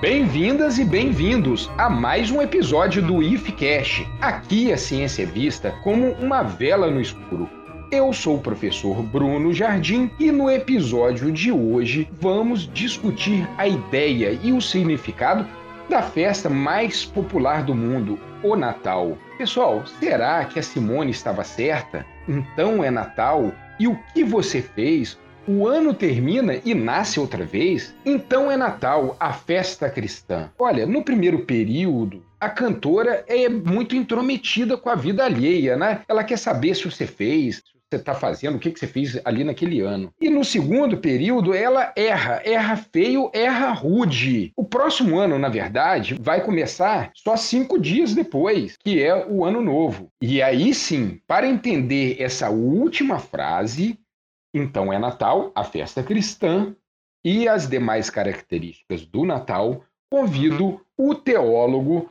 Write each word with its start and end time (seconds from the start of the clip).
Bem-vindas 0.00 0.78
e 0.78 0.84
bem-vindos 0.84 1.70
a 1.76 1.90
mais 1.90 2.30
um 2.30 2.40
episódio 2.40 3.02
do 3.02 3.22
IFCast. 3.22 4.08
Aqui 4.18 4.72
a 4.72 4.78
ciência 4.78 5.24
é 5.24 5.26
vista 5.26 5.72
como 5.82 6.12
uma 6.12 6.42
vela 6.42 6.90
no 6.90 7.02
escuro. 7.02 7.46
Eu 7.92 8.10
sou 8.10 8.36
o 8.36 8.40
professor 8.40 9.02
Bruno 9.02 9.52
Jardim 9.52 10.10
e 10.18 10.32
no 10.32 10.50
episódio 10.50 11.30
de 11.30 11.52
hoje 11.52 12.08
vamos 12.18 12.66
discutir 12.72 13.46
a 13.58 13.68
ideia 13.68 14.38
e 14.42 14.54
o 14.54 14.60
significado 14.62 15.46
da 15.86 16.00
festa 16.00 16.48
mais 16.48 17.04
popular 17.04 17.62
do 17.62 17.74
mundo, 17.74 18.18
o 18.42 18.56
Natal. 18.56 19.18
Pessoal, 19.36 19.84
será 20.00 20.42
que 20.46 20.58
a 20.58 20.62
Simone 20.62 21.10
estava 21.10 21.44
certa? 21.44 22.06
Então 22.26 22.82
é 22.82 22.90
Natal? 22.90 23.52
E 23.78 23.86
o 23.86 23.98
que 24.14 24.24
você 24.24 24.62
fez? 24.62 25.18
O 25.46 25.66
ano 25.66 25.94
termina 25.94 26.60
e 26.64 26.74
nasce 26.74 27.18
outra 27.18 27.44
vez? 27.44 27.94
Então 28.04 28.50
é 28.50 28.56
Natal, 28.56 29.16
a 29.18 29.32
festa 29.32 29.88
cristã. 29.88 30.50
Olha, 30.58 30.86
no 30.86 31.02
primeiro 31.02 31.40
período, 31.40 32.22
a 32.38 32.48
cantora 32.48 33.24
é 33.26 33.48
muito 33.48 33.96
intrometida 33.96 34.76
com 34.76 34.90
a 34.90 34.94
vida 34.94 35.24
alheia, 35.24 35.76
né? 35.76 36.02
Ela 36.08 36.24
quer 36.24 36.38
saber 36.38 36.74
se 36.74 36.84
você 36.84 37.06
fez, 37.06 37.62
você 37.90 37.96
está 37.96 38.14
fazendo, 38.14 38.56
o 38.56 38.58
que, 38.58 38.70
que 38.70 38.78
você 38.78 38.86
fez 38.86 39.20
ali 39.24 39.42
naquele 39.42 39.80
ano. 39.80 40.12
E 40.20 40.30
no 40.30 40.44
segundo 40.44 40.98
período, 40.98 41.52
ela 41.52 41.92
erra, 41.96 42.40
erra 42.44 42.76
feio, 42.76 43.30
erra 43.34 43.72
rude. 43.72 44.52
O 44.56 44.64
próximo 44.64 45.18
ano, 45.18 45.38
na 45.38 45.48
verdade, 45.48 46.16
vai 46.20 46.40
começar 46.40 47.10
só 47.14 47.36
cinco 47.36 47.80
dias 47.80 48.14
depois, 48.14 48.76
que 48.76 49.02
é 49.02 49.26
o 49.26 49.44
ano 49.44 49.60
novo. 49.60 50.08
E 50.22 50.40
aí 50.40 50.72
sim, 50.72 51.18
para 51.26 51.48
entender 51.48 52.16
essa 52.20 52.48
última 52.48 53.18
frase, 53.18 53.98
então 54.52 54.92
é 54.92 54.98
Natal, 54.98 55.52
a 55.54 55.64
festa 55.64 56.02
cristã 56.02 56.74
e 57.24 57.48
as 57.48 57.68
demais 57.68 58.10
características 58.10 59.04
do 59.04 59.24
Natal, 59.24 59.84
convido 60.10 60.80
o 60.96 61.14
teólogo 61.14 62.10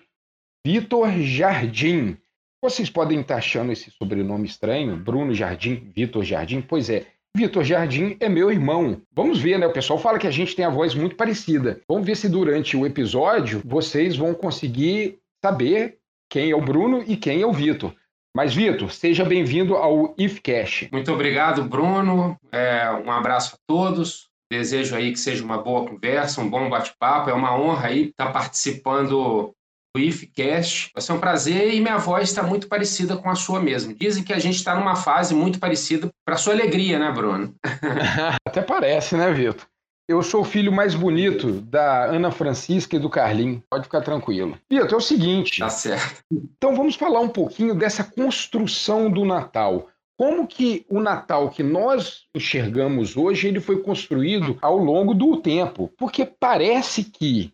Vitor 0.65 1.09
Jardim 1.21 2.17
vocês 2.61 2.89
podem 2.89 3.21
estar 3.21 3.37
achando 3.37 3.71
esse 3.71 3.89
sobrenome 3.89 4.45
estranho, 4.45 4.97
Bruno 4.97 5.33
Jardim, 5.33 5.89
Vitor 5.95 6.25
Jardim. 6.25 6.61
Pois 6.61 6.89
é, 6.89 7.05
Vitor 7.35 7.63
Jardim 7.63 8.17
é 8.19 8.27
meu 8.27 8.51
irmão. 8.51 9.01
Vamos 9.13 9.39
ver, 9.39 9.57
né? 9.57 9.65
O 9.65 9.71
pessoal 9.71 9.97
fala 9.97 10.19
que 10.19 10.27
a 10.27 10.31
gente 10.31 10.55
tem 10.55 10.65
a 10.65 10.69
voz 10.69 10.93
muito 10.93 11.15
parecida. 11.15 11.79
Vamos 11.87 12.05
ver 12.05 12.17
se 12.17 12.27
durante 12.27 12.75
o 12.75 12.85
episódio 12.85 13.61
vocês 13.63 14.17
vão 14.17 14.33
conseguir 14.33 15.19
saber 15.41 15.99
quem 16.29 16.51
é 16.51 16.55
o 16.55 16.61
Bruno 16.61 17.01
e 17.07 17.15
quem 17.15 17.41
é 17.41 17.45
o 17.45 17.53
Vitor. 17.53 17.95
Mas, 18.39 18.55
Vitor, 18.55 18.89
seja 18.89 19.25
bem-vindo 19.25 19.75
ao 19.75 20.15
IFCast. 20.17 20.87
Muito 20.93 21.11
obrigado, 21.11 21.61
Bruno. 21.65 22.37
É, 22.53 22.89
um 22.89 23.11
abraço 23.11 23.55
a 23.55 23.57
todos. 23.67 24.29
Desejo 24.49 24.95
aí 24.95 25.11
que 25.11 25.19
seja 25.19 25.43
uma 25.43 25.57
boa 25.57 25.85
conversa, 25.85 26.39
um 26.39 26.49
bom 26.49 26.69
bate-papo. 26.69 27.29
É 27.29 27.33
uma 27.33 27.53
honra 27.59 27.87
aí 27.87 28.03
estar 28.03 28.31
participando 28.31 29.53
do 29.93 30.01
IFCast. 30.01 30.89
Vai 30.95 31.01
ser 31.01 31.11
um 31.11 31.19
prazer 31.19 31.73
e 31.73 31.81
minha 31.81 31.97
voz 31.97 32.29
está 32.29 32.41
muito 32.41 32.69
parecida 32.69 33.17
com 33.17 33.29
a 33.29 33.35
sua 33.35 33.59
mesmo. 33.61 33.93
Dizem 33.93 34.23
que 34.23 34.31
a 34.31 34.39
gente 34.39 34.55
está 34.55 34.73
numa 34.73 34.95
fase 34.95 35.35
muito 35.35 35.59
parecida 35.59 36.07
para 36.25 36.37
sua 36.37 36.53
alegria, 36.53 36.97
né, 36.97 37.11
Bruno? 37.11 37.53
Até 38.47 38.61
parece, 38.61 39.17
né, 39.17 39.33
Vitor? 39.33 39.67
Eu 40.09 40.23
sou 40.23 40.41
o 40.41 40.43
filho 40.43 40.71
mais 40.71 40.95
bonito 40.95 41.61
da 41.61 42.05
Ana 42.05 42.31
Francisca 42.31 42.95
e 42.95 42.99
do 42.99 43.11
Carlinho. 43.11 43.63
Pode 43.69 43.83
ficar 43.83 44.01
tranquilo. 44.01 44.57
Vitor, 44.67 44.93
é 44.93 44.95
o 44.95 44.99
seguinte. 44.99 45.59
Tá 45.59 45.69
certo. 45.69 46.23
Então 46.31 46.75
vamos 46.75 46.95
falar 46.95 47.19
um 47.19 47.29
pouquinho 47.29 47.75
dessa 47.75 48.03
construção 48.03 49.11
do 49.11 49.23
Natal. 49.23 49.87
Como 50.17 50.47
que 50.47 50.83
o 50.89 50.99
Natal 50.99 51.49
que 51.51 51.61
nós 51.61 52.23
enxergamos 52.35 53.15
hoje 53.15 53.47
ele 53.47 53.59
foi 53.59 53.83
construído 53.83 54.57
ao 54.63 54.77
longo 54.77 55.13
do 55.13 55.37
tempo? 55.37 55.93
Porque 55.95 56.25
parece 56.25 57.03
que 57.03 57.53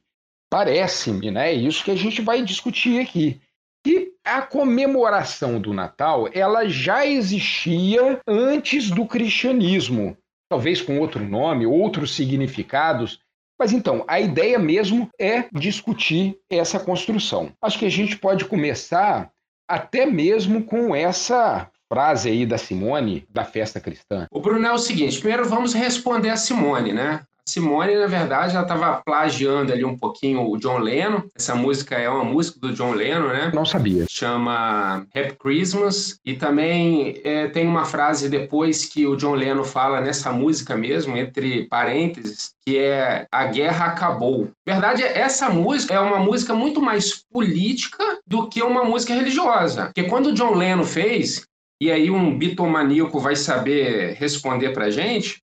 Parece-me, 0.50 1.32
né? 1.32 1.52
É 1.52 1.54
isso 1.54 1.84
que 1.84 1.92
a 1.92 1.96
gente 1.98 2.22
vai 2.22 2.42
discutir 2.42 3.02
aqui. 3.02 3.42
E 3.86 4.14
a 4.24 4.42
comemoração 4.42 5.60
do 5.60 5.74
Natal, 5.74 6.30
ela 6.34 6.68
já 6.70 7.06
existia 7.06 8.22
antes 8.26 8.90
do 8.90 9.06
cristianismo, 9.06 10.18
talvez 10.50 10.82
com 10.82 11.00
outro 11.00 11.24
nome, 11.24 11.66
outros 11.66 12.16
significados, 12.16 13.20
mas 13.60 13.72
então, 13.72 14.04
a 14.08 14.20
ideia 14.20 14.60
mesmo 14.60 15.10
é 15.20 15.46
discutir 15.54 16.38
essa 16.50 16.80
construção. 16.80 17.54
Acho 17.62 17.80
que 17.80 17.86
a 17.86 17.92
gente 17.92 18.18
pode 18.18 18.46
começar 18.46 19.32
até 19.68 20.06
mesmo 20.06 20.64
com 20.64 20.96
essa 20.96 21.70
frase 21.88 22.30
aí 22.30 22.46
da 22.46 22.58
Simone, 22.58 23.26
da 23.30 23.46
festa 23.46 23.80
cristã. 23.80 24.28
O 24.30 24.42
Bruno 24.42 24.66
é 24.68 24.72
o 24.72 24.78
seguinte: 24.78 25.20
primeiro 25.20 25.48
vamos 25.48 25.74
responder 25.74 26.30
a 26.30 26.38
Simone, 26.38 26.92
né? 26.94 27.22
Simone, 27.48 27.96
na 27.96 28.08
verdade, 28.08 28.56
ela 28.56 28.64
estava 28.64 29.02
plagiando 29.06 29.72
ali 29.72 29.86
um 29.86 29.98
pouquinho 29.98 30.50
o 30.50 30.58
John 30.58 30.80
Lennon. 30.80 31.24
Essa 31.36 31.54
música 31.54 31.96
é 31.96 32.10
uma 32.10 32.24
música 32.24 32.60
do 32.60 32.74
John 32.74 32.94
Lennon, 32.94 33.28
né? 33.28 33.52
Não 33.54 33.66
sabia. 33.66 34.06
Chama 34.10 35.06
Happy 35.14 35.36
Christmas. 35.40 36.20
E 36.26 36.34
também 36.34 37.22
é, 37.24 37.48
tem 37.48 37.68
uma 37.68 37.86
frase 37.86 38.30
depois 38.30 38.86
que 38.86 39.06
o 39.06 39.16
John 39.16 39.36
Lennon 39.36 39.64
fala 39.64 40.02
nessa 40.02 40.32
música 40.32 40.76
mesmo, 40.76 41.16
entre 41.16 41.68
parênteses, 41.68 42.52
que 42.66 42.78
é 42.80 43.28
A 43.32 43.46
Guerra 43.46 43.86
Acabou. 43.86 44.50
Verdade, 44.66 45.04
essa 45.04 45.50
música 45.50 45.94
é 45.94 46.00
uma 46.00 46.20
música 46.20 46.54
muito 46.56 46.82
mais 46.82 47.24
política 47.32 48.04
do 48.26 48.50
que 48.50 48.64
uma 48.64 48.84
música 48.84 49.14
religiosa. 49.14 49.86
Porque 49.86 50.04
quando 50.04 50.28
o 50.28 50.34
John 50.34 50.56
Lennon 50.56 50.84
fez, 50.84 51.46
e 51.82 51.92
aí 51.92 52.10
um 52.10 52.38
bitomaníaco 52.38 53.20
vai 53.20 53.36
saber 53.36 54.14
responder 54.14 54.72
pra 54.72 54.90
gente, 54.90 55.42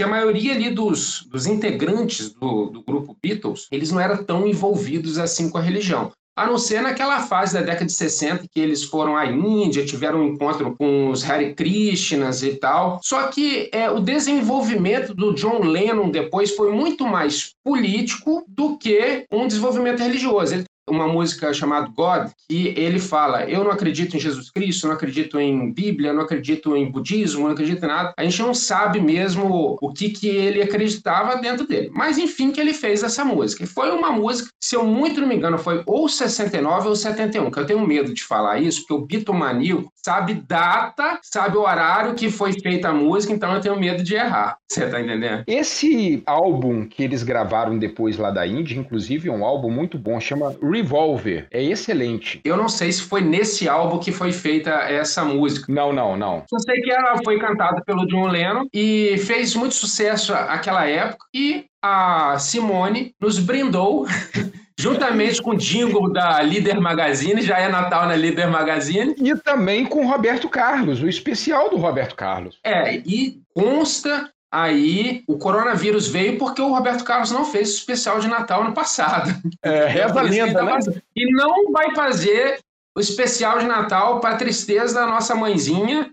que 0.00 0.04
a 0.04 0.08
maioria 0.08 0.54
ali 0.54 0.70
dos, 0.70 1.26
dos 1.28 1.46
integrantes 1.46 2.30
do, 2.30 2.70
do 2.70 2.82
grupo 2.82 3.14
Beatles, 3.22 3.66
eles 3.70 3.92
não 3.92 4.00
eram 4.00 4.24
tão 4.24 4.46
envolvidos 4.46 5.18
assim 5.18 5.50
com 5.50 5.58
a 5.58 5.60
religião. 5.60 6.10
A 6.34 6.46
não 6.46 6.56
ser 6.56 6.80
naquela 6.80 7.20
fase 7.20 7.52
da 7.52 7.60
década 7.60 7.84
de 7.84 7.92
60 7.92 8.46
que 8.50 8.58
eles 8.58 8.82
foram 8.82 9.14
à 9.14 9.26
Índia, 9.26 9.84
tiveram 9.84 10.20
um 10.20 10.28
encontro 10.28 10.74
com 10.74 11.10
os 11.10 11.22
Hare 11.22 11.54
Krishnas 11.54 12.42
e 12.42 12.54
tal. 12.54 12.98
Só 13.02 13.26
que 13.26 13.68
é, 13.74 13.90
o 13.90 14.00
desenvolvimento 14.00 15.12
do 15.12 15.34
John 15.34 15.58
Lennon 15.58 16.08
depois 16.08 16.56
foi 16.56 16.72
muito 16.72 17.06
mais 17.06 17.52
político 17.62 18.42
do 18.48 18.78
que 18.78 19.26
um 19.30 19.46
desenvolvimento 19.46 19.98
religioso. 19.98 20.54
Ele 20.54 20.64
uma 20.92 21.08
música 21.08 21.52
chamada 21.52 21.88
God, 21.88 22.30
que 22.48 22.74
ele 22.76 22.98
fala: 22.98 23.44
Eu 23.44 23.64
não 23.64 23.70
acredito 23.70 24.16
em 24.16 24.20
Jesus 24.20 24.50
Cristo, 24.50 24.86
não 24.86 24.94
acredito 24.94 25.38
em 25.38 25.72
Bíblia, 25.72 26.12
não 26.12 26.22
acredito 26.22 26.76
em 26.76 26.90
budismo, 26.90 27.44
não 27.44 27.52
acredito 27.52 27.84
em 27.84 27.88
nada. 27.88 28.12
A 28.16 28.24
gente 28.24 28.42
não 28.42 28.54
sabe 28.54 29.00
mesmo 29.00 29.76
o 29.80 29.92
que, 29.92 30.10
que 30.10 30.28
ele 30.28 30.62
acreditava 30.62 31.36
dentro 31.36 31.66
dele. 31.66 31.90
Mas 31.94 32.18
enfim, 32.18 32.50
que 32.50 32.60
ele 32.60 32.74
fez 32.74 33.02
essa 33.02 33.24
música. 33.24 33.64
E 33.64 33.66
foi 33.66 33.90
uma 33.90 34.10
música, 34.10 34.50
se 34.60 34.76
eu 34.76 34.84
muito 34.84 35.20
não 35.20 35.28
me 35.28 35.34
engano, 35.34 35.58
foi 35.58 35.82
ou 35.86 36.08
69 36.08 36.88
ou 36.88 36.96
71, 36.96 37.50
que 37.50 37.58
eu 37.58 37.66
tenho 37.66 37.86
medo 37.86 38.12
de 38.12 38.22
falar 38.22 38.60
isso, 38.60 38.80
porque 38.80 38.94
o 38.94 39.06
bitomaníaco 39.06 39.90
sabe 40.04 40.34
data, 40.34 41.18
sabe 41.22 41.56
o 41.56 41.62
horário 41.62 42.14
que 42.14 42.30
foi 42.30 42.52
feita 42.52 42.88
a 42.88 42.94
música, 42.94 43.32
então 43.32 43.54
eu 43.54 43.60
tenho 43.60 43.78
medo 43.78 44.02
de 44.02 44.14
errar. 44.14 44.56
Você 44.70 44.86
tá 44.88 45.00
entendendo? 45.00 45.44
Esse 45.46 46.22
álbum 46.26 46.86
que 46.86 47.02
eles 47.02 47.22
gravaram 47.22 47.78
depois 47.78 48.16
lá 48.16 48.30
da 48.30 48.46
Índia, 48.46 48.78
inclusive, 48.78 49.28
é 49.28 49.32
um 49.32 49.44
álbum 49.44 49.70
muito 49.70 49.98
bom, 49.98 50.18
chama 50.20 50.56
Revolver. 50.80 51.46
É 51.50 51.62
excelente. 51.62 52.40
Eu 52.44 52.56
não 52.56 52.68
sei 52.68 52.90
se 52.90 53.02
foi 53.02 53.20
nesse 53.20 53.68
álbum 53.68 53.98
que 53.98 54.10
foi 54.10 54.32
feita 54.32 54.70
essa 54.70 55.24
música. 55.24 55.72
Não, 55.72 55.92
não, 55.92 56.16
não. 56.16 56.44
Só 56.48 56.58
sei 56.58 56.80
que 56.80 56.90
ela 56.90 57.20
foi 57.22 57.38
cantada 57.38 57.82
pelo 57.84 58.06
John 58.06 58.28
Lennon 58.28 58.66
e 58.72 59.16
fez 59.18 59.54
muito 59.54 59.74
sucesso 59.74 60.32
aquela 60.32 60.86
época 60.86 61.26
e 61.34 61.66
a 61.82 62.38
Simone 62.38 63.14
nos 63.20 63.38
brindou 63.38 64.06
juntamente 64.78 65.42
com 65.42 65.50
o 65.50 65.56
jingle 65.56 66.10
da 66.10 66.40
Líder 66.40 66.80
Magazine, 66.80 67.42
já 67.42 67.58
é 67.58 67.68
Natal 67.68 68.06
na 68.06 68.16
Líder 68.16 68.48
Magazine. 68.48 69.14
E 69.18 69.36
também 69.36 69.84
com 69.84 70.04
o 70.04 70.08
Roberto 70.08 70.48
Carlos, 70.48 71.02
o 71.02 71.08
especial 71.08 71.68
do 71.68 71.76
Roberto 71.76 72.14
Carlos. 72.14 72.58
É, 72.64 72.96
e 72.96 73.38
consta 73.54 74.30
Aí 74.52 75.22
o 75.28 75.38
coronavírus 75.38 76.08
veio 76.08 76.38
porque 76.38 76.60
o 76.60 76.74
Roberto 76.74 77.04
Carlos 77.04 77.30
não 77.30 77.44
fez 77.44 77.68
o 77.70 77.74
especial 77.74 78.18
de 78.18 78.26
Natal 78.26 78.64
no 78.64 78.72
passado. 78.72 79.30
É, 79.62 79.86
reza 79.88 80.22
lenda, 80.22 80.62
né? 80.62 80.78
E 81.14 81.32
não 81.32 81.70
vai 81.70 81.94
fazer 81.94 82.58
o 82.96 83.00
especial 83.00 83.58
de 83.58 83.66
Natal 83.66 84.18
para 84.18 84.36
tristeza 84.36 84.94
da 84.94 85.06
nossa 85.06 85.34
mãezinha 85.34 86.10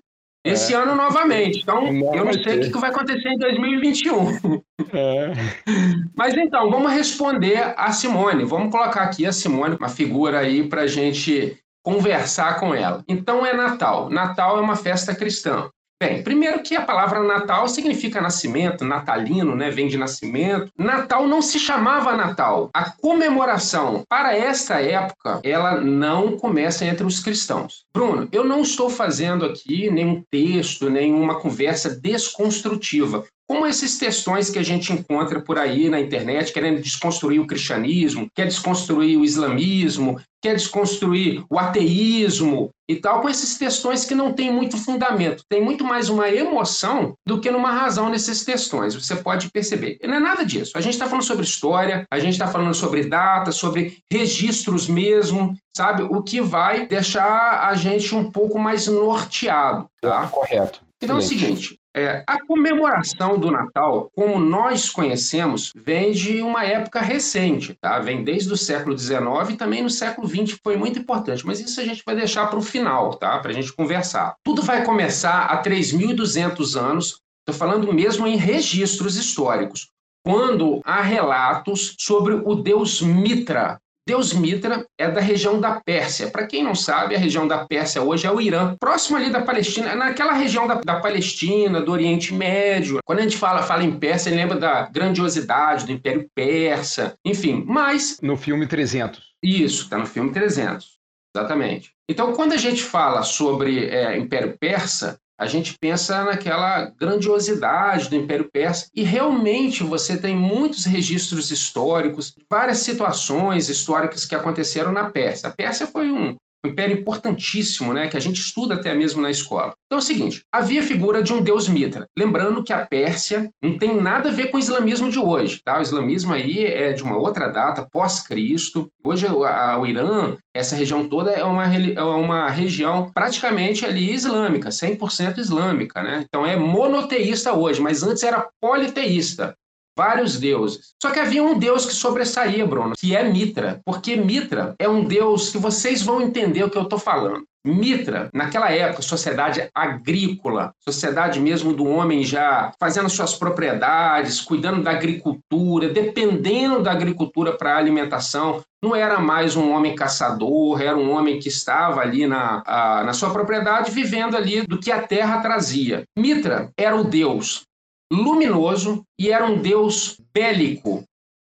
esse 0.48 0.74
é. 0.74 0.78
ano 0.78 0.96
novamente. 0.96 1.60
Então, 1.62 1.92
não 1.92 2.16
eu 2.16 2.26
não 2.26 2.34
sei 2.34 2.60
o 2.60 2.72
que 2.72 2.78
vai 2.78 2.90
acontecer 2.90 3.28
em 3.28 3.38
2021. 3.38 4.62
É. 4.94 5.32
Mas 6.16 6.36
então, 6.36 6.70
vamos 6.70 6.92
responder 6.92 7.74
a 7.76 7.92
Simone. 7.92 8.46
Vamos 8.46 8.72
colocar 8.72 9.04
aqui 9.04 9.26
a 9.26 9.32
Simone, 9.32 9.76
uma 9.76 9.90
figura 9.90 10.40
aí 10.40 10.68
para 10.68 10.84
a 10.84 10.88
gente 10.88 11.58
conversar 11.84 12.60
com 12.60 12.74
ela. 12.74 13.04
Então, 13.08 13.46
é 13.46 13.54
Natal. 13.54 14.10
Natal 14.10 14.58
é 14.58 14.62
uma 14.62 14.76
festa 14.76 15.14
cristã. 15.14 15.70
Bem, 16.00 16.22
primeiro 16.22 16.62
que 16.62 16.76
a 16.76 16.84
palavra 16.84 17.24
Natal 17.24 17.68
significa 17.68 18.22
nascimento, 18.22 18.86
natalino, 18.86 19.56
né? 19.56 19.72
Vem 19.72 19.88
de 19.88 19.98
nascimento. 19.98 20.72
Natal 20.78 21.28
não 21.28 21.42
se 21.42 21.58
chamava 21.58 22.16
Natal. 22.16 22.70
A 22.72 22.92
comemoração 22.92 24.04
para 24.08 24.38
esta 24.38 24.80
época, 24.80 25.42
ela 25.44 25.82
não 25.82 26.38
começa 26.38 26.86
entre 26.86 27.04
os 27.04 27.20
cristãos. 27.20 27.84
Bruno, 27.92 28.30
eu 28.32 28.44
não 28.44 28.62
estou 28.62 28.92
fazendo 28.92 29.44
aqui 29.44 29.90
nenhum 29.90 30.22
texto, 30.30 30.88
nenhuma 30.88 31.40
conversa 31.40 31.90
desconstrutiva. 31.90 33.26
Como 33.48 33.66
esses 33.66 33.98
textões 33.98 34.50
que 34.50 34.60
a 34.60 34.64
gente 34.64 34.92
encontra 34.92 35.42
por 35.42 35.58
aí 35.58 35.90
na 35.90 36.00
internet, 36.00 36.52
querendo 36.52 36.82
desconstruir 36.82 37.40
o 37.40 37.48
cristianismo, 37.48 38.30
quer 38.36 38.46
desconstruir 38.46 39.18
o 39.18 39.24
islamismo, 39.24 40.20
quer 40.42 40.54
desconstruir 40.54 41.44
o 41.50 41.58
ateísmo 41.58 42.70
e 42.90 42.98
tal, 42.98 43.22
com 43.22 43.30
esses 43.30 43.58
textões 43.58 44.04
que 44.04 44.14
não 44.14 44.34
têm 44.34 44.52
muito 44.52 44.78
fundamento. 44.78 45.44
Tem 45.50 45.62
muito 45.62 45.84
mais 45.84 46.10
uma 46.10 46.30
emoção 46.30 47.16
do 47.26 47.40
que 47.40 47.50
numa 47.50 47.72
razão 47.72 48.10
nesses 48.10 48.44
textões. 48.44 48.96
Você 48.96 49.16
pode 49.16 49.50
perceber. 49.50 49.98
E 50.02 50.08
não 50.08 50.16
é 50.16 50.20
nada 50.20 50.46
disso. 50.46 50.78
A 50.78 50.82
gente 50.82 50.94
está 50.94 51.06
falando 51.06 51.24
sobre 51.24 51.46
história, 51.46 52.06
a 52.12 52.20
gente 52.20 52.34
está 52.34 52.48
falando 52.48 52.74
sobre 52.74 53.06
datas, 53.06 53.56
sobre 53.56 53.98
registros 54.12 54.88
mesmo, 54.88 55.56
sabe? 55.76 56.04
O 56.04 56.22
que 56.22 56.42
vai 56.42 56.86
deixar 56.86 57.68
a 57.68 57.76
gente 57.76 58.14
um 58.14 58.30
pouco 58.30 58.60
mais 58.60 58.88
norteado. 58.88 59.90
Tá? 60.02 60.28
Correto. 60.28 60.82
Então 61.02 61.18
é 61.18 61.20
o 61.20 61.22
seguinte, 61.22 61.78
é, 61.98 62.24
a 62.28 62.46
comemoração 62.46 63.40
do 63.40 63.50
Natal, 63.50 64.12
como 64.16 64.40
nós 64.40 64.90
conhecemos, 64.90 65.74
vem 65.76 66.12
de 66.12 66.42
uma 66.44 66.64
época 66.64 67.02
recente, 67.02 67.74
tá? 67.82 67.98
Vem 68.00 68.24
desde 68.24 68.54
o 68.54 68.58
século 68.58 68.96
XIX 68.96 69.50
e 69.50 69.58
também 69.58 69.82
no 69.82 69.90
século 69.90 70.28
XX 70.28 70.60
foi 70.64 70.78
muito 70.78 71.00
importante, 71.00 71.46
mas 71.46 71.60
isso 71.60 71.82
a 71.82 71.84
gente 71.84 72.04
vai 72.06 72.16
deixar 72.16 72.48
para 72.48 72.60
o 72.60 72.62
final, 72.62 73.16
tá? 73.16 73.40
Para 73.40 73.50
a 73.50 73.54
gente 73.54 73.74
conversar. 73.74 74.36
Tudo 74.44 74.62
vai 74.62 74.86
começar 74.86 75.46
há 75.46 75.62
3.200 75.64 76.80
anos, 76.80 77.20
estou 77.40 77.58
falando 77.58 77.92
mesmo 77.92 78.28
em 78.28 78.38
registros 78.38 79.16
históricos, 79.16 79.90
quando 80.24 80.82
há 80.86 81.02
relatos 81.02 81.96
sobre 81.98 82.36
o 82.36 82.54
deus 82.54 83.02
Mitra, 83.02 83.80
Deus 84.08 84.32
Mitra 84.32 84.88
é 84.98 85.12
da 85.12 85.20
região 85.20 85.60
da 85.60 85.82
Pérsia. 85.82 86.30
Para 86.30 86.48
quem 86.48 86.64
não 86.64 86.74
sabe, 86.74 87.14
a 87.14 87.20
região 87.20 87.46
da 87.46 87.66
Pérsia 87.66 88.02
hoje 88.02 88.26
é 88.26 88.32
o 88.32 88.40
Irã, 88.40 88.74
próximo 88.80 89.18
ali 89.18 89.30
da 89.30 89.42
Palestina, 89.42 89.94
naquela 89.96 90.32
região 90.32 90.66
da, 90.66 90.76
da 90.76 91.02
Palestina, 91.02 91.82
do 91.82 91.92
Oriente 91.92 92.34
Médio. 92.34 93.00
Quando 93.04 93.20
a 93.20 93.24
gente 93.24 93.36
fala, 93.36 93.64
fala 93.64 93.84
em 93.84 94.00
Pérsia, 94.00 94.34
lembra 94.34 94.58
da 94.58 94.84
grandiosidade 94.84 95.86
do 95.86 95.92
Império 95.92 96.26
Persa, 96.34 97.18
enfim, 97.26 97.66
mas... 97.68 98.18
No 98.22 98.38
filme 98.38 98.66
300. 98.66 99.22
Isso, 99.44 99.84
está 99.84 99.98
no 99.98 100.06
filme 100.06 100.32
300, 100.32 100.88
exatamente. 101.36 101.92
Então, 102.10 102.32
quando 102.32 102.54
a 102.54 102.58
gente 102.58 102.84
fala 102.84 103.24
sobre 103.24 103.90
é, 103.90 104.18
Império 104.18 104.58
Persa, 104.58 105.20
a 105.38 105.46
gente 105.46 105.78
pensa 105.80 106.24
naquela 106.24 106.86
grandiosidade 107.00 108.10
do 108.10 108.16
Império 108.16 108.50
Persa 108.52 108.90
e 108.96 109.04
realmente 109.04 109.84
você 109.84 110.18
tem 110.18 110.36
muitos 110.36 110.86
registros 110.86 111.52
históricos, 111.52 112.34
várias 112.50 112.80
situações 112.80 113.70
históricas 113.70 114.26
que 114.26 114.34
aconteceram 114.34 114.92
na 114.92 115.10
Pérsia. 115.12 115.50
A 115.50 115.52
Pérsia 115.54 115.86
foi 115.86 116.12
um, 116.12 116.36
um 116.66 116.70
império 116.70 116.98
importantíssimo, 116.98 117.94
né, 117.94 118.08
que 118.08 118.18
a 118.18 118.20
gente 118.20 118.42
estuda 118.42 118.76
até 118.76 118.94
mesmo 118.94 119.22
na 119.22 119.32
escola. 119.32 119.74
Então 119.86 120.00
é 120.00 120.02
o 120.02 120.06
seguinte, 120.06 120.42
havia 120.52 120.82
a 120.82 120.84
figura 120.86 121.24
de 121.24 121.34
um 121.34 121.42
deus 121.42 121.68
Mitra. 121.68 122.08
Lembrando 122.18 122.64
que 122.64 122.74
a 122.74 122.86
Pérsia 122.86 123.50
não 123.62 123.78
tem 123.78 124.00
nada 124.00 124.30
a 124.30 124.32
ver 124.34 124.48
com 124.48 124.58
o 124.58 124.60
islamismo 124.60 125.10
de 125.10 125.20
hoje, 125.20 125.62
tá? 125.64 125.80
O 125.80 125.82
islamismo 125.82 126.34
aí 126.34 126.66
é 126.66 126.94
de 126.94 127.04
uma 127.04 127.18
outra 127.18 127.48
data, 127.48 127.88
pós-Cristo. 127.92 128.90
Hoje 129.04 129.26
o 129.28 129.86
Irã, 129.86 130.36
essa 130.54 130.76
região 130.76 131.08
toda 131.08 131.32
é 131.32 131.44
uma, 131.44 131.66
é 131.66 132.02
uma 132.02 132.50
região 132.50 133.12
praticamente 133.14 133.86
ali 133.86 134.14
islâmica, 134.14 134.70
100% 134.70 135.38
islâmica, 135.38 136.02
né? 136.02 136.26
Então 136.28 136.46
é 136.46 136.56
monoteísta 136.56 137.54
hoje, 137.54 137.82
mas 137.82 138.04
antes 138.04 138.24
era 138.24 138.50
politeísta 138.60 139.56
vários 139.98 140.40
deuses. 140.40 140.94
Só 141.02 141.10
que 141.10 141.20
havia 141.20 141.42
um 141.42 141.58
deus 141.58 141.86
que 141.86 141.94
sobressaía, 141.94 142.66
Bruno, 142.68 142.94
que 142.96 143.16
é 143.16 143.24
Mitra, 143.24 143.82
porque 143.84 144.16
Mitra 144.16 144.76
é 144.78 144.88
um 144.88 145.04
deus 145.04 145.50
que 145.50 145.58
vocês 145.58 146.04
vão 146.04 146.22
entender 146.22 146.64
o 146.64 146.70
que 146.70 146.78
eu 146.78 146.84
estou 146.84 147.00
falando. 147.00 147.44
Mitra, 147.66 148.30
naquela 148.34 148.72
época, 148.72 149.02
sociedade 149.02 149.70
agrícola, 149.76 150.72
sociedade 150.80 151.40
mesmo 151.40 151.74
do 151.74 151.86
homem 151.86 152.24
já 152.24 152.72
fazendo 152.80 153.10
suas 153.10 153.36
propriedades, 153.36 154.40
cuidando 154.40 154.82
da 154.82 154.92
agricultura, 154.92 155.90
dependendo 155.90 156.82
da 156.82 156.92
agricultura 156.92 157.52
para 157.52 157.76
alimentação. 157.76 158.62
Não 158.82 158.96
era 158.96 159.20
mais 159.20 159.56
um 159.56 159.72
homem 159.72 159.96
caçador, 159.96 160.82
era 160.82 160.96
um 160.96 161.12
homem 161.12 161.40
que 161.40 161.50
estava 161.50 162.00
ali 162.00 162.26
na, 162.26 162.64
a, 162.66 163.04
na 163.04 163.12
sua 163.12 163.32
propriedade, 163.32 163.92
vivendo 163.92 164.38
ali 164.38 164.62
do 164.66 164.80
que 164.80 164.92
a 164.92 165.02
terra 165.02 165.42
trazia. 165.42 166.04
Mitra 166.18 166.70
era 166.78 166.96
o 166.96 167.04
deus 167.04 167.67
luminoso 168.12 169.04
e 169.20 169.30
era 169.30 169.46
um 169.46 169.62
deus 169.62 170.20
bélico. 170.34 171.04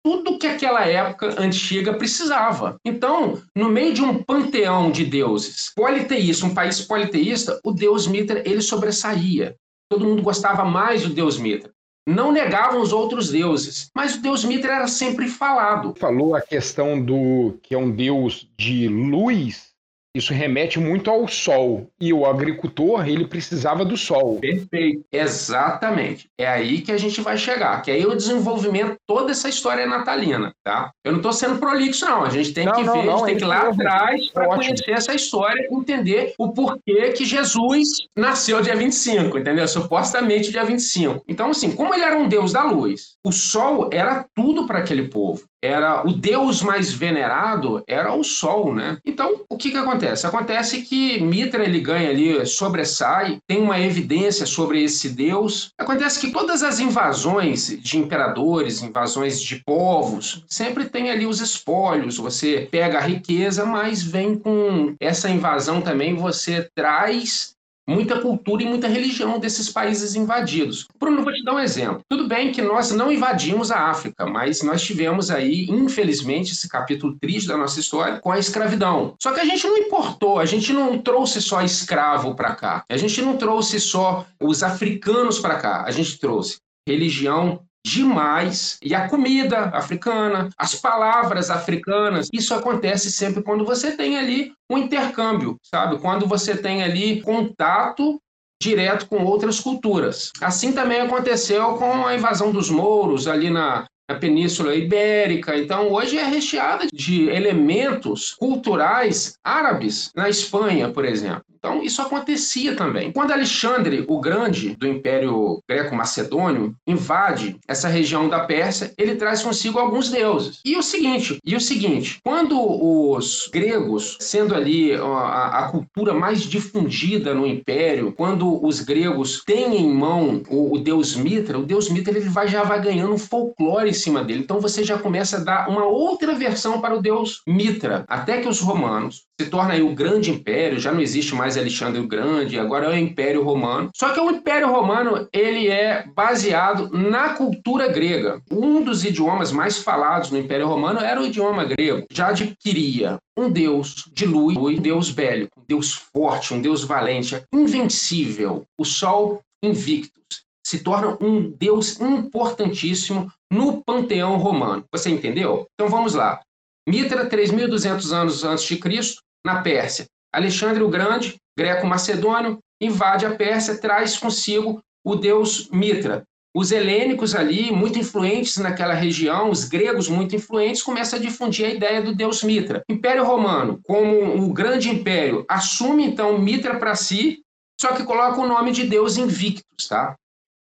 Tudo 0.03 0.37
que 0.37 0.47
aquela 0.47 0.85
época 0.85 1.35
antiga 1.41 1.93
precisava. 1.93 2.77
Então, 2.85 3.41
no 3.55 3.69
meio 3.69 3.93
de 3.93 4.01
um 4.01 4.23
panteão 4.23 4.89
de 4.89 5.03
deuses 5.03 5.71
politeísta, 5.75 6.45
um 6.45 6.53
país 6.53 6.79
politeísta, 6.81 7.59
o 7.63 7.71
deus 7.71 8.07
Mitra 8.07 8.41
ele 8.47 8.61
sobressaía. 8.61 9.55
Todo 9.89 10.05
mundo 10.05 10.21
gostava 10.21 10.63
mais 10.63 11.03
do 11.03 11.09
deus 11.09 11.37
Mitra. 11.37 11.71
Não 12.07 12.31
negavam 12.31 12.81
os 12.81 12.93
outros 12.93 13.29
deuses, 13.29 13.89
mas 13.93 14.15
o 14.15 14.21
deus 14.21 14.45
Mitra 14.45 14.75
era 14.75 14.87
sempre 14.87 15.27
falado. 15.27 15.93
Falou 15.99 16.35
a 16.35 16.41
questão 16.41 17.03
do 17.03 17.59
que 17.61 17.75
é 17.75 17.77
um 17.77 17.91
deus 17.91 18.47
de 18.57 18.87
luz 18.87 19.73
isso 20.15 20.33
remete 20.33 20.79
muito 20.79 21.09
ao 21.09 21.27
sol. 21.27 21.89
E 21.99 22.11
o 22.11 22.25
agricultor, 22.25 23.07
ele 23.07 23.27
precisava 23.27 23.85
do 23.85 23.95
sol. 23.95 24.39
Perfeito. 24.39 25.05
Exatamente. 25.11 26.29
É 26.37 26.47
aí 26.47 26.81
que 26.81 26.91
a 26.91 26.97
gente 26.97 27.21
vai 27.21 27.37
chegar. 27.37 27.81
Que 27.81 27.91
aí 27.91 28.01
é 28.01 28.07
o 28.07 28.15
desenvolvimento, 28.15 28.95
toda 29.05 29.31
essa 29.31 29.47
história 29.47 29.85
natalina, 29.85 30.53
tá? 30.63 30.91
Eu 31.03 31.11
não 31.11 31.19
estou 31.19 31.33
sendo 31.33 31.59
prolixo, 31.59 32.05
não. 32.05 32.23
A 32.23 32.29
gente 32.29 32.53
tem 32.53 32.65
não, 32.65 32.73
que 32.73 32.83
não, 32.83 32.93
ver, 32.93 33.05
não, 33.05 33.13
a 33.13 33.17
gente 33.17 33.25
tem 33.25 33.37
que 33.37 33.43
ir 33.43 33.47
lá 33.47 33.69
atrás 33.69 34.29
para 34.31 34.47
conhecer 34.47 34.91
essa 34.91 35.13
história, 35.13 35.67
entender 35.71 36.33
o 36.37 36.51
porquê 36.51 37.11
que 37.11 37.25
Jesus 37.25 38.07
nasceu 38.15 38.61
dia 38.61 38.75
25, 38.75 39.37
entendeu? 39.37 39.67
Supostamente 39.67 40.51
dia 40.51 40.63
25. 40.63 41.23
Então, 41.27 41.51
assim, 41.51 41.71
como 41.71 41.93
ele 41.93 42.03
era 42.03 42.17
um 42.17 42.27
deus 42.27 42.51
da 42.53 42.63
luz, 42.63 43.17
o 43.25 43.31
sol 43.31 43.89
era 43.91 44.25
tudo 44.35 44.65
para 44.65 44.79
aquele 44.79 45.07
povo 45.09 45.46
era 45.67 46.07
o 46.07 46.13
deus 46.13 46.61
mais 46.61 46.91
venerado 46.91 47.83
era 47.85 48.13
o 48.13 48.23
sol, 48.23 48.73
né? 48.73 48.97
Então, 49.05 49.41
o 49.49 49.57
que 49.57 49.71
que 49.71 49.77
acontece? 49.77 50.25
Acontece 50.25 50.81
que 50.81 51.19
Mitra 51.21 51.63
ele 51.63 51.79
ganha 51.79 52.09
ali, 52.09 52.45
sobressai, 52.45 53.39
tem 53.45 53.61
uma 53.61 53.79
evidência 53.79 54.45
sobre 54.45 54.83
esse 54.83 55.09
deus. 55.09 55.71
Acontece 55.77 56.19
que 56.19 56.31
todas 56.31 56.63
as 56.63 56.79
invasões 56.79 57.77
de 57.79 57.97
imperadores, 57.97 58.81
invasões 58.81 59.41
de 59.41 59.61
povos, 59.65 60.43
sempre 60.47 60.85
tem 60.85 61.11
ali 61.11 61.25
os 61.25 61.41
espólios. 61.41 62.17
Você 62.17 62.67
pega 62.71 62.99
a 62.99 63.01
riqueza, 63.01 63.65
mas 63.65 64.01
vem 64.01 64.37
com 64.37 64.95
essa 64.99 65.29
invasão 65.29 65.81
também 65.81 66.15
você 66.15 66.69
traz 66.73 67.56
muita 67.87 68.19
cultura 68.19 68.63
e 68.63 68.65
muita 68.65 68.87
religião 68.87 69.39
desses 69.39 69.69
países 69.69 70.15
invadidos. 70.15 70.87
Bruno, 70.99 71.23
vou 71.23 71.33
te 71.33 71.43
dar 71.43 71.55
um 71.55 71.59
exemplo. 71.59 72.01
Tudo 72.09 72.27
bem 72.27 72.51
que 72.51 72.61
nós 72.61 72.91
não 72.91 73.11
invadimos 73.11 73.71
a 73.71 73.89
África, 73.89 74.25
mas 74.25 74.61
nós 74.61 74.81
tivemos 74.81 75.31
aí, 75.31 75.65
infelizmente, 75.69 76.51
esse 76.51 76.67
capítulo 76.67 77.17
triste 77.19 77.47
da 77.47 77.57
nossa 77.57 77.79
história 77.79 78.19
com 78.19 78.31
a 78.31 78.39
escravidão. 78.39 79.15
Só 79.21 79.31
que 79.31 79.39
a 79.39 79.45
gente 79.45 79.65
não 79.65 79.77
importou, 79.77 80.39
a 80.39 80.45
gente 80.45 80.73
não 80.73 80.97
trouxe 80.97 81.41
só 81.41 81.61
escravo 81.61 82.35
para 82.35 82.55
cá, 82.55 82.83
a 82.89 82.97
gente 82.97 83.21
não 83.21 83.37
trouxe 83.37 83.79
só 83.79 84.25
os 84.41 84.63
africanos 84.63 85.39
para 85.39 85.55
cá, 85.55 85.83
a 85.85 85.91
gente 85.91 86.19
trouxe 86.19 86.59
religião, 86.87 87.61
demais. 87.87 88.77
E 88.83 88.93
a 88.93 89.07
comida 89.07 89.69
africana, 89.73 90.49
as 90.57 90.75
palavras 90.75 91.49
africanas, 91.49 92.27
isso 92.33 92.53
acontece 92.53 93.11
sempre 93.11 93.41
quando 93.41 93.65
você 93.65 93.95
tem 93.95 94.17
ali 94.17 94.53
um 94.69 94.77
intercâmbio, 94.77 95.57
sabe? 95.63 95.97
Quando 95.99 96.27
você 96.27 96.55
tem 96.57 96.83
ali 96.83 97.21
contato 97.21 98.21
direto 98.61 99.07
com 99.07 99.23
outras 99.23 99.59
culturas. 99.59 100.31
Assim 100.41 100.73
também 100.73 100.99
aconteceu 100.99 101.75
com 101.75 102.05
a 102.05 102.15
invasão 102.15 102.51
dos 102.51 102.69
mouros 102.69 103.27
ali 103.27 103.49
na, 103.49 103.85
na 104.09 104.15
Península 104.15 104.75
Ibérica. 104.75 105.57
Então, 105.57 105.91
hoje 105.91 106.17
é 106.17 106.23
recheada 106.23 106.87
de 106.91 107.29
elementos 107.29 108.33
culturais 108.33 109.37
árabes 109.43 110.11
na 110.15 110.29
Espanha, 110.29 110.89
por 110.89 111.03
exemplo. 111.03 111.43
Então, 111.57 111.83
isso 111.83 112.01
acontecia 112.01 112.75
também. 112.75 113.11
Quando 113.11 113.31
Alexandre 113.31 114.05
o 114.07 114.21
Grande, 114.21 114.75
do 114.77 114.87
Império 114.87 115.61
Greco-Macedônio, 115.67 116.75
invade 116.85 117.57
essa 117.67 117.89
região 117.89 118.29
da 118.29 118.41
Pérsia, 118.41 118.93
ele 118.97 119.15
traz 119.15 119.41
consigo 119.41 119.79
alguns 119.79 120.09
deuses. 120.09 120.61
E 120.63 120.77
o 120.77 120.83
seguinte, 120.83 121.39
e 121.43 121.55
o 121.55 121.59
seguinte, 121.59 122.19
quando 122.23 122.57
os 122.57 123.49
gregos, 123.51 124.17
sendo 124.21 124.55
ali 124.55 124.93
a, 124.93 125.65
a 125.65 125.69
cultura 125.69 126.13
mais 126.13 126.43
difundida 126.43 127.33
no 127.33 127.45
império, 127.45 128.13
quando 128.15 128.63
os 128.65 128.79
gregos 128.79 129.43
têm 129.43 129.77
em 129.77 129.91
mão 129.91 130.43
o, 130.49 130.75
o 130.75 130.79
deus 130.79 131.15
Mitra, 131.15 131.57
o 131.57 131.63
deus 131.63 131.89
Mitra 131.89 132.15
ele 132.15 132.29
vai, 132.29 132.47
já 132.47 132.63
vai 132.63 132.81
ganhando 132.81 133.13
um 133.13 133.17
folclore 133.17 133.93
cima 133.97 134.23
dele. 134.23 134.41
Então 134.41 134.59
você 134.59 134.83
já 134.83 134.97
começa 134.97 135.37
a 135.37 135.43
dar 135.43 135.69
uma 135.69 135.85
outra 135.85 136.33
versão 136.33 136.79
para 136.79 136.95
o 136.95 137.01
deus 137.01 137.41
Mitra, 137.47 138.05
até 138.07 138.41
que 138.41 138.47
os 138.47 138.59
romanos 138.59 139.27
se 139.39 139.49
torna 139.49 139.73
aí 139.73 139.83
o 139.83 139.93
grande 139.93 140.31
império, 140.31 140.79
já 140.79 140.91
não 140.91 140.99
existe 140.99 141.35
mais 141.35 141.57
Alexandre 141.57 142.01
o 142.01 142.07
Grande, 142.07 142.57
agora 142.57 142.87
é 142.87 142.89
o 142.89 142.97
Império 142.97 143.43
Romano. 143.43 143.91
Só 143.95 144.11
que 144.11 144.19
o 144.19 144.31
Império 144.31 144.71
Romano, 144.71 145.27
ele 145.31 145.67
é 145.67 146.05
baseado 146.15 146.89
na 146.91 147.29
cultura 147.35 147.87
grega. 147.87 148.41
Um 148.51 148.81
dos 148.81 149.05
idiomas 149.05 149.51
mais 149.51 149.77
falados 149.77 150.31
no 150.31 150.39
Império 150.39 150.67
Romano 150.67 150.99
era 150.99 151.21
o 151.21 151.25
idioma 151.25 151.65
grego. 151.65 152.05
Já 152.11 152.29
adquiria 152.29 153.19
um 153.37 153.51
deus 153.51 154.05
de 154.11 154.25
luz, 154.25 154.57
um 154.57 154.81
deus 154.81 155.11
bélico, 155.11 155.59
um 155.59 155.65
deus 155.67 155.93
forte, 155.93 156.55
um 156.55 156.61
deus 156.61 156.83
valente, 156.83 157.39
invencível, 157.53 158.63
o 158.79 158.83
sol 158.83 159.41
invictus 159.61 160.46
se 160.67 160.79
torna 160.79 161.17
um 161.21 161.49
deus 161.49 161.97
importantíssimo 162.01 163.31
no 163.49 163.81
panteão 163.81 164.35
romano. 164.35 164.83
Você 164.91 165.09
entendeu? 165.09 165.65
Então 165.73 165.89
vamos 165.89 166.13
lá. 166.13 166.41
Mitra, 166.85 167.29
3.200 167.29 168.11
anos 168.11 168.43
antes 168.43 168.65
de 168.65 168.75
Cristo, 168.75 169.21
na 169.45 169.61
Pérsia. 169.61 170.07
Alexandre 170.29 170.83
o 170.83 170.89
Grande, 170.89 171.37
greco-macedônio, 171.57 172.59
invade 172.81 173.25
a 173.25 173.33
Pérsia, 173.33 173.77
traz 173.77 174.17
consigo 174.17 174.81
o 175.05 175.15
deus 175.15 175.69
Mitra. 175.69 176.23
Os 176.53 176.73
helênicos 176.73 177.33
ali, 177.33 177.71
muito 177.71 177.97
influentes 177.97 178.57
naquela 178.57 178.93
região, 178.93 179.49
os 179.49 179.63
gregos 179.63 180.09
muito 180.09 180.35
influentes, 180.35 180.83
começam 180.83 181.17
a 181.17 181.21
difundir 181.21 181.65
a 181.65 181.73
ideia 181.73 182.01
do 182.01 182.13
deus 182.13 182.43
Mitra. 182.43 182.83
Império 182.89 183.23
Romano, 183.23 183.79
como 183.85 184.21
um 184.21 184.51
grande 184.51 184.89
império, 184.89 185.45
assume 185.47 186.03
então 186.03 186.37
Mitra 186.37 186.77
para 186.77 186.93
si, 186.93 187.39
só 187.79 187.93
que 187.93 188.03
coloca 188.03 188.41
o 188.41 188.47
nome 188.47 188.73
de 188.73 188.83
deus 188.83 189.15
Invictus, 189.15 189.87
tá? 189.87 190.13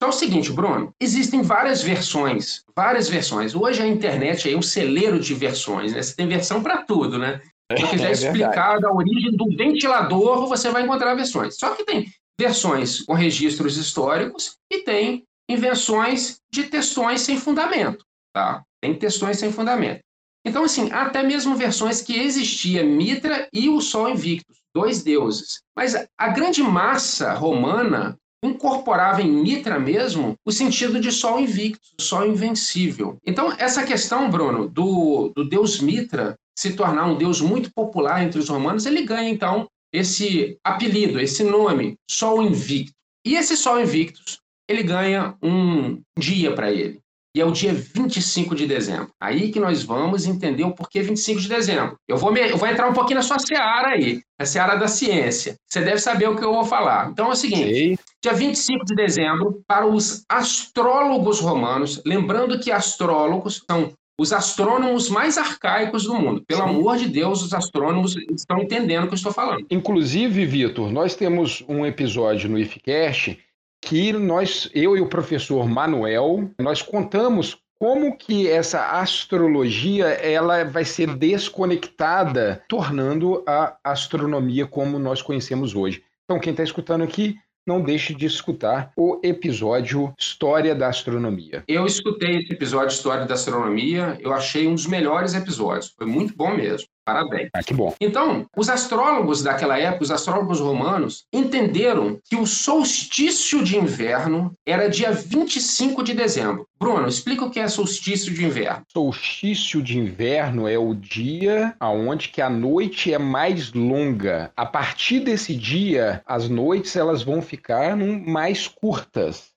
Então 0.04 0.12
é 0.12 0.16
o 0.16 0.20
seguinte, 0.20 0.52
Bruno, 0.52 0.94
existem 1.00 1.42
várias 1.42 1.82
versões, 1.82 2.66
várias 2.76 3.08
versões. 3.08 3.56
Hoje 3.56 3.82
a 3.82 3.88
internet 3.88 4.52
é 4.52 4.58
um 4.58 4.62
celeiro 4.62 5.18
de 5.18 5.34
versões, 5.34 5.94
né? 5.94 6.04
Você 6.04 6.14
tem 6.14 6.28
versão 6.28 6.62
para 6.62 6.84
tudo, 6.84 7.18
né? 7.18 7.40
Se 7.72 7.84
eu 7.84 7.88
quiser 7.88 8.10
é 8.10 8.12
explicar 8.12 8.82
da 8.82 8.92
origem 8.92 9.32
do 9.32 9.46
ventilador, 9.56 10.46
você 10.50 10.70
vai 10.70 10.84
encontrar 10.84 11.16
versões. 11.16 11.56
Só 11.56 11.74
que 11.74 11.86
tem 11.86 12.12
versões 12.38 13.02
com 13.04 13.14
registros 13.14 13.78
históricos 13.78 14.58
e 14.70 14.80
tem 14.80 15.24
invenções 15.50 16.42
de 16.52 16.64
textões 16.64 17.22
sem 17.22 17.38
fundamento, 17.38 18.04
tá? 18.36 18.62
Tem 18.82 18.94
textões 18.94 19.38
sem 19.38 19.54
fundamento. 19.54 20.02
Então, 20.46 20.66
assim, 20.66 20.92
até 20.92 21.24
mesmo 21.24 21.56
versões 21.56 22.02
que 22.02 22.20
existia 22.20 22.84
Mitra 22.84 23.48
e 23.54 23.70
o 23.70 23.80
Sol 23.80 24.10
Invictus, 24.10 24.58
dois 24.76 25.02
deuses. 25.02 25.62
Mas 25.74 25.96
a 26.18 26.28
grande 26.28 26.62
massa 26.62 27.32
romana 27.32 28.20
incorporava 28.44 29.22
em 29.22 29.32
Mitra 29.32 29.80
mesmo 29.80 30.36
o 30.46 30.52
sentido 30.52 31.00
de 31.00 31.12
sol 31.12 31.40
invicto, 31.40 31.82
sol 32.00 32.28
invencível. 32.28 33.18
Então, 33.26 33.54
essa 33.58 33.84
questão, 33.84 34.30
Bruno, 34.30 34.68
do, 34.68 35.32
do 35.36 35.48
deus 35.48 35.80
Mitra 35.80 36.36
se 36.58 36.74
tornar 36.74 37.06
um 37.06 37.18
deus 37.18 37.42
muito 37.42 37.72
popular 37.74 38.24
entre 38.24 38.40
os 38.40 38.50
romanos, 38.50 38.86
ele 38.86 39.04
ganha, 39.04 39.30
então, 39.30 39.68
esse 39.92 40.58
apelido, 40.64 41.20
esse 41.20 41.44
nome, 41.44 41.96
sol 42.10 42.44
invicto. 42.44 42.94
E 43.26 43.36
esse 43.36 43.56
sol 43.56 43.82
invictus, 43.82 44.40
ele 44.68 44.84
ganha 44.84 45.36
um 45.42 46.02
dia 46.18 46.54
para 46.54 46.72
ele 46.72 47.03
e 47.36 47.42
é 47.42 47.46
o 47.46 47.52
dia 47.52 47.74
25 47.74 48.54
de 48.54 48.68
dezembro. 48.68 49.10
Aí 49.20 49.52
que 49.52 49.60
nós 49.60 49.84
vamos 49.84 50.26
entender 50.26 50.64
o 50.64 50.74
porquê 50.74 51.02
25 51.02 51.42
de 51.42 51.50
dezembro. 51.50 51.98
Eu 52.08 52.18
vou, 52.18 52.32
me, 52.32 52.40
eu 52.42 52.58
vou 52.58 52.68
entrar 52.68 52.88
um 52.88 52.94
pouquinho 52.94 53.18
na 53.18 53.24
sua 53.24 53.40
seara 53.40 53.90
aí, 53.90 54.22
a 54.38 54.46
seara 54.46 54.76
da 54.76 54.88
ciência. 54.88 55.56
Você 55.68 55.82
deve 55.82 55.98
saber 55.98 56.30
o 56.30 56.36
que 56.36 56.44
eu 56.44 56.54
vou 56.54 56.66
falar. 56.66 57.10
Então 57.10 57.28
é 57.28 57.32
o 57.32 57.36
seguinte: 57.36 57.74
Sim. 57.74 57.96
dia 58.22 58.34
25 58.34 58.86
de 58.86 58.96
dezembro, 58.96 59.64
para 59.68 59.88
os 59.88 60.24
astrólogos 60.30 61.40
romanos, 61.40 62.02
lembrando 62.06 62.60
que 62.60 62.72
astrólogos 62.72 63.64
são 63.70 63.92
os 64.20 64.32
astrônomos 64.32 65.10
mais 65.10 65.40
arcaicos 65.40 66.04
do 66.04 66.14
mundo. 66.14 66.44
Pelo 66.48 66.62
Sim. 66.62 66.70
amor 66.70 66.98
de 66.98 67.10
Deus, 67.10 67.42
os 67.42 67.52
astrônomos 67.52 68.16
estão 68.36 68.60
entendendo 68.60 69.06
o 69.06 69.08
que 69.08 69.14
eu 69.14 69.18
estou 69.18 69.34
falando. 69.34 69.66
Inclusive, 69.72 70.46
Vitor, 70.46 70.92
nós 70.92 71.16
temos 71.16 71.64
um 71.68 71.84
episódio 71.84 72.48
no 72.48 72.60
IFCast 72.60 73.40
que 73.84 74.14
nós, 74.14 74.70
eu 74.74 74.98
e 74.98 75.02
o 75.02 75.08
professor 75.08 75.68
Manuel, 75.68 76.50
nós 76.60 76.82
contamos 76.82 77.58
como 77.78 78.16
que 78.18 78.50
essa 78.50 79.00
astrologia 79.00 80.06
ela 80.06 80.64
vai 80.64 80.86
ser 80.86 81.16
desconectada, 81.18 82.64
tornando 82.70 83.44
a 83.46 83.76
astronomia 83.84 84.66
como 84.66 84.98
nós 84.98 85.22
conhecemos 85.22 85.76
hoje. 85.76 86.02
Então, 86.24 86.40
quem 86.40 86.52
está 86.52 86.64
escutando 86.64 87.04
aqui, 87.04 87.36
não 87.68 87.82
deixe 87.82 88.14
de 88.14 88.26
escutar 88.26 88.92
o 88.96 89.20
episódio 89.24 90.14
História 90.18 90.74
da 90.74 90.88
Astronomia. 90.88 91.64
Eu 91.68 91.86
escutei 91.86 92.38
esse 92.38 92.54
episódio 92.54 92.94
História 92.94 93.26
da 93.26 93.34
Astronomia, 93.34 94.18
eu 94.22 94.34
achei 94.34 94.68
um 94.68 94.76
dos 94.76 94.88
melhores 94.88 95.34
episódios, 95.34 95.94
foi 95.98 96.08
muito 96.08 96.36
bom 96.36 96.56
mesmo. 96.56 96.88
Parabéns. 97.06 97.50
Ah, 97.54 97.62
que 97.62 97.74
bom. 97.74 97.94
Então, 98.00 98.48
os 98.56 98.70
astrólogos 98.70 99.44
daquela 99.44 99.78
época, 99.78 100.04
os 100.04 100.12
astrólogos 100.12 100.60
romanos, 100.60 101.26
entenderam 101.34 102.20
que 102.24 102.36
o 102.36 102.46
solstício 102.46 103.64
de 103.64 103.78
inverno 103.78 104.54
era 104.66 104.90
dia 104.90 105.12
25 105.12 106.02
de 106.02 106.14
dezembro. 106.14 106.68
Bruno, 106.80 107.08
explica 107.08 107.44
o 107.44 107.52
que 107.52 107.60
é 107.60 107.68
solstício 107.68 108.34
de 108.34 108.46
inverno. 108.46 108.84
Solstício 108.92 109.82
de 109.82 109.98
inverno 109.98 110.68
é 110.68 110.78
o 110.78 110.94
dia 110.94 111.76
aonde 111.80 112.30
que 112.30 112.42
a 112.42 112.50
noite 112.50 113.14
é 113.14 113.18
mais 113.18 113.74
longa. 113.74 114.52
A 114.56 114.66
partir 114.66 115.20
desse 115.20 115.56
dia, 115.56 116.22
as 116.26 116.48
noites 116.48 116.96
elas 116.96 117.22
vão 117.22 117.42
ficar 117.42 117.98
mais 117.98 118.68
curtas. 118.68 119.52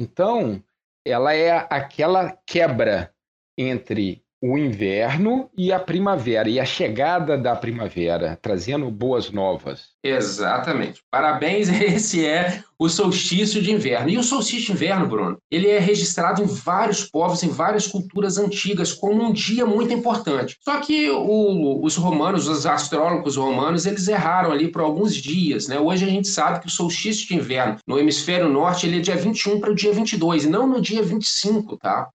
Então, 0.00 0.62
ela 1.04 1.34
é 1.34 1.66
aquela 1.68 2.36
quebra 2.46 3.12
entre 3.58 4.22
o 4.42 4.58
inverno 4.58 5.48
e 5.56 5.72
a 5.72 5.78
primavera, 5.78 6.48
e 6.48 6.58
a 6.58 6.64
chegada 6.64 7.38
da 7.38 7.54
primavera, 7.54 8.36
trazendo 8.42 8.90
boas 8.90 9.30
novas. 9.30 9.92
Exatamente. 10.02 11.00
Parabéns, 11.08 11.68
esse 11.70 12.26
é 12.26 12.60
o 12.76 12.88
solstício 12.88 13.62
de 13.62 13.70
inverno. 13.70 14.10
E 14.10 14.18
o 14.18 14.22
solstício 14.24 14.66
de 14.66 14.72
inverno, 14.72 15.06
Bruno, 15.06 15.38
ele 15.48 15.68
é 15.68 15.78
registrado 15.78 16.42
em 16.42 16.46
vários 16.46 17.04
povos, 17.04 17.44
em 17.44 17.50
várias 17.50 17.86
culturas 17.86 18.36
antigas, 18.36 18.92
como 18.92 19.22
um 19.22 19.32
dia 19.32 19.64
muito 19.64 19.94
importante. 19.94 20.56
Só 20.60 20.80
que 20.80 21.08
o, 21.08 21.80
os 21.80 21.94
romanos, 21.94 22.48
os 22.48 22.66
astrólogos 22.66 23.36
romanos, 23.36 23.86
eles 23.86 24.08
erraram 24.08 24.50
ali 24.50 24.66
por 24.66 24.82
alguns 24.82 25.14
dias. 25.14 25.68
Né? 25.68 25.78
Hoje 25.78 26.04
a 26.04 26.08
gente 26.08 26.26
sabe 26.26 26.58
que 26.58 26.66
o 26.66 26.70
solstício 26.70 27.28
de 27.28 27.36
inverno 27.36 27.76
no 27.86 27.96
hemisfério 27.96 28.48
norte 28.48 28.88
ele 28.88 28.98
é 28.98 29.00
dia 29.00 29.16
21 29.16 29.60
para 29.60 29.70
o 29.70 29.74
dia 29.74 29.92
22, 29.92 30.46
e 30.46 30.48
não 30.48 30.66
no 30.66 30.80
dia 30.80 31.02
25, 31.02 31.76
tá? 31.76 32.08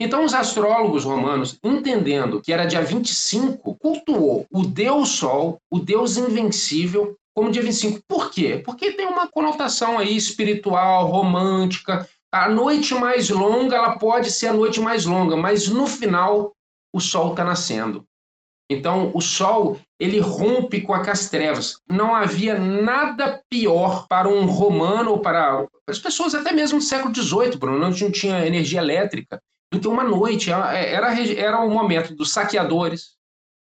Então, 0.00 0.24
os 0.24 0.34
astrólogos 0.34 1.04
romanos, 1.04 1.58
entendendo 1.62 2.40
que 2.40 2.52
era 2.52 2.66
dia 2.66 2.82
25, 2.82 3.76
cultuou 3.76 4.44
o 4.50 4.64
Deus 4.64 5.10
Sol, 5.10 5.60
o 5.70 5.78
Deus 5.78 6.16
invencível, 6.16 7.16
como 7.32 7.50
dia 7.50 7.62
25. 7.62 8.00
Por 8.06 8.30
quê? 8.30 8.60
Porque 8.64 8.92
tem 8.92 9.06
uma 9.06 9.28
conotação 9.28 9.98
aí 9.98 10.16
espiritual, 10.16 11.06
romântica. 11.06 12.08
A 12.32 12.48
noite 12.48 12.94
mais 12.94 13.30
longa, 13.30 13.76
ela 13.76 13.96
pode 13.96 14.32
ser 14.32 14.48
a 14.48 14.52
noite 14.52 14.80
mais 14.80 15.06
longa, 15.06 15.36
mas 15.36 15.68
no 15.68 15.86
final 15.86 16.52
o 16.92 17.00
sol 17.00 17.30
está 17.30 17.44
nascendo. 17.44 18.04
Então, 18.68 19.12
o 19.14 19.20
sol, 19.20 19.78
ele 20.00 20.18
rompe 20.18 20.80
com 20.80 20.94
as 20.94 21.28
trevas. 21.28 21.78
Não 21.88 22.14
havia 22.14 22.58
nada 22.58 23.40
pior 23.48 24.06
para 24.08 24.28
um 24.28 24.46
romano 24.46 25.12
ou 25.12 25.18
para 25.20 25.66
as 25.88 25.98
pessoas 25.98 26.34
até 26.34 26.50
mesmo 26.50 26.78
do 26.78 26.84
século 26.84 27.14
XVIII, 27.14 27.56
Bruno, 27.56 27.78
não 27.78 27.92
tinha 27.92 28.44
energia 28.44 28.80
elétrica 28.80 29.40
que 29.70 29.88
uma 29.88 30.04
noite. 30.04 30.52
É, 30.52 30.92
era, 30.92 31.12
era 31.32 31.60
o 31.60 31.70
momento 31.70 32.14
dos 32.14 32.32
saqueadores, 32.32 33.14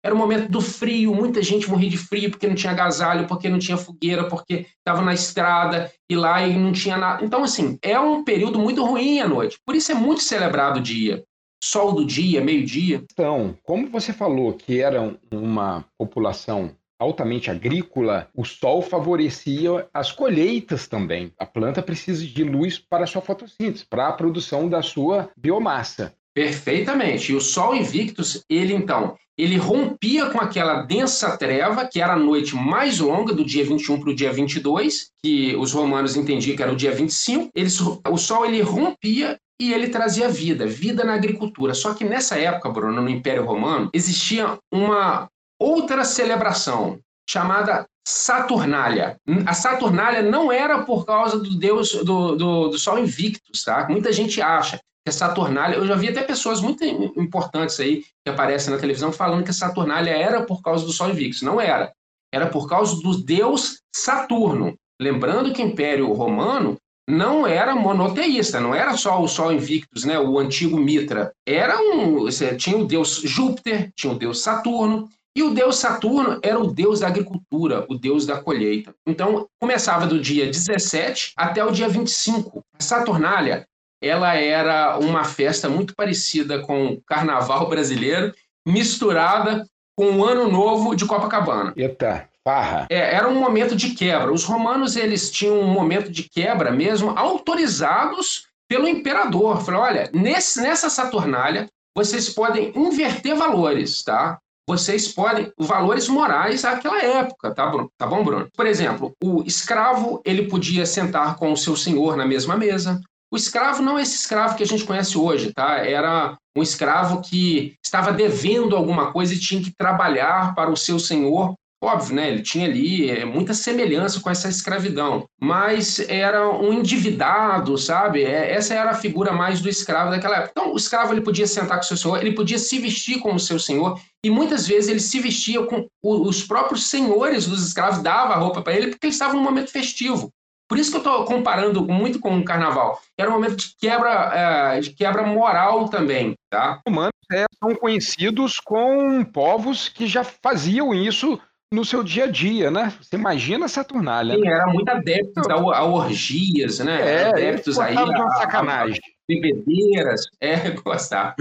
era 0.02 0.14
o 0.14 0.18
momento 0.18 0.50
do 0.50 0.60
frio. 0.60 1.14
Muita 1.14 1.42
gente 1.42 1.68
morria 1.68 1.90
de 1.90 1.98
frio 1.98 2.30
porque 2.30 2.46
não 2.46 2.54
tinha 2.54 2.72
agasalho, 2.72 3.26
porque 3.26 3.48
não 3.48 3.58
tinha 3.58 3.76
fogueira, 3.76 4.28
porque 4.28 4.66
estava 4.78 5.02
na 5.02 5.14
estrada 5.14 5.92
e 6.08 6.16
lá 6.16 6.46
e 6.46 6.58
não 6.58 6.72
tinha 6.72 6.96
nada. 6.96 7.24
Então, 7.24 7.42
assim, 7.42 7.78
é 7.82 7.98
um 7.98 8.24
período 8.24 8.58
muito 8.58 8.84
ruim 8.84 9.20
à 9.20 9.28
noite. 9.28 9.58
Por 9.64 9.74
isso 9.74 9.92
é 9.92 9.94
muito 9.94 10.22
celebrado 10.22 10.78
o 10.78 10.82
dia. 10.82 11.24
Sol 11.62 11.92
do 11.92 12.06
dia, 12.06 12.40
meio-dia. 12.40 13.04
Então, 13.12 13.54
como 13.62 13.90
você 13.90 14.14
falou 14.14 14.54
que 14.54 14.80
era 14.80 15.14
uma 15.30 15.84
população 15.98 16.74
altamente 17.00 17.50
agrícola, 17.50 18.28
o 18.34 18.44
sol 18.44 18.82
favorecia 18.82 19.88
as 19.92 20.12
colheitas 20.12 20.86
também. 20.86 21.32
A 21.38 21.46
planta 21.46 21.82
precisa 21.82 22.24
de 22.24 22.44
luz 22.44 22.78
para 22.78 23.04
a 23.04 23.06
sua 23.06 23.22
fotossíntese, 23.22 23.86
para 23.86 24.08
a 24.08 24.12
produção 24.12 24.68
da 24.68 24.82
sua 24.82 25.30
biomassa. 25.36 26.14
Perfeitamente. 26.32 27.32
E 27.32 27.34
o 27.34 27.40
Sol 27.40 27.74
Invictus, 27.74 28.44
ele 28.48 28.72
então, 28.72 29.16
ele 29.36 29.56
rompia 29.56 30.26
com 30.26 30.38
aquela 30.38 30.82
densa 30.82 31.36
treva, 31.36 31.86
que 31.86 32.00
era 32.00 32.12
a 32.12 32.18
noite 32.18 32.54
mais 32.54 33.00
longa, 33.00 33.34
do 33.34 33.44
dia 33.44 33.64
21 33.64 34.00
para 34.00 34.10
o 34.10 34.14
dia 34.14 34.32
22, 34.32 35.10
que 35.22 35.56
os 35.56 35.72
romanos 35.72 36.16
entendiam 36.16 36.56
que 36.56 36.62
era 36.62 36.72
o 36.72 36.76
dia 36.76 36.92
25. 36.92 37.50
Ele, 37.54 37.68
o 38.08 38.16
Sol 38.16 38.46
ele 38.46 38.60
rompia 38.60 39.38
e 39.60 39.72
ele 39.72 39.88
trazia 39.88 40.28
vida, 40.28 40.66
vida 40.66 41.04
na 41.04 41.14
agricultura. 41.14 41.74
Só 41.74 41.94
que 41.94 42.04
nessa 42.04 42.38
época, 42.38 42.70
Bruno, 42.70 43.02
no 43.02 43.10
Império 43.10 43.44
Romano, 43.44 43.90
existia 43.92 44.58
uma 44.72 45.28
outra 45.60 46.04
celebração 46.04 46.98
chamada 47.28 47.86
Saturnália. 48.04 49.16
A 49.46 49.54
Saturnália 49.54 50.22
não 50.22 50.50
era 50.50 50.82
por 50.82 51.04
causa 51.04 51.38
do 51.38 51.56
deus 51.56 51.92
do, 51.92 52.34
do, 52.34 52.68
do 52.70 52.78
Sol 52.78 52.98
Invictus, 52.98 53.62
tá? 53.62 53.86
Muita 53.88 54.12
gente 54.12 54.40
acha 54.40 54.78
que 55.04 55.10
a 55.10 55.12
Saturnália. 55.12 55.76
Eu 55.76 55.86
já 55.86 55.94
vi 55.94 56.08
até 56.08 56.22
pessoas 56.22 56.60
muito 56.60 56.84
importantes 56.84 57.78
aí 57.78 58.02
que 58.24 58.30
aparecem 58.30 58.72
na 58.72 58.80
televisão 58.80 59.12
falando 59.12 59.44
que 59.44 59.50
a 59.50 59.54
Saturnália 59.54 60.10
era 60.10 60.42
por 60.42 60.62
causa 60.62 60.84
do 60.84 60.92
Sol 60.92 61.10
Invictus. 61.10 61.42
Não 61.42 61.60
era. 61.60 61.92
Era 62.32 62.46
por 62.46 62.68
causa 62.68 63.00
do 63.00 63.22
deus 63.22 63.80
Saturno. 63.94 64.74
Lembrando 65.00 65.52
que 65.52 65.62
o 65.62 65.66
Império 65.66 66.12
Romano 66.12 66.76
não 67.08 67.46
era 67.46 67.74
monoteísta, 67.74 68.60
não 68.60 68.74
era 68.74 68.96
só 68.96 69.20
o 69.20 69.28
Sol 69.28 69.52
Invictus, 69.52 70.04
né, 70.04 70.18
o 70.18 70.38
antigo 70.38 70.78
Mitra. 70.78 71.32
Era 71.46 71.76
um, 71.80 72.28
tinha 72.56 72.76
o 72.76 72.86
deus 72.86 73.16
Júpiter, 73.24 73.90
tinha 73.96 74.12
o 74.12 74.18
deus 74.18 74.42
Saturno, 74.42 75.08
E 75.36 75.42
o 75.42 75.54
deus 75.54 75.76
Saturno 75.76 76.40
era 76.42 76.58
o 76.58 76.72
deus 76.72 77.00
da 77.00 77.06
agricultura, 77.06 77.86
o 77.88 77.94
deus 77.96 78.26
da 78.26 78.40
colheita. 78.40 78.94
Então, 79.06 79.46
começava 79.60 80.06
do 80.06 80.20
dia 80.20 80.46
17 80.46 81.32
até 81.36 81.64
o 81.64 81.70
dia 81.70 81.88
25. 81.88 82.64
A 82.78 82.82
Saturnália, 82.82 83.66
ela 84.02 84.34
era 84.34 84.98
uma 84.98 85.24
festa 85.24 85.68
muito 85.68 85.94
parecida 85.94 86.60
com 86.60 86.86
o 86.86 87.02
carnaval 87.02 87.68
brasileiro, 87.68 88.34
misturada 88.66 89.64
com 89.96 90.18
o 90.18 90.24
Ano 90.24 90.50
Novo 90.50 90.96
de 90.96 91.06
Copacabana. 91.06 91.72
Eita, 91.76 92.28
farra. 92.42 92.86
É, 92.90 93.14
era 93.14 93.28
um 93.28 93.38
momento 93.38 93.76
de 93.76 93.90
quebra. 93.90 94.32
Os 94.32 94.44
romanos 94.44 94.96
eles 94.96 95.30
tinham 95.30 95.60
um 95.60 95.66
momento 95.66 96.10
de 96.10 96.28
quebra 96.28 96.72
mesmo, 96.72 97.10
autorizados 97.10 98.48
pelo 98.68 98.88
imperador. 98.88 99.62
Falou, 99.62 99.82
olha, 99.82 100.10
nesse, 100.12 100.60
nessa 100.60 100.90
Saturnália 100.90 101.68
vocês 101.96 102.28
podem 102.28 102.72
inverter 102.74 103.36
valores, 103.36 104.02
tá? 104.02 104.38
Vocês 104.70 105.08
podem 105.08 105.52
valores 105.58 106.06
morais 106.06 106.62
daquela 106.62 107.02
época, 107.02 107.52
tá, 107.52 107.66
Bruno? 107.66 107.90
Tá 107.98 108.06
bom, 108.06 108.22
Bruno? 108.22 108.48
Por 108.56 108.68
exemplo, 108.68 109.12
o 109.20 109.42
escravo 109.44 110.22
ele 110.24 110.46
podia 110.46 110.86
sentar 110.86 111.34
com 111.34 111.50
o 111.50 111.56
seu 111.56 111.76
senhor 111.76 112.16
na 112.16 112.24
mesma 112.24 112.56
mesa. 112.56 113.00
O 113.32 113.36
escravo 113.36 113.82
não 113.82 113.98
é 113.98 114.02
esse 114.02 114.14
escravo 114.14 114.54
que 114.54 114.62
a 114.62 114.66
gente 114.66 114.84
conhece 114.84 115.18
hoje, 115.18 115.52
tá? 115.52 115.78
Era 115.78 116.36
um 116.56 116.62
escravo 116.62 117.20
que 117.20 117.74
estava 117.84 118.12
devendo 118.12 118.76
alguma 118.76 119.10
coisa 119.10 119.34
e 119.34 119.40
tinha 119.40 119.60
que 119.60 119.74
trabalhar 119.76 120.54
para 120.54 120.70
o 120.70 120.76
seu 120.76 121.00
senhor. 121.00 121.54
Óbvio, 121.82 122.14
né? 122.14 122.28
Ele 122.28 122.42
tinha 122.42 122.66
ali 122.66 123.10
é, 123.10 123.24
muita 123.24 123.54
semelhança 123.54 124.20
com 124.20 124.28
essa 124.28 124.50
escravidão, 124.50 125.26
mas 125.40 125.98
era 126.10 126.46
um 126.46 126.74
endividado, 126.74 127.78
sabe? 127.78 128.22
É, 128.22 128.52
essa 128.52 128.74
era 128.74 128.90
a 128.90 128.94
figura 128.94 129.32
mais 129.32 129.62
do 129.62 129.68
escravo 129.68 130.10
daquela 130.10 130.36
época. 130.36 130.52
Então, 130.52 130.74
o 130.74 130.76
escravo 130.76 131.14
ele 131.14 131.22
podia 131.22 131.46
sentar 131.46 131.78
com 131.78 131.84
o 131.84 131.86
seu 131.86 131.96
senhor, 131.96 132.20
ele 132.20 132.34
podia 132.34 132.58
se 132.58 132.78
vestir 132.78 133.18
como 133.20 133.40
seu 133.40 133.58
senhor, 133.58 133.98
e 134.22 134.28
muitas 134.28 134.66
vezes 134.66 134.90
ele 134.90 135.00
se 135.00 135.18
vestia 135.20 135.64
com 135.64 135.86
os 136.02 136.42
próprios 136.42 136.90
senhores 136.90 137.46
dos 137.46 137.66
escravos 137.66 138.02
davam 138.02 138.34
a 138.34 138.38
roupa 138.38 138.60
para 138.60 138.74
ele 138.74 138.88
porque 138.88 139.06
ele 139.06 139.14
estava 139.14 139.32
num 139.32 139.42
momento 139.42 139.70
festivo. 139.70 140.30
Por 140.68 140.78
isso 140.78 140.90
que 140.90 140.98
eu 140.98 141.00
estou 141.00 141.24
comparando 141.24 141.84
muito 141.84 142.20
com 142.20 142.38
o 142.38 142.44
carnaval. 142.44 143.00
Era 143.18 143.28
um 143.28 143.32
momento 143.32 143.56
de 143.56 143.74
quebra, 143.80 144.30
é, 144.32 144.80
de 144.80 144.90
quebra 144.90 145.24
moral 145.24 145.88
também, 145.88 146.34
tá? 146.48 146.80
Humanos 146.86 147.10
é, 147.32 147.44
são 147.58 147.74
conhecidos 147.74 148.60
com 148.60 149.24
povos 149.24 149.88
que 149.88 150.06
já 150.06 150.22
faziam 150.22 150.94
isso 150.94 151.40
no 151.72 151.84
seu 151.84 152.02
dia 152.02 152.24
a 152.24 152.26
dia, 152.26 152.70
né? 152.70 152.92
Você 153.00 153.16
imagina 153.16 153.66
a 153.66 153.68
Saturnália. 153.68 154.34
Sim, 154.34 154.48
era 154.48 154.66
muito 154.66 154.88
adeptos 154.88 155.48
a, 155.48 155.54
a 155.54 155.84
orgias, 155.84 156.80
né? 156.80 157.00
É, 157.00 157.28
adeptos 157.28 157.78
aí 157.78 157.96
a, 157.96 158.02
a 158.02 158.30
sacanagem. 158.36 158.98
A, 158.98 159.10
bebedeiras. 159.28 160.26
É, 160.40 160.70
gostava. 160.82 161.36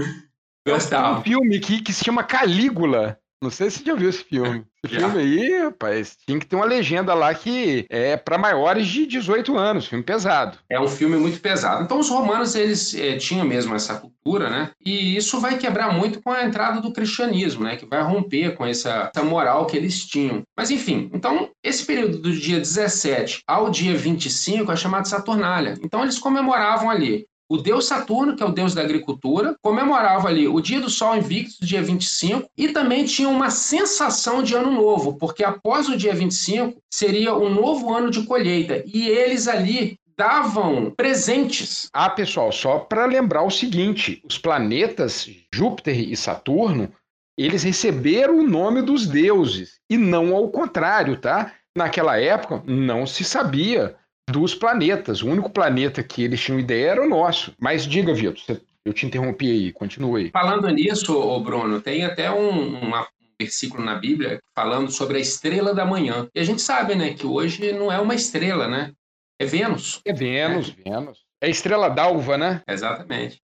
Gostava. 0.66 1.18
Um 1.18 1.22
filme 1.22 1.58
que, 1.58 1.82
que 1.82 1.92
se 1.92 2.04
chama 2.04 2.22
Calígula. 2.22 3.18
Não 3.42 3.50
sei 3.50 3.70
se 3.70 3.78
você 3.78 3.84
já 3.86 3.94
viu 3.94 4.08
esse 4.08 4.24
filme. 4.24 4.64
Esse 4.82 4.94
já. 4.94 5.10
filme 5.10 5.20
aí, 5.20 5.62
rapaz, 5.64 6.16
tinha 6.26 6.38
que 6.38 6.46
ter 6.46 6.56
uma 6.56 6.64
legenda 6.64 7.12
lá 7.12 7.34
que 7.34 7.84
é 7.90 8.16
para 8.16 8.38
maiores 8.38 8.86
de 8.86 9.04
18 9.04 9.54
anos, 9.54 9.86
filme 9.86 10.02
pesado. 10.02 10.56
É 10.70 10.80
um 10.80 10.88
filme 10.88 11.18
muito 11.18 11.38
pesado. 11.38 11.84
Então 11.84 11.98
os 11.98 12.08
romanos, 12.08 12.54
eles 12.54 12.94
é, 12.94 13.18
tinham 13.18 13.46
mesmo 13.46 13.74
essa 13.74 13.96
cultura, 13.96 14.48
né? 14.48 14.70
E 14.82 15.16
isso 15.16 15.38
vai 15.38 15.58
quebrar 15.58 15.92
muito 15.92 16.22
com 16.22 16.30
a 16.30 16.44
entrada 16.44 16.80
do 16.80 16.94
cristianismo, 16.94 17.64
né? 17.64 17.76
Que 17.76 17.84
vai 17.84 18.02
romper 18.02 18.54
com 18.54 18.64
essa, 18.64 19.10
essa 19.14 19.22
moral 19.22 19.66
que 19.66 19.76
eles 19.76 20.06
tinham. 20.06 20.42
Mas 20.56 20.70
enfim, 20.70 21.10
então 21.12 21.50
esse 21.62 21.84
período 21.84 22.16
do 22.18 22.32
dia 22.32 22.58
17 22.58 23.42
ao 23.46 23.68
dia 23.68 23.94
25 23.94 24.72
é 24.72 24.76
chamado 24.76 25.08
Saturnália. 25.08 25.74
Então 25.84 26.02
eles 26.02 26.18
comemoravam 26.18 26.88
ali 26.88 27.26
o 27.50 27.56
deus 27.58 27.86
Saturno, 27.86 28.36
que 28.36 28.44
é 28.44 28.46
o 28.46 28.52
deus 28.52 28.74
da 28.74 28.80
agricultura, 28.80 29.56
comemorava 29.60 30.28
ali 30.28 30.46
o 30.46 30.60
dia 30.60 30.80
do 30.80 30.88
Sol 30.88 31.16
invicto, 31.16 31.66
dia 31.66 31.82
25, 31.82 32.48
e 32.56 32.68
também 32.68 33.04
tinha 33.04 33.28
uma 33.28 33.50
sensação 33.50 34.40
de 34.40 34.54
ano 34.54 34.70
novo, 34.70 35.18
porque 35.18 35.42
após 35.42 35.88
o 35.88 35.96
dia 35.96 36.14
25 36.14 36.80
seria 36.88 37.34
um 37.34 37.52
novo 37.52 37.92
ano 37.92 38.08
de 38.08 38.22
colheita, 38.22 38.84
e 38.86 39.08
eles 39.08 39.48
ali 39.48 39.98
davam 40.16 40.92
presentes. 40.92 41.88
Ah, 41.92 42.08
pessoal, 42.08 42.52
só 42.52 42.78
para 42.78 43.04
lembrar 43.04 43.42
o 43.42 43.50
seguinte, 43.50 44.22
os 44.24 44.38
planetas 44.38 45.28
Júpiter 45.52 45.98
e 45.98 46.16
Saturno, 46.16 46.92
eles 47.36 47.64
receberam 47.64 48.38
o 48.38 48.46
nome 48.46 48.80
dos 48.80 49.08
deuses, 49.08 49.80
e 49.90 49.96
não 49.96 50.36
ao 50.36 50.50
contrário, 50.50 51.16
tá? 51.16 51.52
Naquela 51.76 52.16
época 52.16 52.62
não 52.64 53.08
se 53.08 53.24
sabia 53.24 53.96
dos 54.30 54.54
planetas. 54.54 55.22
O 55.22 55.28
único 55.28 55.50
planeta 55.50 56.02
que 56.02 56.22
eles 56.22 56.40
tinham 56.40 56.60
ideia 56.60 56.92
era 56.92 57.04
o 57.04 57.08
nosso. 57.08 57.52
Mas 57.58 57.86
diga, 57.86 58.14
Vitor, 58.14 58.60
eu 58.84 58.92
te 58.92 59.06
interrompi 59.06 59.50
aí, 59.50 59.72
continue 59.72 60.24
aí. 60.24 60.30
Falando 60.30 60.68
nisso, 60.68 61.40
Bruno, 61.40 61.80
tem 61.80 62.04
até 62.04 62.30
um, 62.30 62.78
uma, 62.78 63.06
versículo 63.40 63.82
na 63.82 63.94
Bíblia 63.94 64.40
falando 64.54 64.90
sobre 64.90 65.16
a 65.16 65.20
estrela 65.20 65.74
da 65.74 65.84
manhã. 65.84 66.28
E 66.34 66.40
a 66.40 66.44
gente 66.44 66.60
sabe, 66.60 66.94
né, 66.94 67.14
que 67.14 67.26
hoje 67.26 67.72
não 67.72 67.90
é 67.90 67.98
uma 67.98 68.14
estrela, 68.14 68.68
né? 68.68 68.92
É 69.38 69.46
Vênus. 69.46 70.00
É 70.04 70.12
Vênus, 70.12 70.74
é. 70.84 70.90
Vênus. 70.90 71.18
É 71.40 71.46
a 71.46 71.50
estrela 71.50 71.88
d'alva, 71.88 72.36
né? 72.36 72.62
Exatamente. 72.68 73.40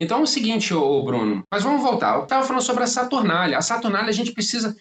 Então 0.00 0.20
é 0.20 0.22
o 0.22 0.26
seguinte, 0.26 0.74
ô 0.74 1.02
Bruno, 1.04 1.44
mas 1.52 1.62
vamos 1.62 1.82
voltar. 1.82 2.16
Eu 2.16 2.24
estava 2.24 2.44
falando 2.44 2.62
sobre 2.62 2.82
a 2.82 2.88
Saturnália. 2.88 3.56
A 3.56 3.62
Saturnália 3.62 4.10
a 4.10 4.14
gente 4.14 4.32
precisa 4.32 4.76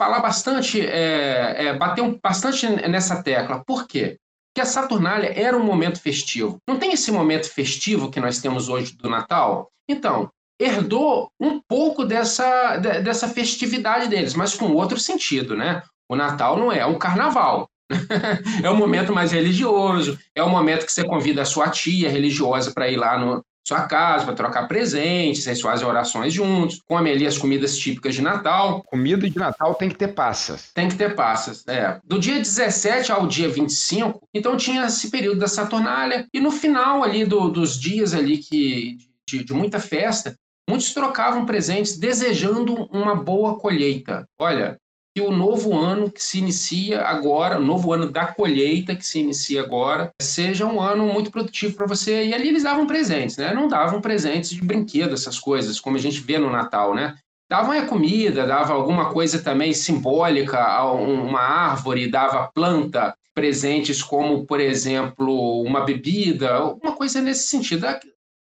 falar 0.00 0.20
bastante, 0.20 0.80
é, 0.80 1.66
é, 1.66 1.76
bater 1.76 2.02
um, 2.02 2.18
bastante 2.22 2.66
nessa 2.88 3.22
tecla. 3.22 3.64
Por 3.64 3.86
quê? 3.86 4.18
Que 4.58 4.62
a 4.62 4.66
Saturnália 4.66 5.32
era 5.36 5.56
um 5.56 5.62
momento 5.62 6.00
festivo. 6.00 6.58
Não 6.68 6.80
tem 6.80 6.92
esse 6.92 7.12
momento 7.12 7.48
festivo 7.48 8.10
que 8.10 8.18
nós 8.18 8.40
temos 8.40 8.68
hoje 8.68 8.92
do 8.92 9.08
Natal? 9.08 9.70
Então, 9.88 10.28
herdou 10.60 11.30
um 11.40 11.60
pouco 11.60 12.04
dessa, 12.04 12.76
dessa 12.76 13.28
festividade 13.28 14.08
deles, 14.08 14.34
mas 14.34 14.56
com 14.56 14.72
outro 14.72 14.98
sentido, 14.98 15.56
né? 15.56 15.80
O 16.10 16.16
Natal 16.16 16.58
não 16.58 16.72
é 16.72 16.84
um 16.84 16.98
carnaval. 16.98 17.70
é 18.60 18.68
um 18.68 18.76
momento 18.76 19.14
mais 19.14 19.30
religioso, 19.30 20.18
é 20.34 20.42
o 20.42 20.50
momento 20.50 20.84
que 20.84 20.92
você 20.92 21.04
convida 21.04 21.42
a 21.42 21.46
sua 21.46 21.68
tia 21.68 22.10
religiosa 22.10 22.72
para 22.72 22.90
ir 22.90 22.96
lá 22.96 23.16
no, 23.16 23.44
sua 23.68 23.82
casa 23.82 24.24
para 24.24 24.34
trocar 24.34 24.66
presentes, 24.66 25.44
vocês 25.44 25.60
fazem 25.60 25.86
orações 25.86 26.32
juntos, 26.32 26.80
comem 26.88 27.12
ali 27.12 27.26
as 27.26 27.36
comidas 27.36 27.76
típicas 27.76 28.14
de 28.14 28.22
Natal. 28.22 28.82
Comida 28.84 29.28
de 29.28 29.36
Natal 29.36 29.74
tem 29.74 29.90
que 29.90 29.94
ter 29.94 30.08
passas. 30.08 30.70
Tem 30.72 30.88
que 30.88 30.96
ter 30.96 31.14
passas, 31.14 31.62
é. 31.68 32.00
Do 32.02 32.18
dia 32.18 32.38
17 32.38 33.12
ao 33.12 33.26
dia 33.26 33.46
25, 33.46 34.26
então 34.32 34.56
tinha 34.56 34.86
esse 34.86 35.10
período 35.10 35.40
da 35.40 35.48
Saturnália, 35.48 36.26
e 36.32 36.40
no 36.40 36.50
final 36.50 37.04
ali 37.04 37.26
do, 37.26 37.50
dos 37.50 37.78
dias 37.78 38.14
ali 38.14 38.38
que 38.38 38.96
de, 39.28 39.44
de 39.44 39.52
muita 39.52 39.78
festa, 39.78 40.34
muitos 40.66 40.94
trocavam 40.94 41.44
presentes 41.44 41.98
desejando 41.98 42.88
uma 42.90 43.14
boa 43.14 43.58
colheita. 43.58 44.26
Olha, 44.38 44.78
que 45.18 45.20
o 45.20 45.32
novo 45.32 45.76
ano 45.76 46.08
que 46.08 46.22
se 46.22 46.38
inicia 46.38 47.02
agora, 47.02 47.58
o 47.58 47.64
novo 47.64 47.92
ano 47.92 48.08
da 48.08 48.28
colheita 48.28 48.94
que 48.94 49.04
se 49.04 49.18
inicia 49.18 49.60
agora, 49.60 50.12
seja 50.22 50.64
um 50.64 50.80
ano 50.80 51.12
muito 51.12 51.28
produtivo 51.28 51.74
para 51.74 51.88
você. 51.88 52.26
E 52.26 52.32
ali 52.32 52.46
eles 52.46 52.62
davam 52.62 52.86
presentes, 52.86 53.36
né? 53.36 53.52
Não 53.52 53.66
davam 53.66 54.00
presentes 54.00 54.50
de 54.50 54.62
brinquedo, 54.62 55.14
essas 55.14 55.36
coisas, 55.36 55.80
como 55.80 55.96
a 55.96 56.00
gente 56.00 56.20
vê 56.20 56.38
no 56.38 56.50
Natal, 56.50 56.94
né? 56.94 57.16
Davam 57.50 57.76
a 57.76 57.84
comida, 57.84 58.46
dava 58.46 58.74
alguma 58.74 59.12
coisa 59.12 59.42
também 59.42 59.72
simbólica, 59.72 60.84
uma 60.84 61.40
árvore, 61.40 62.08
dava 62.08 62.48
planta, 62.54 63.12
presentes 63.34 64.00
como, 64.00 64.46
por 64.46 64.60
exemplo, 64.60 65.62
uma 65.62 65.80
bebida, 65.80 66.54
alguma 66.54 66.94
coisa 66.94 67.20
nesse 67.20 67.48
sentido, 67.48 67.88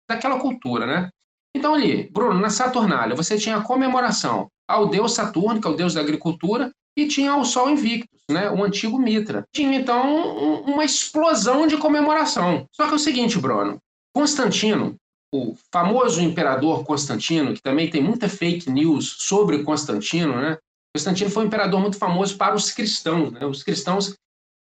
daquela 0.07 0.39
cultura, 0.39 0.85
né? 0.85 1.09
Então 1.55 1.73
ali, 1.73 2.09
Bruno, 2.11 2.39
na 2.39 2.49
Saturnália, 2.49 3.15
você 3.15 3.37
tinha 3.37 3.57
a 3.57 3.63
comemoração 3.63 4.47
ao 4.67 4.87
deus 4.87 5.13
Saturno, 5.13 5.59
que 5.59 5.67
é 5.67 5.69
o 5.71 5.75
deus 5.75 5.95
da 5.95 6.01
agricultura, 6.01 6.71
e 6.95 7.07
tinha 7.07 7.35
o 7.35 7.45
Sol 7.45 7.69
Invictus, 7.69 8.19
né, 8.29 8.49
o 8.51 8.63
antigo 8.63 8.99
Mitra. 8.99 9.45
Tinha 9.53 9.77
então 9.77 10.15
um, 10.15 10.73
uma 10.73 10.83
explosão 10.83 11.65
de 11.65 11.77
comemoração. 11.77 12.65
Só 12.75 12.85
que 12.85 12.93
é 12.93 12.95
o 12.95 12.99
seguinte, 12.99 13.39
Bruno, 13.39 13.79
Constantino, 14.13 14.95
o 15.33 15.55
famoso 15.71 16.21
imperador 16.21 16.83
Constantino, 16.83 17.53
que 17.53 17.61
também 17.61 17.89
tem 17.89 18.01
muita 18.01 18.27
fake 18.27 18.69
news 18.69 19.17
sobre 19.19 19.63
Constantino, 19.63 20.35
né? 20.35 20.57
Constantino 20.95 21.29
foi 21.29 21.43
um 21.43 21.47
imperador 21.47 21.79
muito 21.79 21.97
famoso 21.97 22.35
para 22.35 22.55
os 22.55 22.71
cristãos. 22.71 23.31
Né? 23.31 23.45
Os 23.45 23.61
cristãos, 23.63 24.15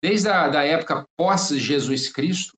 desde 0.02 0.30
a 0.30 0.48
da 0.48 0.64
época 0.64 1.06
pós 1.18 1.50
Jesus 1.50 2.10
Cristo, 2.10 2.54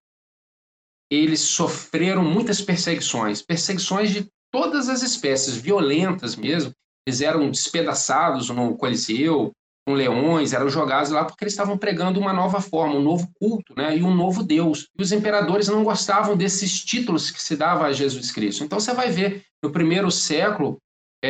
eles 1.12 1.42
sofreram 1.42 2.24
muitas 2.24 2.62
perseguições, 2.62 3.42
perseguições 3.42 4.12
de 4.12 4.28
todas 4.52 4.90
as 4.90 5.02
espécies, 5.02 5.56
violentas 5.56 6.36
mesmo, 6.36 6.72
eles 7.08 7.22
eram 7.22 7.52
despedaçados 7.52 8.50
no 8.50 8.76
Coliseu, 8.76 9.52
com 9.86 9.94
leões, 9.94 10.52
eram 10.52 10.68
jogados 10.68 11.12
lá 11.12 11.24
porque 11.24 11.44
eles 11.44 11.54
estavam 11.54 11.78
pregando 11.78 12.20
uma 12.20 12.34
nova 12.34 12.60
forma, 12.60 12.96
um 12.96 13.04
novo 13.04 13.30
culto, 13.40 13.76
né? 13.76 13.96
E 13.96 14.02
um 14.02 14.16
novo 14.16 14.42
Deus. 14.42 14.88
E 14.98 15.04
os 15.04 15.12
imperadores 15.12 15.68
não 15.68 15.84
gostavam 15.84 16.36
desses 16.36 16.84
títulos 16.84 17.30
que 17.30 17.42
se 17.42 17.56
dava 17.56 17.86
a 17.86 17.94
Jesus 17.94 18.32
Cristo. 18.32 18.64
Então 18.64 18.80
você 18.80 18.94
vai 18.94 19.12
ver 19.12 19.44
no 19.64 19.72
primeiro 19.72 20.10
século 20.10 20.80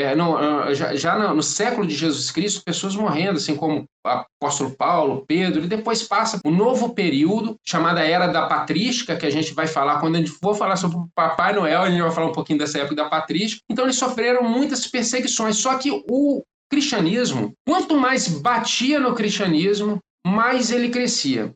é, 0.02 0.14
ah, 0.14 0.74
já, 0.74 0.96
já 0.96 1.34
no, 1.34 1.42
século 1.42 1.88
de 1.88 1.96
Jesus 1.96 2.30
Cristo, 2.32 2.64
pessoas 2.64 2.96
morrendo, 2.96 3.38
assim 3.38 3.56
como 3.56 3.86
o 4.06 4.10
apóstolo 4.10 4.72
Paulo, 4.72 5.24
Pedro, 5.28 5.64
e 5.64 5.68
depois 5.68 6.04
passa 6.04 6.40
o 6.44 6.52
novo 6.52 6.94
período, 6.94 7.56
chamada 7.66 8.02
Era 8.06 8.28
da 8.28 8.46
Patrística, 8.46 9.16
que 9.16 9.26
a 9.26 9.30
gente 9.30 9.54
vai 9.54 9.68
falar, 9.68 10.00
quando 10.00 10.16
a 10.16 10.20
gente 10.20 10.32
for 10.32 10.56
falar 10.56 10.76
sobre 10.76 10.98
o 10.98 11.08
Papai 11.16 11.54
Noel, 11.54 11.82
a 11.82 11.90
gente 11.90 12.02
vai 12.02 12.12
falar 12.12 12.28
um 12.28 12.34
pouquinho 12.34 12.60
dessa 12.60 12.80
época 12.80 12.96
da 12.96 13.10
Patrística. 13.10 13.62
Então, 13.70 13.86
eles 13.86 13.98
sofreram 13.98 14.44
muitas 14.44 14.86
perseguições, 14.86 15.58
só 15.58 15.78
que 15.78 16.04
o 16.10 16.44
cristianismo, 16.70 17.54
quanto 17.66 17.98
mais 17.98 18.28
batia 18.28 19.00
no 19.00 19.14
cristianismo, 19.14 20.00
mais 20.26 20.72
ele 20.72 20.90
crescia. 20.90 21.54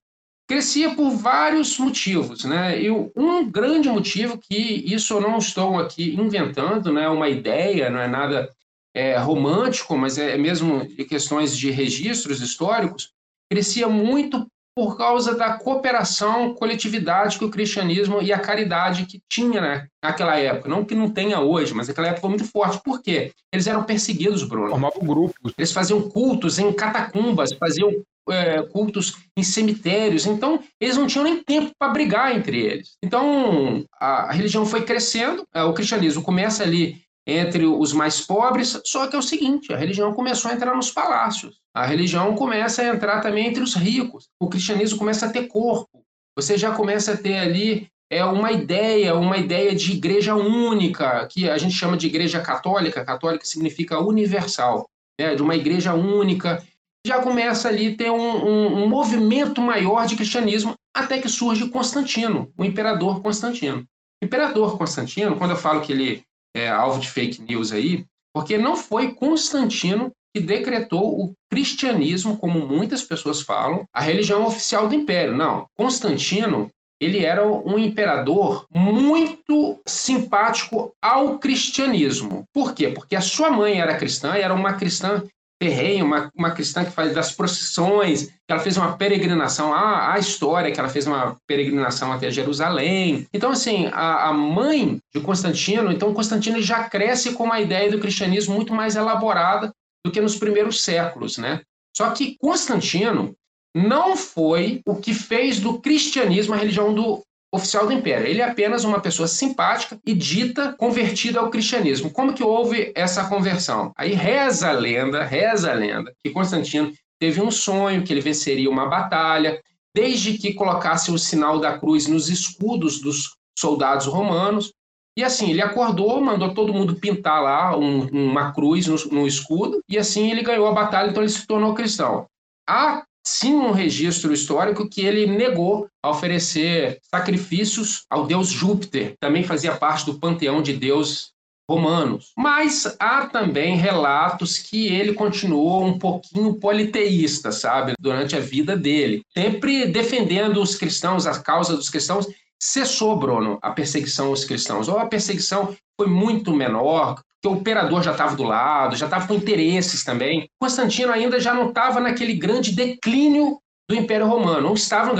Crescia 0.49 0.95
por 0.95 1.12
vários 1.12 1.77
motivos, 1.77 2.43
né? 2.43 2.81
E 2.81 2.89
um 2.89 3.47
grande 3.51 3.88
motivo 3.88 4.35
que 4.35 4.83
isso 4.83 5.13
eu 5.13 5.21
não 5.21 5.38
estou 5.38 5.77
aqui 5.77 6.15
inventando, 6.15 6.91
não 6.91 6.99
é 6.99 7.07
uma 7.07 7.29
ideia, 7.29 7.88
não 7.88 7.99
é 7.99 8.07
nada 8.07 8.49
é, 8.91 9.15
romântico, 9.15 9.95
mas 9.95 10.17
é 10.17 10.35
mesmo 10.39 10.88
de 10.88 11.05
questões 11.05 11.55
de 11.55 11.69
registros 11.69 12.41
históricos, 12.41 13.12
crescia 13.47 13.88
muito 13.88 14.47
por 14.75 14.97
causa 14.97 15.35
da 15.35 15.53
cooperação, 15.53 16.55
coletividade 16.55 17.38
que 17.38 17.45
o 17.45 17.51
cristianismo 17.51 18.19
e 18.19 18.33
a 18.33 18.39
caridade 18.39 19.05
que 19.05 19.21
tinha 19.29 19.62
né, 19.62 19.88
naquela 20.03 20.35
época. 20.39 20.67
Não 20.67 20.83
que 20.83 20.95
não 20.95 21.12
tenha 21.12 21.41
hoje, 21.41 21.75
mas 21.75 21.88
naquela 21.88 22.07
época 22.07 22.21
foi 22.21 22.29
muito 22.29 22.45
forte. 22.45 22.81
Por 22.83 23.03
quê? 23.03 23.33
Eles 23.53 23.67
eram 23.67 23.83
perseguidos, 23.83 24.43
Bruno. 24.43 24.69
Formavam 24.69 25.05
grupos. 25.05 25.53
Eles 25.57 25.71
faziam 25.71 26.09
cultos 26.09 26.57
em 26.57 26.73
catacumbas, 26.73 27.53
faziam 27.53 27.91
é, 28.31 28.61
cultos 28.63 29.17
em 29.37 29.43
cemitérios. 29.43 30.25
Então, 30.25 30.61
eles 30.79 30.97
não 30.97 31.07
tinham 31.07 31.23
nem 31.23 31.43
tempo 31.43 31.71
para 31.77 31.91
brigar 31.91 32.35
entre 32.35 32.59
eles. 32.59 32.97
Então, 33.03 33.85
a, 33.99 34.31
religião 34.31 34.65
foi 34.65 34.83
crescendo, 34.83 35.45
é, 35.53 35.63
o 35.63 35.73
cristianismo 35.73 36.23
começa 36.23 36.63
ali 36.63 37.01
entre 37.27 37.65
os 37.65 37.93
mais 37.93 38.21
pobres, 38.21 38.81
só 38.85 39.07
que 39.07 39.15
é 39.15 39.19
o 39.19 39.23
seguinte, 39.23 39.71
a 39.71 39.77
religião 39.77 40.13
começou 40.13 40.49
a 40.49 40.53
entrar 40.53 40.75
nos 40.75 40.89
palácios. 40.89 41.57
A 41.75 41.85
religião 41.85 42.33
começa 42.35 42.81
a 42.81 42.87
entrar 42.87 43.21
também 43.21 43.47
entre 43.47 43.61
os 43.61 43.75
ricos. 43.75 44.29
O 44.39 44.49
cristianismo 44.49 44.97
começa 44.97 45.27
a 45.27 45.29
ter 45.29 45.47
corpo. 45.47 46.03
Você 46.35 46.57
já 46.57 46.71
começa 46.71 47.13
a 47.13 47.17
ter 47.17 47.37
ali 47.37 47.87
é 48.11 48.25
uma 48.25 48.51
ideia, 48.51 49.13
uma 49.15 49.37
ideia 49.37 49.75
de 49.75 49.91
igreja 49.91 50.35
única, 50.35 51.27
que 51.27 51.47
a 51.47 51.57
gente 51.57 51.75
chama 51.75 51.95
de 51.95 52.07
igreja 52.07 52.41
católica. 52.41 53.05
Católica 53.05 53.45
significa 53.45 53.99
universal, 53.99 54.89
né? 55.19 55.35
de 55.35 55.43
uma 55.43 55.55
igreja 55.55 55.93
única. 55.93 56.63
Já 57.05 57.21
começa 57.21 57.69
ali 57.69 57.95
ter 57.95 58.12
um, 58.12 58.17
um, 58.17 58.83
um 58.83 58.89
movimento 58.89 59.62
maior 59.62 60.05
de 60.05 60.15
cristianismo, 60.15 60.73
até 60.95 61.19
que 61.19 61.29
surge 61.29 61.69
Constantino, 61.69 62.51
o 62.57 62.65
imperador 62.65 63.21
Constantino. 63.21 63.85
O 64.21 64.25
imperador 64.25 64.77
Constantino, 64.77 65.38
quando 65.38 65.51
eu 65.51 65.57
falo 65.57 65.81
que 65.81 65.91
ele 65.91 66.23
é 66.55 66.69
alvo 66.69 66.99
de 66.99 67.09
fake 67.09 67.41
news 67.41 67.71
aí, 67.71 68.05
porque 68.33 68.57
não 68.57 68.75
foi 68.75 69.13
Constantino 69.13 70.12
que 70.35 70.41
decretou 70.41 71.23
o 71.23 71.33
cristianismo, 71.51 72.38
como 72.38 72.67
muitas 72.67 73.01
pessoas 73.01 73.41
falam, 73.41 73.85
a 73.93 74.01
religião 74.01 74.45
oficial 74.45 74.88
do 74.88 74.93
império. 74.93 75.35
Não, 75.35 75.65
Constantino 75.75 76.69
ele 77.01 77.23
era 77.23 77.47
um 77.47 77.79
imperador 77.79 78.65
muito 78.69 79.79
simpático 79.88 80.91
ao 81.01 81.39
cristianismo. 81.39 82.43
Por 82.53 82.73
quê? 82.73 82.89
Porque 82.89 83.15
a 83.15 83.21
sua 83.21 83.49
mãe 83.49 83.79
era 83.79 83.97
cristã, 83.97 84.33
era 84.35 84.53
uma 84.53 84.73
cristã 84.73 85.23
terreno, 85.60 86.06
uma, 86.06 86.32
uma 86.34 86.52
cristã 86.52 86.86
que 86.86 86.91
faz 86.91 87.13
das 87.13 87.34
procissões, 87.34 88.28
que 88.28 88.52
ela 88.52 88.62
fez 88.62 88.78
uma 88.78 88.95
peregrinação, 88.95 89.74
a, 89.74 90.13
a 90.13 90.17
história 90.17 90.72
que 90.72 90.80
ela 90.80 90.89
fez 90.89 91.06
uma 91.06 91.36
peregrinação 91.45 92.13
até 92.13 92.32
Jerusalém. 92.32 93.28
Então, 93.34 93.52
assim, 93.52 93.88
a, 93.91 94.30
a 94.30 94.34
mãe 94.34 95.00
de 95.13 95.19
Constantino, 95.19 95.91
então 95.91 96.13
Constantino 96.13 96.62
já 96.62 96.86
cresce 96.86 97.34
com 97.34 97.43
uma 97.43 97.60
ideia 97.60 97.91
do 97.91 98.00
cristianismo 98.00 98.56
muito 98.56 98.74
mais 98.74 98.95
elaborada 98.95 99.72
do 100.06 100.12
que 100.12 100.22
nos 100.22 100.38
primeiros 100.38 100.82
séculos, 100.82 101.38
né? 101.38 101.62
Só 101.95 102.10
que 102.12 102.38
Constantino 102.39 103.36
não 103.76 104.15
foi 104.15 104.82
o 104.86 104.95
que 104.95 105.13
fez 105.13 105.60
do 105.60 105.80
cristianismo 105.80 106.54
a 106.54 106.58
religião 106.58 106.93
do 106.93 107.22
oficial 107.51 107.88
do 107.88 107.93
império. 107.93 108.27
Ele 108.27 108.41
é 108.41 108.45
apenas 108.45 108.83
uma 108.83 108.99
pessoa 108.99 109.27
simpática 109.27 109.99
e 110.05 110.13
dita 110.13 110.73
convertida 110.73 111.39
ao 111.39 111.49
cristianismo. 111.49 112.12
Como 112.12 112.33
que 112.33 112.43
houve 112.43 112.91
essa 112.95 113.27
conversão? 113.27 113.91
Aí 113.97 114.13
reza 114.13 114.69
a 114.69 114.73
lenda, 114.73 115.23
reza 115.23 115.71
a 115.71 115.73
lenda, 115.73 116.13
que 116.23 116.29
Constantino 116.29 116.91
teve 117.19 117.41
um 117.41 117.51
sonho 117.51 118.03
que 118.03 118.13
ele 118.13 118.21
venceria 118.21 118.69
uma 118.69 118.88
batalha, 118.88 119.62
desde 119.93 120.38
que 120.38 120.53
colocasse 120.53 121.12
o 121.12 121.17
sinal 121.17 121.59
da 121.59 121.77
cruz 121.77 122.07
nos 122.07 122.29
escudos 122.29 123.01
dos 123.01 123.35
soldados 123.57 124.05
romanos. 124.05 124.71
E 125.17 125.23
assim, 125.23 125.49
ele 125.49 125.62
acordou, 125.62 126.21
mandou 126.21 126.53
todo 126.53 126.73
mundo 126.73 126.95
pintar 126.95 127.41
lá 127.43 127.75
um, 127.75 128.07
uma 128.07 128.53
cruz 128.53 128.88
no, 128.88 128.95
no, 129.12 129.27
escudo, 129.27 129.81
e 129.89 129.97
assim 129.97 130.31
ele 130.31 130.43
ganhou 130.43 130.67
a 130.67 130.71
batalha, 130.71 131.09
então 131.09 131.21
ele 131.21 131.31
se 131.31 131.45
tornou 131.45 131.73
cristão. 131.73 132.25
Há 132.67 133.03
sim 133.25 133.53
um 133.53 133.71
registro 133.71 134.34
histórico 134.34 134.89
que 134.89 135.01
ele 135.01 135.25
negou 135.25 135.88
a 136.03 136.10
oferecer 136.10 136.99
sacrifícios 137.03 138.03
ao 138.10 138.25
deus 138.25 138.49
Júpiter, 138.49 139.13
também 139.19 139.43
fazia 139.43 139.75
parte 139.75 140.05
do 140.05 140.19
panteão 140.19 140.62
de 140.62 140.73
deuses 140.73 141.32
romanos. 141.69 142.32
Mas 142.36 142.95
há 142.99 143.27
também 143.27 143.75
relatos 143.75 144.58
que 144.58 144.88
ele 144.88 145.13
continuou 145.13 145.86
um 145.86 145.99
pouquinho 145.99 146.55
politeísta, 146.55 147.51
sabe, 147.51 147.93
durante 147.99 148.36
a 148.36 148.39
vida 148.39 148.75
dele, 148.75 149.21
sempre 149.38 149.86
defendendo 149.86 150.60
os 150.62 150.75
cristãos, 150.75 151.27
a 151.27 151.39
causa 151.39 151.75
dos 151.75 151.89
cristãos, 151.89 152.27
cessou, 152.60 153.15
Bruno, 153.15 153.60
a 153.62 153.71
perseguição 153.71 154.27
aos 154.27 154.43
cristãos, 154.43 154.88
ou 154.88 154.97
a 154.97 155.05
perseguição 155.05 155.75
foi 155.95 156.08
muito 156.08 156.53
menor, 156.53 157.21
porque 157.41 157.56
o 157.56 157.60
imperador 157.60 158.04
já 158.04 158.12
estava 158.12 158.36
do 158.36 158.43
lado, 158.43 158.95
já 158.95 159.06
estava 159.06 159.28
com 159.28 159.34
interesses 159.34 160.04
também. 160.04 160.49
Constantino 160.62 161.12
ainda 161.12 161.39
já 161.39 161.54
não 161.54 161.69
estava 161.69 161.99
naquele 161.99 162.34
grande 162.34 162.73
declínio 162.73 163.58
do 163.89 163.95
Império 163.95 164.28
Romano, 164.28 164.62
não 164.62 164.73
estava, 164.73 165.13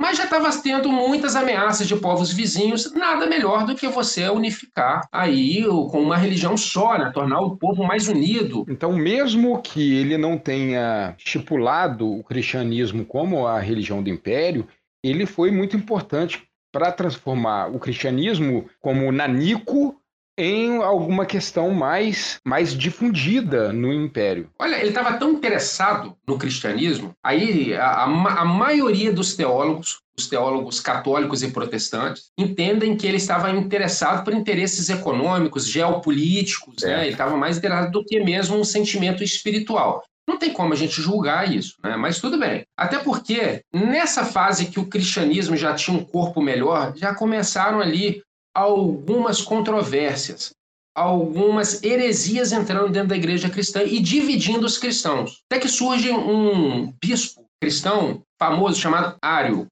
mas 0.00 0.18
já 0.18 0.24
estava 0.24 0.50
tendo 0.60 0.90
muitas 0.90 1.34
ameaças 1.34 1.88
de 1.88 1.96
povos 1.96 2.32
vizinhos. 2.32 2.92
Nada 2.92 3.26
melhor 3.26 3.64
do 3.64 3.74
que 3.74 3.88
você 3.88 4.28
unificar 4.28 5.08
aí 5.10 5.64
com 5.64 6.02
uma 6.02 6.16
religião 6.16 6.56
só, 6.56 6.98
né? 6.98 7.10
tornar 7.12 7.40
o 7.40 7.56
povo 7.56 7.82
mais 7.82 8.08
unido. 8.08 8.66
Então, 8.68 8.92
mesmo 8.92 9.60
que 9.62 9.94
ele 9.94 10.18
não 10.18 10.36
tenha 10.36 11.14
estipulado 11.16 12.10
o 12.10 12.22
cristianismo 12.22 13.04
como 13.04 13.46
a 13.46 13.58
religião 13.58 14.02
do 14.02 14.10
Império, 14.10 14.68
ele 15.02 15.26
foi 15.26 15.50
muito 15.50 15.76
importante 15.76 16.42
para 16.72 16.92
transformar 16.92 17.68
o 17.68 17.78
cristianismo 17.78 18.68
como 18.80 19.12
nanico 19.12 19.96
em 20.36 20.82
alguma 20.82 21.24
questão 21.24 21.70
mais, 21.70 22.40
mais 22.44 22.76
difundida 22.76 23.72
no 23.72 23.92
Império. 23.92 24.50
Olha, 24.58 24.76
ele 24.76 24.88
estava 24.88 25.16
tão 25.16 25.32
interessado 25.32 26.16
no 26.26 26.38
cristianismo, 26.38 27.12
aí 27.22 27.74
a, 27.74 27.86
a, 27.86 28.04
a, 28.40 28.44
maioria 28.44 29.12
dos 29.12 29.34
teólogos, 29.34 30.00
os 30.18 30.28
teólogos 30.28 30.80
católicos 30.80 31.42
e 31.42 31.50
protestantes, 31.50 32.30
entendem 32.38 32.96
que 32.96 33.06
ele 33.06 33.16
estava 33.16 33.50
interessado 33.50 34.24
por 34.24 34.32
interesses 34.32 34.88
econômicos, 34.88 35.66
geopolíticos, 35.66 36.82
né? 36.82 37.02
ele 37.02 37.12
estava 37.12 37.36
mais 37.36 37.58
interessado 37.58 37.92
do 37.92 38.04
que 38.04 38.20
mesmo 38.20 38.58
um 38.58 38.64
sentimento 38.64 39.22
espiritual. 39.22 40.02
Não 40.26 40.38
tem 40.38 40.52
como 40.52 40.72
a 40.72 40.76
gente 40.76 41.02
julgar 41.02 41.52
isso, 41.52 41.74
né? 41.82 41.96
mas 41.96 42.18
tudo 42.18 42.38
bem. 42.38 42.64
Até 42.76 42.98
porque, 42.98 43.62
nessa 43.72 44.24
fase 44.24 44.66
que 44.66 44.80
o 44.80 44.86
cristianismo 44.86 45.56
já 45.56 45.74
tinha 45.74 45.96
um 45.96 46.04
corpo 46.04 46.40
melhor, 46.40 46.94
já 46.96 47.14
começaram 47.14 47.80
ali 47.80 48.22
algumas 48.54 49.42
controvérsias, 49.42 50.52
algumas 50.94 51.82
heresias 51.82 52.52
entrando 52.52 52.92
dentro 52.92 53.08
da 53.08 53.16
igreja 53.16 53.50
cristã 53.50 53.82
e 53.82 53.98
dividindo 54.00 54.64
os 54.64 54.78
cristãos. 54.78 55.42
Até 55.50 55.60
que 55.60 55.68
surge 55.68 56.10
um 56.12 56.92
bispo 57.02 57.44
cristão 57.60 58.22
famoso 58.38 58.80
chamado 58.80 59.16
Ário. 59.20 59.66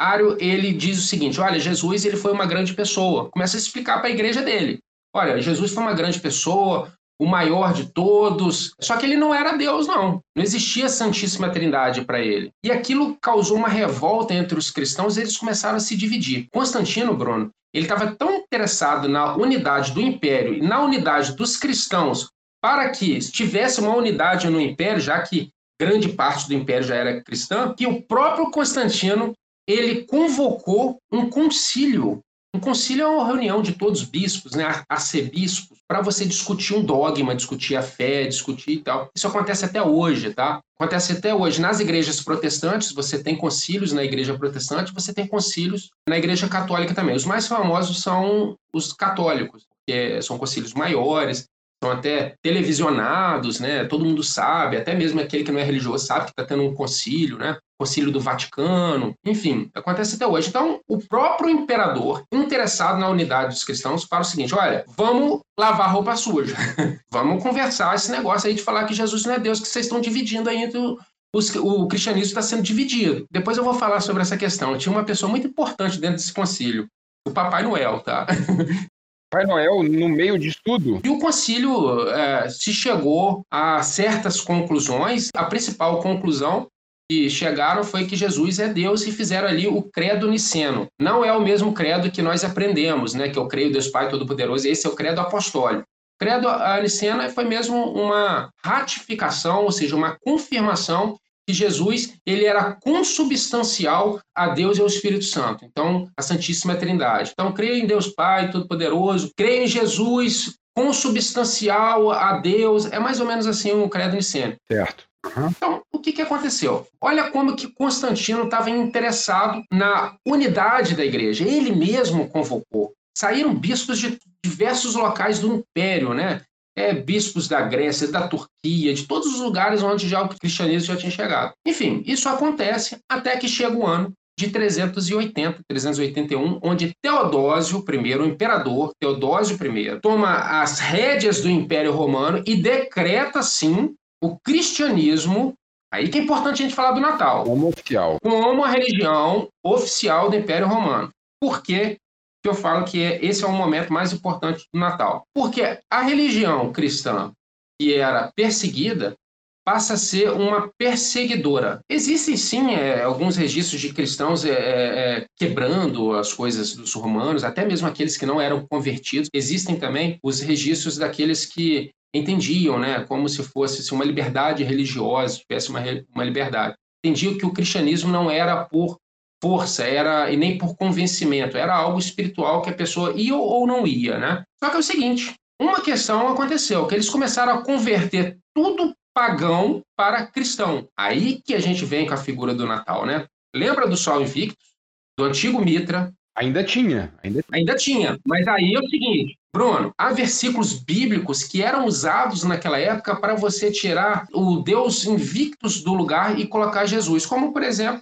Ário, 0.00 0.36
ele 0.40 0.72
diz 0.72 0.98
o 0.98 1.06
seguinte, 1.06 1.40
olha, 1.40 1.60
Jesus 1.60 2.04
ele 2.04 2.16
foi 2.16 2.32
uma 2.32 2.46
grande 2.46 2.74
pessoa. 2.74 3.30
Começa 3.30 3.56
a 3.56 3.60
explicar 3.60 3.98
para 3.98 4.08
a 4.08 4.12
igreja 4.12 4.42
dele. 4.42 4.78
Olha, 5.14 5.40
Jesus 5.40 5.72
foi 5.72 5.82
uma 5.82 5.92
grande 5.92 6.18
pessoa, 6.18 6.92
o 7.20 7.26
maior 7.26 7.72
de 7.72 7.92
todos. 7.92 8.74
Só 8.80 8.96
que 8.96 9.04
ele 9.04 9.16
não 9.16 9.34
era 9.34 9.56
Deus, 9.56 9.86
não. 9.86 10.20
Não 10.34 10.42
existia 10.42 10.88
Santíssima 10.88 11.50
Trindade 11.50 12.04
para 12.04 12.20
ele. 12.20 12.50
E 12.64 12.70
aquilo 12.70 13.16
causou 13.20 13.56
uma 13.56 13.68
revolta 13.68 14.34
entre 14.34 14.58
os 14.58 14.70
cristãos 14.70 15.16
e 15.16 15.20
eles 15.20 15.36
começaram 15.36 15.76
a 15.76 15.80
se 15.80 15.96
dividir. 15.96 16.48
Constantino, 16.50 17.16
Bruno, 17.16 17.50
ele 17.72 17.84
estava 17.84 18.14
tão 18.14 18.34
interessado 18.36 19.08
na 19.08 19.34
unidade 19.34 19.92
do 19.92 20.00
império 20.00 20.54
e 20.54 20.60
na 20.60 20.82
unidade 20.82 21.34
dos 21.34 21.56
cristãos 21.56 22.28
para 22.62 22.90
que 22.90 23.18
tivesse 23.18 23.80
uma 23.80 23.96
unidade 23.96 24.48
no 24.48 24.60
império, 24.60 25.00
já 25.00 25.20
que 25.22 25.50
grande 25.80 26.10
parte 26.10 26.46
do 26.46 26.54
império 26.54 26.86
já 26.86 26.94
era 26.94 27.22
cristã, 27.22 27.74
que 27.74 27.86
o 27.86 28.02
próprio 28.02 28.50
Constantino 28.50 29.32
ele 29.66 30.04
convocou 30.04 30.98
um 31.10 31.28
concílio 31.28 32.20
um 32.54 32.60
concílio 32.60 33.04
é 33.04 33.08
uma 33.08 33.26
reunião 33.26 33.62
de 33.62 33.72
todos 33.72 34.02
os 34.02 34.08
bispos, 34.08 34.52
né, 34.52 34.84
arcebispos, 34.88 35.78
para 35.88 36.02
você 36.02 36.24
discutir 36.24 36.74
um 36.74 36.84
dogma, 36.84 37.34
discutir 37.34 37.76
a 37.76 37.82
fé, 37.82 38.26
discutir 38.26 38.72
e 38.72 38.82
tal. 38.82 39.10
Isso 39.14 39.26
acontece 39.26 39.64
até 39.64 39.82
hoje, 39.82 40.32
tá? 40.34 40.60
Acontece 40.78 41.12
até 41.12 41.34
hoje. 41.34 41.60
Nas 41.60 41.80
igrejas 41.80 42.20
protestantes, 42.20 42.92
você 42.92 43.22
tem 43.22 43.36
concílios 43.36 43.92
na 43.92 44.04
igreja 44.04 44.36
protestante, 44.36 44.92
você 44.92 45.14
tem 45.14 45.26
concílios 45.26 45.90
na 46.08 46.18
igreja 46.18 46.48
católica 46.48 46.94
também. 46.94 47.14
Os 47.14 47.24
mais 47.24 47.46
famosos 47.46 48.02
são 48.02 48.56
os 48.72 48.92
católicos, 48.92 49.66
que 49.86 50.20
são 50.22 50.38
concílios 50.38 50.74
maiores, 50.74 51.48
são 51.82 51.90
até 51.90 52.36
televisionados, 52.42 53.58
né? 53.58 53.84
Todo 53.84 54.04
mundo 54.04 54.22
sabe, 54.22 54.76
até 54.76 54.94
mesmo 54.94 55.20
aquele 55.20 55.42
que 55.42 55.50
não 55.50 55.58
é 55.58 55.64
religioso 55.64 56.06
sabe 56.06 56.26
que 56.26 56.30
está 56.30 56.44
tendo 56.44 56.62
um 56.62 56.74
concílio, 56.74 57.38
né? 57.38 57.58
Concílio 57.82 58.12
do 58.12 58.20
Vaticano, 58.20 59.12
enfim, 59.26 59.68
acontece 59.74 60.14
até 60.14 60.24
hoje. 60.24 60.48
Então, 60.48 60.78
o 60.86 60.98
próprio 60.98 61.50
imperador, 61.50 62.22
interessado 62.30 63.00
na 63.00 63.08
unidade 63.08 63.54
dos 63.54 63.64
cristãos, 63.64 64.04
fala 64.04 64.22
o 64.22 64.24
seguinte: 64.24 64.54
olha, 64.54 64.84
vamos 64.96 65.40
lavar 65.58 65.92
roupa 65.92 66.14
suja, 66.14 66.54
vamos 67.10 67.42
conversar 67.42 67.96
esse 67.96 68.12
negócio 68.12 68.48
aí 68.48 68.54
de 68.54 68.62
falar 68.62 68.84
que 68.84 68.94
Jesus 68.94 69.24
não 69.24 69.34
é 69.34 69.38
Deus, 69.40 69.58
que 69.58 69.66
vocês 69.66 69.86
estão 69.86 70.00
dividindo 70.00 70.48
aí 70.48 70.58
entre 70.58 70.78
o, 70.78 70.96
os, 71.34 71.52
o 71.56 71.88
cristianismo 71.88 72.28
está 72.28 72.40
sendo 72.40 72.62
dividido. 72.62 73.26
Depois 73.28 73.58
eu 73.58 73.64
vou 73.64 73.74
falar 73.74 73.98
sobre 73.98 74.22
essa 74.22 74.36
questão. 74.36 74.78
Tinha 74.78 74.94
uma 74.94 75.04
pessoa 75.04 75.28
muito 75.28 75.48
importante 75.48 75.98
dentro 75.98 76.18
desse 76.18 76.32
concílio, 76.32 76.86
o 77.26 77.32
Papai 77.32 77.64
Noel, 77.64 77.98
tá? 77.98 78.26
Papai 79.28 79.44
Noel 79.44 79.82
no 79.82 80.08
meio 80.08 80.38
de 80.38 80.56
tudo. 80.62 81.00
E 81.02 81.08
o 81.08 81.18
concílio 81.18 82.08
é, 82.10 82.48
se 82.48 82.72
chegou 82.72 83.44
a 83.50 83.82
certas 83.82 84.40
conclusões. 84.40 85.30
A 85.34 85.42
principal 85.44 86.00
conclusão 86.00 86.68
que 87.10 87.28
chegaram 87.28 87.84
foi 87.84 88.06
que 88.06 88.16
Jesus 88.16 88.58
é 88.58 88.68
Deus 88.68 89.06
e 89.06 89.12
fizeram 89.12 89.48
ali 89.48 89.66
o 89.66 89.82
credo 89.82 90.30
niceno. 90.30 90.86
Não 91.00 91.24
é 91.24 91.32
o 91.32 91.40
mesmo 91.40 91.72
credo 91.72 92.10
que 92.10 92.22
nós 92.22 92.44
aprendemos, 92.44 93.14
né? 93.14 93.28
Que 93.28 93.38
eu 93.38 93.48
creio 93.48 93.72
Deus 93.72 93.88
Pai 93.88 94.08
Todo-Poderoso. 94.08 94.66
Esse 94.66 94.86
é 94.86 94.90
o 94.90 94.94
credo 94.94 95.20
apostólico. 95.20 95.82
O 95.82 96.24
credo 96.24 96.48
niceno 96.80 97.28
foi 97.30 97.44
mesmo 97.44 97.76
uma 97.92 98.50
ratificação, 98.64 99.64
ou 99.64 99.72
seja, 99.72 99.96
uma 99.96 100.16
confirmação 100.24 101.16
que 101.46 101.52
Jesus 101.52 102.14
ele 102.24 102.44
era 102.44 102.72
consubstancial 102.74 104.20
a 104.34 104.48
Deus 104.48 104.78
e 104.78 104.80
ao 104.80 104.86
Espírito 104.86 105.24
Santo. 105.24 105.64
Então, 105.64 106.08
a 106.16 106.22
Santíssima 106.22 106.76
Trindade. 106.76 107.32
Então, 107.32 107.52
creio 107.52 107.82
em 107.82 107.86
Deus 107.86 108.06
Pai 108.06 108.50
Todo-Poderoso, 108.50 109.32
creio 109.36 109.64
em 109.64 109.66
Jesus 109.66 110.54
consubstancial 110.74 112.10
a 112.10 112.38
Deus. 112.38 112.86
É 112.86 112.98
mais 112.98 113.20
ou 113.20 113.26
menos 113.26 113.46
assim 113.46 113.72
o 113.72 113.88
credo 113.88 114.14
niceno. 114.14 114.54
Certo. 114.70 115.04
Então, 115.24 115.82
o 115.92 115.98
que, 115.98 116.12
que 116.12 116.22
aconteceu? 116.22 116.86
Olha 117.00 117.30
como 117.30 117.54
que 117.54 117.68
Constantino 117.68 118.44
estava 118.44 118.70
interessado 118.70 119.62
na 119.70 120.16
unidade 120.26 120.96
da 120.96 121.04
igreja. 121.04 121.44
Ele 121.44 121.72
mesmo 121.72 122.28
convocou. 122.28 122.92
Saíram 123.16 123.54
bispos 123.54 123.98
de 123.98 124.18
diversos 124.44 124.94
locais 124.94 125.38
do 125.38 125.54
império, 125.54 126.12
né? 126.12 126.42
É, 126.76 126.94
bispos 126.94 127.46
da 127.46 127.60
Grécia, 127.60 128.08
da 128.08 128.26
Turquia, 128.26 128.94
de 128.94 129.06
todos 129.06 129.28
os 129.34 129.40
lugares 129.40 129.82
onde 129.82 130.08
já 130.08 130.22
o 130.22 130.28
cristianismo 130.28 130.94
já 130.94 130.96
tinha 130.96 131.12
chegado. 131.12 131.52
Enfim, 131.66 132.02
isso 132.06 132.28
acontece 132.28 132.98
até 133.08 133.36
que 133.36 133.46
chega 133.46 133.76
o 133.76 133.86
ano 133.86 134.12
de 134.38 134.48
380, 134.48 135.60
381, 135.68 136.58
onde 136.62 136.92
Teodósio 137.02 137.84
I, 137.86 138.16
o 138.16 138.24
imperador 138.24 138.92
Teodósio 138.98 139.58
I, 139.62 140.00
toma 140.00 140.62
as 140.62 140.80
rédeas 140.80 141.42
do 141.42 141.50
Império 141.50 141.92
Romano 141.92 142.42
e 142.46 142.56
decreta, 142.56 143.42
sim, 143.42 143.94
o 144.22 144.38
cristianismo, 144.38 145.54
aí 145.92 146.08
que 146.08 146.18
é 146.18 146.22
importante 146.22 146.62
a 146.62 146.66
gente 146.66 146.74
falar 146.74 146.92
do 146.92 147.00
Natal. 147.00 147.44
Como 147.44 147.68
oficial. 147.68 148.18
Como 148.22 148.64
a 148.64 148.68
religião 148.68 149.48
oficial 149.64 150.30
do 150.30 150.36
Império 150.36 150.68
Romano. 150.68 151.10
Por 151.40 151.62
que 151.62 151.98
eu 152.44 152.54
falo 152.54 152.84
que 152.84 152.98
esse 152.98 153.44
é 153.44 153.46
o 153.46 153.52
momento 153.52 153.92
mais 153.92 154.12
importante 154.12 154.64
do 154.72 154.78
Natal? 154.78 155.24
Porque 155.34 155.78
a 155.90 156.02
religião 156.02 156.72
cristã, 156.72 157.32
que 157.80 157.94
era 157.94 158.30
perseguida, 158.34 159.16
passa 159.64 159.94
a 159.94 159.96
ser 159.96 160.32
uma 160.32 160.70
perseguidora. 160.76 161.80
Existem 161.88 162.36
sim 162.36 162.74
é, 162.74 163.02
alguns 163.02 163.36
registros 163.36 163.80
de 163.80 163.92
cristãos 163.92 164.44
é, 164.44 164.50
é, 164.50 164.54
é, 164.54 165.26
quebrando 165.36 166.14
as 166.14 166.32
coisas 166.32 166.74
dos 166.74 166.92
romanos, 166.94 167.44
até 167.44 167.64
mesmo 167.64 167.86
aqueles 167.86 168.16
que 168.16 168.26
não 168.26 168.40
eram 168.40 168.66
convertidos. 168.66 169.28
Existem 169.32 169.76
também 169.76 170.18
os 170.22 170.40
registros 170.40 170.96
daqueles 170.96 171.46
que 171.46 171.92
entendiam, 172.14 172.78
né, 172.78 173.04
como 173.04 173.28
se 173.28 173.42
fosse 173.42 173.92
uma 173.92 174.04
liberdade 174.04 174.62
religiosa, 174.62 175.38
tivesse 175.38 175.70
uma, 175.70 175.80
uma 176.14 176.24
liberdade. 176.24 176.76
Entendiam 177.04 177.36
que 177.36 177.46
o 177.46 177.52
cristianismo 177.52 178.10
não 178.10 178.30
era 178.30 178.64
por 178.64 178.98
força, 179.42 179.84
era 179.84 180.30
e 180.30 180.36
nem 180.36 180.56
por 180.56 180.76
convencimento, 180.76 181.56
era 181.56 181.74
algo 181.74 181.98
espiritual 181.98 182.62
que 182.62 182.70
a 182.70 182.74
pessoa 182.74 183.12
ia 183.16 183.34
ou 183.34 183.66
não 183.66 183.86
ia, 183.86 184.18
né? 184.18 184.44
Só 184.62 184.70
que 184.70 184.76
é 184.76 184.78
o 184.78 184.82
seguinte, 184.84 185.34
uma 185.60 185.80
questão 185.80 186.28
aconteceu, 186.28 186.86
que 186.86 186.94
eles 186.94 187.10
começaram 187.10 187.54
a 187.54 187.64
converter 187.64 188.38
tudo 188.54 188.94
pagão 189.14 189.82
para 189.96 190.26
cristão. 190.26 190.88
Aí 190.96 191.40
que 191.42 191.54
a 191.54 191.60
gente 191.60 191.84
vem 191.84 192.06
com 192.06 192.14
a 192.14 192.18
figura 192.18 192.54
do 192.54 192.66
Natal, 192.66 193.04
né? 193.04 193.26
Lembra 193.54 193.86
do 193.86 193.96
Sol 193.96 194.22
Invictus, 194.22 194.72
do 195.18 195.24
antigo 195.24 195.60
Mitra, 195.60 196.12
Ainda 196.36 196.64
tinha, 196.64 197.12
ainda... 197.22 197.44
ainda 197.52 197.76
tinha. 197.76 198.18
Mas 198.26 198.46
aí 198.48 198.74
é 198.74 198.78
o 198.78 198.88
seguinte, 198.88 199.36
Bruno, 199.54 199.92
há 199.98 200.12
versículos 200.12 200.72
bíblicos 200.72 201.44
que 201.44 201.62
eram 201.62 201.84
usados 201.84 202.42
naquela 202.42 202.78
época 202.78 203.14
para 203.16 203.34
você 203.34 203.70
tirar 203.70 204.26
o 204.32 204.60
Deus 204.60 205.04
invictus 205.04 205.82
do 205.82 205.92
lugar 205.92 206.38
e 206.38 206.46
colocar 206.46 206.86
Jesus. 206.86 207.26
Como, 207.26 207.52
por 207.52 207.62
exemplo, 207.62 208.00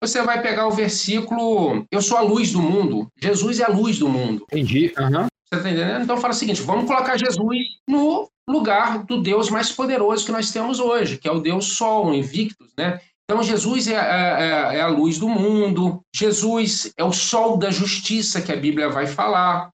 você 0.00 0.22
vai 0.22 0.40
pegar 0.40 0.68
o 0.68 0.72
versículo 0.72 1.84
Eu 1.90 2.00
sou 2.00 2.16
a 2.16 2.22
luz 2.22 2.52
do 2.52 2.62
mundo. 2.62 3.08
Jesus 3.20 3.58
é 3.58 3.64
a 3.64 3.68
luz 3.68 3.98
do 3.98 4.08
mundo. 4.08 4.46
Entendi. 4.52 4.92
Uhum. 4.96 5.26
Você 5.52 5.56
está 5.56 5.70
entendendo? 5.70 6.04
Então 6.04 6.16
fala 6.16 6.32
o 6.32 6.36
seguinte: 6.36 6.62
vamos 6.62 6.86
colocar 6.86 7.16
Jesus 7.16 7.58
no 7.88 8.28
lugar 8.48 9.04
do 9.04 9.20
Deus 9.20 9.50
mais 9.50 9.72
poderoso 9.72 10.24
que 10.24 10.32
nós 10.32 10.52
temos 10.52 10.78
hoje, 10.78 11.18
que 11.18 11.28
é 11.28 11.32
o 11.32 11.40
Deus 11.40 11.76
Sol, 11.76 12.06
o 12.06 12.14
Invictus, 12.14 12.72
né? 12.76 13.00
Então, 13.32 13.42
Jesus 13.42 13.88
é, 13.88 13.94
é, 13.94 13.96
é, 13.96 14.76
é, 14.76 14.80
a 14.82 14.88
luz 14.88 15.18
do 15.18 15.26
mundo, 15.26 16.02
Jesus 16.14 16.92
é 16.98 17.02
o 17.02 17.14
sol 17.14 17.56
da 17.56 17.70
justiça 17.70 18.42
que 18.42 18.52
a 18.52 18.56
Bíblia 18.56 18.90
vai 18.90 19.06
falar, 19.06 19.70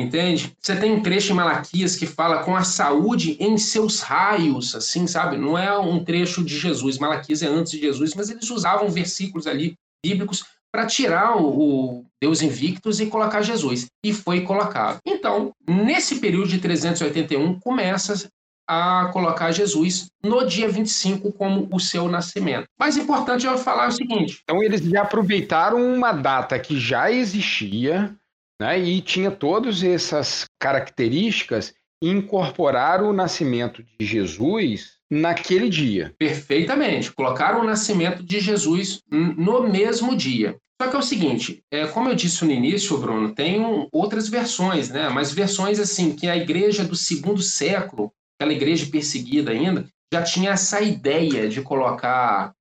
entende? 0.00 0.56
Você 0.58 0.74
tem 0.76 0.94
um 0.94 1.02
trecho 1.02 1.30
em 1.30 1.36
Malaquias 1.36 1.94
que 1.94 2.06
fala 2.06 2.42
com 2.42 2.56
a 2.56 2.64
saúde 2.64 3.36
em 3.38 3.58
seus 3.58 4.00
raios, 4.00 4.74
assim, 4.74 5.06
sabe? 5.06 5.36
Não 5.36 5.58
é 5.58 5.78
um 5.78 6.02
trecho 6.02 6.42
de 6.42 6.58
Jesus, 6.58 6.96
Malaquias 6.96 7.42
é 7.42 7.46
antes 7.46 7.72
de 7.72 7.80
Jesus, 7.80 8.14
mas 8.14 8.30
eles 8.30 8.48
usavam 8.48 8.88
versículos 8.88 9.46
ali 9.46 9.74
bíblicos 10.02 10.42
para 10.72 10.86
tirar 10.86 11.36
o, 11.36 11.48
o, 11.48 12.04
Deus 12.18 12.40
Invictus 12.40 12.98
e 12.98 13.06
colocar 13.06 13.42
Jesus. 13.42 13.88
E 14.02 14.14
foi 14.14 14.40
colocado. 14.40 15.00
Então, 15.06 15.52
nesse 15.68 16.18
período 16.18 16.48
de 16.48 16.58
381, 16.58 17.60
começa 17.60 18.26
a 18.66 19.10
colocar 19.12 19.52
Jesus 19.52 20.10
no 20.22 20.44
dia 20.46 20.68
25 20.68 21.32
como 21.32 21.68
o 21.72 21.78
seu 21.78 22.08
nascimento. 22.08 22.66
Mais 22.78 22.96
importante 22.96 23.46
é 23.46 23.56
falar 23.56 23.88
o 23.88 23.92
seguinte: 23.92 24.40
então 24.42 24.62
eles 24.62 24.80
já 24.82 25.02
aproveitaram 25.02 25.94
uma 25.94 26.12
data 26.12 26.58
que 26.58 26.78
já 26.78 27.10
existia, 27.10 28.14
né, 28.60 28.78
e 28.78 29.00
tinha 29.00 29.30
todas 29.30 29.82
essas 29.82 30.46
características 30.58 31.74
e 32.02 32.08
incorporaram 32.10 33.08
o 33.08 33.12
nascimento 33.12 33.82
de 33.98 34.06
Jesus 34.06 34.96
naquele 35.10 35.68
dia. 35.68 36.14
Perfeitamente. 36.18 37.12
Colocaram 37.12 37.60
o 37.60 37.64
nascimento 37.64 38.22
de 38.22 38.40
Jesus 38.40 39.00
no 39.10 39.68
mesmo 39.68 40.14
dia. 40.16 40.56
Só 40.80 40.90
que 40.90 40.96
é 40.96 40.98
o 40.98 41.02
seguinte, 41.02 41.62
é, 41.70 41.86
como 41.86 42.10
eu 42.10 42.14
disse 42.14 42.44
no 42.44 42.50
início, 42.50 42.98
Bruno, 42.98 43.34
tem 43.34 43.60
um, 43.60 43.88
outras 43.90 44.28
versões, 44.28 44.90
né? 44.90 45.08
Mas 45.08 45.32
versões 45.32 45.78
assim 45.80 46.14
que 46.14 46.28
a 46.28 46.36
igreja 46.36 46.84
do 46.84 46.94
segundo 46.94 47.40
século 47.40 48.12
aquela 48.38 48.52
igreja 48.52 48.86
perseguida 48.86 49.50
ainda, 49.50 49.88
já 50.12 50.22
tinha 50.22 50.50
essa 50.50 50.80
ideia 50.80 51.48
de 51.48 51.60
colocar 51.62 52.52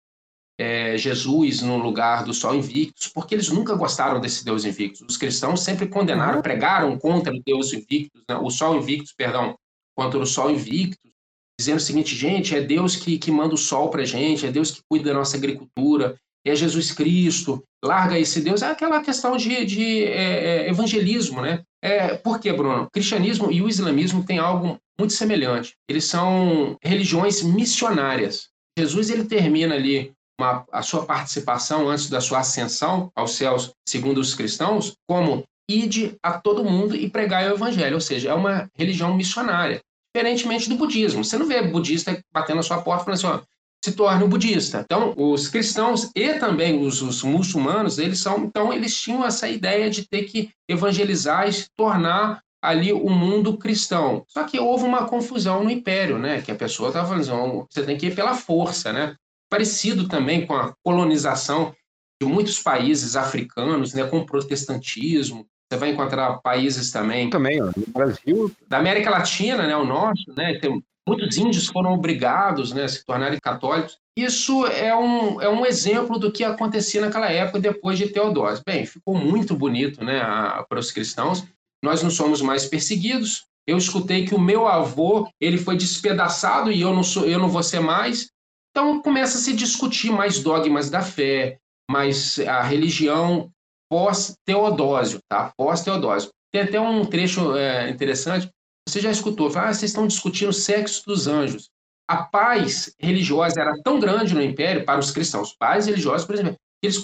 é, 0.58 0.98
Jesus 0.98 1.62
no 1.62 1.78
lugar 1.78 2.24
do 2.24 2.34
Sol 2.34 2.56
Invictus, 2.56 3.08
porque 3.08 3.36
eles 3.36 3.50
nunca 3.50 3.76
gostaram 3.76 4.20
desse 4.20 4.44
Deus 4.44 4.66
Invictus. 4.66 5.06
Os 5.08 5.18
cristãos 5.18 5.62
sempre 5.62 5.88
condenaram, 5.88 6.38
uhum. 6.38 6.42
pregaram 6.42 6.98
contra 6.98 7.34
o 7.34 7.42
Deus 7.46 7.74
Invictus, 7.74 8.24
né? 8.30 8.38
o 8.38 8.50
Sol 8.50 8.78
Invictus, 8.78 9.14
perdão, 9.14 9.56
contra 9.96 10.20
o 10.20 10.26
Sol 10.26 10.50
Invictus, 10.50 11.12
dizendo 11.60 11.78
o 11.78 11.82
seguinte, 11.82 12.16
gente, 12.16 12.56
é 12.56 12.62
Deus 12.62 12.96
que, 12.96 13.18
que 13.18 13.32
manda 13.32 13.54
o 13.54 13.58
sol 13.58 13.90
para 13.90 14.04
gente, 14.04 14.46
é 14.46 14.52
Deus 14.52 14.72
que 14.72 14.82
cuida 14.90 15.10
da 15.10 15.20
nossa 15.20 15.38
agricultura, 15.38 16.18
é 16.46 16.56
Jesus 16.56 16.92
Cristo, 16.92 17.64
larga 17.84 18.20
esse 18.20 18.42
Deus. 18.42 18.62
É 18.62 18.70
aquela 18.70 19.02
questão 19.02 19.38
de, 19.38 19.66
de 19.66 20.04
é, 20.04 20.66
é 20.66 20.70
evangelismo, 20.70 21.42
né? 21.42 21.64
É, 21.86 22.16
por 22.16 22.40
quê, 22.40 22.52
Bruno? 22.52 22.86
O 22.86 22.90
cristianismo 22.90 23.52
e 23.52 23.62
o 23.62 23.70
islamismo 23.70 24.26
têm 24.26 24.40
algo 24.40 24.80
muito 25.00 25.14
semelhante. 25.14 25.76
Eles 25.88 26.06
são 26.06 26.76
religiões 26.84 27.44
missionárias. 27.44 28.48
Jesus 28.76 29.12
ele 29.12 29.26
termina 29.26 29.76
ali 29.76 30.12
uma, 30.40 30.66
a 30.72 30.82
sua 30.82 31.06
participação 31.06 31.88
antes 31.88 32.10
da 32.10 32.20
sua 32.20 32.40
ascensão 32.40 33.12
aos 33.16 33.36
céus, 33.36 33.72
segundo 33.88 34.18
os 34.18 34.34
cristãos, 34.34 34.94
como 35.08 35.44
ide 35.70 36.16
a 36.24 36.34
todo 36.34 36.66
mundo 36.66 36.96
e 36.96 37.08
pregar 37.08 37.44
o 37.52 37.54
evangelho, 37.54 37.94
ou 37.94 38.02
seja, 38.02 38.32
é 38.32 38.34
uma 38.34 38.68
religião 38.76 39.14
missionária, 39.14 39.80
diferentemente 40.16 40.68
do 40.68 40.78
budismo. 40.78 41.24
Você 41.24 41.38
não 41.38 41.48
vê 41.48 41.62
budista 41.62 42.20
batendo 42.34 42.58
na 42.58 42.64
sua 42.64 42.82
porta 42.82 43.06
falando 43.06 43.18
assim, 43.20 43.28
ó, 43.28 43.42
se 43.86 43.92
torne 43.92 44.24
um 44.24 44.30
budista. 44.30 44.82
Então, 44.84 45.14
os 45.16 45.48
cristãos 45.48 46.10
e 46.16 46.34
também 46.40 46.84
os, 46.84 47.04
os, 47.04 47.22
muçulmanos, 47.22 48.00
eles 48.00 48.18
são, 48.18 48.46
então 48.46 48.74
eles 48.74 49.00
tinham 49.00 49.24
essa 49.24 49.48
ideia 49.48 49.92
de 49.92 50.08
ter 50.08 50.24
que 50.24 50.50
evangelizar 50.68 51.48
e 51.48 51.54
se 51.54 51.68
tornar 51.78 52.42
ali 52.60 52.92
o 52.92 53.10
mundo 53.12 53.58
cristão. 53.58 54.26
Só 54.28 54.44
que 54.44 54.60
houve 54.60 54.86
uma 54.86 55.06
confusão 55.06 55.64
no 55.64 55.70
império, 55.70 56.18
né? 56.18 56.42
Que 56.42 56.52
a 56.52 56.56
pessoa 56.56 56.90
estava 56.90 57.08
falando, 57.08 57.22
assim, 57.22 57.66
você 57.70 57.84
tem 57.84 57.96
que 57.96 58.08
ir 58.08 58.16
pela 58.16 58.34
força, 58.34 58.92
né? 58.92 59.16
Parecido 59.52 60.08
também 60.08 60.48
com 60.48 60.56
a 60.56 60.74
colonização 60.84 61.72
de 62.20 62.28
muitos 62.28 62.60
países 62.60 63.16
africanos, 63.16 63.94
né? 63.94 64.04
Com 64.06 64.18
o 64.18 64.26
protestantismo. 64.26 65.46
Você 65.72 65.78
vai 65.78 65.92
encontrar 65.92 66.40
países 66.42 66.90
também. 66.90 67.30
Também, 67.30 67.62
ó, 67.62 67.66
no 67.66 67.86
Brasil. 67.94 68.52
Da 68.68 68.80
América 68.80 69.12
Latina, 69.12 69.68
né, 69.68 69.76
o 69.76 69.86
norte, 69.86 70.26
né, 70.36 70.60
tem, 70.60 70.84
muitos 71.08 71.38
índios 71.38 71.68
foram 71.68 71.94
obrigados 71.94 72.74
né, 72.74 72.84
a 72.84 72.88
se 72.88 73.06
tornarem 73.06 73.40
católicos. 73.40 73.98
Isso 74.18 74.66
é 74.68 74.96
um, 74.96 75.42
é 75.42 75.50
um 75.50 75.66
exemplo 75.66 76.18
do 76.18 76.32
que 76.32 76.44
acontecia 76.44 77.02
naquela 77.02 77.30
época 77.30 77.60
depois 77.60 77.98
de 77.98 78.08
Teodósio. 78.08 78.64
Bem, 78.66 78.86
ficou 78.86 79.16
muito 79.16 79.56
bonito 79.56 80.04
né, 80.04 80.22
a, 80.22 80.66
para 80.68 80.80
os 80.80 80.92
cristãos. 80.92 81.44
Nós 81.84 82.02
não 82.02 82.10
somos 82.10 82.42
mais 82.42 82.66
perseguidos. 82.66 83.46
Eu 83.68 83.78
escutei 83.78 84.26
que 84.26 84.36
o 84.36 84.40
meu 84.40 84.68
avô 84.68 85.28
ele 85.40 85.58
foi 85.58 85.76
despedaçado 85.76 86.72
e 86.72 86.82
eu 86.82 86.94
não 86.94 87.04
sou, 87.04 87.26
eu 87.26 87.40
não 87.40 87.50
vou 87.50 87.64
ser 87.64 87.80
mais. 87.80 88.30
Então 88.72 89.02
começa 89.02 89.38
a 89.38 89.42
se 89.42 89.54
discutir 89.54 90.12
mais 90.12 90.42
dogmas 90.42 90.90
da 90.90 91.02
fé, 91.02 91.58
mais 91.90 92.40
a 92.40 92.62
religião 92.62 93.50
pós-Teodósio, 93.90 95.20
tá? 95.30 95.54
Pós-Teodósio. 95.58 96.32
Tem 96.54 96.64
até 96.64 96.80
um 96.80 97.06
trecho 97.06 97.56
é, 97.56 97.90
interessante. 97.90 98.50
Você 98.88 99.00
já 99.00 99.12
escutou? 99.12 99.48
Ah, 99.56 99.74
vocês 99.74 99.92
estão 99.92 100.08
discutindo 100.08 100.50
o 100.50 100.54
sexo 100.54 101.04
dos 101.06 101.28
anjos. 101.28 101.70
A 102.08 102.18
paz 102.18 102.94
religiosa 103.00 103.60
era 103.60 103.74
tão 103.84 104.00
grande 104.00 104.36
no 104.36 104.42
Império 104.42 104.86
para 104.86 105.00
os 105.00 105.12
cristãos, 105.12 105.56
paz 105.58 105.88
religiosos, 105.88 106.26
por 106.26 106.36
exemplo, 106.36 106.56
eles 106.84 107.02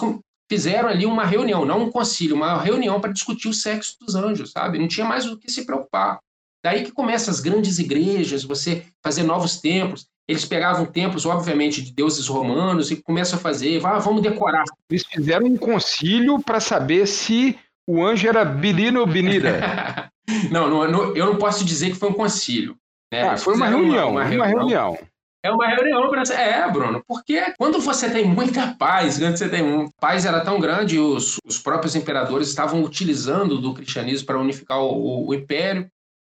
fizeram 0.48 0.88
ali 0.88 1.04
uma 1.04 1.24
reunião, 1.24 1.64
não 1.64 1.84
um 1.84 1.90
concílio, 1.90 2.36
uma 2.36 2.62
reunião 2.62 3.00
para 3.00 3.12
discutir 3.12 3.48
o 3.48 3.54
sexo 3.54 3.96
dos 4.00 4.14
anjos, 4.14 4.52
sabe? 4.52 4.78
Não 4.78 4.86
tinha 4.86 5.06
mais 5.06 5.26
o 5.26 5.36
que 5.36 5.50
se 5.50 5.66
preocupar. 5.66 6.20
Daí 6.64 6.84
que 6.84 6.92
começam 6.92 7.32
as 7.32 7.40
grandes 7.40 7.78
igrejas, 7.78 8.44
você 8.44 8.84
fazer 9.02 9.24
novos 9.24 9.60
templos. 9.60 10.06
Eles 10.28 10.44
pegavam 10.44 10.86
templos, 10.86 11.26
obviamente, 11.26 11.82
de 11.82 11.92
deuses 11.92 12.28
romanos 12.28 12.92
e 12.92 12.96
começam 13.02 13.36
a 13.38 13.42
fazer, 13.42 13.84
ah, 13.84 13.98
vamos 13.98 14.22
decorar. 14.22 14.64
Eles 14.88 15.04
fizeram 15.04 15.46
um 15.46 15.56
concílio 15.56 16.40
para 16.40 16.60
saber 16.60 17.08
se 17.08 17.58
o 17.84 18.04
anjo 18.04 18.28
era 18.28 18.44
Birino 18.44 19.00
ou 19.00 19.06
Binira. 19.06 19.60
não, 20.50 20.68
não, 20.68 21.16
eu 21.16 21.26
não 21.26 21.36
posso 21.36 21.64
dizer 21.64 21.90
que 21.90 21.96
foi 21.96 22.08
um 22.08 22.14
concílio. 22.14 22.76
Né? 23.12 23.22
Ah, 23.22 23.36
foi 23.36 23.54
uma 23.54 23.66
reunião, 23.66 24.10
uma, 24.10 24.20
uma, 24.20 24.24
reunião, 24.24 24.46
uma 24.46 24.46
reunião. 24.46 24.98
É 25.44 25.50
uma 25.50 25.66
reunião 25.66 26.08
para 26.08 26.22
É, 26.34 26.70
Bruno, 26.70 27.02
porque 27.06 27.52
quando 27.58 27.80
você 27.80 28.08
tem 28.08 28.24
muita 28.24 28.74
paz, 28.76 29.18
quando 29.18 29.36
você 29.36 29.48
tem 29.48 29.90
paz 30.00 30.24
era 30.24 30.40
tão 30.40 30.60
grande, 30.60 30.98
os, 31.00 31.36
os 31.44 31.58
próprios 31.58 31.96
imperadores 31.96 32.48
estavam 32.48 32.82
utilizando 32.82 33.60
do 33.60 33.74
cristianismo 33.74 34.26
para 34.26 34.38
unificar 34.38 34.78
o, 34.78 34.92
o, 34.92 35.28
o 35.28 35.34
império. 35.34 35.88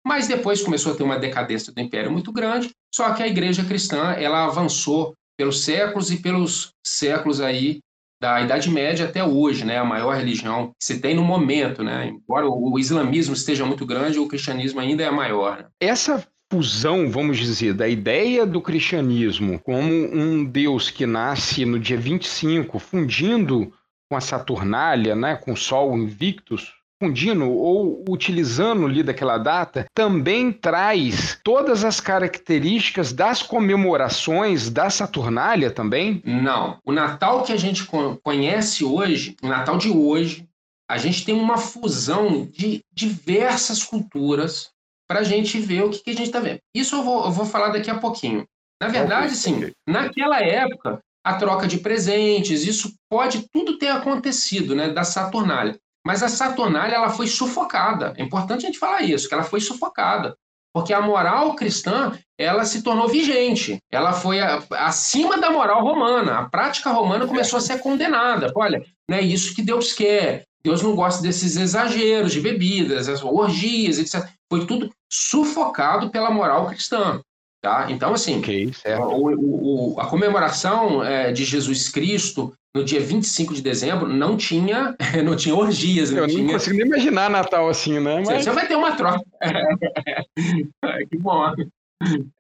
Mas 0.06 0.28
depois 0.28 0.62
começou 0.62 0.94
a 0.94 0.96
ter 0.96 1.04
uma 1.04 1.20
decadência 1.20 1.74
do 1.74 1.82
império 1.82 2.12
muito 2.12 2.32
grande, 2.32 2.70
só 2.94 3.12
que 3.14 3.22
a 3.22 3.28
igreja 3.28 3.66
cristã 3.66 4.12
ela 4.12 4.46
avançou 4.46 5.14
pelos 5.38 5.64
séculos 5.64 6.12
e 6.12 6.18
pelos 6.18 6.72
séculos 6.86 7.42
aí 7.42 7.80
da 8.20 8.42
Idade 8.42 8.70
Média 8.70 9.06
até 9.06 9.24
hoje, 9.24 9.64
né? 9.66 9.78
A 9.78 9.86
maior 9.86 10.16
religião 10.16 10.68
que 10.78 10.86
se 10.86 11.00
tem 11.00 11.16
no 11.16 11.24
momento, 11.24 11.84
né? 11.84 12.08
Embora 12.08 12.48
o 12.48 12.78
islamismo 12.78 13.34
esteja 13.34 13.66
muito 13.66 13.86
grande, 13.86 14.20
o 14.20 14.28
cristianismo 14.28 14.80
ainda 14.80 15.04
é 15.04 15.10
maior. 15.10 15.58
Né? 15.58 15.66
Essa 15.80 16.26
fusão, 16.52 17.10
vamos 17.10 17.38
dizer, 17.38 17.74
da 17.74 17.88
ideia 17.88 18.46
do 18.46 18.60
cristianismo 18.60 19.60
como 19.60 19.92
um 19.92 20.44
Deus 20.44 20.90
que 20.90 21.06
nasce 21.06 21.64
no 21.64 21.80
dia 21.80 21.98
25, 21.98 22.80
fundindo 22.80 23.72
com 24.10 24.18
a 24.18 24.22
Saturnália, 24.22 25.16
né, 25.16 25.36
com 25.36 25.54
o 25.54 25.58
Sol 25.58 25.96
Invictus, 25.96 26.74
fundindo 27.00 27.50
ou 27.50 28.04
utilizando 28.10 28.86
ali 28.86 29.02
daquela 29.02 29.38
data, 29.38 29.86
também 29.94 30.52
traz 30.52 31.40
todas 31.44 31.86
as 31.86 32.00
características 32.00 33.14
das 33.14 33.42
comemorações 33.42 34.70
da 34.70 34.90
Saturnália 34.90 35.72
também? 35.72 36.22
Não. 36.26 36.78
O 36.86 36.92
Natal 36.92 37.44
que 37.44 37.54
a 37.54 37.58
gente 37.58 37.88
conhece 38.24 38.84
hoje, 38.84 39.36
o 39.42 39.48
Natal 39.48 39.78
de 39.78 39.90
hoje, 39.90 40.48
a 40.90 40.98
gente 40.98 41.24
tem 41.24 41.36
uma 41.36 41.58
fusão 41.58 42.46
de 42.46 42.82
diversas 42.92 43.84
culturas 43.84 44.72
para 45.08 45.22
a 45.22 45.24
gente 45.24 45.60
ver 45.60 45.84
o 45.84 45.90
que, 45.90 46.00
que 46.00 46.10
a 46.10 46.16
gente 46.16 46.28
está 46.28 46.40
vendo. 46.40 46.60
Isso 46.76 46.96
eu 46.96 47.04
vou, 47.04 47.26
eu 47.26 47.32
vou 47.32 47.46
falar 47.46 47.70
daqui 47.70 47.90
a 47.90 47.98
pouquinho. 47.98 48.46
Na 48.82 48.88
verdade, 48.88 49.36
sim, 49.36 49.72
naquela 49.88 50.42
época, 50.42 51.00
a 51.24 51.34
troca 51.36 51.68
de 51.68 51.80
presentes, 51.80 52.66
isso 52.66 52.94
pode 53.10 53.48
tudo 53.52 53.78
ter 53.78 53.90
acontecido, 53.90 54.76
né, 54.76 54.90
da 54.90 55.04
Saturnália. 55.04 55.78
Mas 56.06 56.24
a 56.24 56.30
Saturnália 56.30 56.96
ela 56.96 57.10
foi 57.10 57.28
sufocada. 57.28 58.14
É 58.18 58.24
importante 58.24 58.66
a 58.66 58.68
gente 58.68 58.80
falar 58.80 59.02
isso, 59.02 59.28
que 59.28 59.34
ela 59.34 59.44
foi 59.44 59.60
sufocada. 59.60 60.36
Porque 60.74 60.94
a 60.94 61.02
moral 61.02 61.56
cristã, 61.56 62.18
ela 62.38 62.64
se 62.64 62.84
tornou 62.84 63.08
vigente. 63.08 63.80
Ela 63.92 64.14
foi 64.14 64.40
a, 64.40 64.64
acima 64.72 65.38
da 65.38 65.50
moral 65.50 65.84
romana. 65.84 66.40
A 66.40 66.50
prática 66.50 66.92
romana 66.92 67.28
começou 67.28 67.58
a 67.58 67.62
ser 67.62 67.80
condenada. 67.80 68.52
Olha, 68.56 68.84
não 69.10 69.18
é 69.18 69.22
isso 69.22 69.56
que 69.56 69.62
Deus 69.62 69.94
quer. 69.94 70.46
Deus 70.64 70.82
não 70.82 70.96
gosta 70.96 71.22
desses 71.22 71.56
exageros 71.56 72.34
de 72.34 72.42
bebidas, 72.42 73.08
as 73.08 73.24
orgias, 73.24 73.98
etc. 73.98 74.30
Foi 74.50 74.66
tudo 74.66 74.90
sufocado 75.10 76.10
pela 76.10 76.30
moral 76.30 76.68
cristã. 76.68 77.22
Tá? 77.62 77.88
Então, 77.90 78.14
assim, 78.14 78.40
okay, 78.40 78.72
o, 79.00 79.96
o, 79.96 80.00
a 80.00 80.06
comemoração 80.06 81.04
é, 81.04 81.32
de 81.34 81.44
Jesus 81.44 81.90
Cristo 81.90 82.54
no 82.74 82.86
dia 82.86 83.02
25 83.02 83.54
de 83.54 83.62
dezembro 83.62 84.08
não 84.08 84.38
tinha, 84.38 84.96
não 85.26 85.36
tinha 85.36 85.54
orgias. 85.54 86.12
Não 86.12 86.20
Eu 86.20 86.28
tinha... 86.28 86.44
não 86.44 86.54
consigo 86.54 86.78
nem 86.78 86.86
imaginar 86.86 87.30
Natal 87.30 87.68
assim, 87.68 88.00
né? 88.00 88.24
Mas... 88.26 88.46
Você 88.46 88.52
vai 88.52 88.68
ter 88.68 88.76
uma 88.76 88.96
troca. 88.96 89.22
que 91.10 91.18
bom. 91.18 91.54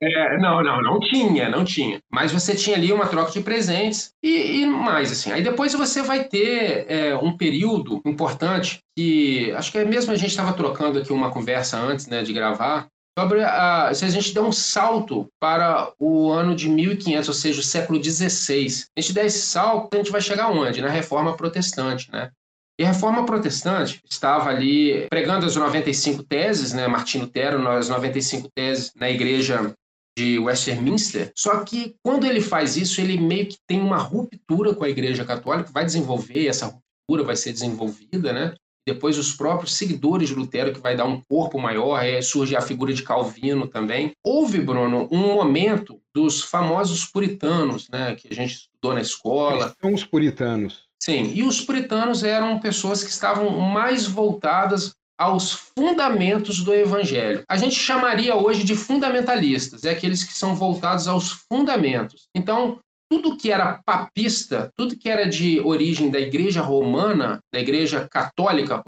É, 0.01 0.37
não, 0.37 0.63
não, 0.63 0.81
não 0.81 0.99
tinha, 1.01 1.49
não 1.49 1.65
tinha. 1.65 1.99
Mas 2.09 2.31
você 2.31 2.55
tinha 2.55 2.77
ali 2.77 2.93
uma 2.93 3.07
troca 3.07 3.31
de 3.31 3.41
presentes 3.41 4.13
e, 4.23 4.61
e 4.61 4.65
mais, 4.65 5.11
assim. 5.11 5.33
Aí 5.33 5.43
depois 5.43 5.73
você 5.73 6.01
vai 6.01 6.23
ter 6.23 6.85
é, 6.87 7.15
um 7.17 7.35
período 7.35 8.01
importante 8.05 8.79
que, 8.97 9.51
acho 9.51 9.71
que 9.71 9.79
é 9.79 9.83
mesmo 9.83 10.13
a 10.13 10.15
gente 10.15 10.29
estava 10.29 10.53
trocando 10.53 10.99
aqui 10.99 11.11
uma 11.11 11.29
conversa 11.29 11.77
antes 11.77 12.07
né, 12.07 12.23
de 12.23 12.31
gravar, 12.31 12.87
sobre 13.19 13.43
a, 13.43 13.93
se 13.93 14.05
a 14.05 14.09
gente 14.09 14.33
der 14.33 14.41
um 14.41 14.51
salto 14.51 15.27
para 15.39 15.91
o 15.99 16.31
ano 16.31 16.55
de 16.55 16.69
1500, 16.69 17.27
ou 17.27 17.33
seja, 17.33 17.59
o 17.59 17.63
século 17.63 18.01
XVI. 18.01 18.85
A 18.97 19.01
gente 19.01 19.13
der 19.13 19.25
esse 19.25 19.41
salto, 19.41 19.93
a 19.93 19.97
gente 19.97 20.11
vai 20.11 20.21
chegar 20.21 20.49
onde? 20.49 20.81
Na 20.81 20.89
Reforma 20.89 21.35
Protestante, 21.35 22.09
né? 22.11 22.31
E 22.79 22.83
a 22.83 22.87
Reforma 22.87 23.25
Protestante 23.25 24.01
estava 24.09 24.49
ali 24.49 25.05
pregando 25.09 25.45
as 25.45 25.57
95 25.57 26.23
teses, 26.23 26.71
né? 26.71 26.87
Martinho 26.87 27.25
Lutero, 27.25 27.67
as 27.67 27.89
95 27.89 28.49
teses 28.55 28.93
na 28.95 29.09
igreja 29.09 29.73
de 30.17 30.39
Westminster. 30.39 31.31
Só 31.35 31.63
que 31.65 31.95
quando 32.01 32.25
ele 32.25 32.39
faz 32.39 32.77
isso, 32.77 33.01
ele 33.01 33.17
meio 33.17 33.47
que 33.47 33.57
tem 33.67 33.81
uma 33.81 33.97
ruptura 33.97 34.73
com 34.73 34.85
a 34.85 34.89
igreja 34.89 35.25
católica, 35.25 35.71
vai 35.73 35.83
desenvolver 35.83 36.47
essa 36.47 36.67
ruptura, 36.67 37.25
vai 37.25 37.35
ser 37.35 37.51
desenvolvida, 37.51 38.31
né? 38.31 38.53
Depois 38.93 39.19
os 39.19 39.33
próprios 39.33 39.75
seguidores 39.75 40.29
de 40.29 40.35
Lutero 40.35 40.73
que 40.73 40.81
vai 40.81 40.95
dar 40.95 41.05
um 41.05 41.21
corpo 41.21 41.59
maior, 41.59 41.95
aí 41.95 42.21
surge 42.23 42.55
a 42.55 42.61
figura 42.61 42.91
de 42.91 43.03
Calvino 43.03 43.67
também. 43.67 44.11
Houve, 44.25 44.59
Bruno, 44.59 45.07
um 45.11 45.35
momento 45.35 46.01
dos 46.13 46.41
famosos 46.41 47.05
puritanos, 47.05 47.87
né, 47.89 48.15
que 48.15 48.27
a 48.31 48.33
gente 48.33 48.53
estudou 48.53 48.95
na 48.95 49.01
escola. 49.01 49.75
São 49.79 49.93
os 49.93 50.03
puritanos. 50.03 50.87
Sim, 50.99 51.31
e 51.35 51.43
os 51.43 51.61
puritanos 51.61 52.23
eram 52.23 52.59
pessoas 52.59 53.03
que 53.03 53.11
estavam 53.11 53.59
mais 53.59 54.07
voltadas 54.07 54.93
aos 55.19 55.51
fundamentos 55.51 56.63
do 56.63 56.73
evangelho. 56.73 57.43
A 57.47 57.57
gente 57.57 57.75
chamaria 57.75 58.35
hoje 58.35 58.63
de 58.63 58.75
fundamentalistas, 58.75 59.83
é 59.83 59.91
aqueles 59.91 60.23
que 60.23 60.33
são 60.33 60.55
voltados 60.55 61.07
aos 61.07 61.31
fundamentos. 61.31 62.27
Então, 62.33 62.79
tudo 63.09 63.35
que 63.35 63.51
era 63.51 63.81
papista, 63.83 64.71
tudo 64.77 64.97
que 64.97 65.09
era 65.09 65.27
de 65.27 65.59
origem 65.61 66.11
da 66.11 66.19
igreja 66.19 66.61
romana, 66.61 67.39
da 67.51 67.59
igreja 67.59 68.07
católica, 68.07 68.81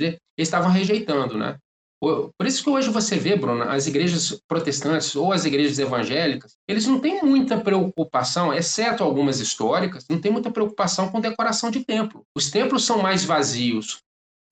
eles 0.00 0.18
estavam 0.38 0.70
rejeitando, 0.70 1.36
né? 1.36 1.58
Por 2.00 2.46
isso 2.46 2.62
que 2.62 2.68
hoje 2.68 2.90
você 2.90 3.16
vê, 3.16 3.34
Bruno, 3.34 3.62
as 3.62 3.86
igrejas 3.86 4.38
protestantes 4.46 5.16
ou 5.16 5.32
as 5.32 5.46
igrejas 5.46 5.78
evangélicas, 5.78 6.54
eles 6.68 6.86
não 6.86 7.00
têm 7.00 7.22
muita 7.22 7.58
preocupação, 7.58 8.52
exceto 8.52 9.02
algumas 9.02 9.40
históricas, 9.40 10.04
não 10.10 10.20
tem 10.20 10.30
muita 10.30 10.50
preocupação 10.50 11.10
com 11.10 11.20
decoração 11.20 11.70
de 11.70 11.82
templo. 11.82 12.22
Os 12.36 12.50
templos 12.50 12.84
são 12.84 13.00
mais 13.00 13.24
vazios. 13.24 14.00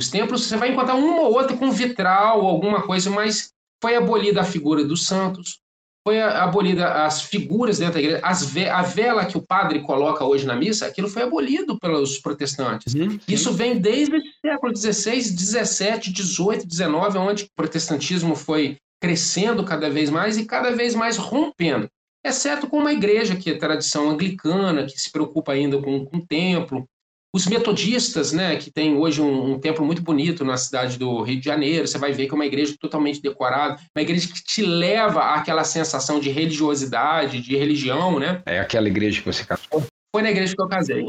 Os 0.00 0.08
templos, 0.08 0.46
você 0.46 0.56
vai 0.56 0.72
encontrar 0.72 0.94
uma 0.94 1.20
ou 1.20 1.34
outra 1.34 1.56
com 1.56 1.70
vitral 1.70 2.40
alguma 2.46 2.82
coisa, 2.82 3.10
mas 3.10 3.52
foi 3.82 3.96
abolida 3.96 4.40
a 4.40 4.44
figura 4.44 4.82
dos 4.84 5.04
santos, 5.04 5.60
foi 6.06 6.20
abolida 6.20 7.04
as 7.04 7.22
figuras 7.22 7.78
dentro 7.78 7.94
da 7.94 8.00
igreja, 8.00 8.22
ve 8.46 8.68
a 8.68 8.82
vela 8.82 9.24
que 9.24 9.38
o 9.38 9.46
padre 9.46 9.80
coloca 9.80 10.24
hoje 10.24 10.44
na 10.44 10.56
missa, 10.56 10.86
aquilo 10.86 11.08
foi 11.08 11.22
abolido 11.22 11.78
pelos 11.78 12.18
protestantes. 12.18 12.94
Uhum, 12.94 13.18
Isso 13.28 13.52
vem 13.52 13.78
desde 13.78 14.16
o 14.16 14.22
século 14.44 14.76
XVI, 14.76 15.22
XVII, 15.22 16.14
XVIII, 16.14 16.68
XIX, 16.68 17.16
onde 17.16 17.44
o 17.44 17.48
protestantismo 17.54 18.34
foi 18.34 18.76
crescendo 19.00 19.64
cada 19.64 19.88
vez 19.88 20.10
mais 20.10 20.36
e 20.36 20.44
cada 20.44 20.70
vez 20.72 20.94
mais 20.94 21.16
rompendo. 21.16 21.88
Exceto 22.24 22.68
com 22.68 22.78
uma 22.78 22.92
igreja 22.92 23.34
que 23.34 23.50
é 23.50 23.58
tradição 23.58 24.10
anglicana, 24.10 24.86
que 24.86 25.00
se 25.00 25.10
preocupa 25.10 25.52
ainda 25.52 25.80
com, 25.80 26.04
com 26.04 26.18
o 26.18 26.26
templo, 26.26 26.86
os 27.34 27.46
metodistas, 27.46 28.32
né, 28.32 28.56
que 28.56 28.70
tem 28.70 28.94
hoje 28.96 29.22
um, 29.22 29.52
um, 29.52 29.58
templo 29.58 29.84
muito 29.84 30.02
bonito 30.02 30.44
na 30.44 30.56
cidade 30.56 30.98
do 30.98 31.22
Rio 31.22 31.40
de 31.40 31.44
Janeiro, 31.44 31.86
você 31.86 31.96
vai 31.96 32.12
ver 32.12 32.26
que 32.26 32.32
é 32.32 32.34
uma 32.34 32.46
igreja 32.46 32.76
totalmente 32.78 33.22
decorada, 33.22 33.80
uma 33.96 34.02
igreja 34.02 34.28
que 34.28 34.44
te 34.44 34.62
leva 34.62 35.34
àquela 35.34 35.64
sensação 35.64 36.20
de 36.20 36.28
religiosidade, 36.28 37.40
de 37.40 37.56
religião, 37.56 38.18
né? 38.18 38.42
É 38.44 38.60
aquela 38.60 38.86
igreja 38.86 39.20
que 39.20 39.32
você 39.32 39.44
casou? 39.44 39.82
Foi 40.14 40.22
na 40.22 40.30
igreja 40.30 40.54
que 40.54 40.62
eu 40.62 40.68
casei. 40.68 41.06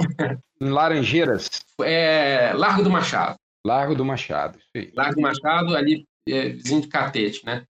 Em 0.62 0.70
Laranjeiras? 0.70 1.50
É, 1.82 2.54
Largo 2.56 2.84
do 2.84 2.90
Machado. 2.90 3.36
Largo 3.66 3.96
do 3.96 4.06
Machado. 4.06 4.58
Largo 4.96 5.16
do 5.16 5.22
Machado, 5.22 5.76
ali 5.76 6.06
é, 6.28 6.50
vizinho 6.50 6.82
de 6.82 6.88
Catete, 6.88 7.46
né? 7.46 7.64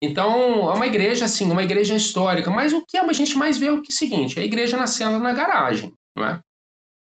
Então, 0.00 0.70
é 0.70 0.74
uma 0.74 0.86
igreja, 0.86 1.24
assim, 1.24 1.50
uma 1.50 1.62
igreja 1.62 1.96
histórica. 1.96 2.50
Mas 2.50 2.72
o 2.72 2.84
que 2.86 2.96
a 2.96 3.12
gente 3.12 3.36
mais 3.36 3.58
vê 3.58 3.66
é 3.66 3.72
o, 3.72 3.82
que, 3.82 3.90
é 3.90 3.94
o 3.94 3.96
seguinte, 3.96 4.38
a 4.38 4.44
igreja 4.44 4.76
nascendo 4.76 5.18
na 5.18 5.32
garagem, 5.32 5.92
não 6.16 6.24
é? 6.24 6.40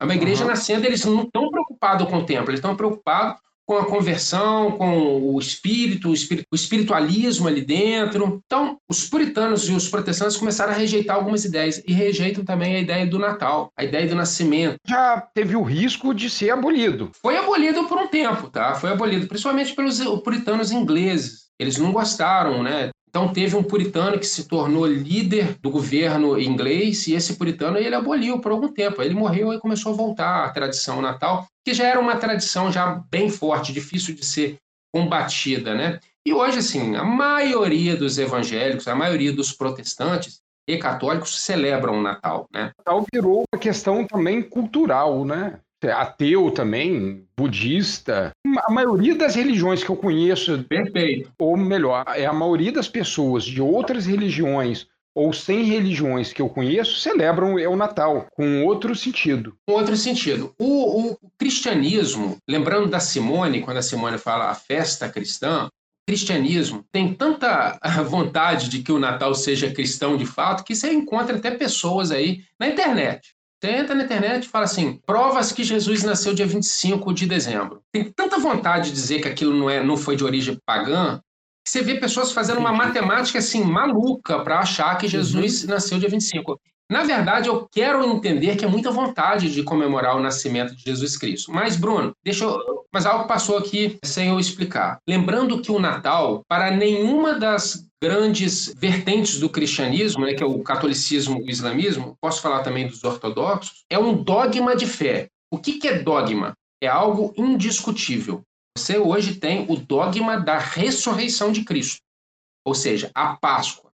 É 0.03 0.05
uma 0.05 0.17
igreja 0.17 0.43
uhum. 0.43 0.51
nascendo, 0.51 0.85
eles 0.85 1.05
não 1.05 1.23
estão 1.23 1.49
preocupados 1.49 2.09
com 2.09 2.17
o 2.17 2.27
templo, 2.27 2.51
eles 2.51 2.59
estão 2.59 2.75
preocupados 2.75 3.37
com 3.65 3.79
a 3.79 3.87
conversão, 3.87 4.73
com 4.73 5.33
o 5.33 5.39
espírito, 5.39 6.11
o 6.11 6.57
espiritualismo 6.57 7.47
ali 7.47 7.65
dentro. 7.65 8.43
Então, 8.45 8.79
os 8.91 9.09
puritanos 9.09 9.69
e 9.69 9.73
os 9.73 9.89
protestantes 9.89 10.37
começaram 10.37 10.73
a 10.73 10.77
rejeitar 10.77 11.15
algumas 11.15 11.45
ideias 11.45 11.81
e 11.87 11.93
rejeitam 11.93 12.45
também 12.45 12.75
a 12.75 12.81
ideia 12.81 13.07
do 13.07 13.17
Natal, 13.17 13.71
a 13.77 13.85
ideia 13.85 14.09
do 14.09 14.17
nascimento. 14.17 14.75
Já 14.85 15.21
teve 15.33 15.55
o 15.55 15.63
risco 15.63 16.13
de 16.13 16.29
ser 16.29 16.51
abolido. 16.51 17.13
Foi 17.23 17.37
abolido 17.37 17.85
por 17.85 17.97
um 17.97 18.09
tempo, 18.09 18.51
tá? 18.51 18.75
Foi 18.75 18.91
abolido, 18.91 19.29
principalmente 19.29 19.73
pelos 19.73 20.01
puritanos 20.25 20.73
ingleses. 20.73 21.43
Eles 21.61 21.79
não 21.79 21.93
gostaram, 21.93 22.61
né? 22.61 22.91
Então 23.13 23.31
teve 23.31 23.55
um 23.55 23.63
puritano 23.63 24.19
que 24.19 24.27
se 24.27 24.49
tornou 24.49 24.87
líder 24.87 25.59
do 25.61 25.71
governo 25.71 26.41
inglês 26.41 27.07
e 27.07 27.13
esse 27.13 27.35
puritano 27.35 27.77
ele 27.77 27.95
aboliu 27.95 28.41
por 28.41 28.53
algum 28.53 28.69
tempo. 28.69 29.03
Ele 29.03 29.13
morreu 29.13 29.53
e 29.53 29.61
começou 29.61 29.93
a 29.93 29.97
voltar 29.97 30.47
à 30.47 30.51
tradição 30.51 31.03
natal, 31.03 31.47
que 31.63 31.75
já 31.75 31.87
era 31.87 32.01
uma 32.01 32.17
tradição 32.17 32.73
já 32.73 33.03
bem 33.11 33.29
forte, 33.29 33.71
difícil 33.71 34.15
de 34.15 34.25
ser 34.25 34.57
combatida, 34.91 35.75
né? 35.75 36.01
E 36.27 36.33
hoje 36.33 36.61
assim, 36.61 36.97
a 36.97 37.05
maioria 37.05 37.95
dos 37.95 38.17
evangélicos, 38.17 38.89
a 38.89 38.95
maioria 38.95 39.33
dos 39.33 39.53
protestantes 39.53 40.41
e 40.67 40.79
católicos 40.79 41.39
celebram 41.43 41.99
o 41.99 42.03
Natal, 42.03 42.47
né? 42.51 42.73
Natal 42.79 43.05
virou 43.13 43.45
uma 43.53 43.61
questão 43.61 44.07
também 44.07 44.41
cultural, 44.41 45.23
né? 45.27 45.61
Ateu 45.91 46.51
também, 46.51 47.25
budista. 47.37 48.31
A 48.65 48.73
maioria 48.73 49.15
das 49.15 49.35
religiões 49.35 49.83
que 49.83 49.91
eu 49.91 49.97
conheço, 49.97 50.63
Perfeito. 50.65 51.33
ou 51.39 51.57
melhor, 51.57 52.05
é 52.15 52.27
a 52.27 52.33
maioria 52.33 52.73
das 52.73 52.89
pessoas 52.89 53.45
de 53.45 53.61
outras 53.61 54.07
religiões 54.07 54.87
ou 55.15 55.33
sem 55.33 55.65
religiões 55.65 56.33
que 56.33 56.41
eu 56.41 56.49
conheço 56.49 56.99
celebram 56.99 57.55
o 57.55 57.77
Natal 57.77 58.27
com 58.33 58.65
outro 58.65 58.95
sentido. 58.95 59.55
Com 59.67 59.75
outro 59.75 59.97
sentido. 59.97 60.55
O, 60.59 61.11
o, 61.11 61.19
cristianismo, 61.39 62.39
lembrando 62.49 62.89
da 62.89 63.01
Simone, 63.01 63.61
quando 63.61 63.77
a 63.77 63.83
Simone 63.83 64.19
fala 64.19 64.51
a 64.51 64.55
festa 64.55 65.09
cristã, 65.09 65.67
o 65.67 65.71
cristianismo 66.07 66.85
tem 66.91 67.13
tanta 67.13 67.79
vontade 68.09 68.69
de 68.69 68.83
que 68.83 68.93
o 68.93 68.99
Natal 68.99 69.35
seja 69.35 69.73
cristão 69.73 70.17
de 70.17 70.25
fato 70.25 70.65
que 70.65 70.75
você 70.75 70.93
encontra 70.93 71.37
até 71.37 71.51
pessoas 71.51 72.11
aí 72.11 72.43
na 72.59 72.69
internet 72.69 73.35
você 73.63 73.71
entra 73.71 73.95
na 73.95 74.03
internet 74.03 74.45
e 74.45 74.49
fala 74.49 74.65
assim: 74.65 75.01
provas 75.07 75.53
que 75.53 75.63
Jesus 75.63 76.03
nasceu 76.03 76.35
dia 76.35 76.47
25 76.47 77.15
de 77.15 77.27
dezembro. 77.27 77.81
Tem 77.93 78.11
tanta 78.11 78.37
vontade 78.37 78.89
de 78.89 78.93
dizer 78.93 79.23
que 79.23 79.29
aquilo 79.29 79.55
não, 79.55 79.71
é, 79.71 79.85
não 79.85 79.97
foi 79.97 80.17
de 80.17 80.25
origem 80.25 80.59
pagã, 80.67 81.21
que 81.65 81.71
você 81.71 81.81
vê 81.81 81.95
pessoas 82.01 82.33
fazendo 82.33 82.59
uma 82.59 82.73
matemática 82.73 83.39
assim 83.39 83.63
maluca 83.63 84.41
para 84.43 84.59
achar 84.59 84.99
que 84.99 85.07
Jesus 85.07 85.63
uhum. 85.63 85.71
nasceu 85.71 85.97
dia 85.97 86.09
25. 86.09 86.61
Na 86.91 87.05
verdade, 87.05 87.49
eu 87.49 87.67
quero 87.71 88.05
entender 88.05 88.57
que 88.57 88.65
é 88.65 88.69
muita 88.69 88.91
vontade 88.91 89.53
de 89.53 89.63
comemorar 89.63 90.17
o 90.17 90.23
nascimento 90.23 90.75
de 90.75 90.83
Jesus 90.83 91.17
Cristo. 91.17 91.51
Mas, 91.53 91.77
Bruno, 91.77 92.13
deixa 92.23 92.45
eu. 92.45 92.83
Mas 92.93 93.07
algo 93.07 93.27
passou 93.27 93.57
aqui 93.57 93.99
sem 94.05 94.29
eu 94.29 94.39
explicar. 94.39 94.99
Lembrando 95.09 95.63
que 95.63 95.73
o 95.73 95.79
Natal, 95.79 96.43
para 96.47 96.71
nenhuma 96.71 97.35
das 97.39 97.89
grandes 98.03 98.75
vertentes 98.77 99.39
do 99.39 99.49
cristianismo, 99.49 100.27
né, 100.27 100.35
que 100.35 100.43
é 100.43 100.47
o 100.47 100.63
catolicismo 100.63 101.39
e 101.41 101.45
o 101.45 101.51
islamismo, 101.51 102.17
posso 102.21 102.43
falar 102.43 102.63
também 102.63 102.89
dos 102.89 103.05
ortodoxos, 103.05 103.85
é 103.89 103.99
um 103.99 104.23
dogma 104.23 104.77
de 104.77 104.87
fé. 104.87 105.29
O 105.51 105.59
que, 105.59 105.79
que 105.79 105.89
é 105.89 105.99
dogma? 106.01 106.53
É 106.83 106.89
algo 106.89 107.33
indiscutível. 107.37 108.43
Você 108.77 108.99
hoje 108.99 109.37
tem 109.37 109.67
o 109.71 109.77
dogma 109.77 110.37
da 110.37 110.59
ressurreição 110.59 111.53
de 111.53 111.65
Cristo, 111.65 112.01
ou 112.67 112.75
seja, 112.75 113.11
a 113.15 113.37
Páscoa. 113.37 113.92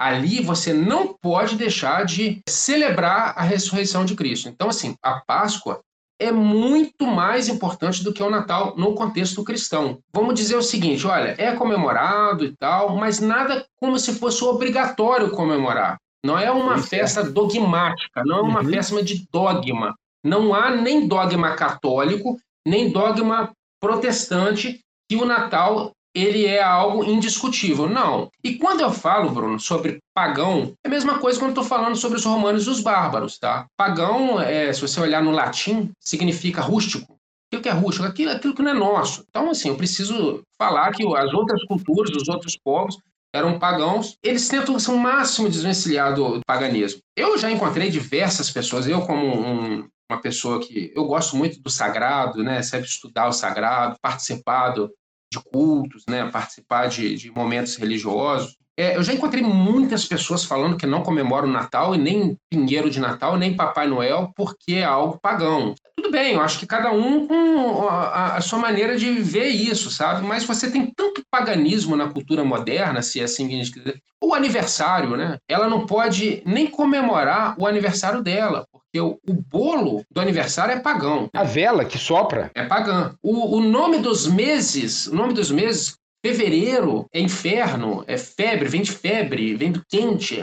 Ali 0.00 0.42
você 0.42 0.72
não 0.72 1.14
pode 1.20 1.56
deixar 1.56 2.06
de 2.06 2.40
celebrar 2.48 3.34
a 3.36 3.42
ressurreição 3.42 4.02
de 4.02 4.14
Cristo. 4.14 4.48
Então, 4.48 4.70
assim, 4.70 4.94
a 5.02 5.20
Páscoa 5.20 5.82
é 6.18 6.32
muito 6.32 7.06
mais 7.06 7.48
importante 7.48 8.02
do 8.02 8.10
que 8.10 8.22
o 8.22 8.30
Natal 8.30 8.74
no 8.78 8.94
contexto 8.94 9.44
cristão. 9.44 9.98
Vamos 10.10 10.34
dizer 10.34 10.56
o 10.56 10.62
seguinte: 10.62 11.06
olha, 11.06 11.34
é 11.36 11.54
comemorado 11.54 12.46
e 12.46 12.56
tal, 12.56 12.96
mas 12.96 13.20
nada 13.20 13.66
como 13.78 13.98
se 13.98 14.14
fosse 14.14 14.42
obrigatório 14.42 15.30
comemorar. 15.32 15.98
Não 16.24 16.38
é 16.38 16.50
uma 16.50 16.76
Isso 16.76 16.88
festa 16.88 17.20
é. 17.20 17.28
dogmática, 17.28 18.22
não 18.24 18.38
é 18.38 18.40
uma 18.40 18.62
uhum. 18.62 18.70
festa 18.70 19.02
de 19.02 19.26
dogma. 19.30 19.94
Não 20.24 20.54
há 20.54 20.70
nem 20.70 21.06
dogma 21.06 21.54
católico, 21.56 22.38
nem 22.66 22.90
dogma 22.90 23.52
protestante 23.78 24.80
que 25.10 25.16
o 25.16 25.26
Natal 25.26 25.92
ele 26.14 26.46
é 26.46 26.62
algo 26.62 27.04
indiscutível. 27.04 27.88
Não. 27.88 28.28
E 28.42 28.56
quando 28.56 28.80
eu 28.80 28.92
falo, 28.92 29.30
Bruno, 29.30 29.58
sobre 29.58 29.98
pagão, 30.14 30.72
é 30.84 30.88
a 30.88 30.90
mesma 30.90 31.18
coisa 31.18 31.38
quando 31.38 31.50
estou 31.50 31.64
falando 31.64 31.96
sobre 31.96 32.18
os 32.18 32.24
romanos 32.24 32.66
e 32.66 32.70
os 32.70 32.80
bárbaros, 32.80 33.38
tá? 33.38 33.66
Pagão, 33.76 34.40
é, 34.40 34.72
se 34.72 34.80
você 34.80 35.00
olhar 35.00 35.22
no 35.22 35.30
latim, 35.30 35.90
significa 36.00 36.60
rústico. 36.60 37.16
O 37.52 37.60
que 37.60 37.68
é 37.68 37.72
rústico? 37.72 38.06
Aquilo, 38.06 38.30
aquilo 38.30 38.54
que 38.54 38.62
não 38.62 38.70
é 38.70 38.74
nosso. 38.74 39.24
Então, 39.28 39.50
assim, 39.50 39.68
eu 39.68 39.76
preciso 39.76 40.42
falar 40.56 40.92
que 40.92 41.02
as 41.16 41.32
outras 41.32 41.64
culturas, 41.64 42.14
os 42.14 42.28
outros 42.28 42.56
povos, 42.56 42.96
eram 43.32 43.58
pagãos, 43.58 44.16
eles 44.22 44.48
tentam 44.48 44.76
o 44.76 44.98
máximo 44.98 45.48
desvencilhar 45.48 46.14
do 46.14 46.40
paganismo. 46.46 47.00
Eu 47.16 47.38
já 47.38 47.50
encontrei 47.50 47.88
diversas 47.88 48.50
pessoas, 48.50 48.86
eu 48.86 49.02
como 49.02 49.26
um, 49.26 49.88
uma 50.10 50.20
pessoa 50.20 50.60
que 50.60 50.92
eu 50.94 51.04
gosto 51.04 51.36
muito 51.36 51.60
do 51.60 51.70
sagrado, 51.70 52.42
né, 52.42 52.62
sempre 52.62 52.88
estudar 52.88 53.28
o 53.28 53.32
sagrado, 53.32 53.96
participado 54.02 54.90
de 55.32 55.38
cultos, 55.38 56.04
né, 56.08 56.28
participar 56.30 56.88
de, 56.88 57.14
de 57.14 57.30
momentos 57.30 57.76
religiosos. 57.76 58.56
É, 58.76 58.96
eu 58.96 59.02
já 59.02 59.12
encontrei 59.12 59.42
muitas 59.42 60.06
pessoas 60.06 60.44
falando 60.44 60.76
que 60.76 60.86
não 60.86 61.02
comemoram 61.02 61.46
o 61.46 61.52
Natal 61.52 61.94
e 61.94 61.98
nem 61.98 62.36
Pinheiro 62.48 62.90
de 62.90 62.98
Natal, 62.98 63.36
nem 63.36 63.54
Papai 63.54 63.86
Noel, 63.86 64.32
porque 64.34 64.74
é 64.74 64.84
algo 64.84 65.18
pagão. 65.20 65.74
Tudo 65.96 66.10
bem, 66.10 66.34
eu 66.34 66.40
acho 66.40 66.58
que 66.58 66.66
cada 66.66 66.90
um 66.92 67.26
com 67.26 67.88
a, 67.88 68.36
a, 68.36 68.40
sua 68.40 68.58
maneira 68.58 68.96
de 68.96 69.10
ver 69.12 69.48
isso, 69.48 69.90
sabe? 69.90 70.26
Mas 70.26 70.44
você 70.44 70.70
tem 70.70 70.92
tanto 70.94 71.22
paganismo 71.30 71.96
na 71.96 72.08
cultura 72.08 72.44
moderna, 72.44 73.02
se 73.02 73.20
é 73.20 73.24
assim 73.24 73.48
que 73.48 73.54
a 73.54 73.56
gente 73.58 73.72
quiser. 73.72 73.98
O 74.22 74.34
aniversário, 74.34 75.16
né? 75.16 75.38
Ela 75.48 75.68
não 75.68 75.86
pode 75.86 76.42
nem 76.44 76.66
comemorar 76.66 77.54
o 77.58 77.66
aniversário 77.66 78.22
dela, 78.22 78.66
porque 78.72 79.00
o, 79.00 79.18
o, 79.28 79.32
bolo 79.32 80.04
do 80.10 80.20
aniversário 80.20 80.74
é 80.74 80.80
pagão. 80.80 81.28
A 81.32 81.44
vela 81.44 81.84
que 81.84 81.98
sopra? 81.98 82.50
É 82.54 82.64
pagã. 82.64 83.14
O, 83.22 83.56
o 83.56 83.60
nome 83.60 83.98
dos 83.98 84.26
meses, 84.26 85.06
o 85.06 85.14
nome 85.14 85.32
dos 85.32 85.50
meses, 85.50 85.96
fevereiro 86.24 87.06
é 87.12 87.20
inferno, 87.20 88.04
é 88.06 88.18
febre, 88.18 88.68
vem 88.68 88.82
de 88.82 88.92
febre, 88.92 89.54
vem 89.54 89.72
do 89.72 89.82
quente. 89.88 90.40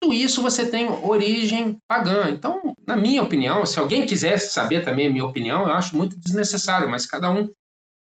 Tudo 0.00 0.14
isso 0.14 0.42
você 0.42 0.70
tem 0.70 0.88
origem 0.88 1.78
pagã. 1.88 2.30
Então, 2.30 2.74
na 2.86 2.96
minha 2.96 3.22
opinião, 3.22 3.66
se 3.66 3.78
alguém 3.78 4.06
quisesse 4.06 4.52
saber 4.52 4.84
também 4.84 5.08
a 5.08 5.10
minha 5.10 5.24
opinião, 5.24 5.62
eu 5.62 5.72
acho 5.72 5.96
muito 5.96 6.18
desnecessário, 6.18 6.88
mas 6.88 7.06
cada 7.06 7.30
um 7.30 7.48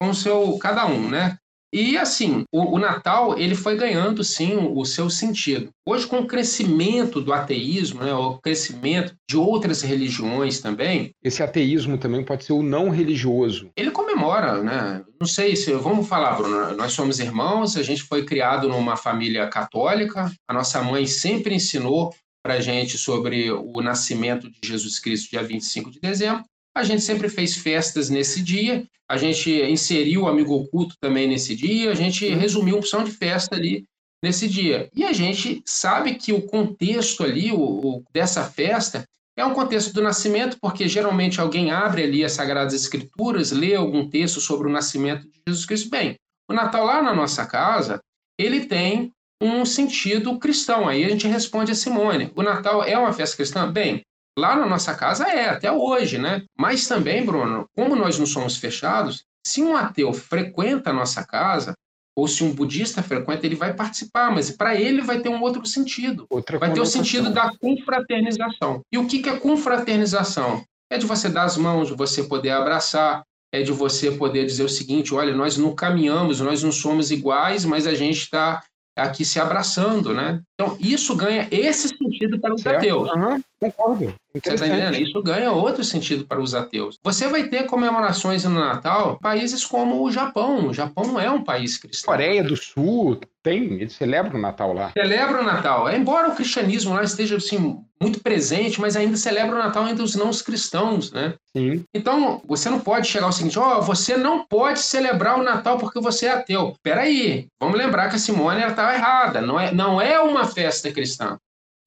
com 0.01 0.09
o 0.09 0.15
seu 0.15 0.57
cada 0.57 0.85
um, 0.85 1.09
né? 1.09 1.37
E 1.73 1.97
assim, 1.97 2.45
o, 2.51 2.75
o, 2.75 2.79
Natal 2.79 3.35
ele 3.35 3.55
foi 3.55 3.75
ganhando 3.75 4.23
sim 4.23 4.55
o 4.55 4.85
seu 4.85 5.09
sentido. 5.09 5.71
Hoje, 5.83 6.05
com 6.05 6.19
o 6.19 6.27
crescimento 6.27 7.19
do 7.19 7.33
ateísmo, 7.33 8.03
né, 8.03 8.13
o 8.13 8.37
crescimento 8.37 9.15
de 9.27 9.35
outras 9.35 9.81
religiões 9.81 10.59
também. 10.59 11.09
Esse 11.23 11.41
ateísmo 11.41 11.97
também 11.97 12.23
pode 12.23 12.45
ser 12.45 12.53
o 12.53 12.61
não 12.61 12.89
religioso. 12.89 13.71
Ele 13.75 13.89
comemora, 13.89 14.61
né? 14.61 15.03
Não 15.19 15.27
sei 15.27 15.55
se. 15.55 15.73
Vamos 15.73 16.07
falar, 16.07 16.35
Bruno. 16.35 16.75
Nós 16.75 16.93
somos 16.93 17.19
irmãos, 17.19 17.75
a 17.75 17.81
gente 17.81 18.03
foi 18.03 18.23
criado 18.23 18.69
numa 18.69 18.95
família 18.95 19.47
católica, 19.47 20.31
a 20.47 20.53
nossa 20.53 20.79
mãe 20.83 21.07
sempre 21.07 21.55
ensinou 21.55 22.13
para 22.43 22.59
gente 22.59 22.97
sobre 22.97 23.49
o 23.51 23.81
nascimento 23.81 24.47
de 24.51 24.67
Jesus 24.67 24.99
Cristo, 24.99 25.31
dia 25.31 25.41
25 25.41 25.89
de 25.89 25.99
dezembro. 25.99 26.43
A 26.75 26.83
gente 26.83 27.01
sempre 27.01 27.29
fez 27.29 27.55
festas 27.55 28.09
nesse 28.09 28.41
dia, 28.41 28.85
a 29.07 29.17
gente 29.17 29.51
inseriu 29.51 30.23
o 30.23 30.27
amigo 30.27 30.53
oculto 30.53 30.95
também 30.99 31.27
nesse 31.27 31.55
dia, 31.55 31.91
a 31.91 31.95
gente 31.95 32.27
resumiu 32.29 32.75
uma 32.75 32.79
opção 32.79 33.03
de 33.03 33.11
festa 33.11 33.55
ali 33.55 33.85
nesse 34.23 34.47
dia. 34.47 34.89
E 34.95 35.03
a 35.03 35.13
gente 35.13 35.61
sabe 35.65 36.15
que 36.15 36.31
o 36.31 36.41
contexto 36.41 37.23
ali 37.23 37.51
o, 37.51 37.59
o, 37.59 38.03
dessa 38.11 38.43
festa 38.43 39.05
é 39.35 39.45
um 39.45 39.53
contexto 39.53 39.93
do 39.93 40.01
nascimento, 40.01 40.57
porque 40.61 40.87
geralmente 40.87 41.41
alguém 41.41 41.71
abre 41.71 42.03
ali 42.03 42.23
as 42.23 42.33
Sagradas 42.33 42.73
Escrituras, 42.73 43.51
lê 43.51 43.75
algum 43.75 44.09
texto 44.09 44.39
sobre 44.39 44.67
o 44.67 44.71
nascimento 44.71 45.27
de 45.27 45.41
Jesus 45.47 45.65
Cristo. 45.65 45.89
Bem, 45.89 46.15
o 46.49 46.53
Natal 46.53 46.85
lá 46.85 47.01
na 47.01 47.13
nossa 47.13 47.45
casa, 47.45 47.99
ele 48.37 48.65
tem 48.65 49.11
um 49.41 49.65
sentido 49.65 50.39
cristão. 50.39 50.87
Aí 50.87 51.03
a 51.03 51.09
gente 51.09 51.27
responde 51.27 51.71
a 51.71 51.75
Simone: 51.75 52.31
o 52.35 52.43
Natal 52.43 52.83
é 52.83 52.97
uma 52.97 53.11
festa 53.11 53.35
cristã? 53.35 53.71
Bem, 53.71 54.01
Lá 54.37 54.55
na 54.55 54.65
nossa 54.65 54.95
casa 54.95 55.27
é, 55.27 55.49
até 55.49 55.71
hoje, 55.71 56.17
né? 56.17 56.43
Mas 56.57 56.87
também, 56.87 57.25
Bruno, 57.25 57.67
como 57.75 57.95
nós 57.95 58.17
não 58.17 58.25
somos 58.25 58.57
fechados, 58.57 59.23
se 59.45 59.61
um 59.61 59.75
ateu 59.75 60.11
frequenta 60.13 60.89
a 60.89 60.93
nossa 60.93 61.23
casa, 61.25 61.73
ou 62.15 62.27
se 62.27 62.43
um 62.43 62.53
budista 62.53 63.01
frequenta, 63.01 63.45
ele 63.45 63.55
vai 63.55 63.73
participar, 63.73 64.31
mas 64.31 64.51
para 64.51 64.75
ele 64.79 65.01
vai 65.01 65.19
ter 65.19 65.29
um 65.29 65.41
outro 65.41 65.65
sentido. 65.65 66.25
Outra 66.29 66.59
vai 66.59 66.71
ter 66.71 66.79
o 66.79 66.85
sentido 66.85 67.31
da 67.31 67.51
confraternização. 67.57 68.81
E 68.91 68.97
o 68.97 69.07
que 69.07 69.27
é 69.27 69.37
confraternização? 69.37 70.63
É 70.91 70.97
de 70.97 71.05
você 71.05 71.27
dar 71.27 71.43
as 71.43 71.57
mãos, 71.57 71.87
de 71.87 71.95
você 71.95 72.23
poder 72.23 72.51
abraçar, 72.51 73.23
é 73.51 73.61
de 73.63 73.71
você 73.71 74.11
poder 74.11 74.45
dizer 74.45 74.63
o 74.63 74.69
seguinte: 74.69 75.13
olha, 75.13 75.33
nós 75.33 75.57
não 75.57 75.73
caminhamos, 75.73 76.39
nós 76.39 76.61
não 76.61 76.71
somos 76.71 77.09
iguais, 77.09 77.65
mas 77.65 77.87
a 77.87 77.95
gente 77.95 78.19
está 78.19 78.63
aqui 78.95 79.25
se 79.25 79.39
abraçando, 79.39 80.13
né? 80.13 80.39
Então, 80.53 80.77
isso 80.79 81.15
ganha 81.15 81.47
esse 81.49 81.89
sentido 81.89 82.39
para 82.39 82.53
os 82.53 82.61
certo. 82.61 82.77
ateus. 82.77 83.09
Uhum. 83.11 83.41
Concordo. 83.63 84.13
Você 84.33 84.53
está 84.55 84.67
entendendo? 84.67 84.95
Isso 84.95 85.21
ganha 85.21 85.51
outro 85.51 85.83
sentido 85.83 86.25
para 86.25 86.41
os 86.41 86.53
ateus. 86.53 86.97
Você 87.03 87.27
vai 87.27 87.43
ter 87.43 87.65
comemorações 87.65 88.43
no 88.43 88.59
Natal 88.59 89.17
países 89.21 89.63
como 89.63 90.03
o 90.03 90.11
Japão. 90.11 90.67
O 90.67 90.73
Japão 90.73 91.05
não 91.05 91.19
é 91.19 91.29
um 91.29 91.43
país 91.43 91.77
cristão. 91.77 92.11
Coreia 92.11 92.43
do 92.43 92.57
Sul 92.57 93.21
tem, 93.43 93.73
eles 93.73 93.93
celebram 93.93 94.39
o 94.39 94.41
Natal 94.41 94.73
lá. 94.73 94.91
Celebram 94.91 95.41
o 95.41 95.43
Natal. 95.43 95.91
Embora 95.91 96.29
o 96.29 96.35
cristianismo 96.35 96.93
lá 96.93 97.03
esteja 97.03 97.37
assim, 97.37 97.77
muito 98.01 98.21
presente, 98.21 98.81
mas 98.81 98.95
ainda 98.95 99.15
celebra 99.17 99.55
o 99.55 99.59
Natal 99.59 99.87
entre 99.87 100.03
os 100.03 100.15
não 100.15 100.31
cristãos, 100.31 101.11
né? 101.11 101.35
Sim. 101.55 101.83
Então, 101.93 102.41
você 102.45 102.69
não 102.69 102.79
pode 102.79 103.07
chegar 103.07 103.27
ao 103.27 103.31
seguinte, 103.31 103.59
ó, 103.59 103.77
oh, 103.77 103.81
você 103.81 104.17
não 104.17 104.45
pode 104.45 104.79
celebrar 104.79 105.39
o 105.39 105.43
Natal 105.43 105.77
porque 105.77 105.99
você 105.99 106.25
é 106.25 106.31
ateu. 106.31 106.73
Peraí, 106.81 107.47
vamos 107.61 107.77
lembrar 107.77 108.09
que 108.09 108.15
a 108.15 108.19
Simone 108.19 108.63
estava 108.63 108.95
errada. 108.95 109.41
Não 109.41 109.59
é, 109.59 109.71
não 109.71 110.01
é 110.01 110.19
uma 110.19 110.45
festa 110.45 110.91
cristã. 110.91 111.37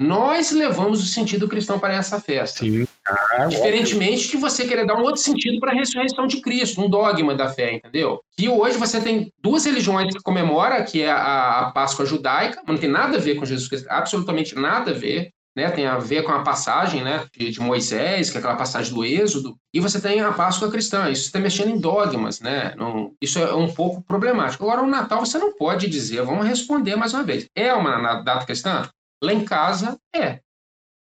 Nós 0.01 0.53
levamos 0.53 1.03
o 1.03 1.07
sentido 1.07 1.49
cristão 1.49 1.79
para 1.79 1.95
essa 1.95 2.21
festa. 2.21 2.61
Sim. 2.61 2.87
Ah, 3.07 3.47
Diferentemente 3.47 4.29
de 4.29 4.37
você 4.37 4.67
querer 4.67 4.87
dar 4.87 4.97
um 4.97 5.03
outro 5.03 5.23
sentido 5.23 5.59
para 5.59 5.73
a 5.73 5.75
ressurreição 5.75 6.27
de 6.27 6.41
Cristo, 6.41 6.83
um 6.83 6.91
dogma 6.91 7.35
da 7.35 7.49
fé, 7.49 7.75
entendeu? 7.75 8.21
Que 8.37 8.49
hoje 8.49 8.77
você 8.77 9.01
tem 9.01 9.33
duas 9.43 9.65
religiões 9.65 10.15
que 10.15 10.23
comemoram, 10.23 10.85
que 10.85 11.03
é 11.03 11.11
a, 11.11 11.61
a 11.61 11.71
Páscoa 11.71 12.05
judaica, 12.05 12.63
não 12.67 12.77
tem 12.77 12.91
nada 12.91 13.17
a 13.17 13.21
ver 13.21 13.37
com 13.37 13.47
Jesus 13.47 13.69
Cristo, 13.69 13.87
absolutamente 13.89 14.55
nada 14.55 14.91
a 14.91 14.95
ver. 14.95 15.31
Né, 15.57 15.71
tem 15.71 15.87
a 15.87 15.97
ver 15.97 16.23
com 16.23 16.33
a 16.33 16.43
passagem 16.43 17.03
né, 17.03 17.25
de, 17.35 17.51
de, 17.51 17.61
Moisés, 17.61 18.29
que 18.29 18.37
é 18.37 18.41
aquela 18.41 18.57
passagem 18.57 18.93
do 18.93 19.03
Êxodo, 19.03 19.57
e 19.73 19.81
você 19.81 19.99
tem 19.99 20.21
a 20.21 20.31
Páscoa 20.31 20.71
cristã. 20.71 21.09
Isso 21.09 21.23
está 21.23 21.39
mexendo 21.39 21.71
em 21.71 21.81
dogmas, 21.81 22.41
né? 22.41 22.75
Não, 22.77 23.15
isso 23.23 23.39
é 23.39 23.55
um 23.55 23.73
pouco 23.73 24.03
problemático. 24.03 24.65
Agora, 24.65 24.83
o 24.83 24.87
Natal 24.87 25.25
você 25.25 25.39
não 25.39 25.57
pode 25.57 25.89
dizer, 25.89 26.21
vamos 26.21 26.47
responder 26.47 26.95
mais 26.95 27.15
uma 27.15 27.23
vez. 27.23 27.47
É 27.57 27.73
uma 27.73 28.21
data 28.21 28.45
cristã? 28.45 28.87
Lá 29.23 29.33
em 29.33 29.45
casa 29.45 29.99
é. 30.15 30.41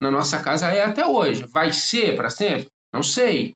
Na 0.02 0.12
nossa 0.12 0.42
casa 0.42 0.70
é 0.70 0.84
até 0.84 1.06
hoje. 1.06 1.46
Vai 1.48 1.72
ser 1.72 2.16
para 2.16 2.30
sempre? 2.30 2.68
Não 2.94 3.04
sei. 3.04 3.54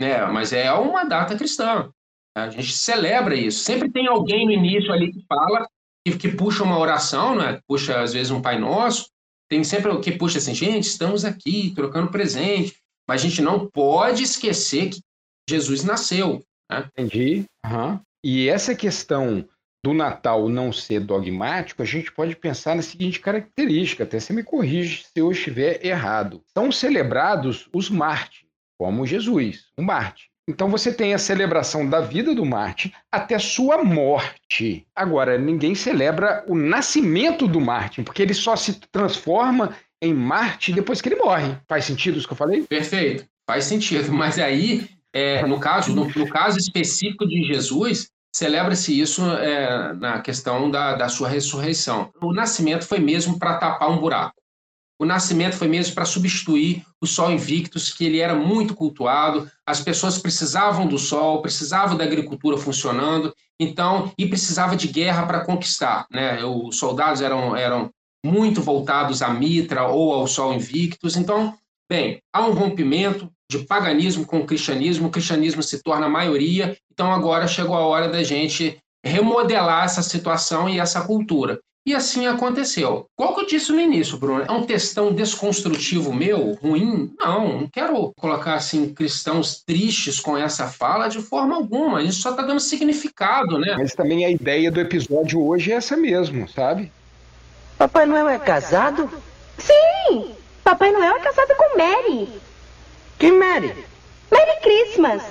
Né? 0.00 0.24
Mas 0.26 0.52
é 0.52 0.72
uma 0.72 1.04
data 1.04 1.36
cristã. 1.36 1.90
A 2.36 2.48
gente 2.48 2.72
celebra 2.72 3.34
isso. 3.34 3.62
Sempre 3.62 3.90
tem 3.90 4.06
alguém 4.06 4.46
no 4.46 4.52
início 4.52 4.92
ali 4.92 5.12
que 5.12 5.24
fala, 5.26 5.66
que, 6.06 6.16
que 6.16 6.28
puxa 6.28 6.64
uma 6.64 6.78
oração, 6.78 7.34
né? 7.34 7.60
puxa 7.68 8.00
às 8.00 8.12
vezes 8.12 8.30
um 8.30 8.42
Pai 8.42 8.58
Nosso. 8.58 9.10
Tem 9.48 9.62
sempre 9.62 9.90
o 9.90 10.00
que 10.00 10.12
puxa 10.12 10.38
assim, 10.38 10.54
gente, 10.54 10.84
estamos 10.84 11.24
aqui 11.24 11.72
trocando 11.74 12.10
presente. 12.10 12.76
Mas 13.06 13.20
a 13.20 13.28
gente 13.28 13.42
não 13.42 13.68
pode 13.68 14.22
esquecer 14.22 14.90
que 14.90 15.00
Jesus 15.48 15.84
nasceu. 15.84 16.42
Né? 16.70 16.88
Entendi. 16.96 17.44
Uhum. 17.66 18.00
E 18.24 18.48
essa 18.48 18.74
questão 18.74 19.46
do 19.84 19.92
Natal 19.92 20.48
não 20.48 20.72
ser 20.72 21.00
dogmático, 21.00 21.82
a 21.82 21.84
gente 21.84 22.12
pode 22.12 22.36
pensar 22.36 22.76
na 22.76 22.82
seguinte 22.82 23.18
característica, 23.18 24.04
até 24.04 24.20
você 24.20 24.32
me 24.32 24.44
corrige 24.44 25.04
se 25.04 25.20
eu 25.20 25.30
estiver 25.32 25.84
errado. 25.84 26.40
São 26.54 26.70
celebrados 26.70 27.68
os 27.74 27.90
mártires, 27.90 28.48
como 28.78 29.06
Jesus, 29.06 29.66
o 29.76 29.82
Marte. 29.82 30.30
Então 30.48 30.68
você 30.68 30.92
tem 30.92 31.14
a 31.14 31.18
celebração 31.18 31.88
da 31.88 32.00
vida 32.00 32.34
do 32.34 32.44
Marte 32.44 32.92
até 33.10 33.38
sua 33.38 33.84
morte. 33.84 34.86
Agora, 34.94 35.38
ninguém 35.38 35.74
celebra 35.74 36.44
o 36.48 36.54
nascimento 36.56 37.46
do 37.46 37.60
Marte, 37.60 38.02
porque 38.02 38.22
ele 38.22 38.34
só 38.34 38.56
se 38.56 38.80
transforma 38.90 39.76
em 40.00 40.12
Marte 40.12 40.72
depois 40.72 41.00
que 41.00 41.08
ele 41.08 41.16
morre. 41.16 41.56
Faz 41.68 41.84
sentido 41.84 42.18
isso 42.18 42.26
que 42.26 42.32
eu 42.32 42.36
falei? 42.36 42.62
Perfeito, 42.64 43.24
faz 43.46 43.64
sentido. 43.64 44.10
Mas 44.12 44.38
aí, 44.38 44.88
é, 45.12 45.46
no, 45.46 45.60
caso, 45.60 45.94
no, 45.94 46.08
no 46.08 46.28
caso 46.28 46.58
específico 46.58 47.26
de 47.26 47.44
Jesus, 47.44 48.10
celebra-se 48.32 48.98
isso 48.98 49.22
é, 49.24 49.92
na 49.94 50.20
questão 50.20 50.70
da, 50.70 50.94
da 50.94 51.08
sua 51.08 51.28
ressurreição. 51.28 52.10
O 52.20 52.32
nascimento 52.32 52.86
foi 52.86 52.98
mesmo 52.98 53.38
para 53.38 53.58
tapar 53.58 53.90
um 53.90 53.98
buraco. 53.98 54.42
O 55.02 55.04
nascimento 55.04 55.56
foi 55.56 55.66
mesmo 55.66 55.96
para 55.96 56.04
substituir 56.04 56.84
o 57.00 57.06
Sol 57.08 57.32
Invictus, 57.32 57.92
que 57.92 58.04
ele 58.04 58.20
era 58.20 58.36
muito 58.36 58.72
cultuado, 58.72 59.50
as 59.66 59.80
pessoas 59.80 60.16
precisavam 60.16 60.86
do 60.86 60.96
sol, 60.96 61.42
precisavam 61.42 61.96
da 61.96 62.04
agricultura 62.04 62.56
funcionando, 62.56 63.34
então, 63.58 64.12
e 64.16 64.26
precisava 64.26 64.76
de 64.76 64.86
guerra 64.86 65.26
para 65.26 65.44
conquistar. 65.44 66.06
Né? 66.08 66.44
Os 66.44 66.76
soldados 66.76 67.20
eram, 67.20 67.56
eram 67.56 67.90
muito 68.24 68.62
voltados 68.62 69.22
à 69.22 69.30
Mitra 69.30 69.88
ou 69.88 70.14
ao 70.14 70.28
Sol 70.28 70.54
Invictus, 70.54 71.16
então, 71.16 71.52
bem, 71.90 72.22
há 72.32 72.46
um 72.46 72.52
rompimento, 72.52 73.28
de 73.52 73.66
paganismo 73.66 74.24
com 74.24 74.40
o 74.40 74.46
cristianismo, 74.46 75.08
o 75.08 75.10
cristianismo 75.10 75.62
se 75.62 75.82
torna 75.82 76.06
a 76.06 76.10
maioria, 76.10 76.76
então 76.92 77.12
agora 77.12 77.46
chegou 77.46 77.76
a 77.76 77.86
hora 77.86 78.08
da 78.08 78.22
gente 78.22 78.78
remodelar 79.04 79.84
essa 79.84 80.02
situação 80.02 80.68
e 80.68 80.80
essa 80.80 81.02
cultura. 81.02 81.58
E 81.84 81.92
assim 81.94 82.28
aconteceu. 82.28 83.06
Qual 83.16 83.34
que 83.34 83.40
eu 83.40 83.46
disse 83.46 83.72
no 83.72 83.80
início, 83.80 84.16
Bruno? 84.16 84.44
É 84.48 84.52
um 84.52 84.62
textão 84.62 85.12
desconstrutivo 85.12 86.12
meu, 86.12 86.56
ruim? 86.62 87.12
Não, 87.18 87.60
não 87.60 87.68
quero 87.68 88.12
colocar 88.16 88.54
assim 88.54 88.94
cristãos 88.94 89.64
tristes 89.66 90.20
com 90.20 90.38
essa 90.38 90.68
fala 90.68 91.08
de 91.08 91.20
forma 91.20 91.56
alguma. 91.56 92.00
Isso 92.00 92.22
só 92.22 92.30
está 92.30 92.42
dando 92.42 92.60
significado, 92.60 93.58
né? 93.58 93.74
Mas 93.76 93.94
também 93.94 94.24
a 94.24 94.30
ideia 94.30 94.70
do 94.70 94.78
episódio 94.78 95.44
hoje 95.44 95.72
é 95.72 95.74
essa 95.74 95.96
mesmo, 95.96 96.48
sabe? 96.48 96.92
Papai 97.76 98.06
Noel 98.06 98.28
é 98.28 98.38
casado? 98.38 99.10
Sim! 99.58 100.36
Papai 100.62 100.92
Noel 100.92 101.16
é 101.16 101.20
casado 101.20 101.52
com 101.56 101.76
Mary. 101.76 102.28
Que 103.22 103.30
Mary? 103.30 103.68
Merry 104.32 104.60
Christmas! 104.62 105.22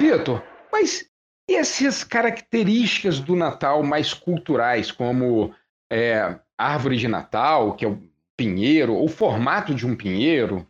Vitor, 0.00 0.42
mas 0.72 1.08
e 1.48 1.54
essas 1.54 2.02
características 2.02 3.20
do 3.20 3.36
Natal 3.36 3.84
mais 3.84 4.12
culturais, 4.12 4.90
como 4.90 5.54
é, 5.88 6.40
árvore 6.58 6.96
de 6.96 7.06
Natal, 7.06 7.76
que 7.76 7.84
é 7.84 7.88
o 7.88 8.02
pinheiro, 8.36 8.92
ou 8.92 9.04
o 9.04 9.08
formato 9.08 9.72
de 9.72 9.86
um 9.86 9.94
pinheiro, 9.94 10.66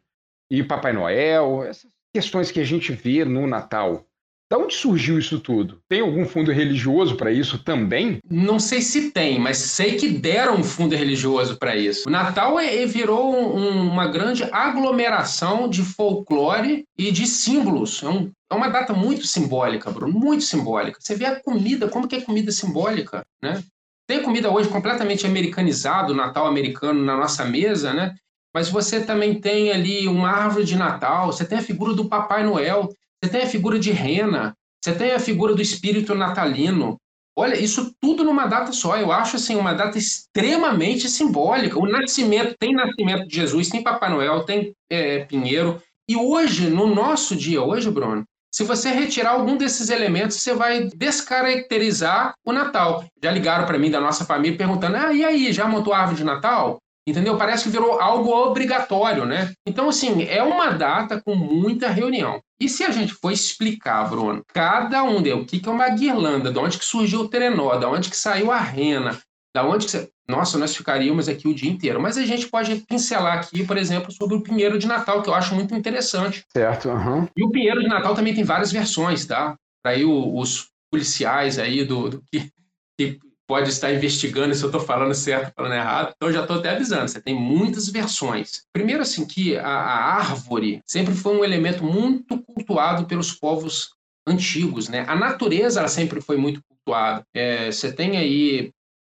e 0.51 0.62
Papai 0.62 0.93
Noel, 0.93 1.64
essas 1.64 1.91
questões 2.14 2.51
que 2.51 2.61
a 2.61 2.64
gente 2.64 2.93
vê 2.93 3.25
no 3.25 3.47
Natal. 3.47 4.07
Da 4.53 4.59
onde 4.59 4.74
surgiu 4.74 5.18
isso 5.18 5.40
tudo? 5.40 5.80
Tem 5.88 6.03
algum 6.03 6.26
fundo 6.26 6.53
religioso 6.53 7.16
para 7.16 7.32
isso 7.32 7.57
também? 7.64 8.18
Não 8.30 8.61
sei 8.61 8.82
se 8.82 9.11
tem, 9.11 9.38
mas 9.38 9.57
sei 9.57 9.96
que 9.96 10.11
deram 10.11 10.57
um 10.57 10.62
fundo 10.62 10.94
religioso 10.94 11.57
para 11.57 11.74
isso. 11.74 12.07
O 12.07 12.12
Natal 12.12 12.61
é, 12.61 12.82
é 12.82 12.84
virou 12.84 13.34
um, 13.34 13.88
uma 13.88 14.07
grande 14.09 14.44
aglomeração 14.53 15.70
de 15.70 15.80
folclore 15.80 16.84
e 16.98 17.11
de 17.11 17.26
símbolos. 17.26 18.03
É, 18.03 18.09
um, 18.11 18.30
é, 18.50 18.55
uma 18.55 18.68
data 18.68 18.92
muito 18.92 19.26
simbólica, 19.26 19.90
Bruno, 19.90 20.12
muito 20.12 20.44
simbólica. 20.44 20.98
Você 21.00 21.14
vê 21.14 21.24
a 21.24 21.40
comida, 21.40 21.88
como 21.88 22.07
que 22.07 22.16
é 22.16 22.20
comida 22.20 22.53
simbólica, 22.53 23.24
né? 23.42 23.62
Tem 24.07 24.22
comida 24.22 24.50
hoje 24.50 24.68
completamente 24.68 25.26
americanizado, 25.26 26.14
Natal 26.14 26.46
americano 26.46 27.03
na 27.03 27.16
nossa 27.16 27.42
mesa, 27.46 27.94
né? 27.94 28.14
Mas 28.55 28.68
você 28.68 29.03
também 29.03 29.40
tem 29.40 29.72
ali 29.72 30.07
uma 30.07 30.28
árvore 30.28 30.66
de 30.66 30.76
Natal, 30.76 31.32
você 31.32 31.42
tem 31.42 31.57
a 31.57 31.62
figura 31.62 31.94
do 31.94 32.07
Papai 32.07 32.44
Noel, 32.44 32.90
você 33.23 33.31
tem 33.31 33.43
a 33.43 33.47
figura 33.49 33.79
de 33.79 33.93
rena, 33.93 34.55
você 34.83 34.93
tem 34.93 35.12
a 35.12 35.20
figura 35.20 35.55
do 35.55 35.62
espírito 35.62 36.14
natalino. 36.14 36.97
Olha, 37.37 37.59
isso 37.59 37.95
tudo 38.01 38.25
numa 38.25 38.47
data 38.47 38.73
só. 38.73 38.97
Eu 38.97 39.12
acho 39.12 39.37
assim 39.37 39.55
uma 39.55 39.73
data 39.73 39.97
extremamente 39.97 41.09
simbólica. 41.09 41.79
O 41.79 41.87
nascimento, 41.87 42.55
tem 42.59 42.75
nascimento 42.75 43.27
de 43.27 43.37
Jesus, 43.37 43.68
tem 43.68 43.83
Papai 43.83 44.11
Noel, 44.11 44.45
tem 44.45 44.75
é, 44.91 45.25
Pinheiro. 45.25 45.81
E 46.09 46.16
hoje, 46.16 46.68
no 46.68 46.93
nosso 46.93 47.37
dia, 47.37 47.62
hoje, 47.62 47.91
Bruno, 47.91 48.25
se 48.53 48.64
você 48.64 48.91
retirar 48.91 49.31
algum 49.31 49.57
desses 49.57 49.89
elementos, 49.89 50.37
você 50.37 50.53
vai 50.53 50.91
descaracterizar 50.95 52.35
o 52.45 52.53
Natal. 52.53 53.05
Já 53.23 53.31
ligaram 53.31 53.64
para 53.64 53.79
mim 53.79 53.91
da 53.91 54.01
nossa 54.01 54.27
família 54.27 54.59
perguntando: 54.59 54.97
ah, 54.97 55.12
e 55.12 55.25
aí, 55.25 55.53
já 55.53 55.66
montou 55.66 55.95
a 55.95 55.99
árvore 56.01 56.18
de 56.18 56.25
Natal? 56.25 56.79
Entendeu? 57.07 57.36
Parece 57.36 57.64
que 57.64 57.70
virou 57.70 58.00
algo 58.00 58.30
obrigatório, 58.30 59.24
né? 59.24 59.53
Então, 59.66 59.88
assim, 59.88 60.22
é 60.22 60.42
uma 60.42 60.70
data 60.70 61.20
com 61.20 61.34
muita 61.34 61.88
reunião. 61.88 62.40
E 62.61 62.68
se 62.68 62.84
a 62.84 62.90
gente 62.90 63.12
for 63.12 63.32
explicar, 63.32 64.09
Bruno, 64.09 64.42
cada 64.55 65.03
um 65.03 65.20
deu 65.20 65.38
o 65.38 65.44
que 65.44 65.61
é 65.66 65.70
uma 65.70 65.88
guirlanda, 65.88 66.53
de 66.53 66.59
onde 66.59 66.78
que 66.78 66.84
surgiu 66.84 67.22
o 67.22 67.28
trenó, 67.28 67.74
de 67.76 67.86
onde 67.86 68.09
que 68.09 68.16
saiu 68.16 68.53
a 68.53 68.59
rena, 68.59 69.18
da 69.55 69.66
onde 69.66 69.86
que... 69.86 70.12
Nossa, 70.28 70.57
nós 70.57 70.76
ficaríamos 70.76 71.28
aqui 71.28 71.48
o 71.48 71.55
dia 71.55 71.68
inteiro. 71.68 72.00
Mas 72.00 72.16
a 72.16 72.24
gente 72.24 72.48
pode 72.48 72.76
pincelar 72.88 73.38
aqui, 73.38 73.66
por 73.66 73.76
exemplo, 73.76 74.12
sobre 74.12 74.36
o 74.36 74.40
Pinheiro 74.40 74.78
de 74.78 74.86
Natal, 74.86 75.22
que 75.22 75.28
eu 75.28 75.34
acho 75.34 75.57
muito 75.57 75.74
interessante. 75.74 76.44
Certo, 76.53 76.88
uhum. 76.88 77.26
E 77.36 77.44
o 77.44 77.50
Pinheiro 77.50 77.80
de 77.80 77.88
Natal 77.88 78.14
também 78.14 78.32
tem 78.32 78.44
várias 78.44 78.70
versões, 78.70 79.26
tá? 79.26 79.57
Para 79.82 79.92
aí 79.92 80.05
os 80.05 80.68
policiais 80.90 81.59
aí 81.59 81.84
do, 81.84 82.09
do 82.11 82.22
que, 82.30 82.48
que 82.96 83.18
pode 83.53 83.68
estar 83.68 83.92
investigando 83.92 84.55
se 84.55 84.62
eu 84.62 84.68
estou 84.68 84.80
falando 84.80 85.12
certo, 85.12 85.53
falando 85.55 85.74
errado. 85.74 86.14
Então, 86.16 86.32
já 86.32 86.40
estou 86.40 86.57
até 86.57 86.70
avisando, 86.70 87.07
você 87.07 87.20
tem 87.20 87.34
muitas 87.34 87.86
versões. 87.90 88.62
Primeiro, 88.72 89.03
assim, 89.03 89.26
que 89.26 89.59
a, 89.59 89.66
a, 89.66 90.14
árvore 90.14 90.80
sempre 90.86 91.14
foi 91.14 91.36
um 91.36 91.44
elemento 91.44 91.84
muito 91.84 92.42
cultuado 92.44 93.05
pelos 93.05 93.30
povos 93.30 93.90
antigos, 94.26 94.88
né? 94.88 95.05
A 95.07 95.14
natureza, 95.14 95.80
ela 95.80 95.88
sempre 95.88 96.22
foi 96.22 96.38
muito 96.38 96.62
cultuada. 96.66 97.22
É, 97.36 97.70
você 97.70 97.92
tem 97.92 98.16
aí 98.16 98.70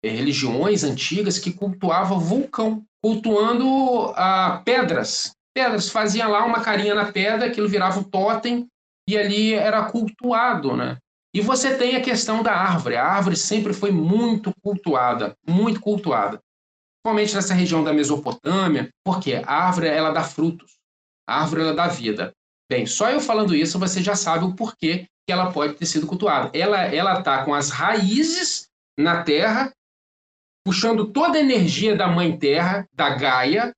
é, 0.03 0.09
religiões 0.09 0.83
antigas 0.83 1.39
que 1.39 1.53
cultuavam 1.53 2.19
vulcão, 2.19 2.83
cultuando 3.01 4.11
a 4.17 4.61
pedras. 4.65 5.31
Pedras, 5.55 5.87
fazia 5.87 6.27
lá 6.27 6.43
uma 6.43 6.59
carinha 6.59 6.93
na 6.93 7.09
pedra, 7.09 7.47
aquilo 7.47 7.69
virava 7.69 8.01
um 8.01 8.03
totem, 8.03 8.67
e 9.07 9.17
ali 9.17 9.53
era 9.53 9.89
cultuado, 9.89 10.75
né? 10.75 10.97
E 11.35 11.41
você 11.41 11.77
tem 11.77 11.97
a 11.97 12.01
questão 12.01 12.41
da 12.41 12.53
árvore. 12.53 12.95
A 12.95 13.03
árvore 13.03 13.35
sempre 13.35 13.73
foi 13.73 13.91
muito 13.91 14.53
cultuada, 14.63 15.35
muito 15.45 15.81
cultuada. 15.81 16.41
Principalmente 17.03 17.35
nessa 17.35 17.53
região 17.53 17.83
da 17.83 17.91
Mesopotâmia, 17.91 18.89
porque 19.03 19.41
a 19.45 19.65
árvore 19.67 19.87
ela 19.89 20.11
dá 20.11 20.23
frutos, 20.23 20.77
a 21.27 21.41
árvore 21.41 21.63
ela 21.63 21.73
dá 21.73 21.87
vida. 21.87 22.31
Bem, 22.71 22.85
só 22.85 23.09
eu 23.11 23.19
falando 23.19 23.53
isso 23.53 23.77
você 23.77 24.01
já 24.01 24.15
sabe 24.15 24.45
o 24.45 24.55
porquê 24.55 25.07
que 25.27 25.33
ela 25.33 25.51
pode 25.51 25.73
ter 25.73 25.85
sido 25.85 26.07
cultuada. 26.07 26.57
Ela 26.57 26.83
ela 26.85 27.19
está 27.19 27.43
com 27.43 27.53
as 27.53 27.69
raízes 27.69 28.69
na 28.97 29.21
terra, 29.21 29.73
puxando 30.65 31.11
toda 31.11 31.37
a 31.37 31.41
energia 31.41 31.97
da 31.97 32.07
mãe 32.07 32.39
terra, 32.39 32.87
da 32.93 33.09
Gaia, 33.09 33.73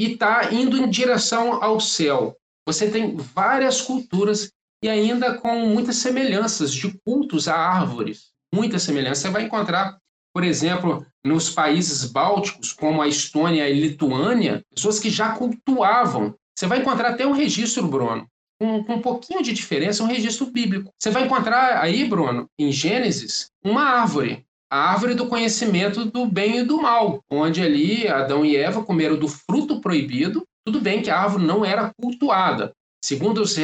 e 0.00 0.12
está 0.12 0.50
indo 0.50 0.78
em 0.78 0.88
direção 0.88 1.62
ao 1.62 1.78
céu. 1.78 2.34
Você 2.66 2.90
tem 2.90 3.14
várias 3.16 3.82
culturas 3.82 4.50
e 4.82 4.88
ainda 4.88 5.34
com 5.34 5.66
muitas 5.66 5.96
semelhanças 5.96 6.72
de 6.72 6.92
cultos 7.04 7.48
a 7.48 7.56
árvores. 7.56 8.32
Muitas 8.52 8.82
semelhanças. 8.82 9.18
Você 9.18 9.30
vai 9.30 9.44
encontrar, 9.44 9.96
por 10.34 10.42
exemplo, 10.44 11.06
nos 11.24 11.48
países 11.48 12.04
bálticos, 12.04 12.72
como 12.72 13.00
a 13.00 13.08
Estônia 13.08 13.68
e 13.68 13.72
a 13.72 13.74
Lituânia, 13.74 14.62
pessoas 14.74 14.98
que 14.98 15.08
já 15.08 15.30
cultuavam. 15.34 16.34
Você 16.56 16.66
vai 16.66 16.80
encontrar 16.80 17.10
até 17.10 17.26
um 17.26 17.32
registro, 17.32 17.86
Bruno, 17.86 18.26
com, 18.60 18.84
com 18.84 18.94
um 18.94 19.02
pouquinho 19.02 19.42
de 19.42 19.52
diferença, 19.52 20.02
um 20.02 20.08
registro 20.08 20.46
bíblico. 20.46 20.90
Você 20.98 21.10
vai 21.10 21.24
encontrar 21.24 21.80
aí, 21.80 22.04
Bruno, 22.04 22.46
em 22.58 22.70
Gênesis, 22.72 23.46
uma 23.64 23.82
árvore 23.82 24.44
a 24.72 24.90
árvore 24.90 25.14
do 25.14 25.28
conhecimento 25.28 26.06
do 26.06 26.24
bem 26.24 26.60
e 26.60 26.64
do 26.64 26.80
mal, 26.80 27.22
onde 27.30 27.60
ali 27.60 28.08
Adão 28.08 28.42
e 28.42 28.56
Eva 28.56 28.82
comeram 28.82 29.18
do 29.18 29.28
fruto 29.28 29.82
proibido. 29.82 30.44
Tudo 30.64 30.80
bem 30.80 31.02
que 31.02 31.10
a 31.10 31.20
árvore 31.20 31.44
não 31.44 31.62
era 31.62 31.92
cultuada, 32.00 32.72
segundo 33.02 33.42
os, 33.42 33.56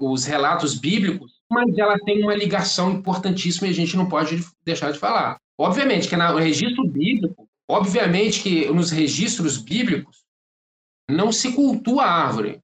os 0.00 0.24
relatos 0.24 0.74
bíblicos, 0.78 1.40
mas 1.50 1.76
ela 1.76 1.98
tem 1.98 2.22
uma 2.22 2.34
ligação 2.34 2.92
importantíssima 2.92 3.66
e 3.66 3.70
a 3.70 3.74
gente 3.74 3.96
não 3.96 4.08
pode 4.08 4.44
deixar 4.64 4.92
de 4.92 4.98
falar. 4.98 5.38
Obviamente 5.58 6.08
que 6.08 6.16
no 6.16 6.36
registro 6.36 6.86
bíblico, 6.86 7.48
obviamente 7.68 8.42
que 8.42 8.66
nos 8.70 8.90
registros 8.90 9.58
bíblicos 9.58 10.22
não 11.10 11.32
se 11.32 11.52
cultua 11.52 12.04
a 12.04 12.12
árvore. 12.12 12.60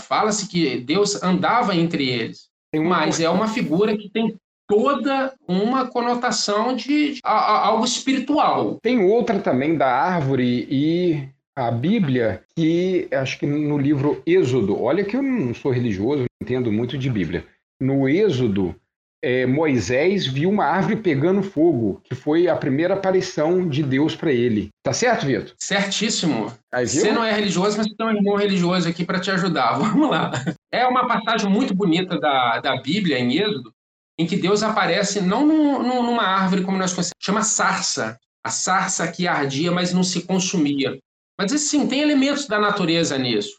Fala-se 0.00 0.48
que 0.48 0.78
Deus 0.80 1.22
andava 1.22 1.76
entre 1.76 2.08
eles, 2.08 2.48
mas 2.74 3.20
é 3.20 3.28
uma 3.28 3.48
figura 3.48 3.96
que 3.96 4.08
tem 4.08 4.36
toda 4.66 5.34
uma 5.46 5.86
conotação 5.86 6.76
de, 6.76 7.18
algo 7.22 7.84
espiritual. 7.84 8.78
Tem 8.82 9.02
outra 9.02 9.40
também 9.40 9.76
da 9.76 9.90
árvore 9.90 10.66
e 10.70 11.28
a 11.58 11.72
Bíblia, 11.72 12.44
que 12.54 13.08
acho 13.10 13.36
que 13.40 13.46
no 13.46 13.76
livro 13.76 14.22
Êxodo, 14.24 14.80
olha 14.80 15.04
que 15.04 15.16
eu 15.16 15.22
não 15.22 15.52
sou 15.52 15.72
religioso, 15.72 16.20
não 16.20 16.46
entendo 16.46 16.70
muito 16.70 16.96
de 16.96 17.10
Bíblia. 17.10 17.44
No 17.80 18.08
Êxodo, 18.08 18.76
é, 19.20 19.44
Moisés 19.44 20.24
viu 20.24 20.50
uma 20.50 20.66
árvore 20.66 20.94
pegando 20.94 21.42
fogo, 21.42 22.00
que 22.04 22.14
foi 22.14 22.46
a 22.46 22.54
primeira 22.54 22.94
aparição 22.94 23.68
de 23.68 23.82
Deus 23.82 24.14
para 24.14 24.32
ele. 24.32 24.68
Tá 24.84 24.92
certo, 24.92 25.26
Vitor? 25.26 25.52
Certíssimo. 25.58 26.52
Você 26.72 27.10
não 27.10 27.24
é 27.24 27.32
religioso, 27.32 27.76
mas 27.76 27.88
tem 27.88 28.06
um 28.06 28.12
irmão 28.12 28.36
religioso 28.36 28.88
aqui 28.88 29.04
para 29.04 29.18
te 29.18 29.32
ajudar. 29.32 29.78
Vamos 29.82 30.10
lá. 30.10 30.30
É 30.70 30.86
uma 30.86 31.08
passagem 31.08 31.50
muito 31.50 31.74
bonita 31.74 32.20
da, 32.20 32.60
da 32.60 32.80
Bíblia, 32.80 33.18
em 33.18 33.36
Êxodo, 33.36 33.72
em 34.16 34.28
que 34.28 34.36
Deus 34.36 34.62
aparece 34.62 35.20
não 35.20 35.44
numa 35.44 36.22
árvore 36.22 36.62
como 36.62 36.78
nós 36.78 36.92
conhecemos, 36.92 37.16
chama 37.20 37.42
sarça. 37.42 38.16
A 38.44 38.50
sarça 38.50 39.10
que 39.10 39.26
ardia, 39.26 39.72
mas 39.72 39.92
não 39.92 40.04
se 40.04 40.22
consumia. 40.22 40.96
Mas 41.38 41.52
assim, 41.52 41.86
tem 41.86 42.00
elementos 42.00 42.46
da 42.46 42.58
natureza 42.58 43.16
nisso. 43.16 43.56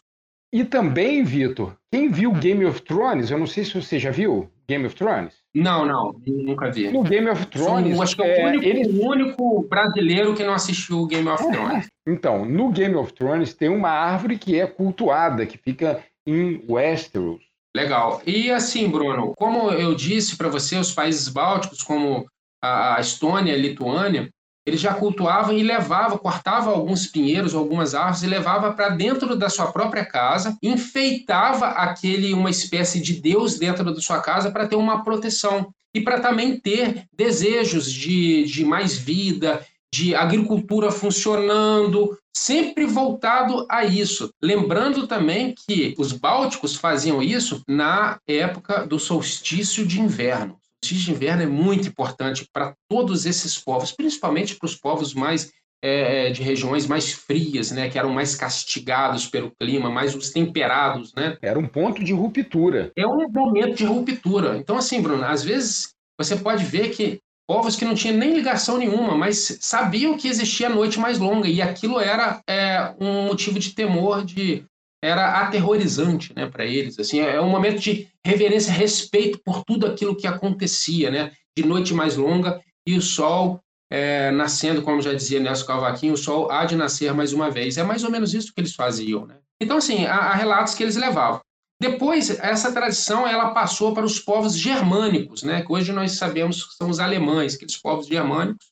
E 0.52 0.64
também, 0.64 1.22
Vitor, 1.22 1.76
quem 1.92 2.10
viu 2.10 2.32
Game 2.32 2.64
of 2.64 2.82
Thrones, 2.82 3.30
eu 3.30 3.38
não 3.38 3.46
sei 3.46 3.64
se 3.64 3.80
você 3.80 3.98
já 3.98 4.10
viu 4.10 4.50
Game 4.68 4.84
of 4.84 4.96
Thrones. 4.96 5.34
Não, 5.54 5.86
não, 5.86 6.12
nunca 6.26 6.70
vi. 6.70 6.90
No 6.90 7.02
Game 7.02 7.28
of 7.28 7.46
Thrones. 7.46 7.94
Sou, 7.94 8.02
acho 8.02 8.16
que 8.16 8.22
é 8.22 8.44
o 8.44 8.48
único, 8.48 8.64
é, 8.66 8.82
o 8.82 9.08
único 9.08 9.68
brasileiro 9.68 10.34
que 10.34 10.44
não 10.44 10.54
assistiu 10.54 11.06
Game 11.06 11.28
of 11.28 11.42
é. 11.42 11.50
Thrones. 11.50 11.86
Então, 12.06 12.44
no 12.44 12.70
Game 12.70 12.94
of 12.96 13.12
Thrones 13.12 13.54
tem 13.54 13.68
uma 13.68 13.90
árvore 13.90 14.38
que 14.38 14.58
é 14.58 14.66
cultuada, 14.66 15.46
que 15.46 15.56
fica 15.56 16.04
em 16.26 16.64
Westeros. 16.68 17.40
Legal. 17.74 18.20
E 18.26 18.50
assim, 18.50 18.88
Bruno, 18.88 19.32
como 19.36 19.70
eu 19.70 19.94
disse 19.94 20.36
para 20.36 20.48
você, 20.48 20.76
os 20.76 20.92
países 20.92 21.28
bálticos, 21.28 21.82
como 21.82 22.26
a 22.62 22.96
Estônia, 23.00 23.54
a 23.54 23.56
Lituânia, 23.56 24.28
eles 24.66 24.80
já 24.80 24.94
cultuavam 24.94 25.56
e 25.56 25.62
levavam, 25.62 26.18
cortava 26.18 26.70
alguns 26.70 27.06
pinheiros, 27.06 27.54
algumas 27.54 27.94
árvores 27.94 28.22
e 28.22 28.26
levava 28.26 28.72
para 28.72 28.90
dentro 28.90 29.34
da 29.34 29.48
sua 29.48 29.72
própria 29.72 30.04
casa, 30.04 30.56
enfeitava 30.62 31.66
aquele 31.68 32.32
uma 32.32 32.50
espécie 32.50 33.00
de 33.00 33.14
deus 33.14 33.58
dentro 33.58 33.84
da 33.84 34.00
sua 34.00 34.20
casa 34.20 34.50
para 34.50 34.66
ter 34.66 34.76
uma 34.76 35.02
proteção 35.02 35.72
e 35.94 36.00
para 36.00 36.20
também 36.20 36.58
ter 36.58 37.04
desejos 37.16 37.90
de, 37.90 38.44
de 38.44 38.64
mais 38.64 38.96
vida, 38.96 39.64
de 39.92 40.14
agricultura 40.14 40.92
funcionando, 40.92 42.16
sempre 42.32 42.86
voltado 42.86 43.66
a 43.68 43.84
isso. 43.84 44.32
Lembrando 44.40 45.06
também 45.06 45.54
que 45.66 45.94
os 45.98 46.12
bálticos 46.12 46.76
faziam 46.76 47.22
isso 47.22 47.62
na 47.66 48.20
época 48.26 48.86
do 48.86 48.98
solstício 48.98 49.84
de 49.84 50.00
inverno. 50.00 50.59
O 50.82 50.86
solstício 50.86 51.04
de 51.06 51.10
inverno 51.12 51.42
é 51.42 51.46
muito 51.46 51.88
importante 51.88 52.48
para 52.52 52.74
todos 52.88 53.26
esses 53.26 53.58
povos, 53.58 53.92
principalmente 53.92 54.56
para 54.56 54.66
os 54.66 54.74
povos 54.74 55.12
mais 55.12 55.52
é, 55.82 56.28
é, 56.28 56.30
de 56.30 56.42
regiões 56.42 56.86
mais 56.86 57.12
frias, 57.12 57.70
né, 57.70 57.88
que 57.88 57.98
eram 57.98 58.10
mais 58.10 58.34
castigados 58.34 59.26
pelo 59.26 59.50
clima, 59.58 59.90
mais 59.90 60.14
os 60.14 60.30
temperados, 60.30 61.14
né? 61.14 61.38
Era 61.40 61.58
um 61.58 61.66
ponto 61.66 62.04
de 62.04 62.12
ruptura. 62.12 62.92
É 62.96 63.06
um 63.06 63.28
momento 63.30 63.76
de 63.76 63.84
ruptura. 63.84 64.58
Então, 64.58 64.76
assim, 64.76 65.00
Bruno, 65.00 65.24
às 65.24 65.42
vezes 65.42 65.94
você 66.18 66.36
pode 66.36 66.64
ver 66.64 66.90
que 66.90 67.20
povos 67.48 67.76
que 67.76 67.84
não 67.84 67.94
tinham 67.94 68.16
nem 68.16 68.34
ligação 68.34 68.78
nenhuma, 68.78 69.16
mas 69.16 69.58
sabiam 69.60 70.16
que 70.16 70.28
existia 70.28 70.68
a 70.68 70.70
noite 70.70 71.00
mais 71.00 71.18
longa 71.18 71.48
e 71.48 71.60
aquilo 71.60 71.98
era 71.98 72.40
é, 72.48 72.94
um 73.00 73.26
motivo 73.26 73.58
de 73.58 73.70
temor, 73.70 74.24
de 74.24 74.64
era 75.02 75.40
aterrorizante, 75.40 76.34
né, 76.34 76.46
para 76.46 76.64
eles. 76.64 76.98
Assim, 76.98 77.20
é 77.20 77.40
um 77.40 77.48
momento 77.48 77.80
de 77.80 78.08
reverência, 78.24 78.72
respeito 78.72 79.40
por 79.44 79.64
tudo 79.64 79.86
aquilo 79.86 80.16
que 80.16 80.26
acontecia, 80.26 81.10
né, 81.10 81.32
de 81.56 81.64
noite 81.64 81.94
mais 81.94 82.16
longa 82.16 82.60
e 82.86 82.96
o 82.96 83.02
sol 83.02 83.60
é, 83.90 84.30
nascendo, 84.30 84.82
como 84.82 85.02
já 85.02 85.12
dizia 85.12 85.40
Nelson 85.40 85.66
Calvaquinho, 85.66 86.14
o 86.14 86.18
sol 86.18 86.50
há 86.50 86.64
de 86.64 86.76
nascer 86.76 87.12
mais 87.12 87.32
uma 87.32 87.50
vez. 87.50 87.76
É 87.76 87.82
mais 87.82 88.04
ou 88.04 88.10
menos 88.10 88.32
isso 88.32 88.52
que 88.54 88.60
eles 88.60 88.74
faziam, 88.74 89.26
né? 89.26 89.38
Então, 89.60 89.78
assim, 89.78 90.06
há, 90.06 90.16
há 90.16 90.34
relatos 90.34 90.74
que 90.74 90.82
eles 90.82 90.96
levavam. 90.96 91.40
Depois, 91.80 92.30
essa 92.38 92.70
tradição 92.72 93.26
ela 93.26 93.52
passou 93.52 93.94
para 93.94 94.04
os 94.04 94.20
povos 94.20 94.56
germânicos, 94.56 95.42
né, 95.42 95.62
que 95.62 95.72
hoje 95.72 95.92
nós 95.92 96.12
sabemos 96.12 96.64
que 96.64 96.74
são 96.74 96.90
os 96.90 97.00
alemães, 97.00 97.54
aqueles 97.54 97.76
povos 97.76 98.06
germânicos, 98.06 98.66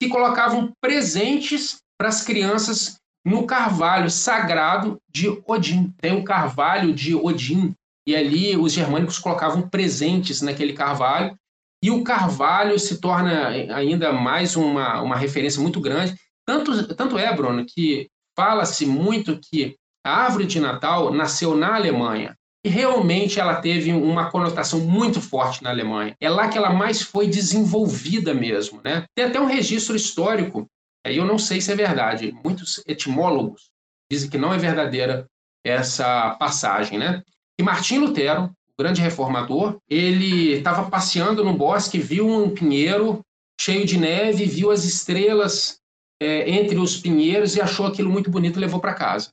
que 0.00 0.08
colocavam 0.08 0.72
presentes 0.80 1.78
para 1.98 2.08
as 2.08 2.22
crianças 2.22 2.96
no 3.24 3.46
carvalho 3.46 4.10
sagrado 4.10 5.00
de 5.08 5.28
Odin. 5.46 5.92
Tem 6.00 6.12
um 6.12 6.24
carvalho 6.24 6.92
de 6.92 7.14
Odin, 7.14 7.74
e 8.06 8.14
ali 8.14 8.56
os 8.56 8.72
germânicos 8.72 9.18
colocavam 9.18 9.68
presentes 9.68 10.42
naquele 10.42 10.74
carvalho, 10.74 11.36
e 11.82 11.90
o 11.90 12.02
carvalho 12.02 12.78
se 12.78 13.00
torna 13.00 13.48
ainda 13.48 14.12
mais 14.12 14.56
uma, 14.56 15.00
uma 15.02 15.16
referência 15.16 15.60
muito 15.60 15.80
grande. 15.80 16.14
Tanto, 16.46 16.94
tanto 16.94 17.18
é, 17.18 17.34
Bruno, 17.34 17.64
que 17.66 18.08
fala-se 18.36 18.86
muito 18.86 19.38
que 19.38 19.76
a 20.04 20.24
árvore 20.24 20.46
de 20.46 20.60
Natal 20.60 21.12
nasceu 21.12 21.56
na 21.56 21.74
Alemanha. 21.74 22.36
E 22.64 22.68
realmente 22.70 23.38
ela 23.38 23.56
teve 23.56 23.92
uma 23.92 24.30
conotação 24.30 24.80
muito 24.80 25.20
forte 25.20 25.62
na 25.62 25.68
Alemanha. 25.68 26.16
É 26.18 26.30
lá 26.30 26.48
que 26.48 26.56
ela 26.56 26.72
mais 26.72 27.02
foi 27.02 27.26
desenvolvida 27.26 28.32
mesmo. 28.32 28.80
Né? 28.82 29.04
Tem 29.14 29.26
até 29.26 29.38
um 29.38 29.46
registro 29.46 29.94
histórico, 29.94 30.66
eu 31.04 31.24
não 31.24 31.38
sei 31.38 31.60
se 31.60 31.70
é 31.70 31.76
verdade, 31.76 32.32
muitos 32.44 32.82
etimólogos 32.86 33.70
dizem 34.10 34.30
que 34.30 34.38
não 34.38 34.52
é 34.52 34.58
verdadeira 34.58 35.26
essa 35.64 36.30
passagem. 36.36 36.98
Né? 36.98 37.22
E 37.58 37.62
Martim 37.62 37.98
Lutero, 37.98 38.44
o 38.44 38.82
grande 38.82 39.00
reformador, 39.00 39.78
ele 39.88 40.52
estava 40.52 40.90
passeando 40.90 41.44
no 41.44 41.54
bosque, 41.54 41.98
viu 41.98 42.28
um 42.28 42.50
pinheiro 42.50 43.20
cheio 43.60 43.84
de 43.86 43.98
neve, 43.98 44.46
viu 44.46 44.70
as 44.70 44.84
estrelas 44.84 45.78
é, 46.20 46.50
entre 46.50 46.78
os 46.78 46.96
pinheiros 46.96 47.56
e 47.56 47.60
achou 47.60 47.86
aquilo 47.86 48.10
muito 48.10 48.30
bonito 48.30 48.58
e 48.58 48.60
levou 48.60 48.80
para 48.80 48.94
casa. 48.94 49.30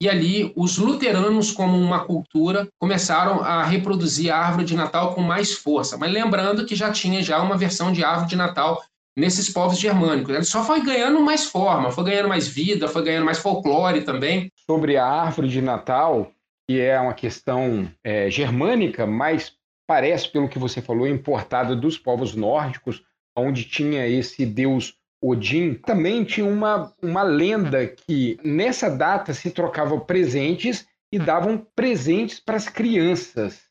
E 0.00 0.08
ali, 0.08 0.52
os 0.56 0.78
luteranos, 0.78 1.52
como 1.52 1.78
uma 1.78 2.04
cultura, 2.04 2.66
começaram 2.80 3.40
a 3.40 3.62
reproduzir 3.62 4.32
a 4.32 4.36
árvore 4.36 4.64
de 4.64 4.74
Natal 4.74 5.14
com 5.14 5.22
mais 5.22 5.52
força. 5.52 5.96
Mas 5.96 6.12
lembrando 6.12 6.66
que 6.66 6.74
já 6.74 6.90
tinha 6.90 7.22
já 7.22 7.40
uma 7.40 7.56
versão 7.56 7.92
de 7.92 8.02
árvore 8.02 8.30
de 8.30 8.34
Natal 8.34 8.82
nesses 9.16 9.50
povos 9.50 9.78
germânicos. 9.78 10.34
Ele 10.34 10.44
só 10.44 10.64
foi 10.64 10.82
ganhando 10.82 11.20
mais 11.20 11.44
forma, 11.44 11.90
foi 11.90 12.04
ganhando 12.04 12.28
mais 12.28 12.48
vida, 12.48 12.88
foi 12.88 13.04
ganhando 13.04 13.26
mais 13.26 13.38
folclore 13.38 14.02
também. 14.02 14.50
Sobre 14.66 14.96
a 14.96 15.06
árvore 15.06 15.48
de 15.48 15.60
Natal, 15.60 16.32
que 16.68 16.80
é 16.80 16.98
uma 16.98 17.14
questão 17.14 17.90
é, 18.02 18.30
germânica, 18.30 19.06
mas 19.06 19.54
parece, 19.86 20.28
pelo 20.30 20.48
que 20.48 20.58
você 20.58 20.80
falou, 20.80 21.06
importada 21.06 21.76
dos 21.76 21.98
povos 21.98 22.34
nórdicos, 22.34 23.02
onde 23.36 23.64
tinha 23.64 24.06
esse 24.06 24.46
deus 24.46 24.96
Odin, 25.22 25.74
também 25.74 26.24
tinha 26.24 26.44
uma, 26.44 26.92
uma 27.00 27.22
lenda 27.22 27.86
que 27.86 28.36
nessa 28.42 28.90
data 28.90 29.32
se 29.32 29.50
trocavam 29.50 30.00
presentes 30.00 30.84
e 31.12 31.18
davam 31.18 31.64
presentes 31.76 32.40
para 32.40 32.56
as 32.56 32.68
crianças. 32.68 33.62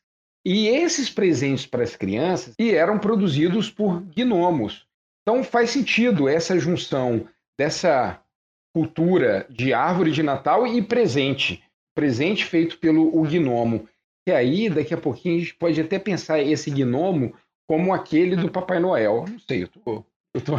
E 0.44 0.66
esses 0.68 1.10
presentes 1.10 1.66
para 1.66 1.82
as 1.82 1.94
crianças 1.94 2.54
e 2.58 2.70
eram 2.70 2.98
produzidos 2.98 3.70
por 3.70 4.00
gnomos. 4.00 4.86
Então 5.22 5.44
faz 5.44 5.70
sentido 5.70 6.28
essa 6.28 6.58
junção 6.58 7.26
dessa 7.58 8.20
cultura 8.74 9.46
de 9.48 9.72
árvore 9.72 10.10
de 10.10 10.22
Natal 10.22 10.66
e 10.66 10.82
presente. 10.82 11.62
Presente 11.94 12.44
feito 12.44 12.78
pelo 12.78 13.16
o 13.16 13.22
gnomo. 13.22 13.88
E 14.26 14.32
aí, 14.32 14.70
daqui 14.70 14.94
a 14.94 14.98
pouquinho, 14.98 15.36
a 15.36 15.38
gente 15.40 15.54
pode 15.54 15.80
até 15.80 15.98
pensar 15.98 16.40
esse 16.40 16.70
gnomo 16.70 17.34
como 17.68 17.92
aquele 17.92 18.36
do 18.36 18.50
Papai 18.50 18.78
Noel. 18.78 19.24
Não 19.28 19.38
sei, 19.38 19.64
eu 19.64 19.68
tô. 19.68 20.04
Eu 20.34 20.40
tô 20.40 20.52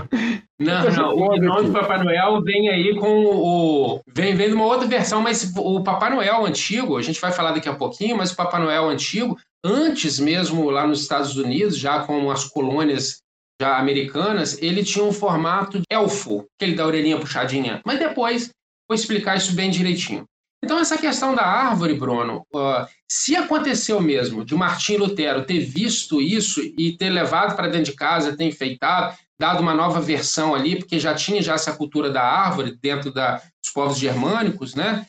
não, 0.59 0.91
não, 0.91 1.17
o 1.17 1.39
gnomo 1.39 1.63
do 1.63 1.73
Papai 1.73 2.03
Noel 2.03 2.41
vem 2.43 2.69
aí 2.69 2.95
com 2.95 3.25
o. 3.25 4.01
Vem, 4.07 4.35
vem 4.35 4.49
de 4.49 4.53
uma 4.53 4.65
outra 4.65 4.87
versão, 4.87 5.21
mas 5.21 5.51
o 5.57 5.81
Papai 5.83 6.11
Noel 6.13 6.45
antigo, 6.45 6.97
a 6.97 7.01
gente 7.01 7.19
vai 7.19 7.31
falar 7.31 7.53
daqui 7.53 7.67
a 7.67 7.75
pouquinho, 7.75 8.15
mas 8.15 8.31
o 8.31 8.35
Papai 8.35 8.61
Noel 8.61 8.87
antigo, 8.89 9.35
antes 9.65 10.19
mesmo 10.19 10.69
lá 10.69 10.85
nos 10.85 11.01
Estados 11.01 11.35
Unidos, 11.35 11.77
já 11.77 12.05
com 12.05 12.29
as 12.29 12.45
colônias 12.45 13.22
americanas, 13.63 14.61
ele 14.61 14.83
tinha 14.83 15.03
um 15.03 15.11
formato 15.11 15.81
elfo, 15.89 16.45
aquele 16.55 16.75
da 16.75 16.85
orelhinha 16.85 17.19
puxadinha. 17.19 17.81
Mas 17.85 17.99
depois 17.99 18.49
vou 18.87 18.95
explicar 18.95 19.37
isso 19.37 19.53
bem 19.53 19.69
direitinho. 19.69 20.25
Então, 20.63 20.79
essa 20.79 20.97
questão 20.97 21.35
da 21.35 21.43
árvore, 21.43 21.93
Bruno, 21.93 22.45
uh, 22.55 22.87
se 23.09 23.35
aconteceu 23.35 23.99
mesmo 23.99 24.45
de 24.45 24.55
Martim 24.55 24.95
Lutero 24.95 25.45
ter 25.45 25.59
visto 25.59 26.21
isso 26.21 26.61
e 26.77 26.95
ter 26.97 27.09
levado 27.09 27.53
para 27.53 27.67
dentro 27.67 27.91
de 27.91 27.97
casa, 27.97 28.37
ter 28.37 28.45
enfeitado, 28.45 29.13
dado 29.37 29.61
uma 29.61 29.73
nova 29.73 29.99
versão 29.99 30.55
ali, 30.55 30.77
porque 30.77 30.97
já 30.97 31.13
tinha 31.13 31.41
já 31.41 31.55
essa 31.55 31.73
cultura 31.73 32.09
da 32.09 32.23
árvore 32.23 32.77
dentro 32.81 33.11
da, 33.11 33.41
dos 33.61 33.73
povos 33.73 33.97
germânicos, 33.97 34.73
né? 34.73 35.05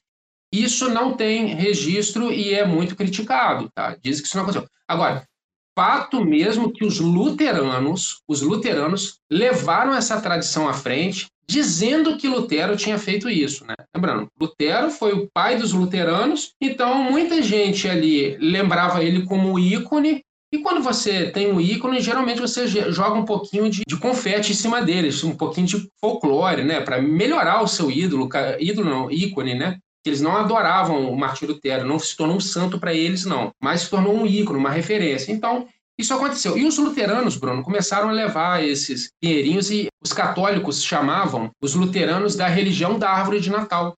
Isso 0.53 0.89
não 0.89 1.17
tem 1.17 1.55
registro 1.55 2.33
e 2.33 2.53
é 2.53 2.67
muito 2.67 2.97
criticado, 2.97 3.69
tá? 3.73 3.97
Diz 4.03 4.21
que 4.21 4.27
isso 4.27 4.37
não 4.37 4.43
aconteceu. 4.43 4.69
Agora, 4.89 5.25
fato 5.77 6.25
mesmo 6.25 6.73
que 6.73 6.85
os 6.85 7.01
luteranos, 7.01 8.21
os 8.29 8.43
luteranos 8.43 9.19
levaram 9.31 9.95
essa 9.95 10.21
tradição 10.21 10.69
à 10.69 10.73
frente, 10.73 11.27
dizendo 11.47 12.17
que 12.17 12.29
Lutero 12.29 12.77
tinha 12.77 12.99
feito 12.99 13.29
isso, 13.29 13.67
né? 13.67 13.75
Lembrando, 13.95 14.29
Lutero 14.41 14.91
foi 14.91 15.13
o 15.13 15.29
pai 15.33 15.57
dos 15.59 15.73
luteranos, 15.73 16.53
então 16.61 17.05
muita 17.05 17.43
gente 17.43 17.89
ali 17.89 18.37
lembrava 18.39 19.03
ele 19.03 19.25
como 19.25 19.59
ícone. 19.59 20.23
E 20.53 20.59
quando 20.59 20.83
você 20.83 21.31
tem 21.31 21.53
um 21.53 21.61
ícone, 21.61 22.01
geralmente 22.01 22.41
você 22.41 22.67
joga 22.69 23.19
um 23.19 23.25
pouquinho 23.25 23.69
de, 23.69 23.83
de 23.87 23.97
confete 23.97 24.53
em 24.53 24.55
cima 24.55 24.81
deles, 24.81 25.25
um 25.25 25.37
pouquinho 25.37 25.67
de 25.67 25.89
folclore, 26.01 26.63
né? 26.63 26.81
Para 26.81 27.03
melhorar 27.03 27.63
o 27.63 27.69
seu 27.69 27.91
ídolo, 27.91 28.29
ídolo 28.61 28.89
não, 28.89 29.11
ícone, 29.11 29.55
né? 29.55 29.79
Eles 30.09 30.21
não 30.21 30.37
adoravam 30.37 31.11
o 31.11 31.17
Martim 31.17 31.47
Lutero, 31.47 31.87
não 31.87 31.99
se 31.99 32.17
tornou 32.17 32.37
um 32.37 32.41
santo 32.41 32.79
para 32.79 32.93
eles, 32.93 33.25
não, 33.25 33.51
mas 33.63 33.83
se 33.83 33.91
tornou 33.91 34.15
um 34.15 34.27
ícone, 34.27 34.59
uma 34.59 34.71
referência. 34.71 35.33
Então, 35.33 35.67
isso 35.99 36.13
aconteceu. 36.13 36.59
E 36.59 36.65
os 36.65 36.77
luteranos, 36.77 37.37
Bruno, 37.37 37.63
começaram 37.63 38.09
a 38.09 38.13
levar 38.13 38.65
esses 38.65 39.11
dinheirinhos 39.23 39.71
e 39.71 39.89
os 40.03 40.13
católicos 40.13 40.83
chamavam 40.83 41.51
os 41.63 41.75
luteranos 41.75 42.35
da 42.35 42.49
religião 42.49 42.99
da 42.99 43.11
árvore 43.11 43.41
de 43.41 43.51
Natal. 43.51 43.95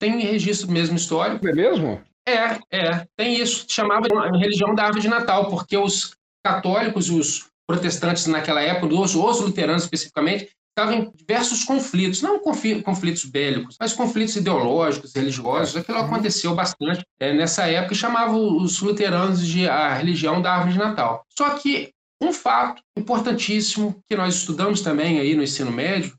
Tem 0.00 0.18
registro 0.20 0.70
mesmo 0.70 0.96
histórico. 0.96 1.46
É 1.46 1.52
mesmo? 1.52 2.02
É, 2.28 2.58
é. 2.70 3.06
Tem 3.16 3.40
isso. 3.40 3.64
Chamava 3.68 4.08
de 4.08 4.38
religião 4.38 4.74
da 4.74 4.84
árvore 4.84 5.02
de 5.02 5.08
Natal, 5.08 5.48
porque 5.48 5.76
os 5.76 6.16
católicos, 6.44 7.08
os 7.08 7.46
protestantes 7.66 8.26
naquela 8.26 8.60
época, 8.60 8.94
os, 8.94 9.14
os 9.14 9.40
luteranos 9.40 9.84
especificamente, 9.84 10.50
estava 10.76 10.94
em 10.94 11.10
diversos 11.14 11.64
conflitos, 11.64 12.20
não 12.20 12.38
conflitos 12.38 13.24
bélicos, 13.24 13.76
mas 13.80 13.94
conflitos 13.94 14.36
ideológicos, 14.36 15.14
religiosos. 15.14 15.74
Aquilo 15.74 15.98
aconteceu 15.98 16.54
bastante 16.54 17.02
é, 17.18 17.32
nessa 17.32 17.66
época 17.66 17.94
e 17.94 17.96
chamava 17.96 18.36
os 18.36 18.80
luteranos 18.80 19.46
de 19.46 19.66
a 19.66 19.94
religião 19.94 20.42
da 20.42 20.52
árvore 20.52 20.74
de 20.74 20.78
Natal. 20.78 21.24
Só 21.36 21.50
que 21.58 21.92
um 22.22 22.30
fato 22.30 22.82
importantíssimo 22.96 24.02
que 24.06 24.16
nós 24.16 24.34
estudamos 24.34 24.82
também 24.82 25.18
aí 25.18 25.34
no 25.34 25.42
ensino 25.42 25.72
médio 25.72 26.14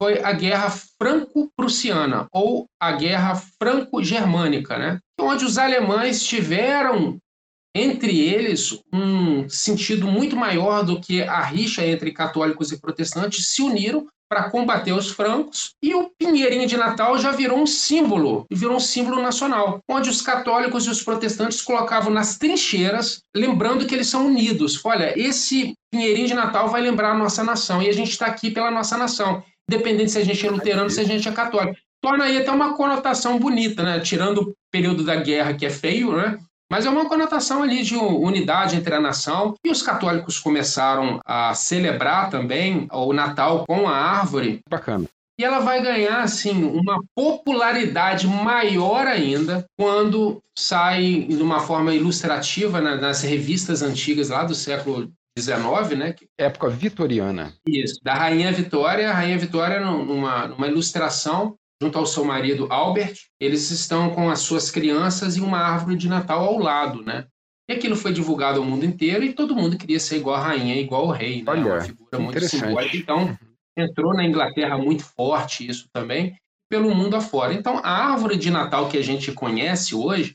foi 0.00 0.22
a 0.24 0.32
Guerra 0.32 0.70
Franco-Prussiana 0.98 2.26
ou 2.32 2.66
a 2.80 2.92
Guerra 2.92 3.34
Franco-Germânica, 3.62 4.78
né? 4.78 4.98
onde 5.20 5.44
os 5.44 5.58
alemães 5.58 6.24
tiveram 6.24 7.18
entre 7.74 8.18
eles 8.18 8.78
um 8.92 9.48
sentido 9.48 10.06
muito 10.06 10.36
maior 10.36 10.84
do 10.84 11.00
que 11.00 11.22
a 11.22 11.40
rixa 11.42 11.86
entre 11.86 12.12
católicos 12.12 12.72
e 12.72 12.80
protestantes, 12.80 13.48
se 13.48 13.62
uniram 13.62 14.06
para 14.30 14.48
combater 14.48 14.92
os 14.92 15.10
francos, 15.10 15.70
e 15.82 15.92
o 15.92 16.08
Pinheirinho 16.16 16.64
de 16.64 16.76
Natal 16.76 17.18
já 17.18 17.32
virou 17.32 17.58
um 17.58 17.66
símbolo, 17.66 18.46
virou 18.48 18.76
um 18.76 18.80
símbolo 18.80 19.20
nacional, 19.20 19.80
onde 19.88 20.08
os 20.08 20.22
católicos 20.22 20.86
e 20.86 20.90
os 20.90 21.02
protestantes 21.02 21.60
colocavam 21.60 22.12
nas 22.12 22.38
trincheiras, 22.38 23.22
lembrando 23.34 23.84
que 23.86 23.92
eles 23.92 24.06
são 24.06 24.28
unidos. 24.28 24.80
Olha, 24.84 25.18
esse 25.18 25.74
Pinheirinho 25.92 26.28
de 26.28 26.34
Natal 26.34 26.68
vai 26.68 26.80
lembrar 26.80 27.10
a 27.10 27.18
nossa 27.18 27.42
nação, 27.42 27.82
e 27.82 27.88
a 27.88 27.92
gente 27.92 28.10
está 28.10 28.26
aqui 28.26 28.52
pela 28.52 28.70
nossa 28.70 28.96
nação, 28.96 29.42
independente 29.68 30.12
se 30.12 30.18
a 30.18 30.24
gente 30.24 30.46
é 30.46 30.50
luterano, 30.50 30.90
se 30.90 31.00
a 31.00 31.04
gente 31.04 31.28
é 31.28 31.32
católico. 31.32 31.76
Torna 32.00 32.24
aí 32.24 32.38
até 32.38 32.52
uma 32.52 32.76
conotação 32.76 33.36
bonita, 33.36 33.82
né? 33.82 33.98
Tirando 33.98 34.38
o 34.42 34.54
período 34.70 35.02
da 35.04 35.16
guerra, 35.16 35.54
que 35.54 35.66
é 35.66 35.70
feio, 35.70 36.12
né? 36.12 36.38
Mas 36.70 36.86
é 36.86 36.90
uma 36.90 37.08
conotação 37.08 37.62
ali 37.62 37.82
de 37.82 37.96
unidade 37.96 38.76
entre 38.76 38.94
a 38.94 39.00
nação. 39.00 39.54
E 39.64 39.70
os 39.70 39.82
católicos 39.82 40.38
começaram 40.38 41.18
a 41.26 41.52
celebrar 41.52 42.30
também 42.30 42.86
o 42.92 43.12
Natal 43.12 43.64
com 43.66 43.88
a 43.88 43.96
árvore. 43.96 44.60
Bacana. 44.68 45.06
E 45.38 45.44
ela 45.44 45.60
vai 45.60 45.82
ganhar, 45.82 46.20
assim, 46.20 46.64
uma 46.64 47.02
popularidade 47.14 48.26
maior 48.26 49.06
ainda 49.06 49.64
quando 49.74 50.38
sai 50.56 51.26
de 51.28 51.42
uma 51.42 51.60
forma 51.60 51.94
ilustrativa 51.94 52.78
nas 52.80 53.22
revistas 53.22 53.82
antigas 53.82 54.28
lá 54.28 54.44
do 54.44 54.54
século 54.54 55.10
XIX, 55.38 55.98
né? 55.98 56.14
Época 56.38 56.68
vitoriana. 56.68 57.54
Isso, 57.66 58.00
da 58.02 58.12
Rainha 58.14 58.52
Vitória. 58.52 59.10
A 59.10 59.14
Rainha 59.14 59.38
Vitória, 59.38 59.80
numa, 59.80 60.48
numa 60.48 60.68
ilustração, 60.68 61.56
junto 61.80 61.98
ao 61.98 62.06
seu 62.06 62.24
marido 62.24 62.66
Albert, 62.70 63.14
eles 63.40 63.70
estão 63.70 64.10
com 64.10 64.28
as 64.28 64.40
suas 64.40 64.70
crianças 64.70 65.36
e 65.36 65.40
uma 65.40 65.58
árvore 65.58 65.96
de 65.96 66.08
Natal 66.08 66.44
ao 66.44 66.58
lado, 66.58 67.02
né? 67.02 67.26
E 67.68 67.72
aquilo 67.72 67.96
foi 67.96 68.12
divulgado 68.12 68.58
ao 68.58 68.66
mundo 68.66 68.84
inteiro 68.84 69.24
e 69.24 69.32
todo 69.32 69.54
mundo 69.54 69.78
queria 69.78 70.00
ser 70.00 70.16
igual 70.16 70.36
a 70.36 70.42
rainha, 70.42 70.74
igual 70.76 71.06
o 71.06 71.12
rei, 71.12 71.42
né? 71.42 71.50
Olha, 71.50 71.64
uma 71.64 71.80
figura 71.80 72.18
muito 72.18 72.48
simbólica. 72.48 72.96
Então, 72.96 73.38
entrou 73.76 74.12
na 74.12 74.24
Inglaterra 74.24 74.76
muito 74.76 75.04
forte 75.04 75.66
isso 75.66 75.88
também, 75.92 76.36
pelo 76.68 76.94
mundo 76.94 77.16
afora. 77.16 77.54
Então, 77.54 77.78
a 77.78 78.12
árvore 78.12 78.36
de 78.36 78.50
Natal 78.50 78.88
que 78.88 78.98
a 78.98 79.02
gente 79.02 79.32
conhece 79.32 79.94
hoje, 79.94 80.34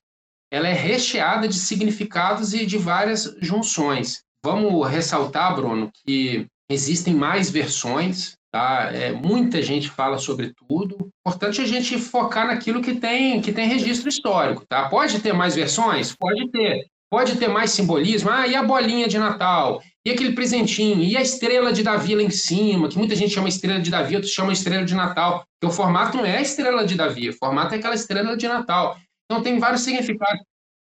ela 0.52 0.68
é 0.68 0.74
recheada 0.74 1.48
de 1.48 1.56
significados 1.56 2.54
e 2.54 2.66
de 2.66 2.78
várias 2.78 3.36
junções. 3.42 4.24
Vamos 4.44 4.88
ressaltar, 4.88 5.56
Bruno, 5.56 5.92
que 6.06 6.48
existem 6.70 7.14
mais 7.14 7.50
versões 7.50 8.36
Tá? 8.56 8.90
É, 8.94 9.12
muita 9.12 9.62
gente 9.62 9.90
fala 9.90 10.18
sobre 10.18 10.54
tudo. 10.66 11.10
Importante 11.28 11.60
a 11.60 11.66
gente 11.66 11.98
focar 11.98 12.48
naquilo 12.48 12.82
que 12.82 12.96
tem, 12.96 13.42
que 13.42 13.52
tem 13.52 13.68
registro 13.68 14.08
histórico. 14.08 14.64
Tá? 14.66 14.88
Pode 14.88 15.20
ter 15.20 15.34
mais 15.34 15.56
versões? 15.56 16.16
Pode 16.16 16.50
ter. 16.52 16.86
Pode 17.12 17.36
ter 17.36 17.50
mais 17.50 17.72
simbolismo. 17.72 18.30
Ah, 18.30 18.48
e 18.48 18.56
a 18.56 18.64
bolinha 18.64 19.10
de 19.10 19.20
Natal? 19.20 19.82
E 20.06 20.12
aquele 20.12 20.32
presentinho? 20.32 21.04
E 21.04 21.18
a 21.18 21.22
estrela 21.22 21.74
de 21.74 21.84
Davi 21.84 22.16
lá 22.16 22.24
em 22.24 22.30
cima? 22.30 22.88
Que 22.88 22.98
muita 22.98 23.14
gente 23.14 23.34
chama 23.34 23.50
estrela 23.50 23.82
de 23.82 23.92
Davi, 23.92 24.16
outros 24.16 24.32
chamam 24.32 24.54
estrela 24.54 24.86
de 24.86 24.96
Natal. 24.96 25.44
Porque 25.60 25.74
o 25.74 25.76
formato 25.76 26.16
não 26.16 26.26
é 26.26 26.38
a 26.38 26.42
estrela 26.42 26.86
de 26.86 26.96
Davi, 26.96 27.28
o 27.28 27.38
formato 27.38 27.76
é 27.76 27.78
aquela 27.78 27.94
estrela 27.96 28.38
de 28.38 28.48
Natal. 28.48 28.98
Então 29.26 29.44
tem 29.44 29.60
vários 29.60 29.82
significados. 29.82 30.42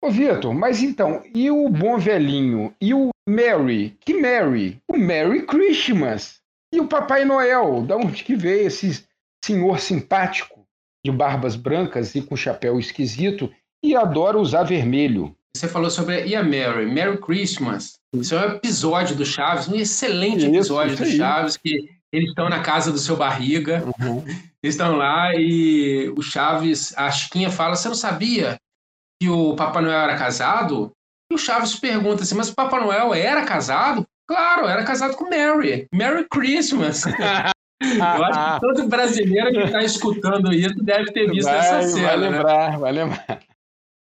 Ô, 0.02 0.10
Vitor, 0.10 0.52
mas 0.52 0.82
então, 0.82 1.22
e 1.34 1.50
o 1.50 1.66
bom 1.70 1.96
velhinho? 1.96 2.74
E 2.78 2.92
o 2.92 3.08
Mary? 3.26 3.96
Que 4.04 4.12
Mary? 4.12 4.76
O 4.86 4.98
Merry 4.98 5.46
Christmas. 5.46 6.43
E 6.74 6.80
o 6.80 6.88
Papai 6.88 7.24
Noel, 7.24 7.82
da 7.82 7.96
onde 7.96 8.24
que 8.24 8.34
veio 8.34 8.66
esse 8.66 9.06
senhor 9.44 9.78
simpático, 9.78 10.66
de 11.04 11.12
barbas 11.12 11.54
brancas 11.54 12.16
e 12.16 12.20
com 12.20 12.34
chapéu 12.34 12.80
esquisito, 12.80 13.48
e 13.80 13.94
adora 13.94 14.40
usar 14.40 14.64
vermelho? 14.64 15.36
Você 15.56 15.68
falou 15.68 15.88
sobre 15.88 16.26
e 16.26 16.34
a 16.34 16.42
Mary, 16.42 16.84
Merry 16.86 17.16
Christmas. 17.18 17.92
Isso 18.12 18.34
é 18.34 18.48
um 18.48 18.56
episódio 18.56 19.14
do 19.14 19.24
Chaves, 19.24 19.68
um 19.68 19.76
excelente 19.76 20.46
episódio 20.46 20.94
isso, 20.94 21.04
isso 21.04 21.12
do 21.12 21.16
Chaves, 21.16 21.56
que 21.56 21.88
eles 22.12 22.30
estão 22.30 22.48
na 22.48 22.60
casa 22.60 22.90
do 22.90 22.98
seu 22.98 23.16
barriga, 23.16 23.84
uhum. 24.00 24.24
eles 24.26 24.74
estão 24.74 24.96
lá 24.96 25.32
e 25.32 26.12
o 26.16 26.22
Chaves, 26.22 26.92
a 26.96 27.08
Chiquinha 27.08 27.52
fala, 27.52 27.76
você 27.76 27.86
não 27.86 27.94
sabia 27.94 28.56
que 29.22 29.28
o 29.28 29.54
Papai 29.54 29.80
Noel 29.80 30.00
era 30.00 30.18
casado? 30.18 30.90
E 31.30 31.36
o 31.36 31.38
Chaves 31.38 31.76
pergunta 31.76 32.24
assim, 32.24 32.34
mas 32.34 32.48
o 32.48 32.54
Papai 32.54 32.80
Noel 32.80 33.14
era 33.14 33.44
casado? 33.44 34.04
Claro, 34.26 34.66
era 34.66 34.84
casado 34.84 35.16
com 35.16 35.28
Mary. 35.28 35.86
Merry 35.92 36.26
Christmas. 36.30 37.04
Eu 37.06 38.24
acho 38.24 38.54
que 38.54 38.60
todo 38.60 38.88
brasileiro 38.88 39.50
que 39.50 39.58
está 39.58 39.82
escutando 39.82 40.52
isso 40.52 40.76
deve 40.82 41.12
ter 41.12 41.30
visto 41.30 41.44
vai, 41.44 41.58
essa 41.58 41.82
cena. 41.82 42.06
Vai 42.06 42.16
né? 42.16 42.30
lembrar, 42.30 42.70
né? 42.72 42.78
vai 42.78 42.92
lembrar. 42.92 43.40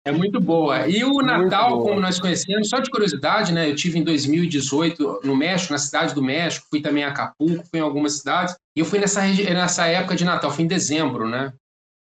É 0.06 0.12
muito 0.12 0.40
boa. 0.42 0.86
E 0.86 1.02
o 1.06 1.22
Natal, 1.22 1.82
como 1.82 2.00
nós 2.00 2.20
conhecemos, 2.20 2.68
só 2.68 2.80
de 2.80 2.92
curiosidade, 2.92 3.54
né? 3.54 3.70
Eu 3.70 3.76
tive 3.76 3.98
em 3.98 4.04
2018 4.04 5.22
no 5.24 5.34
México, 5.34 5.72
na 5.72 5.80
cidade 5.80 6.14
do 6.14 6.22
México, 6.22 6.68
fui 6.70 6.82
também 6.82 7.06
a 7.06 7.08
Acapulco, 7.08 7.66
fui 7.70 7.80
em 7.80 7.84
algumas 7.84 8.18
cidades. 8.18 8.54
E 8.76 8.82
eu 8.82 8.86
fui 8.86 9.00
nessa, 9.00 9.26
nessa 9.26 9.88
época 9.88 10.16
de 10.16 10.26
Natal, 10.26 10.52
fui 10.52 10.66
em 10.66 10.68
dezembro, 10.68 11.30
né? 11.30 11.54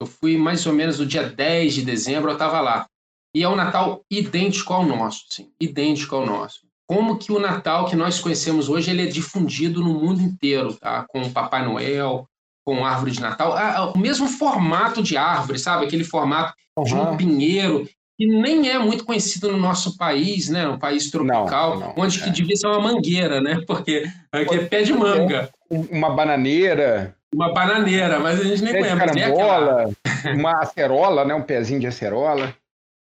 Eu 0.01 0.09
fui 0.09 0.37
mais 0.37 0.67
ou 0.67 0.73
menos 0.73 0.99
no 0.99 1.07
dia 1.07 1.23
10 1.23 1.73
de 1.73 1.83
dezembro, 1.83 2.31
eu 2.31 2.35
estava 2.35 2.61
lá. 2.61 2.87
E 3.33 3.45
é 3.45 3.49
um 3.49 3.57
Natal 3.57 4.03
idêntico 4.11 4.73
ao 4.73 4.85
nosso, 4.85 5.27
sim, 5.31 5.53
idêntico 5.61 6.17
ao 6.17 6.27
nosso. 6.27 6.64
Como 6.87 7.19
que 7.19 7.33
o 7.33 7.39
Natal 7.39 7.87
que 7.87 7.97
nós 7.97 8.21
conhecemos 8.21 8.69
hoje 8.69 8.91
ele 8.91 9.03
é 9.03 9.07
difundido 9.07 9.83
no 9.83 9.95
mundo 9.95 10.21
inteiro, 10.21 10.75
tá? 10.75 11.07
Com 11.09 11.23
o 11.23 11.31
Papai 11.31 11.65
Noel, 11.65 12.29
com 12.65 12.85
árvore 12.85 13.11
de 13.11 13.21
Natal, 13.21 13.93
o 13.95 13.99
mesmo 13.99 14.27
formato 14.27 15.03
de 15.03 15.17
árvore, 15.17 15.59
sabe? 15.59 15.85
Aquele 15.85 16.05
formato 16.05 16.55
uhum. 16.77 16.85
de 16.85 16.95
um 16.95 17.17
pinheiro 17.17 17.89
que 18.17 18.27
nem 18.27 18.71
é 18.71 18.79
muito 18.79 19.05
conhecido 19.05 19.51
no 19.51 19.59
nosso 19.59 19.97
país, 19.97 20.49
né? 20.49 20.69
Um 20.69 20.79
país 20.79 21.11
tropical, 21.11 21.79
não, 21.79 21.89
não, 21.89 21.95
onde 21.97 22.21
é. 22.21 22.25
que 22.25 22.31
devia 22.31 22.57
ser 22.57 22.69
uma 22.69 22.81
mangueira, 22.81 23.41
né? 23.41 23.61
Porque 23.67 24.05
aqui 24.33 24.55
é 24.55 24.65
pé 24.65 24.83
de 24.83 24.93
manga. 24.93 25.51
Uma 25.69 26.11
bananeira. 26.11 27.17
Uma 27.35 27.53
bananeira, 27.53 28.21
mas 28.21 28.41
a 28.41 28.45
gente 28.45 28.63
nem 28.63 28.73
conhece. 28.73 28.97
Carambola, 28.97 29.95
aquela... 30.15 30.35
uma 30.39 30.61
acerola, 30.61 31.25
né? 31.25 31.35
Um 31.35 31.43
pezinho 31.43 31.81
de 31.81 31.89
acerola. 31.89 32.55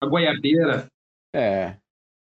A 0.02 0.06
goiabeira. 0.08 0.88
É. 1.36 1.76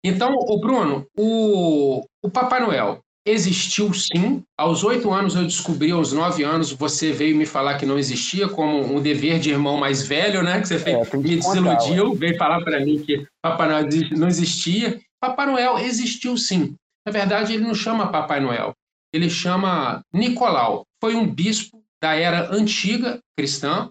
Então, 0.04 0.34
o 0.34 0.60
Bruno, 0.60 1.06
o, 1.18 2.04
o 2.24 2.30
Papai 2.30 2.62
Noel 2.62 3.02
existiu 3.26 3.94
sim. 3.94 4.44
Aos 4.58 4.84
oito 4.84 5.12
anos 5.12 5.36
eu 5.36 5.44
descobri, 5.44 5.92
aos 5.92 6.14
nove 6.14 6.44
anos 6.44 6.72
você 6.72 7.12
veio 7.12 7.36
me 7.36 7.46
falar 7.46 7.78
que 7.78 7.86
não 7.86 7.98
existia, 7.98 8.48
como 8.48 8.82
um 8.94 9.02
dever 9.02 9.40
de 9.40 9.50
irmão 9.50 9.78
mais 9.78 10.08
velho, 10.08 10.42
né? 10.42 10.62
Que 10.62 10.68
você 10.68 10.80
fez, 10.80 11.14
é, 11.14 11.18
me 11.18 11.36
desiludiu, 11.36 12.16
veio 12.16 12.38
falar 12.38 12.64
para 12.64 12.80
mim 12.80 13.00
que 13.00 13.26
Papai 13.42 13.68
Noel 13.68 13.88
não 14.18 14.28
existia. 14.28 15.00
Papai 15.20 15.46
Noel 15.46 15.78
existiu 15.80 16.38
sim. 16.38 16.76
Na 17.06 17.12
verdade, 17.12 17.54
ele 17.54 17.64
não 17.64 17.76
chama 17.76 18.12
Papai 18.12 18.40
Noel, 18.40 18.74
ele 19.14 19.30
chama 19.30 20.02
Nicolau. 20.14 20.86
Foi 21.02 21.16
um 21.16 21.28
bispo 21.28 21.82
da 22.02 22.16
era 22.16 22.54
antiga 22.54 23.20
cristã, 23.38 23.90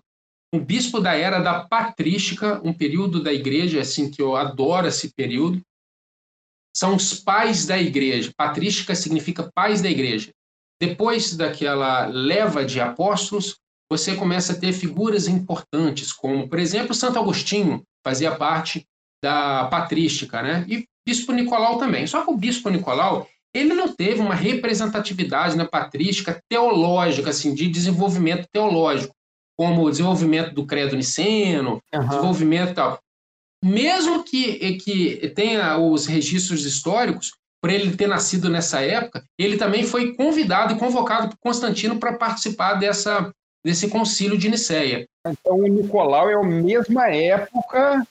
um 0.53 0.59
bispo 0.59 1.01
da 1.01 1.15
era 1.15 1.41
da 1.41 1.61
patrística, 1.61 2.61
um 2.65 2.73
período 2.73 3.23
da 3.23 3.33
igreja 3.33 3.81
assim 3.81 4.11
que 4.11 4.23
eu 4.23 4.35
adoro 4.35 4.87
esse 4.87 5.13
período. 5.15 5.61
São 6.79 6.95
os 6.95 7.13
pais 7.13 7.67
da 7.67 7.77
igreja. 7.77 8.31
Patrística 8.37 8.95
significa 8.95 9.51
pais 9.53 9.83
da 9.83 9.91
igreja. 9.91 10.31
Depois 10.81 11.35
daquela 11.35 12.07
leva 12.07 12.65
de 12.65 12.81
apóstolos, 12.81 13.57
você 13.91 14.15
começa 14.15 14.53
a 14.53 14.57
ter 14.57 14.73
figuras 14.73 15.27
importantes, 15.27 16.13
como, 16.13 16.49
por 16.49 16.61
exemplo, 16.61 16.95
Santo 16.95 17.19
Agostinho 17.19 17.83
fazia 18.07 18.37
parte 18.37 18.87
da 19.21 19.65
patrística, 19.65 20.41
né? 20.41 20.65
E 20.69 20.85
Bispo 21.05 21.33
Nicolau 21.33 21.79
também. 21.79 22.07
Só 22.07 22.25
que 22.25 22.31
o 22.31 22.37
Bispo 22.37 22.69
Nicolau 22.69 23.27
ele 23.53 23.75
não 23.75 23.93
teve 23.93 24.21
uma 24.21 24.35
representatividade 24.35 25.57
na 25.57 25.67
patrística 25.67 26.41
teológica, 26.49 27.31
assim, 27.31 27.55
de 27.55 27.69
desenvolvimento 27.69 28.47
teológico, 28.53 29.15
como 29.59 29.83
o 29.83 29.91
desenvolvimento 29.91 30.55
do 30.55 30.65
credo 30.65 30.95
niceno, 30.95 31.83
uhum. 31.93 32.07
desenvolvimento 32.07 32.75
tal. 32.75 33.01
Mesmo 33.65 34.23
que, 34.23 34.77
que 34.79 35.29
tenha 35.31 35.79
os 35.79 36.07
registros 36.07 36.65
históricos, 36.65 37.33
por 37.61 37.71
ele 37.71 37.97
ter 37.97 38.07
nascido 38.07 38.49
nessa 38.49 38.81
época, 38.81 39.25
ele 39.39 39.57
também 39.57 39.85
foi 39.85 40.15
convidado 40.15 40.75
e 40.75 40.79
convocado 40.79 41.29
por 41.29 41.39
Constantino 41.39 41.99
para 41.99 42.17
participar 42.17 42.75
dessa, 42.75 43.33
desse 43.65 43.89
concílio 43.89 44.39
de 44.39 44.49
Nicéia. 44.49 45.07
Então 45.27 45.57
o 45.59 45.67
Nicolau 45.67 46.31
é 46.31 46.35
a 46.35 46.43
mesma 46.43 47.09
época 47.09 48.07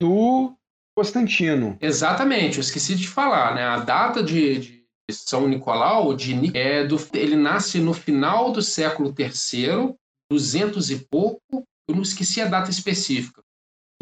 do 0.00 0.52
Constantino. 0.96 1.76
Exatamente, 1.80 2.58
eu 2.58 2.60
esqueci 2.60 2.94
de 2.94 3.08
falar, 3.08 3.54
né? 3.54 3.64
A 3.64 3.78
data 3.78 4.22
de, 4.22 4.58
de 4.58 4.84
São 5.10 5.48
Nicolau 5.48 6.14
de, 6.14 6.56
é 6.56 6.84
do, 6.84 6.96
ele 7.14 7.36
nasce 7.36 7.78
no 7.80 7.94
final 7.94 8.52
do 8.52 8.60
século 8.60 9.14
III, 9.18 9.94
200 10.30 10.90
e 10.90 10.98
pouco, 11.10 11.40
eu 11.88 11.94
não 11.94 12.02
esqueci 12.02 12.40
a 12.40 12.46
data 12.46 12.70
específica. 12.70 13.42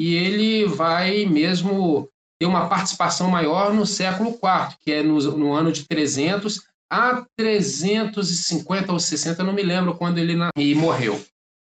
E 0.01 0.15
ele 0.15 0.65
vai 0.65 1.27
mesmo 1.27 2.09
ter 2.39 2.47
uma 2.47 2.69
participação 2.69 3.29
maior 3.29 3.75
no 3.75 3.85
século 3.85 4.31
IV, 4.31 4.77
que 4.81 4.93
é 4.93 5.03
no, 5.03 5.19
no 5.37 5.53
ano 5.53 5.71
de 5.71 5.87
300 5.87 6.63
a 6.91 7.25
350 7.37 8.93
ou 8.93 8.99
60, 8.99 9.45
não 9.45 9.53
me 9.53 9.63
lembro 9.63 9.95
quando 9.95 10.19
ele 10.19 10.37
e 10.57 10.75
morreu 10.75 11.23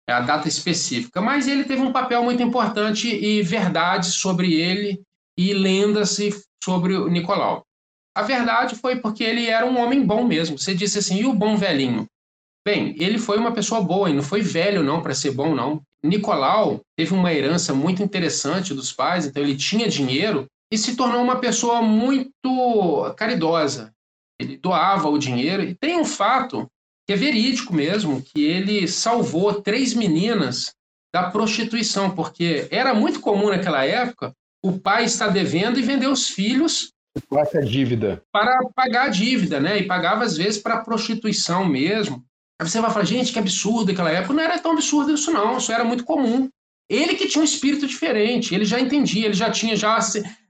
é 0.07 0.13
a 0.13 0.19
data 0.19 0.47
específica, 0.47 1.21
mas 1.21 1.47
ele 1.47 1.63
teve 1.63 1.82
um 1.82 1.91
papel 1.91 2.24
muito 2.24 2.43
importante 2.43 3.07
e 3.07 3.41
verdades 3.41 4.15
sobre 4.15 4.53
ele 4.53 5.01
e 5.38 5.53
lendas 5.53 6.17
sobre 6.63 6.95
o 6.95 7.07
Nicolau. 7.07 7.65
A 8.15 8.21
verdade 8.21 8.76
foi 8.76 8.97
porque 8.97 9.24
ele 9.24 9.47
era 9.47 9.65
um 9.65 9.80
homem 9.80 10.05
bom 10.05 10.26
mesmo. 10.26 10.57
Você 10.57 10.76
disse 10.76 10.99
assim, 10.99 11.21
e 11.21 11.26
o 11.26 11.34
bom 11.34 11.55
velhinho? 11.55 12.05
Bem, 12.65 12.95
ele 12.99 13.17
foi 13.17 13.38
uma 13.38 13.53
pessoa 13.53 13.82
boa 13.82 14.09
e 14.09 14.13
não 14.13 14.24
foi 14.24 14.41
velho 14.41 14.84
não 14.84 15.01
para 15.01 15.15
ser 15.15 15.32
bom 15.32 15.55
não. 15.55 15.82
Nicolau 16.03 16.81
teve 16.97 17.13
uma 17.13 17.33
herança 17.33 17.73
muito 17.73 18.03
interessante 18.03 18.73
dos 18.73 18.91
pais, 18.91 19.25
então 19.25 19.41
ele 19.41 19.55
tinha 19.55 19.87
dinheiro 19.87 20.45
e 20.71 20.77
se 20.77 20.95
tornou 20.95 21.21
uma 21.21 21.39
pessoa 21.39 21.81
muito 21.81 23.13
caridosa. 23.15 23.91
Ele 24.39 24.57
doava 24.57 25.07
o 25.07 25.17
dinheiro 25.17 25.63
e 25.63 25.75
tem 25.75 25.97
um 25.97 26.05
fato 26.05 26.67
que 27.07 27.13
é 27.13 27.15
verídico 27.15 27.73
mesmo, 27.73 28.21
que 28.21 28.43
ele 28.43 28.87
salvou 28.87 29.61
três 29.61 29.93
meninas 29.93 30.73
da 31.13 31.29
prostituição, 31.29 32.09
porque 32.09 32.67
era 32.71 32.93
muito 32.93 33.19
comum 33.19 33.49
naquela 33.49 33.85
época 33.85 34.33
o 34.63 34.79
pai 34.79 35.03
estar 35.05 35.27
devendo 35.27 35.77
e 35.77 35.83
vender 35.83 36.07
os 36.07 36.27
filhos 36.27 36.91
a 37.59 37.61
dívida. 37.61 38.23
para 38.31 38.57
pagar 38.75 39.05
a 39.05 39.09
dívida, 39.09 39.59
né? 39.59 39.77
E 39.77 39.85
pagava 39.85 40.23
às 40.23 40.35
vezes 40.35 40.59
para 40.59 40.81
prostituição 40.81 41.65
mesmo. 41.65 42.25
Aí 42.59 42.67
você 42.67 42.79
vai 42.79 42.91
falar, 42.91 43.05
gente, 43.05 43.31
que 43.31 43.39
absurdo 43.39 43.91
aquela 43.91 44.11
época. 44.11 44.33
Não 44.33 44.43
era 44.43 44.59
tão 44.59 44.71
absurdo 44.71 45.13
isso 45.13 45.31
não, 45.31 45.57
isso 45.57 45.71
era 45.71 45.83
muito 45.83 46.03
comum. 46.03 46.49
Ele 46.89 47.15
que 47.15 47.27
tinha 47.27 47.41
um 47.41 47.45
espírito 47.45 47.87
diferente, 47.87 48.53
ele 48.53 48.65
já 48.65 48.79
entendia, 48.79 49.25
ele 49.25 49.33
já 49.33 49.49
tinha 49.49 49.75
já 49.75 49.97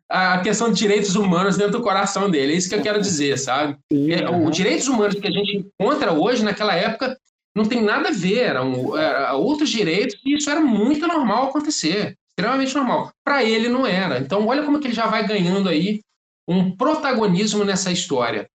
a 0.10 0.40
questão 0.42 0.72
de 0.72 0.78
direitos 0.78 1.16
humanos 1.16 1.58
dentro 1.58 1.74
do 1.74 1.84
coração 1.84 2.30
dele. 2.30 2.54
É 2.54 2.56
isso 2.56 2.70
que 2.70 2.76
eu 2.76 2.82
quero 2.82 3.02
dizer, 3.02 3.38
sabe? 3.38 3.78
É, 3.92 4.30
os 4.30 4.56
direitos 4.56 4.88
humanos 4.88 5.16
que 5.16 5.28
a 5.28 5.32
gente 5.32 5.66
encontra 5.80 6.12
hoje, 6.14 6.44
naquela 6.44 6.76
época, 6.76 7.18
não 7.56 7.66
tem 7.66 7.82
nada 7.82 8.10
a 8.10 8.12
ver. 8.12 8.40
Eram, 8.40 8.98
eram 8.98 9.42
outros 9.42 9.70
direitos 9.70 10.20
e 10.26 10.36
isso 10.36 10.50
era 10.50 10.62
muito 10.62 11.08
normal 11.08 11.50
acontecer. 11.50 12.16
Extremamente 12.30 12.76
normal. 12.76 13.12
Para 13.24 13.44
ele 13.44 13.70
não 13.70 13.86
era. 13.86 14.20
Então, 14.20 14.48
olha 14.48 14.64
como 14.64 14.80
que 14.80 14.88
ele 14.88 14.94
já 14.94 15.06
vai 15.06 15.26
ganhando 15.26 15.70
aí 15.70 16.02
um 16.48 16.76
protagonismo 16.76 17.64
nessa 17.64 17.92
história. 17.92 18.48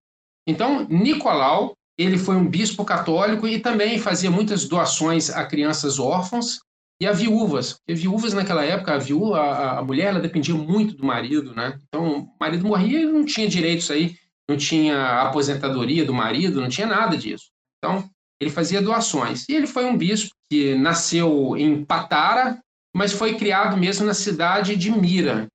Então, 0.46 0.86
Nicolau, 0.88 1.74
ele 1.98 2.16
foi 2.16 2.36
um 2.36 2.48
bispo 2.48 2.84
católico 2.84 3.46
e 3.46 3.58
também 3.58 3.98
fazia 3.98 4.30
muitas 4.30 4.66
doações 4.66 5.30
a 5.30 5.44
crianças 5.44 5.98
órfãs 5.98 6.60
e 7.00 7.06
a 7.06 7.12
viúvas. 7.12 7.72
Porque 7.72 7.94
viúvas 7.94 8.32
naquela 8.32 8.64
época, 8.64 8.94
a 8.94 8.98
viúva, 8.98 9.40
a, 9.40 9.78
a, 9.80 9.84
mulher, 9.84 10.06
ela 10.06 10.20
dependia 10.20 10.54
muito 10.54 10.94
do 10.94 11.04
marido, 11.04 11.52
né? 11.54 11.76
Então, 11.88 12.20
o 12.20 12.36
marido 12.40 12.66
morria 12.66 13.00
e 13.00 13.06
não 13.06 13.24
tinha 13.24 13.48
direitos 13.48 13.90
aí, 13.90 14.16
não 14.48 14.56
tinha 14.56 15.22
aposentadoria 15.22 16.04
do 16.04 16.14
marido, 16.14 16.60
não 16.60 16.68
tinha 16.68 16.86
nada 16.86 17.16
disso. 17.16 17.50
Então, 17.78 18.08
ele 18.40 18.50
fazia 18.50 18.80
doações. 18.80 19.48
E 19.48 19.54
ele 19.54 19.66
foi 19.66 19.84
um 19.84 19.96
bispo 19.96 20.30
que 20.50 20.76
nasceu 20.76 21.56
em 21.56 21.84
Patara, 21.84 22.60
mas 22.94 23.12
foi 23.12 23.36
criado 23.36 23.76
mesmo 23.76 24.06
na 24.06 24.14
cidade 24.14 24.76
de 24.76 24.90
Mira. 24.90 25.48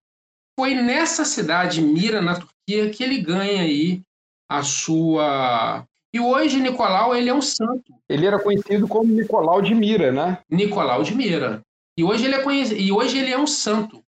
Foi 0.59 0.75
nessa 0.75 1.23
cidade, 1.23 1.81
Mira, 1.81 2.21
na 2.21 2.35
Turquia, 2.35 2.89
que 2.89 3.03
ele 3.03 3.21
ganha 3.21 3.61
aí 3.61 4.01
a 4.49 4.61
sua 4.61 5.87
e 6.13 6.19
hoje 6.19 6.59
Nicolau 6.59 7.15
ele 7.15 7.29
é 7.29 7.33
um 7.33 7.41
santo. 7.41 7.93
Ele 8.07 8.27
era 8.27 8.39
conhecido 8.39 8.87
como 8.87 9.11
Nicolau 9.11 9.61
de 9.61 9.73
Mira, 9.73 10.11
né? 10.11 10.39
Nicolau 10.47 11.01
de 11.01 11.15
Mira. 11.15 11.61
E 11.97 12.03
hoje 12.03 12.25
ele 12.25 12.35
é 12.35 12.43
conhecido, 12.43 12.79
e 12.79 12.91
hoje 12.91 13.17
ele 13.17 13.31
é 13.31 13.37
um 13.37 13.47
santo. 13.47 14.03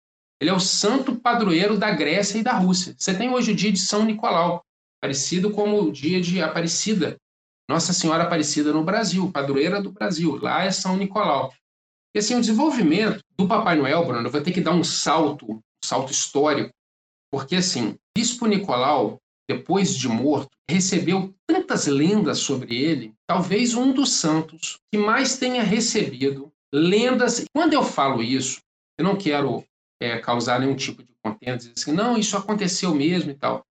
Ele 0.40 0.48
é 0.48 0.54
o 0.54 0.60
santo 0.60 1.16
padroeiro 1.16 1.76
da 1.76 1.90
Grécia 1.90 2.38
e 2.38 2.42
da 2.42 2.52
Rússia. 2.52 2.94
Você 2.96 3.12
tem 3.12 3.28
hoje 3.28 3.52
o 3.52 3.54
dia 3.54 3.70
de 3.70 3.78
São 3.78 4.04
Nicolau, 4.04 4.64
parecido 5.00 5.50
como 5.50 5.82
o 5.82 5.92
dia 5.92 6.20
de 6.20 6.40
Aparecida. 6.40 7.16
Nossa 7.68 7.92
Senhora 7.92 8.24
Aparecida 8.24 8.72
no 8.72 8.82
Brasil, 8.82 9.30
padroeira 9.30 9.82
do 9.82 9.92
Brasil. 9.92 10.38
Lá 10.40 10.64
é 10.64 10.70
São 10.70 10.96
Nicolau. 10.96 11.52
E 12.14 12.18
assim, 12.18 12.34
o 12.34 12.40
desenvolvimento 12.40 13.20
do 13.38 13.46
Papai 13.46 13.76
Noel, 13.76 14.04
Bruno, 14.06 14.30
vai 14.30 14.40
ter 14.40 14.52
que 14.52 14.60
dar 14.60 14.72
um 14.72 14.82
salto, 14.82 15.52
um 15.52 15.60
salto 15.84 16.10
histórico, 16.10 16.72
porque 17.30 17.56
assim, 17.56 17.96
Bispo 18.16 18.46
Nicolau 18.46 19.18
depois 19.52 19.96
de 19.96 20.06
morto, 20.06 20.50
recebeu 20.68 21.34
tantas 21.46 21.86
lendas 21.86 22.38
sobre 22.38 22.80
ele, 22.80 23.12
talvez 23.26 23.74
um 23.74 23.92
dos 23.92 24.12
santos 24.12 24.78
que 24.92 24.98
mais 24.98 25.38
tenha 25.38 25.62
recebido 25.64 26.52
lendas. 26.72 27.44
Quando 27.52 27.72
eu 27.72 27.82
falo 27.82 28.22
isso, 28.22 28.60
eu 28.96 29.04
não 29.04 29.16
quero 29.16 29.64
é, 30.00 30.18
causar 30.18 30.60
nenhum 30.60 30.76
tipo 30.76 31.02
de 31.02 31.12
contento, 31.24 31.58
dizer 31.58 31.72
assim, 31.76 31.92
não, 31.92 32.16
isso 32.16 32.36
aconteceu 32.36 32.94
mesmo 32.94 33.32
e 33.32 33.34
tal. 33.34 33.64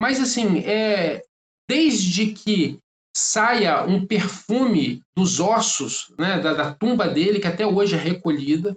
Mas, 0.00 0.20
assim, 0.20 0.60
é, 0.60 1.22
desde 1.68 2.32
que 2.32 2.78
saia 3.16 3.84
um 3.84 4.06
perfume 4.06 5.02
dos 5.16 5.40
ossos, 5.40 6.14
né, 6.16 6.38
da, 6.38 6.52
da 6.54 6.74
tumba 6.74 7.08
dele, 7.08 7.40
que 7.40 7.48
até 7.48 7.66
hoje 7.66 7.96
é 7.96 7.98
recolhida, 7.98 8.76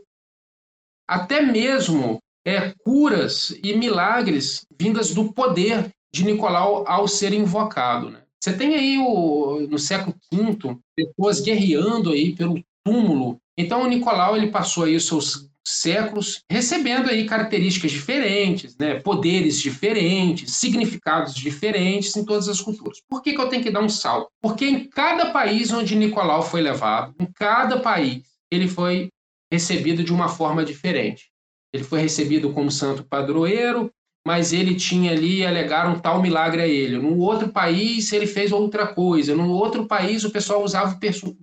até 1.08 1.42
mesmo 1.42 2.20
é, 2.46 2.74
curas 2.84 3.52
e 3.64 3.76
milagres 3.76 4.66
vindas 4.80 5.14
do 5.14 5.32
poder 5.32 5.92
de 6.12 6.26
Nicolau 6.26 6.84
ao 6.88 7.08
ser 7.08 7.34
invocado. 7.34 8.10
Né? 8.10 8.22
Você 8.40 8.54
tem 8.54 8.76
aí 8.76 8.98
o, 8.98 9.68
no 9.70 9.78
século 9.78 10.16
V 10.32 10.78
pessoas 10.96 11.42
guerreando 11.42 12.12
aí 12.12 12.36
pelo 12.36 12.64
túmulo. 12.84 13.40
Então, 13.58 13.84
o 13.84 13.88
Nicolau 13.88 14.36
ele 14.36 14.48
passou 14.48 14.86
aí 14.86 14.96
os 14.96 15.06
seus 15.06 15.50
séculos 15.66 16.44
recebendo 16.50 17.10
aí 17.10 17.26
características 17.26 17.92
diferentes, 17.92 18.76
né? 18.78 19.00
poderes 19.00 19.60
diferentes, 19.60 20.56
significados 20.56 21.36
diferentes 21.36 22.16
em 22.16 22.26
todas 22.26 22.48
as 22.48 22.60
culturas. 22.60 23.00
Por 23.08 23.22
que, 23.22 23.34
que 23.34 23.42
eu 23.42 23.50
tenho 23.50 23.64
que 23.64 23.72
dar 23.72 23.82
um 23.82 23.90
salto? 23.90 24.30
Porque 24.42 24.66
em 24.66 24.86
cada 24.86 25.32
país 25.32 25.72
onde 25.72 25.96
Nicolau 25.96 26.42
foi 26.42 26.62
levado, 26.62 27.14
em 27.20 27.26
cada 27.26 27.80
país, 27.80 28.24
ele 28.52 28.68
foi 28.68 29.10
recebido 29.52 30.04
de 30.04 30.14
uma 30.14 30.30
forma 30.30 30.66
diferente. 30.66 31.30
Ele 31.74 31.84
foi 31.84 32.00
recebido 32.00 32.52
como 32.52 32.72
santo 32.72 33.04
padroeiro, 33.04 33.92
mas 34.30 34.54
ele 34.54 34.76
tinha 34.76 35.12
ali, 35.12 35.44
alegaram 35.44 36.00
tal 36.00 36.22
milagre 36.22 36.62
a 36.62 36.68
ele. 36.68 37.00
No 37.00 37.18
outro 37.18 37.50
país, 37.50 38.14
ele 38.14 38.28
fez 38.28 38.52
outra 38.52 38.86
coisa. 38.86 39.36
No 39.36 39.50
outro 39.50 39.88
país, 39.88 40.24
o 40.24 40.30
pessoal 40.30 40.64
usava 40.64 40.96
o 40.96 41.00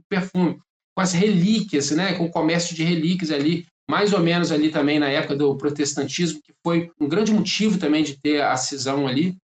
perfume 0.09 0.61
com 0.95 1.01
as 1.01 1.12
relíquias, 1.12 1.91
né, 1.91 2.14
com 2.14 2.26
o 2.26 2.30
comércio 2.30 2.76
de 2.76 2.84
relíquias 2.84 3.32
ali, 3.32 3.66
mais 3.91 4.12
ou 4.12 4.20
menos 4.20 4.53
ali 4.53 4.70
também 4.70 5.01
na 5.01 5.09
época 5.09 5.34
do 5.34 5.57
protestantismo, 5.57 6.41
que 6.41 6.53
foi 6.64 6.89
um 7.01 7.09
grande 7.09 7.32
motivo 7.32 7.76
também 7.76 8.05
de 8.05 8.20
ter 8.20 8.41
a 8.41 8.57
cisão 8.57 9.09
ali. 9.09 9.37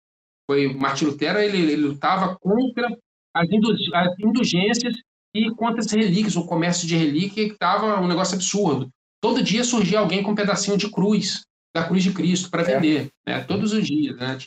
Foi 0.49 0.73
Martin 0.73 1.07
Lutero, 1.07 1.41
ele, 1.41 1.59
ele 1.59 1.75
lutava 1.89 2.37
contra 2.41 2.97
as 3.35 3.49
indulgências 4.21 4.95
e 5.35 5.51
contra 5.57 5.81
as 5.81 5.91
relíquias, 5.91 6.37
o 6.37 6.47
comércio 6.47 6.87
de 6.87 6.95
relíquia, 6.95 7.49
que 7.49 7.55
estava 7.55 8.01
um 8.01 8.07
negócio 8.07 8.37
absurdo. 8.37 8.89
Todo 9.21 9.43
dia 9.43 9.65
surgia 9.65 9.99
alguém 9.99 10.23
com 10.23 10.31
um 10.31 10.37
pedacinho 10.37 10.77
de 10.77 10.89
cruz, 10.89 11.43
da 11.75 11.85
cruz 11.85 12.03
de 12.03 12.13
Cristo, 12.13 12.51
para 12.51 12.63
é. 12.63 12.75
vender, 12.75 13.11
é. 13.27 13.39
né? 13.39 13.45
todos 13.45 13.73
os 13.73 13.87
dias. 13.87 14.17
Né? 14.17 14.39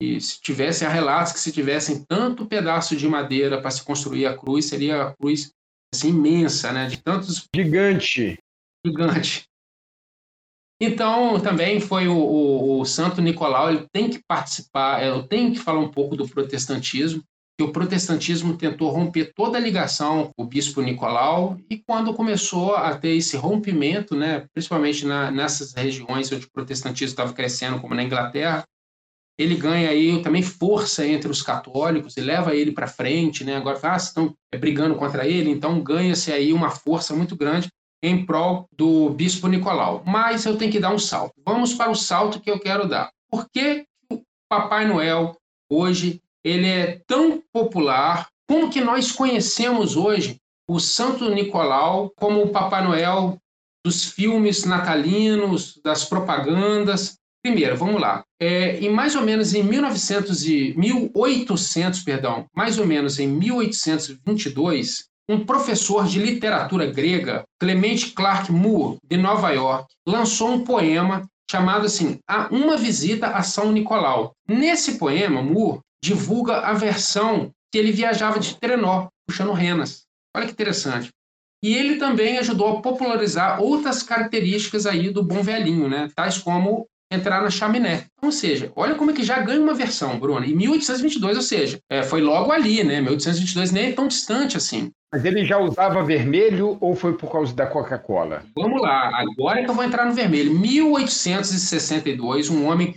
E 0.00 0.20
se 0.20 0.40
tivesse, 0.40 0.84
há 0.84 0.88
relatos 0.88 1.32
que 1.32 1.40
se 1.40 1.52
tivessem 1.52 2.04
tanto 2.04 2.46
pedaço 2.46 2.96
de 2.96 3.08
madeira 3.08 3.60
para 3.60 3.70
se 3.70 3.82
construir 3.82 4.26
a 4.26 4.36
cruz, 4.36 4.66
seria 4.66 5.02
a 5.02 5.14
cruz 5.14 5.52
assim, 5.94 6.08
imensa, 6.08 6.72
né? 6.72 6.86
de 6.86 7.02
tantos... 7.02 7.48
Gigante. 7.54 8.38
Gigante. 8.84 9.46
Então, 10.80 11.40
também 11.40 11.80
foi 11.80 12.06
o, 12.06 12.16
o, 12.16 12.80
o, 12.80 12.84
Santo 12.84 13.22
Nicolau, 13.22 13.70
ele 13.70 13.86
tem 13.90 14.10
que 14.10 14.22
participar, 14.28 15.02
eu 15.02 15.26
tenho 15.26 15.52
que 15.52 15.58
falar 15.58 15.80
um 15.80 15.90
pouco 15.90 16.14
do 16.14 16.28
protestantismo, 16.28 17.22
que 17.58 17.64
o 17.64 17.72
protestantismo 17.72 18.56
tentou 18.56 18.90
romper 18.90 19.32
toda 19.34 19.56
a 19.56 19.60
ligação 19.60 20.30
com 20.36 20.42
o 20.42 20.46
bispo 20.46 20.82
Nicolau 20.82 21.58
e 21.70 21.78
quando 21.78 22.12
começou 22.12 22.76
a 22.76 22.94
ter 22.96 23.16
esse 23.16 23.36
rompimento, 23.36 24.14
né, 24.14 24.46
principalmente 24.52 25.06
na, 25.06 25.30
nessas 25.30 25.72
regiões 25.72 26.30
onde 26.30 26.44
o 26.44 26.50
protestantismo 26.52 27.12
estava 27.12 27.32
crescendo, 27.32 27.80
como 27.80 27.94
na 27.94 28.02
Inglaterra, 28.02 28.64
ele 29.38 29.54
ganha 29.54 29.90
aí 29.90 30.22
também 30.22 30.42
força 30.42 31.06
entre 31.06 31.30
os 31.30 31.42
católicos 31.42 32.16
e 32.16 32.20
leva 32.20 32.54
ele 32.54 32.72
para 32.72 32.86
frente, 32.86 33.44
né? 33.44 33.56
Agora, 33.56 33.78
ah, 33.82 33.96
estão 33.96 34.34
brigando 34.58 34.94
contra 34.94 35.26
ele, 35.26 35.50
então 35.50 35.80
ganha-se 35.82 36.32
aí 36.32 36.54
uma 36.54 36.70
força 36.70 37.14
muito 37.14 37.36
grande 37.36 37.68
em 38.02 38.24
prol 38.24 38.66
do 38.72 39.10
bispo 39.10 39.46
Nicolau. 39.46 40.02
Mas 40.06 40.46
eu 40.46 40.56
tenho 40.56 40.72
que 40.72 40.80
dar 40.80 40.94
um 40.94 40.98
salto. 40.98 41.34
Vamos 41.44 41.74
para 41.74 41.90
o 41.90 41.94
salto 41.94 42.40
que 42.40 42.50
eu 42.50 42.58
quero 42.58 42.88
dar. 42.88 43.10
Por 43.30 43.46
que 43.50 43.84
o 44.10 44.22
Papai 44.48 44.86
Noel 44.86 45.36
hoje 45.68 46.22
ele 46.46 46.68
é 46.68 47.00
tão 47.08 47.42
popular, 47.52 48.28
como 48.48 48.70
que 48.70 48.80
nós 48.80 49.10
conhecemos 49.10 49.96
hoje 49.96 50.36
o 50.68 50.78
Santo 50.78 51.28
Nicolau 51.28 52.12
como 52.16 52.40
o 52.40 52.50
Papai 52.50 52.84
Noel 52.84 53.36
dos 53.84 54.04
filmes 54.04 54.64
natalinos, 54.64 55.80
das 55.84 56.04
propagandas. 56.04 57.16
Primeiro, 57.42 57.76
vamos 57.76 58.00
lá. 58.00 58.22
É, 58.40 58.78
em 58.78 58.88
mais 58.88 59.16
ou 59.16 59.22
menos 59.22 59.54
em 59.54 59.62
1900 59.64 60.46
e 60.46 60.74
1800, 60.76 62.02
perdão, 62.02 62.46
mais 62.54 62.78
ou 62.78 62.86
menos 62.86 63.18
em 63.18 63.26
1822, 63.26 65.06
um 65.28 65.44
professor 65.44 66.06
de 66.06 66.20
literatura 66.20 66.86
grega, 66.86 67.42
Clement 67.58 68.12
Clark 68.14 68.52
Moore, 68.52 68.98
de 69.04 69.16
Nova 69.16 69.50
York, 69.50 69.88
lançou 70.06 70.52
um 70.52 70.62
poema 70.62 71.28
chamado 71.50 71.86
assim, 71.86 72.20
a 72.28 72.48
Uma 72.52 72.76
Visita 72.76 73.28
a 73.28 73.42
São 73.42 73.72
Nicolau. 73.72 74.32
Nesse 74.48 74.96
poema, 74.96 75.42
Moore 75.42 75.80
divulga 76.06 76.60
a 76.60 76.72
versão 76.72 77.50
que 77.72 77.78
ele 77.78 77.90
viajava 77.90 78.38
de 78.38 78.56
trenó, 78.56 79.08
puxando 79.26 79.52
renas. 79.52 80.04
Olha 80.34 80.46
que 80.46 80.52
interessante. 80.52 81.10
E 81.62 81.74
ele 81.74 81.96
também 81.96 82.38
ajudou 82.38 82.78
a 82.78 82.80
popularizar 82.80 83.60
outras 83.60 84.02
características 84.02 84.86
aí 84.86 85.10
do 85.10 85.22
bom 85.22 85.42
velhinho, 85.42 85.88
né? 85.88 86.08
Tais 86.14 86.38
como 86.38 86.86
entrar 87.10 87.42
na 87.42 87.50
chaminé. 87.50 88.04
Ou 88.22 88.30
seja, 88.30 88.70
olha 88.76 88.94
como 88.94 89.10
é 89.10 89.14
que 89.14 89.24
já 89.24 89.40
ganha 89.40 89.60
uma 89.60 89.74
versão, 89.74 90.18
Bruno. 90.18 90.44
Em 90.44 90.54
1822, 90.54 91.36
ou 91.36 91.42
seja, 91.42 91.80
é, 91.90 92.02
foi 92.02 92.20
logo 92.20 92.52
ali, 92.52 92.84
né? 92.84 93.00
1822 93.00 93.72
nem 93.72 93.86
é 93.86 93.92
tão 93.92 94.06
distante 94.06 94.56
assim. 94.56 94.92
Mas 95.12 95.24
ele 95.24 95.44
já 95.44 95.58
usava 95.58 96.04
vermelho 96.04 96.76
ou 96.80 96.94
foi 96.94 97.16
por 97.16 97.32
causa 97.32 97.54
da 97.54 97.66
Coca-Cola? 97.66 98.44
Vamos 98.56 98.80
lá, 98.80 99.10
agora 99.14 99.60
é 99.60 99.64
que 99.64 99.70
eu 99.70 99.74
vou 99.74 99.84
entrar 99.84 100.04
no 100.04 100.12
vermelho. 100.12 100.52
1862, 100.58 102.50
um 102.50 102.66
homem 102.66 102.94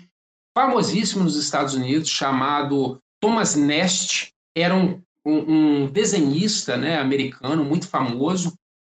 famosíssimo 0.57 1.23
nos 1.23 1.35
Estados 1.35 1.73
Unidos, 1.73 2.09
chamado 2.09 2.99
Thomas 3.21 3.55
Nast, 3.55 4.31
era 4.55 4.75
um, 4.75 5.01
um, 5.25 5.83
um 5.83 5.91
desenhista 5.91 6.77
né, 6.77 6.99
americano 6.99 7.63
muito 7.63 7.87
famoso. 7.87 8.53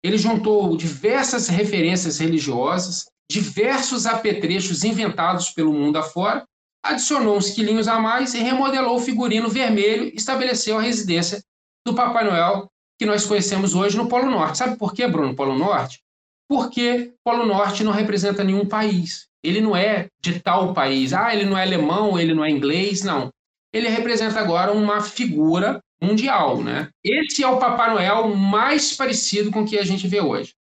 Ele 0.04 0.18
juntou 0.18 0.78
diversas 0.78 1.48
referências 1.48 2.20
religiosas, 2.20 3.06
diversos 3.30 4.06
apetrechos 4.06 4.84
inventados 4.84 5.50
pelo 5.50 5.74
mundo 5.74 5.98
afora, 5.98 6.46
adicionou 6.84 7.38
uns 7.38 7.52
quilinhos 7.52 7.88
a 7.88 8.00
mais 8.00 8.34
e 8.34 8.40
remodelou 8.40 8.96
o 8.96 9.02
figurino 9.02 9.50
vermelho 9.50 10.12
estabeleceu 10.16 10.78
a 10.78 10.82
residência 10.82 11.44
do 11.86 11.94
Papai 11.94 12.24
Noel 12.24 12.70
que 12.98 13.06
nós 13.06 13.26
conhecemos 13.26 13.74
hoje 13.74 13.96
no 13.96 14.10
Polo 14.10 14.30
Norte. 14.30 14.58
Sabe 14.58 14.78
por 14.78 14.94
quê, 14.94 15.08
Bruno, 15.08 15.36
Polo 15.36 15.58
Norte? 15.58 16.02
Porque 16.50 17.14
Polo 17.24 17.46
Norte 17.46 17.84
não 17.84 17.94
representa 17.94 18.44
nenhum 18.44 18.66
país. 18.66 19.29
Ele 19.44 19.62
não 19.62 19.76
é 19.76 20.08
de 20.22 20.40
tal 20.40 20.74
país. 20.74 21.14
Ah, 21.14 21.34
ele 21.34 21.46
não 21.46 21.58
é 21.58 21.64
alemão, 21.64 22.20
ele 22.20 22.34
não 22.34 22.44
é 22.44 22.50
inglês, 22.50 23.04
não. 23.04 23.32
Ele 23.74 23.88
representa 23.88 24.40
agora 24.40 24.72
uma 24.72 25.02
figura 25.02 25.82
mundial, 26.02 26.62
né? 26.62 26.90
Esse 27.04 27.44
é 27.44 27.48
o 27.48 27.60
Papai 27.60 27.92
Noel 27.92 28.36
mais 28.36 28.96
parecido 28.96 29.52
com 29.52 29.62
o 29.62 29.66
que 29.66 29.78
a 29.78 29.86
gente 29.86 30.08
vê 30.08 30.22
hoje. 30.22 30.54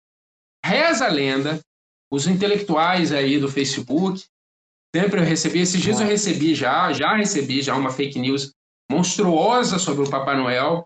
Reza 0.63 1.05
a 1.05 1.09
lenda, 1.09 1.59
os 2.11 2.27
intelectuais 2.27 3.11
aí 3.11 3.39
do 3.39 3.49
Facebook, 3.49 4.25
sempre 4.93 5.21
eu 5.21 5.25
recebi, 5.25 5.59
esses 5.59 5.81
dias 5.81 5.99
eu 5.99 6.07
recebi 6.07 6.53
já, 6.53 6.91
já 6.91 7.15
recebi 7.15 7.61
já 7.61 7.75
uma 7.75 7.91
fake 7.91 8.19
news 8.19 8.53
monstruosa 8.91 9.79
sobre 9.79 10.03
o 10.03 10.09
Papai 10.09 10.35
Noel, 10.35 10.85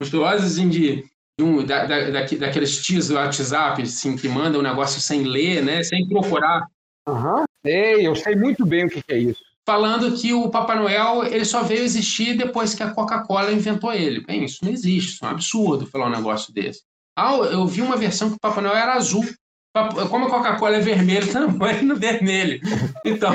monstruosa 0.00 0.44
assim 0.44 0.68
de, 0.68 1.04
de 1.38 1.44
um, 1.44 1.64
da, 1.64 1.86
da, 1.86 2.22
daqueles 2.22 2.82
tios 2.82 3.08
do 3.08 3.14
WhatsApp, 3.14 3.80
assim, 3.82 4.16
que 4.16 4.28
mandam 4.28 4.60
um 4.60 4.64
negócio 4.64 5.00
sem 5.00 5.22
ler, 5.22 5.62
né, 5.62 5.82
sem 5.82 6.06
procurar 6.08 6.66
Aham, 7.06 7.40
uhum. 7.40 7.44
sei, 7.64 8.06
eu 8.06 8.14
sei 8.14 8.36
muito 8.36 8.64
bem 8.64 8.86
o 8.86 8.88
que, 8.88 9.02
é 9.08 9.18
isso. 9.18 9.40
Falando 9.66 10.16
que 10.16 10.32
o 10.32 10.50
Papai 10.50 10.78
Noel 10.78 11.24
ele 11.24 11.44
só 11.44 11.62
veio 11.62 11.82
existir 11.82 12.36
depois 12.36 12.74
que 12.74 12.82
a 12.82 12.90
Coca-Cola 12.90 13.52
inventou 13.52 13.92
ele. 13.92 14.24
Bem, 14.24 14.44
isso 14.44 14.64
não 14.64 14.72
existe, 14.72 15.14
isso 15.14 15.24
é 15.24 15.28
um 15.28 15.30
absurdo 15.30 15.86
falar 15.86 16.06
um 16.06 16.16
negócio 16.16 16.52
desse. 16.52 16.82
Ah, 17.16 17.34
eu 17.36 17.66
vi 17.66 17.82
uma 17.82 17.96
versão 17.96 18.30
que 18.30 18.36
o 18.36 18.40
Papai 18.40 18.62
Noel 18.62 18.76
era 18.76 18.94
azul. 18.94 19.24
Como 20.10 20.26
a 20.26 20.30
Coca-Cola 20.30 20.76
é 20.76 20.80
vermelha, 20.80 21.26
também 21.30 21.76
tá 21.76 21.82
no 21.82 21.96
vermelho. 21.96 22.60
Então, 23.04 23.32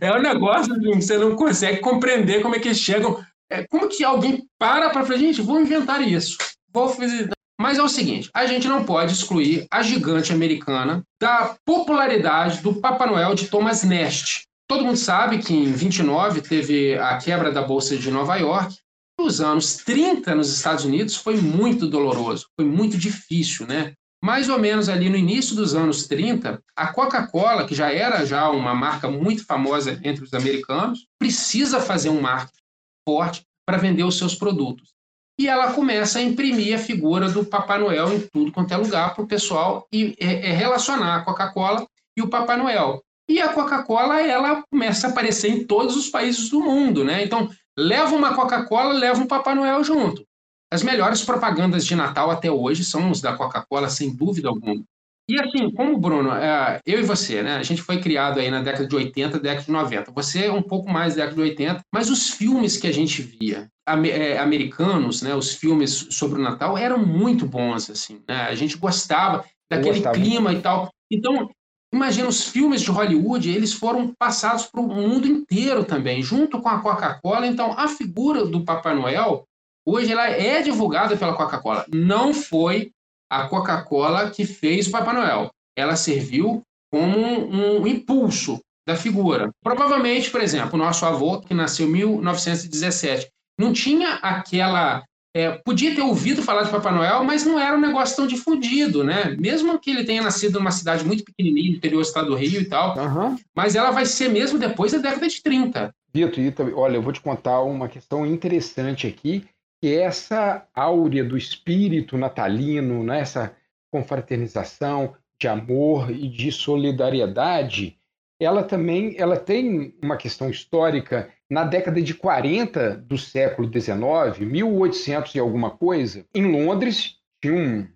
é 0.00 0.12
um 0.12 0.20
negócio 0.20 0.74
que 0.80 0.94
você 0.94 1.16
não 1.16 1.36
consegue 1.36 1.80
compreender 1.80 2.42
como 2.42 2.56
é 2.56 2.58
que 2.58 2.68
eles 2.68 2.80
chegam. 2.80 3.22
É, 3.48 3.64
como 3.68 3.88
que 3.88 4.02
alguém 4.02 4.44
para 4.58 4.90
para 4.90 5.04
falar, 5.04 5.18
gente, 5.18 5.40
vou 5.40 5.60
inventar 5.60 6.02
isso. 6.02 6.36
Vou 6.72 6.88
fazer. 6.88 7.30
Mas 7.58 7.78
é 7.78 7.82
o 7.82 7.88
seguinte, 7.88 8.30
a 8.34 8.46
gente 8.46 8.68
não 8.68 8.84
pode 8.84 9.12
excluir 9.12 9.66
a 9.70 9.82
gigante 9.82 10.32
americana 10.32 11.02
da 11.20 11.56
popularidade 11.64 12.60
do 12.60 12.74
Papai 12.74 13.08
Noel 13.08 13.34
de 13.34 13.48
Thomas 13.48 13.82
Nast. 13.82 14.44
Todo 14.68 14.84
mundo 14.84 14.98
sabe 14.98 15.38
que 15.38 15.54
em 15.54 15.72
29 15.72 16.42
teve 16.42 16.98
a 16.98 17.16
quebra 17.16 17.50
da 17.50 17.62
Bolsa 17.62 17.96
de 17.96 18.10
Nova 18.10 18.36
York. 18.36 18.76
Nos 19.18 19.40
anos 19.40 19.76
30 19.76 20.34
nos 20.34 20.52
Estados 20.52 20.84
Unidos 20.84 21.16
foi 21.16 21.38
muito 21.38 21.86
doloroso, 21.86 22.46
foi 22.54 22.68
muito 22.68 22.98
difícil, 22.98 23.66
né? 23.66 23.94
Mais 24.22 24.50
ou 24.50 24.58
menos 24.58 24.90
ali 24.90 25.08
no 25.08 25.16
início 25.16 25.56
dos 25.56 25.74
anos 25.74 26.06
30, 26.06 26.60
a 26.76 26.92
Coca-Cola, 26.92 27.66
que 27.66 27.74
já 27.74 27.90
era 27.90 28.26
já 28.26 28.50
uma 28.50 28.74
marca 28.74 29.08
muito 29.08 29.46
famosa 29.46 29.98
entre 30.04 30.24
os 30.24 30.34
americanos, 30.34 31.06
precisa 31.18 31.80
fazer 31.80 32.10
um 32.10 32.20
marketing 32.20 32.60
forte 33.08 33.42
para 33.64 33.78
vender 33.78 34.04
os 34.04 34.18
seus 34.18 34.34
produtos 34.34 34.95
e 35.38 35.48
ela 35.48 35.72
começa 35.72 36.18
a 36.18 36.22
imprimir 36.22 36.74
a 36.74 36.78
figura 36.78 37.28
do 37.28 37.44
Papai 37.44 37.78
Noel 37.78 38.12
em 38.12 38.20
tudo 38.20 38.52
quanto 38.52 38.72
é 38.72 38.76
lugar 38.76 39.14
para 39.14 39.24
o 39.24 39.26
pessoal 39.26 39.86
e 39.92 40.16
é, 40.18 40.48
é 40.48 40.52
relacionar 40.52 41.16
a 41.16 41.24
Coca-Cola 41.24 41.86
e 42.16 42.22
o 42.22 42.28
Papai 42.28 42.56
Noel. 42.56 43.02
E 43.28 43.40
a 43.40 43.52
Coca-Cola 43.52 44.22
ela 44.22 44.62
começa 44.70 45.06
a 45.06 45.10
aparecer 45.10 45.50
em 45.50 45.66
todos 45.66 45.96
os 45.96 46.08
países 46.08 46.48
do 46.48 46.60
mundo, 46.60 47.04
né? 47.04 47.24
Então 47.24 47.50
leva 47.76 48.14
uma 48.14 48.34
Coca-Cola, 48.34 48.94
leva 48.94 49.20
um 49.20 49.26
Papai 49.26 49.54
Noel 49.54 49.84
junto. 49.84 50.24
As 50.72 50.82
melhores 50.82 51.22
propagandas 51.22 51.84
de 51.84 51.94
Natal 51.94 52.30
até 52.30 52.50
hoje 52.50 52.84
são 52.84 53.10
os 53.10 53.20
da 53.20 53.36
Coca-Cola, 53.36 53.88
sem 53.88 54.14
dúvida 54.14 54.48
alguma. 54.48 54.82
E 55.28 55.40
assim, 55.40 55.70
como 55.72 55.98
Bruno, 55.98 56.30
é, 56.32 56.80
eu 56.86 57.00
e 57.00 57.02
você, 57.02 57.42
né? 57.42 57.56
A 57.56 57.62
gente 57.62 57.82
foi 57.82 58.00
criado 58.00 58.38
aí 58.38 58.48
na 58.48 58.62
década 58.62 58.86
de 58.86 58.94
80, 58.94 59.40
década 59.40 59.64
de 59.64 59.72
90. 59.72 60.12
Você 60.12 60.46
é 60.46 60.52
um 60.52 60.62
pouco 60.62 60.88
mais 60.88 61.14
da 61.14 61.22
década 61.22 61.42
de 61.42 61.50
80, 61.50 61.80
mas 61.92 62.08
os 62.08 62.30
filmes 62.30 62.76
que 62.76 62.86
a 62.86 62.92
gente 62.92 63.22
via, 63.22 63.68
é, 64.08 64.38
americanos, 64.38 65.22
né? 65.22 65.34
Os 65.34 65.54
filmes 65.54 66.06
sobre 66.10 66.38
o 66.38 66.42
Natal 66.42 66.78
eram 66.78 67.04
muito 67.04 67.44
bons, 67.44 67.90
assim, 67.90 68.22
né? 68.28 68.42
A 68.42 68.54
gente 68.54 68.78
gostava 68.78 69.44
daquele 69.68 69.94
gostava. 69.96 70.16
clima 70.16 70.52
e 70.52 70.60
tal. 70.60 70.90
Então, 71.10 71.50
imagina, 71.92 72.28
os 72.28 72.44
filmes 72.44 72.82
de 72.82 72.90
Hollywood, 72.92 73.50
eles 73.50 73.72
foram 73.72 74.12
passados 74.16 74.66
para 74.66 74.80
o 74.80 74.86
mundo 74.86 75.26
inteiro 75.26 75.84
também, 75.84 76.22
junto 76.22 76.60
com 76.60 76.68
a 76.68 76.80
Coca-Cola. 76.80 77.48
Então, 77.48 77.72
a 77.76 77.88
figura 77.88 78.44
do 78.46 78.64
Papai 78.64 78.94
Noel, 78.94 79.44
hoje, 79.84 80.12
ela 80.12 80.28
é 80.30 80.62
divulgada 80.62 81.16
pela 81.16 81.34
Coca-Cola. 81.34 81.84
Não 81.92 82.32
foi 82.32 82.92
a 83.30 83.48
Coca-Cola 83.48 84.30
que 84.30 84.44
fez 84.44 84.86
o 84.86 84.90
Papai 84.90 85.14
Noel. 85.14 85.50
Ela 85.76 85.96
serviu 85.96 86.62
como 86.90 87.18
um, 87.18 87.82
um 87.82 87.86
impulso 87.86 88.60
da 88.86 88.96
figura. 88.96 89.50
Provavelmente, 89.62 90.30
por 90.30 90.40
exemplo, 90.40 90.74
o 90.74 90.82
nosso 90.82 91.04
avô, 91.04 91.40
que 91.40 91.52
nasceu 91.52 91.88
em 91.88 91.92
1917, 91.92 93.28
não 93.58 93.72
tinha 93.72 94.14
aquela. 94.14 95.02
É, 95.34 95.50
podia 95.50 95.94
ter 95.94 96.00
ouvido 96.00 96.42
falar 96.42 96.62
de 96.62 96.70
Papai 96.70 96.94
Noel, 96.94 97.22
mas 97.22 97.44
não 97.44 97.60
era 97.60 97.76
um 97.76 97.80
negócio 97.80 98.16
tão 98.16 98.26
difundido, 98.26 99.04
né? 99.04 99.36
Mesmo 99.38 99.78
que 99.78 99.90
ele 99.90 100.04
tenha 100.04 100.22
nascido 100.22 100.58
numa 100.58 100.70
cidade 100.70 101.04
muito 101.04 101.24
pequenininha, 101.24 101.72
no 101.72 101.76
interior 101.76 102.00
do 102.00 102.06
estado 102.06 102.28
do 102.28 102.34
Rio 102.34 102.58
e 102.58 102.64
tal, 102.64 102.96
uhum. 102.96 103.36
mas 103.54 103.74
ela 103.74 103.90
vai 103.90 104.06
ser 104.06 104.30
mesmo 104.30 104.58
depois 104.58 104.92
da 104.92 104.98
década 104.98 105.28
de 105.28 105.42
30. 105.42 105.92
Vitor, 106.14 106.72
olha, 106.74 106.96
eu 106.96 107.02
vou 107.02 107.12
te 107.12 107.20
contar 107.20 107.60
uma 107.60 107.86
questão 107.86 108.24
interessante 108.24 109.06
aqui, 109.06 109.44
que 109.80 109.94
essa 109.94 110.66
áurea 110.74 111.24
do 111.24 111.36
espírito 111.36 112.16
natalino, 112.16 113.02
né, 113.04 113.20
essa 113.20 113.56
confraternização 113.92 115.14
de 115.40 115.48
amor 115.48 116.10
e 116.10 116.28
de 116.28 116.50
solidariedade, 116.50 117.98
ela 118.40 118.62
também 118.62 119.14
ela 119.18 119.38
tem 119.38 119.94
uma 120.02 120.16
questão 120.16 120.50
histórica. 120.50 121.30
Na 121.48 121.64
década 121.64 122.02
de 122.02 122.12
40 122.12 122.96
do 122.96 123.16
século 123.16 123.70
XIX, 123.70 124.38
1800 124.40 125.34
e 125.34 125.38
alguma 125.38 125.70
coisa, 125.70 126.26
em 126.34 126.44
Londres, 126.44 127.18
tinha 127.40 127.54
um, 127.54 127.86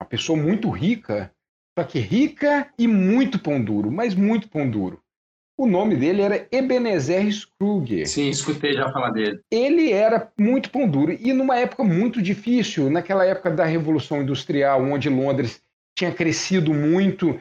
uma 0.00 0.08
pessoa 0.08 0.38
muito 0.40 0.68
rica, 0.68 1.32
só 1.78 1.84
que 1.84 1.98
rica 1.98 2.70
e 2.78 2.86
muito 2.86 3.38
pão 3.38 3.62
duro, 3.62 3.90
mas 3.90 4.14
muito 4.14 4.48
pão 4.48 4.68
duro. 4.68 5.02
O 5.60 5.66
nome 5.66 5.94
dele 5.94 6.22
era 6.22 6.48
Ebenezer 6.50 7.30
Scrooge. 7.30 8.06
Sim, 8.06 8.30
escutei 8.30 8.72
já 8.72 8.90
falar 8.90 9.10
dele. 9.10 9.40
Ele 9.50 9.92
era 9.92 10.32
muito 10.40 10.70
pão 10.70 10.88
duro 10.88 11.12
e 11.12 11.34
numa 11.34 11.58
época 11.58 11.84
muito 11.84 12.22
difícil, 12.22 12.88
naquela 12.88 13.26
época 13.26 13.50
da 13.50 13.66
Revolução 13.66 14.22
Industrial, 14.22 14.82
onde 14.82 15.10
Londres 15.10 15.62
tinha 15.94 16.10
crescido 16.14 16.72
muito. 16.72 17.38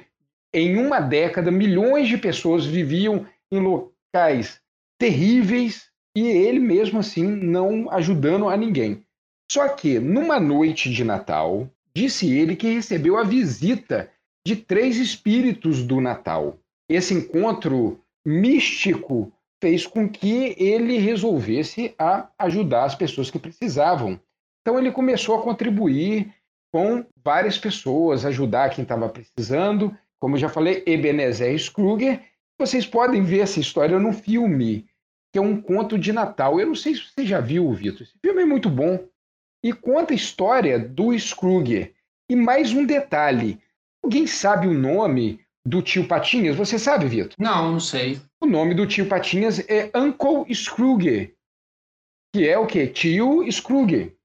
Em 0.53 0.75
uma 0.75 0.99
década, 0.99 1.49
milhões 1.49 2.09
de 2.09 2.17
pessoas 2.17 2.65
viviam 2.65 3.25
em 3.49 3.57
locais 3.61 4.59
terríveis 4.99 5.87
e 6.13 6.27
ele 6.27 6.59
mesmo 6.59 6.99
assim 6.99 7.25
não 7.25 7.89
ajudando 7.89 8.49
a 8.49 8.57
ninguém. 8.57 9.01
Só 9.49 9.65
que 9.69 9.97
numa 9.97 10.41
noite 10.41 10.91
de 10.91 11.05
Natal, 11.05 11.69
disse 11.95 12.29
ele 12.37 12.57
que 12.57 12.73
recebeu 12.73 13.17
a 13.17 13.23
visita 13.23 14.11
de 14.45 14.57
três 14.57 14.97
espíritos 14.97 15.83
do 15.83 16.01
Natal. 16.01 16.59
Esse 16.89 17.13
encontro 17.13 17.97
místico 18.25 19.31
fez 19.61 19.85
com 19.85 20.07
que 20.09 20.55
ele 20.57 20.97
resolvesse 20.97 21.93
a 21.97 22.29
ajudar 22.39 22.85
as 22.85 22.95
pessoas 22.95 23.29
que 23.29 23.39
precisavam. 23.39 24.19
Então 24.61 24.77
ele 24.77 24.91
começou 24.91 25.37
a 25.37 25.41
contribuir 25.41 26.33
com 26.71 27.05
várias 27.23 27.57
pessoas, 27.57 28.25
ajudar 28.25 28.69
quem 28.69 28.83
estava 28.83 29.09
precisando. 29.09 29.95
Como 30.19 30.35
eu 30.35 30.39
já 30.39 30.49
falei, 30.49 30.83
Ebenezer 30.85 31.57
Scrooge. 31.57 32.19
Vocês 32.59 32.85
podem 32.85 33.23
ver 33.23 33.39
essa 33.39 33.59
história 33.59 33.97
no 33.99 34.11
filme, 34.11 34.87
que 35.31 35.39
é 35.39 35.41
um 35.41 35.61
conto 35.61 35.97
de 35.97 36.11
Natal. 36.11 36.59
Eu 36.59 36.67
não 36.67 36.75
sei 36.75 36.95
se 36.95 37.03
você 37.03 37.25
já 37.25 37.39
viu, 37.39 37.71
Vitor. 37.73 38.01
Esse 38.01 38.17
filme 38.21 38.41
é 38.41 38.45
muito 38.45 38.69
bom. 38.69 39.07
E 39.63 39.73
conta 39.73 40.13
a 40.13 40.15
história 40.15 40.77
do 40.77 41.17
Scrooge. 41.17 41.93
E 42.29 42.35
mais 42.35 42.71
um 42.73 42.85
detalhe: 42.85 43.59
alguém 44.03 44.27
sabe 44.27 44.67
o 44.67 44.73
nome 44.73 45.39
do 45.69 45.83
tio 45.83 46.07
Patinhas, 46.07 46.55
você 46.55 46.79
sabe, 46.79 47.07
Vitor? 47.07 47.35
Não, 47.37 47.73
não 47.73 47.79
sei. 47.79 48.19
O 48.41 48.47
nome 48.47 48.73
do 48.73 48.87
tio 48.87 49.05
Patinhas 49.07 49.59
é 49.69 49.91
Uncle 49.95 50.53
Scrooge, 50.53 51.33
que 52.33 52.47
é 52.47 52.57
o 52.57 52.65
quê? 52.65 52.87
Tio 52.87 53.49
Scrooge, 53.51 54.15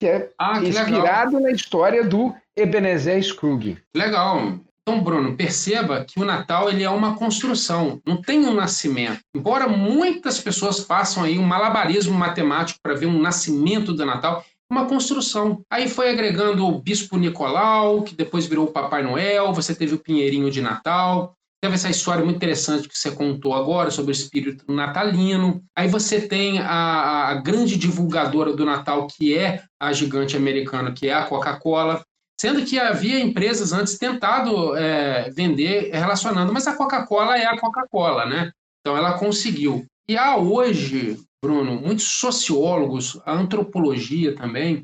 que 0.00 0.06
é 0.06 0.30
ah, 0.38 0.60
que 0.60 0.68
inspirado 0.68 1.36
legal. 1.36 1.42
na 1.42 1.50
história 1.50 2.04
do 2.04 2.32
Ebenezer 2.56 3.20
Scrooge. 3.22 3.82
Legal. 3.94 4.60
Então, 4.82 5.02
Bruno, 5.02 5.36
perceba 5.36 6.04
que 6.04 6.20
o 6.20 6.24
Natal 6.24 6.70
ele 6.70 6.84
é 6.84 6.90
uma 6.90 7.16
construção, 7.16 8.00
não 8.06 8.22
tem 8.22 8.46
um 8.46 8.54
nascimento. 8.54 9.18
Embora 9.34 9.66
muitas 9.66 10.38
pessoas 10.38 10.84
façam 10.84 11.24
aí 11.24 11.36
um 11.36 11.42
malabarismo 11.42 12.14
matemático 12.14 12.78
para 12.80 12.94
ver 12.94 13.06
um 13.06 13.20
nascimento 13.20 13.92
do 13.92 14.06
Natal, 14.06 14.44
uma 14.70 14.86
construção. 14.86 15.62
Aí 15.70 15.88
foi 15.88 16.10
agregando 16.10 16.66
o 16.66 16.80
Bispo 16.80 17.16
Nicolau, 17.16 18.02
que 18.02 18.14
depois 18.14 18.46
virou 18.46 18.66
o 18.66 18.72
Papai 18.72 19.02
Noel, 19.02 19.52
você 19.52 19.74
teve 19.74 19.94
o 19.94 19.98
Pinheirinho 19.98 20.50
de 20.50 20.60
Natal, 20.60 21.34
teve 21.60 21.74
essa 21.74 21.90
história 21.90 22.24
muito 22.24 22.36
interessante 22.36 22.88
que 22.88 22.98
você 22.98 23.10
contou 23.10 23.54
agora 23.54 23.90
sobre 23.90 24.10
o 24.10 24.12
espírito 24.12 24.70
natalino. 24.72 25.62
Aí 25.76 25.88
você 25.88 26.20
tem 26.20 26.58
a, 26.58 27.28
a 27.28 27.34
grande 27.34 27.76
divulgadora 27.76 28.54
do 28.54 28.64
Natal, 28.64 29.06
que 29.06 29.36
é 29.36 29.64
a 29.80 29.92
gigante 29.92 30.36
americana, 30.36 30.92
que 30.92 31.08
é 31.08 31.14
a 31.14 31.24
Coca-Cola. 31.24 32.02
Sendo 32.38 32.64
que 32.64 32.78
havia 32.78 33.18
empresas 33.18 33.72
antes 33.72 33.96
tentado 33.96 34.76
é, 34.76 35.30
vender 35.30 35.90
relacionando, 35.92 36.52
mas 36.52 36.66
a 36.66 36.76
Coca-Cola 36.76 37.38
é 37.38 37.46
a 37.46 37.58
Coca-Cola, 37.58 38.26
né? 38.26 38.52
Então 38.80 38.96
ela 38.96 39.18
conseguiu. 39.18 39.86
E 40.08 40.16
há 40.16 40.36
hoje 40.36 41.18
Bruno, 41.46 41.80
muitos 41.80 42.08
sociólogos, 42.08 43.20
a 43.24 43.32
antropologia 43.32 44.34
também, 44.34 44.82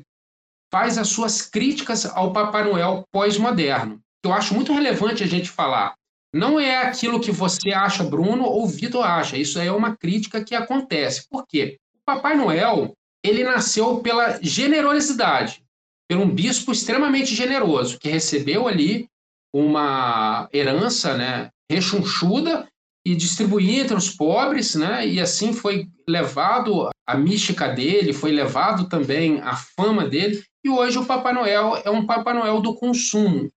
faz 0.71 0.97
as 0.97 1.09
suas 1.09 1.41
críticas 1.41 2.05
ao 2.05 2.31
Papai 2.31 2.63
Noel 2.63 3.03
pós-moderno. 3.11 3.99
Eu 4.23 4.31
acho 4.31 4.53
muito 4.55 4.71
relevante 4.71 5.21
a 5.21 5.27
gente 5.27 5.49
falar. 5.49 5.93
Não 6.33 6.57
é 6.57 6.77
aquilo 6.77 7.19
que 7.19 7.33
você 7.33 7.73
acha, 7.73 8.01
Bruno, 8.01 8.45
ou 8.45 8.65
Vitor 8.65 9.05
acha. 9.05 9.35
Isso 9.35 9.59
é 9.59 9.69
uma 9.69 9.97
crítica 9.97 10.41
que 10.41 10.55
acontece. 10.55 11.27
Por 11.29 11.45
quê? 11.45 11.77
O 11.95 11.99
Papai 12.05 12.37
Noel, 12.37 12.93
ele 13.21 13.43
nasceu 13.43 13.99
pela 13.99 14.39
generosidade, 14.41 15.61
por 16.09 16.17
um 16.17 16.29
bispo 16.29 16.71
extremamente 16.71 17.35
generoso, 17.35 17.99
que 17.99 18.07
recebeu 18.07 18.69
ali 18.69 19.09
uma 19.53 20.47
herança 20.53 21.17
né, 21.17 21.49
rechonchuda 21.69 22.69
e 23.05 23.15
distribuir 23.15 23.81
entre 23.81 23.95
os 23.95 24.09
pobres, 24.09 24.75
né? 24.75 25.07
E 25.07 25.19
assim 25.19 25.51
foi 25.51 25.87
levado 26.07 26.89
a 27.05 27.17
mística 27.17 27.67
dele, 27.67 28.13
foi 28.13 28.31
levado 28.31 28.87
também 28.87 29.41
a 29.41 29.55
fama 29.55 30.07
dele. 30.07 30.41
E 30.63 30.69
hoje 30.69 30.97
o 30.97 31.05
Papai 31.05 31.33
Noel 31.33 31.81
é 31.83 31.89
um 31.89 32.05
Papai 32.05 32.33
Noel 32.33 32.61
do 32.61 32.73
consumo. 32.75 33.49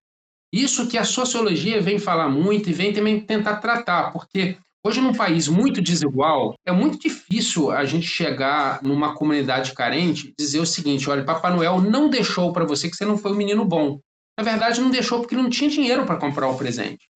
Isso 0.52 0.88
que 0.88 0.98
a 0.98 1.04
sociologia 1.04 1.80
vem 1.80 1.98
falar 1.98 2.28
muito 2.28 2.70
e 2.70 2.72
vem 2.72 2.92
também 2.92 3.20
tentar 3.20 3.56
tratar, 3.56 4.12
porque 4.12 4.56
hoje 4.84 5.00
num 5.00 5.12
país 5.12 5.48
muito 5.48 5.82
desigual, 5.82 6.54
é 6.64 6.72
muito 6.72 6.98
difícil 6.98 7.70
a 7.70 7.84
gente 7.84 8.06
chegar 8.06 8.80
numa 8.82 9.14
comunidade 9.14 9.72
carente 9.72 10.28
e 10.28 10.34
dizer 10.38 10.60
o 10.60 10.66
seguinte, 10.66 11.08
olha, 11.10 11.24
Papai 11.24 11.54
Noel 11.54 11.80
não 11.80 12.08
deixou 12.08 12.52
para 12.52 12.64
você 12.64 12.88
que 12.88 12.96
você 12.96 13.04
não 13.04 13.18
foi 13.18 13.32
um 13.32 13.36
menino 13.36 13.64
bom. 13.64 13.98
Na 14.38 14.44
verdade, 14.44 14.80
não 14.80 14.90
deixou 14.90 15.20
porque 15.20 15.34
não 15.34 15.48
tinha 15.48 15.70
dinheiro 15.70 16.04
para 16.04 16.16
comprar 16.16 16.48
o 16.48 16.56
presente. 16.56 17.08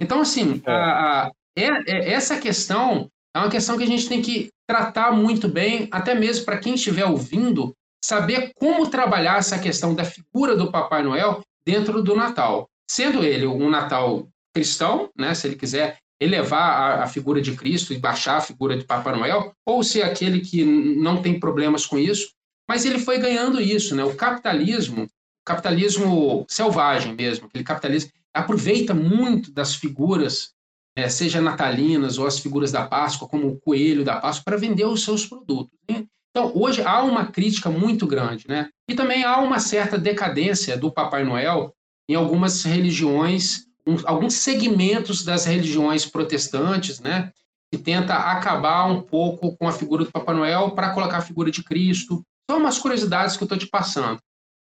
Então, 0.00 0.20
assim, 0.20 0.60
é. 0.66 0.72
a, 0.72 1.30
é, 1.56 1.64
é, 1.86 2.12
essa 2.12 2.38
questão 2.38 3.10
é 3.34 3.38
uma 3.38 3.50
questão 3.50 3.76
que 3.76 3.84
a 3.84 3.88
gente 3.88 4.08
tem 4.08 4.22
que 4.22 4.50
tratar 4.66 5.12
muito 5.12 5.48
bem, 5.48 5.88
até 5.90 6.14
mesmo 6.14 6.44
para 6.44 6.58
quem 6.58 6.74
estiver 6.74 7.06
ouvindo, 7.06 7.74
saber 8.04 8.52
como 8.54 8.88
trabalhar 8.88 9.38
essa 9.38 9.58
questão 9.58 9.94
da 9.94 10.04
figura 10.04 10.56
do 10.56 10.70
Papai 10.70 11.02
Noel 11.02 11.42
dentro 11.64 12.02
do 12.02 12.14
Natal. 12.14 12.68
Sendo 12.90 13.24
ele 13.24 13.46
um 13.46 13.68
Natal 13.68 14.28
cristão, 14.54 15.10
né, 15.16 15.34
se 15.34 15.46
ele 15.46 15.56
quiser 15.56 15.98
elevar 16.20 16.98
a, 17.00 17.04
a, 17.04 17.06
figura 17.06 17.42
de 17.42 17.54
Cristo 17.54 17.92
e 17.92 17.98
baixar 17.98 18.38
a 18.38 18.40
figura 18.40 18.76
de 18.76 18.84
Papai 18.84 19.14
Noel, 19.14 19.52
ou 19.66 19.82
se 19.82 20.00
é 20.00 20.04
aquele 20.04 20.40
que 20.40 20.64
não 20.64 21.20
tem 21.20 21.38
problemas 21.38 21.84
com 21.84 21.98
isso, 21.98 22.30
mas 22.68 22.84
ele 22.84 22.98
foi 22.98 23.18
ganhando 23.18 23.60
isso, 23.60 23.94
né? 23.94 24.02
O 24.02 24.16
capitalismo, 24.16 25.06
capitalismo 25.44 26.46
selvagem 26.48 27.14
mesmo, 27.14 27.46
aquele 27.46 27.64
capitalismo 27.64 28.10
aproveita 28.32 28.94
muito 28.94 29.52
das 29.52 29.74
figuras 29.74 30.55
é, 30.96 31.10
seja 31.10 31.42
natalinas 31.42 32.16
ou 32.16 32.26
as 32.26 32.38
figuras 32.38 32.72
da 32.72 32.86
Páscoa, 32.86 33.28
como 33.28 33.48
o 33.48 33.60
coelho 33.60 34.02
da 34.02 34.16
Páscoa, 34.16 34.44
para 34.46 34.56
vender 34.56 34.86
os 34.86 35.04
seus 35.04 35.26
produtos. 35.26 35.78
Então, 35.86 36.52
hoje 36.54 36.82
há 36.82 37.02
uma 37.02 37.26
crítica 37.26 37.70
muito 37.70 38.06
grande, 38.06 38.46
né? 38.48 38.70
E 38.88 38.94
também 38.94 39.22
há 39.22 39.38
uma 39.38 39.60
certa 39.60 39.98
decadência 39.98 40.76
do 40.76 40.90
Papai 40.90 41.22
Noel 41.22 41.74
em 42.08 42.14
algumas 42.14 42.62
religiões, 42.62 43.66
um, 43.86 43.96
alguns 44.04 44.34
segmentos 44.34 45.22
das 45.22 45.44
religiões 45.44 46.06
protestantes, 46.06 46.98
né? 46.98 47.30
Que 47.70 47.78
tenta 47.78 48.14
acabar 48.14 48.86
um 48.86 49.02
pouco 49.02 49.54
com 49.56 49.68
a 49.68 49.72
figura 49.72 50.04
do 50.04 50.12
Papai 50.12 50.34
Noel 50.34 50.70
para 50.70 50.94
colocar 50.94 51.18
a 51.18 51.22
figura 51.22 51.50
de 51.50 51.62
Cristo. 51.62 52.22
São 52.50 52.58
umas 52.58 52.78
curiosidades 52.78 53.36
que 53.36 53.42
eu 53.42 53.46
estou 53.46 53.58
te 53.58 53.66
passando. 53.66 54.18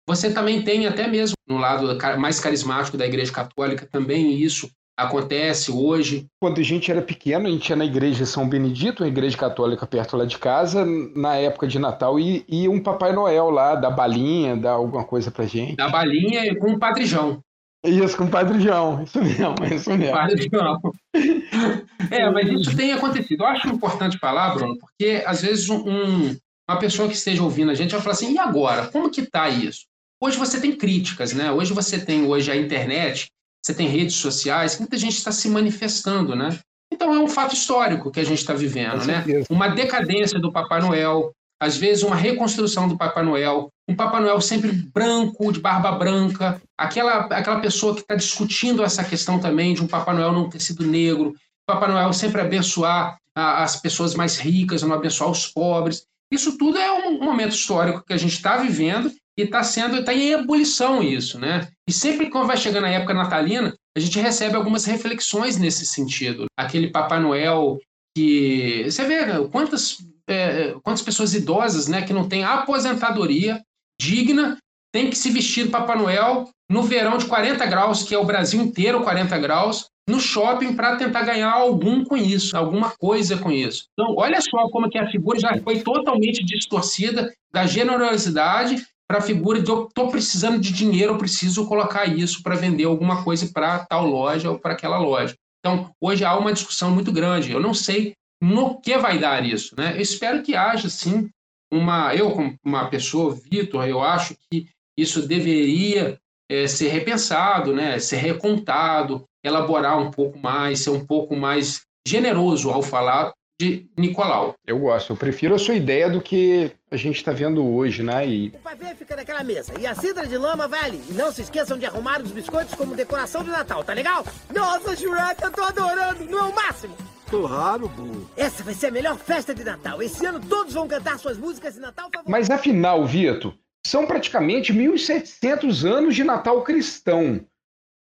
Você 0.08 0.32
também 0.32 0.64
tem 0.64 0.86
até 0.86 1.08
mesmo 1.08 1.36
no 1.48 1.58
lado 1.58 1.98
mais 2.20 2.40
carismático 2.40 2.98
da 2.98 3.06
Igreja 3.06 3.32
Católica 3.32 3.88
também 3.88 4.40
isso 4.40 4.70
acontece 5.02 5.72
hoje. 5.72 6.26
Quando 6.40 6.60
a 6.60 6.64
gente 6.64 6.92
era 6.92 7.02
pequeno, 7.02 7.48
a 7.48 7.50
gente 7.50 7.70
ia 7.70 7.76
na 7.76 7.86
igreja 7.86 8.26
São 8.26 8.48
Benedito, 8.48 9.04
uma 9.04 9.10
igreja 9.10 9.38
católica 9.38 9.86
perto 9.86 10.18
lá 10.18 10.26
de 10.26 10.38
casa, 10.38 10.86
na 11.16 11.36
época 11.36 11.68
de 11.68 11.80
Natal, 11.80 12.20
e 12.20 12.46
ia 12.48 12.70
um 12.70 12.82
Papai 12.82 13.14
Noel 13.14 13.50
lá, 13.50 13.76
dar 13.76 13.92
balinha, 13.92 14.56
dar 14.56 14.72
alguma 14.72 15.04
coisa 15.04 15.32
pra 15.32 15.46
gente. 15.46 15.76
Da 15.76 15.90
balinha 15.90 16.56
com 16.58 16.74
o 16.74 16.80
Padre 16.80 17.06
João. 17.06 17.42
Isso, 17.84 18.16
com 18.16 18.26
o 18.26 18.30
Padre 18.30 18.60
João, 18.60 19.02
isso 19.04 19.20
mesmo, 19.20 19.56
isso 19.74 19.90
mesmo. 19.90 20.14
Padre 20.14 20.48
João. 20.52 20.80
é, 22.12 22.30
mas 22.30 22.48
isso 22.50 22.78
tem 22.78 22.94
acontecido. 22.94 23.42
Eu 23.42 23.48
acho 23.48 23.68
importante 23.70 24.20
falar, 24.20 24.54
Bruno, 24.54 24.78
porque 24.78 25.24
às 25.26 25.42
vezes 25.42 25.68
um, 25.68 26.36
uma 26.70 26.80
pessoa 26.80 27.08
que 27.08 27.16
esteja 27.16 27.44
ouvindo 27.44 27.72
a 27.72 27.76
gente 27.76 27.92
vai 27.92 28.02
falar 28.02 28.14
assim, 28.14 28.34
e 28.34 28.38
agora? 28.38 28.88
Como 28.88 29.10
que 29.10 29.24
tá 29.24 29.50
isso? 29.50 29.86
Hoje 30.22 30.38
você 30.38 30.62
tem 30.62 30.76
críticas, 30.76 31.34
né? 31.34 31.52
Hoje 31.52 31.74
você 31.74 32.00
tem 32.00 32.28
hoje 32.28 32.52
a 32.52 32.56
internet, 32.56 33.32
você 33.62 33.74
tem 33.74 33.88
redes 33.88 34.16
sociais, 34.16 34.80
muita 34.80 34.98
gente 34.98 35.18
está 35.18 35.32
se 35.32 35.48
manifestando, 35.50 36.36
né? 36.36 36.58
Então 36.92 37.14
é 37.14 37.20
um 37.20 37.28
fato 37.28 37.54
histórico 37.54 38.12
que 38.12 38.20
a 38.20 38.24
gente 38.24 38.40
está 38.40 38.54
vivendo, 38.54 39.06
né? 39.06 39.24
Uma 39.50 39.70
decadência 39.70 40.40
do 40.40 40.52
Papai 40.52 40.82
Noel, 40.82 41.32
às 41.62 41.78
vezes 41.78 42.04
uma 42.04 42.16
reconstrução 42.16 42.88
do 42.88 42.98
Papai 42.98 43.24
Noel, 43.24 43.70
um 43.88 43.96
Papai 43.96 44.22
Noel 44.22 44.42
sempre 44.42 44.72
branco, 44.72 45.52
de 45.52 45.60
barba 45.60 45.92
branca, 45.92 46.62
aquela, 46.78 47.26
aquela 47.28 47.60
pessoa 47.60 47.94
que 47.94 48.02
está 48.02 48.16
discutindo 48.16 48.84
essa 48.84 49.04
questão 49.04 49.40
também 49.40 49.74
de 49.74 49.84
um 49.84 49.88
Papai 49.88 50.16
Noel 50.16 50.34
não 50.34 50.50
ter 50.50 50.60
sido 50.60 50.86
negro, 50.86 51.36
Papai 51.68 51.90
Noel 51.90 52.12
sempre 52.14 52.42
abençoar 52.42 53.18
a, 53.36 53.64
as 53.64 53.76
pessoas 53.78 54.16
mais 54.16 54.38
ricas, 54.38 54.82
não 54.82 54.94
abençoar 54.94 55.30
os 55.30 55.48
pobres. 55.48 56.04
Isso 56.32 56.58
tudo 56.58 56.78
é 56.78 56.92
um 57.08 57.24
momento 57.24 57.54
histórico 57.54 58.04
que 58.06 58.14
a 58.14 58.18
gente 58.18 58.34
está 58.34 58.58
vivendo 58.58 59.12
e 59.42 59.46
está 59.46 59.64
sendo, 59.64 59.98
está 59.98 60.14
em 60.14 60.32
ebulição 60.32 61.02
isso, 61.02 61.40
né? 61.40 61.68
E 61.88 61.92
sempre 61.92 62.30
quando 62.30 62.48
vai 62.48 62.58
chegando 62.58 62.86
a 62.86 62.90
época 62.90 63.14
natalina, 63.14 63.76
a 63.96 64.00
gente 64.00 64.20
recebe 64.20 64.56
algumas 64.56 64.86
reflexões 64.86 65.58
nesse 65.58 65.86
sentido. 65.86 66.46
Aquele 66.58 66.90
Papai 66.90 67.20
Noel 67.20 67.80
que 68.16 68.84
você 68.86 69.06
vê 69.06 69.48
quantas 69.50 69.98
é, 70.28 70.76
quantas 70.84 71.02
pessoas 71.02 71.34
idosas, 71.34 71.88
né, 71.88 72.02
que 72.02 72.14
não 72.14 72.28
têm 72.28 72.44
aposentadoria 72.44 73.62
digna, 74.00 74.58
tem 74.94 75.10
que 75.10 75.18
se 75.18 75.30
vestir 75.30 75.66
do 75.66 75.72
Papai 75.72 75.98
Noel 75.98 76.50
no 76.70 76.84
verão 76.84 77.18
de 77.18 77.26
40 77.26 77.66
graus, 77.66 78.04
que 78.04 78.16
é 78.16 78.18
o 78.18 78.26
Brasil 78.26 78.62
inteiro 78.62 79.04
40 79.04 79.38
graus, 79.40 79.90
no 80.10 80.20
shopping 80.20 80.74
para 80.74 80.96
tentar 80.96 81.24
ganhar 81.24 81.52
algum 81.52 82.04
com 82.04 82.18
isso, 82.18 82.56
alguma 82.58 82.92
coisa 82.92 83.38
com 83.38 83.52
isso. 83.52 83.86
Então, 83.94 84.16
olha 84.18 84.40
só 84.42 84.70
como 84.70 84.90
que 84.90 84.98
a 84.98 85.10
figura 85.10 85.40
já 85.40 85.58
foi 85.62 85.82
totalmente 85.82 86.44
distorcida 86.44 87.32
da 87.52 87.66
generosidade 87.66 88.86
para 89.12 89.20
a 89.20 89.22
figura 89.22 89.62
de 89.62 89.70
eu 89.70 89.88
estou 89.88 90.10
precisando 90.10 90.58
de 90.58 90.72
dinheiro, 90.72 91.12
eu 91.12 91.18
preciso 91.18 91.68
colocar 91.68 92.06
isso 92.06 92.42
para 92.42 92.56
vender 92.56 92.86
alguma 92.86 93.26
coisa 93.26 93.46
para 93.54 93.80
tal 93.80 94.08
loja 94.08 94.50
ou 94.50 94.58
para 94.58 94.72
aquela 94.72 94.98
loja. 94.98 95.36
Então, 95.60 95.92
hoje 96.00 96.24
há 96.24 96.34
uma 96.38 96.54
discussão 96.54 96.92
muito 96.92 97.12
grande. 97.12 97.52
Eu 97.52 97.60
não 97.60 97.74
sei 97.74 98.14
no 98.42 98.80
que 98.80 98.98
vai 98.98 99.20
dar 99.20 99.46
isso. 99.46 99.76
Né? 99.78 99.98
Eu 99.98 100.00
espero 100.00 100.42
que 100.42 100.56
haja, 100.56 100.88
sim, 100.88 101.30
uma. 101.70 102.16
Eu, 102.16 102.32
como 102.32 102.56
uma 102.64 102.88
pessoa, 102.88 103.36
Vitor, 103.36 103.86
eu 103.86 104.02
acho 104.02 104.34
que 104.50 104.70
isso 104.98 105.28
deveria 105.28 106.18
é, 106.50 106.66
ser 106.66 106.88
repensado, 106.88 107.76
né? 107.76 108.00
ser 108.00 108.16
recontado, 108.16 109.26
elaborar 109.44 110.00
um 110.00 110.10
pouco 110.10 110.40
mais, 110.40 110.86
ser 110.86 110.92
um 110.92 111.06
pouco 111.06 111.36
mais 111.36 111.82
generoso 112.08 112.70
ao 112.70 112.82
falar 112.82 113.34
de 113.62 113.86
Nicolau. 113.96 114.56
Eu 114.66 114.80
gosto, 114.80 115.14
eu 115.14 115.18
prefiro 115.18 115.54
a 115.54 115.60
sua 115.60 115.76
ideia 115.76 116.10
do 116.10 116.20
que 116.20 116.72
a 116.90 116.98
gente 116.98 117.18
está 117.18 117.32
vendo 117.32 117.64
hoje, 117.64 118.02
né? 118.02 118.28
E... 118.28 118.48
O 118.48 118.60
pavê 118.60 118.96
fica 118.96 119.16
naquela 119.16 119.44
mesa 119.44 119.74
e 119.80 119.86
a 119.86 119.94
cidra 119.94 120.26
de 120.26 120.36
lama 120.36 120.68
vai 120.68 120.86
ali. 120.86 121.02
E 121.08 121.14
não 121.14 121.32
se 121.32 121.44
esqueçam 121.44 121.78
de 121.78 121.86
arrumar 121.86 122.22
os 122.22 122.32
biscoitos 122.32 122.74
como 122.74 122.96
decoração 122.96 123.44
de 123.44 123.52
Natal, 123.52 123.84
tá 123.84 123.94
legal? 123.94 124.26
Nossa, 124.52 124.96
Shrek, 124.96 125.44
eu 125.44 125.52
tô 125.52 125.62
adorando, 125.62 126.26
não 126.26 126.40
é 126.40 126.44
o 126.44 126.56
máximo? 126.56 126.98
Claro, 127.30 127.88
Bu. 127.88 128.28
Essa 128.36 128.64
vai 128.64 128.74
ser 128.74 128.88
a 128.88 128.92
melhor 128.92 129.16
festa 129.16 129.54
de 129.54 129.64
Natal. 129.64 130.02
Esse 130.02 130.26
ano 130.26 130.40
todos 130.40 130.74
vão 130.74 130.88
cantar 130.88 131.20
suas 131.20 131.38
músicas 131.38 131.76
de 131.76 131.80
Natal 131.80 132.10
favoritas. 132.12 132.32
Mas 132.32 132.50
afinal, 132.50 133.06
Vitor, 133.06 133.54
são 133.86 134.08
praticamente 134.08 134.74
1.700 134.74 135.86
anos 135.88 136.16
de 136.16 136.24
Natal 136.24 136.64
cristão. 136.64 137.40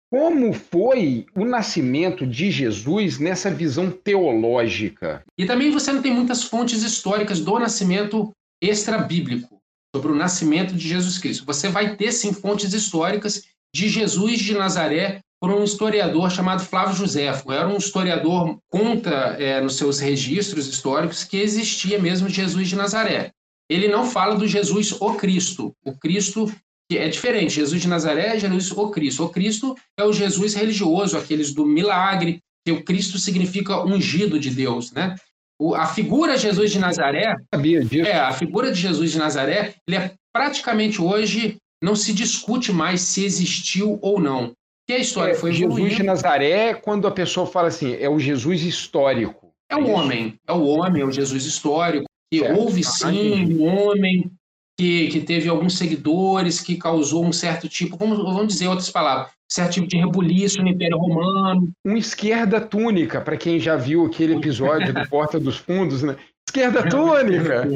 Como 0.09 0.53
foi 0.53 1.25
o 1.35 1.43
nascimento 1.43 2.25
de 2.25 2.49
Jesus 2.49 3.19
nessa 3.19 3.51
visão 3.51 3.91
teológica? 3.91 5.21
E 5.37 5.45
também 5.45 5.69
você 5.69 5.91
não 5.91 6.01
tem 6.01 6.13
muitas 6.13 6.43
fontes 6.43 6.81
históricas 6.81 7.41
do 7.41 7.59
nascimento 7.59 8.31
extra-bíblico, 8.61 9.59
sobre 9.93 10.11
o 10.13 10.15
nascimento 10.15 10.73
de 10.73 10.87
Jesus 10.87 11.17
Cristo. 11.17 11.45
Você 11.45 11.67
vai 11.67 11.97
ter, 11.97 12.13
sim, 12.13 12.31
fontes 12.31 12.73
históricas 12.73 13.43
de 13.75 13.89
Jesus 13.89 14.39
de 14.39 14.53
Nazaré 14.53 15.19
por 15.41 15.51
um 15.51 15.63
historiador 15.63 16.31
chamado 16.31 16.63
Flávio 16.63 16.95
Josefo. 16.95 17.51
Era 17.51 17.67
um 17.67 17.77
historiador 17.77 18.57
conta 18.69 19.35
é, 19.37 19.59
nos 19.59 19.75
seus 19.75 19.99
registros 19.99 20.67
históricos 20.67 21.25
que 21.25 21.37
existia 21.37 21.99
mesmo 21.99 22.29
Jesus 22.29 22.69
de 22.69 22.75
Nazaré. 22.75 23.31
Ele 23.69 23.89
não 23.89 24.05
fala 24.05 24.35
do 24.35 24.47
Jesus 24.47 24.93
o 24.93 25.15
Cristo. 25.15 25.73
O 25.85 25.93
Cristo 25.93 26.49
é 26.95 27.09
diferente. 27.09 27.55
Jesus 27.55 27.81
de 27.81 27.87
Nazaré 27.87 28.35
é 28.35 28.39
Jesus 28.39 28.71
o 28.71 28.89
Cristo. 28.89 29.25
O 29.25 29.29
Cristo 29.29 29.75
é 29.97 30.03
o 30.03 30.13
Jesus 30.13 30.53
religioso, 30.53 31.17
aqueles 31.17 31.53
do 31.53 31.65
milagre, 31.65 32.39
que 32.65 32.71
o 32.71 32.83
Cristo 32.83 33.17
significa 33.17 33.83
ungido 33.83 34.39
de 34.39 34.49
Deus, 34.49 34.91
né? 34.91 35.15
O, 35.59 35.73
a 35.73 35.87
figura 35.87 36.37
Jesus 36.37 36.71
de 36.71 36.79
Nazaré, 36.79 37.35
sabia 37.53 37.83
disso. 37.83 38.07
É, 38.07 38.19
a 38.19 38.31
figura 38.31 38.71
de 38.71 38.79
Jesus 38.79 39.11
de 39.11 39.17
Nazaré, 39.17 39.73
ele 39.87 39.97
é 39.97 40.13
praticamente 40.31 41.01
hoje 41.01 41.57
não 41.81 41.95
se 41.95 42.13
discute 42.13 42.71
mais 42.71 43.01
se 43.01 43.25
existiu 43.25 43.99
ou 44.01 44.19
não. 44.19 44.53
Que 44.87 44.93
a 44.93 44.99
história 44.99 45.33
é, 45.33 45.35
foi 45.35 45.51
evoluindo. 45.51 45.77
Jesus 45.77 45.97
de 45.97 46.03
Nazaré, 46.03 46.73
quando 46.75 47.07
a 47.07 47.11
pessoa 47.11 47.45
fala 47.45 47.67
assim, 47.67 47.95
é 47.95 48.09
o 48.09 48.19
Jesus 48.19 48.63
histórico. 48.63 49.51
É 49.69 49.75
o 49.75 49.87
homem, 49.89 50.35
é 50.47 50.53
o 50.53 50.63
homem, 50.65 51.01
é 51.01 51.05
o 51.05 51.11
Jesus 51.11 51.45
histórico. 51.45 52.05
Que 52.31 52.39
certo. 52.39 52.59
houve 52.59 52.83
sim 52.83 53.53
um 53.55 53.63
homem 53.65 54.31
que, 54.77 55.07
que 55.07 55.21
teve 55.21 55.49
alguns 55.49 55.77
seguidores, 55.77 56.61
que 56.61 56.77
causou 56.77 57.25
um 57.25 57.33
certo 57.33 57.67
tipo, 57.67 57.97
vamos, 57.97 58.17
vamos 58.17 58.47
dizer 58.47 58.67
outras 58.67 58.91
palavras, 58.91 59.31
certo 59.49 59.73
tipo 59.73 59.87
de 59.87 59.97
rebuliço 59.97 60.61
no 60.61 60.69
Império 60.69 60.97
Romano. 60.97 61.71
Um 61.83 61.97
esquerda 61.97 62.61
túnica, 62.61 63.19
para 63.19 63.35
quem 63.35 63.59
já 63.59 63.75
viu 63.75 64.05
aquele 64.05 64.35
episódio 64.35 64.93
do 64.93 65.09
Porta 65.09 65.39
dos 65.39 65.57
Fundos, 65.57 66.03
né? 66.03 66.15
Esquerda 66.47 66.87
túnica! 66.87 67.67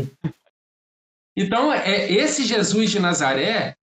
Então, 1.36 1.74
é, 1.74 2.12
esse 2.12 2.44
Jesus 2.46 2.92
de 2.92 3.00
Nazaré, 3.00 3.76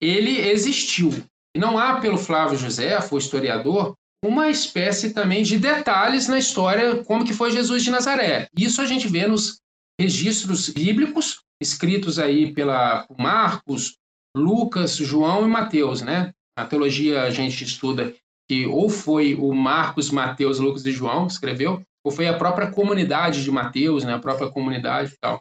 ele 0.00 0.38
existiu. 0.48 1.12
Não 1.56 1.78
há, 1.78 2.00
pelo 2.00 2.18
Flávio 2.18 2.58
José, 2.58 2.98
o 3.10 3.18
historiador, 3.18 3.94
uma 4.22 4.50
espécie 4.50 5.14
também 5.14 5.42
de 5.42 5.58
detalhes 5.58 6.28
na 6.28 6.38
história 6.38 7.02
como 7.04 7.24
que 7.24 7.32
foi 7.32 7.52
Jesus 7.52 7.82
de 7.84 7.90
Nazaré. 7.90 8.48
Isso 8.56 8.82
a 8.82 8.86
gente 8.86 9.08
vê 9.08 9.26
nos 9.26 9.60
registros 9.98 10.68
bíblicos, 10.68 11.40
escritos 11.60 12.18
aí 12.18 12.52
pela 12.52 13.06
Marcos, 13.18 13.96
Lucas, 14.36 14.96
João 14.96 15.46
e 15.46 15.48
Mateus, 15.48 16.02
né? 16.02 16.32
A 16.56 16.64
teologia 16.64 17.22
a 17.22 17.30
gente 17.30 17.64
estuda 17.64 18.14
que 18.48 18.66
ou 18.66 18.88
foi 18.88 19.34
o 19.34 19.52
Marcos, 19.52 20.10
Mateus, 20.10 20.58
Lucas 20.58 20.84
e 20.84 20.92
João 20.92 21.26
que 21.26 21.32
escreveu, 21.32 21.82
ou 22.04 22.12
foi 22.12 22.28
a 22.28 22.36
própria 22.36 22.70
comunidade 22.70 23.42
de 23.42 23.50
Mateus, 23.50 24.04
né? 24.04 24.14
A 24.14 24.18
própria 24.18 24.50
comunidade 24.50 25.12
e 25.14 25.18
tal. 25.18 25.40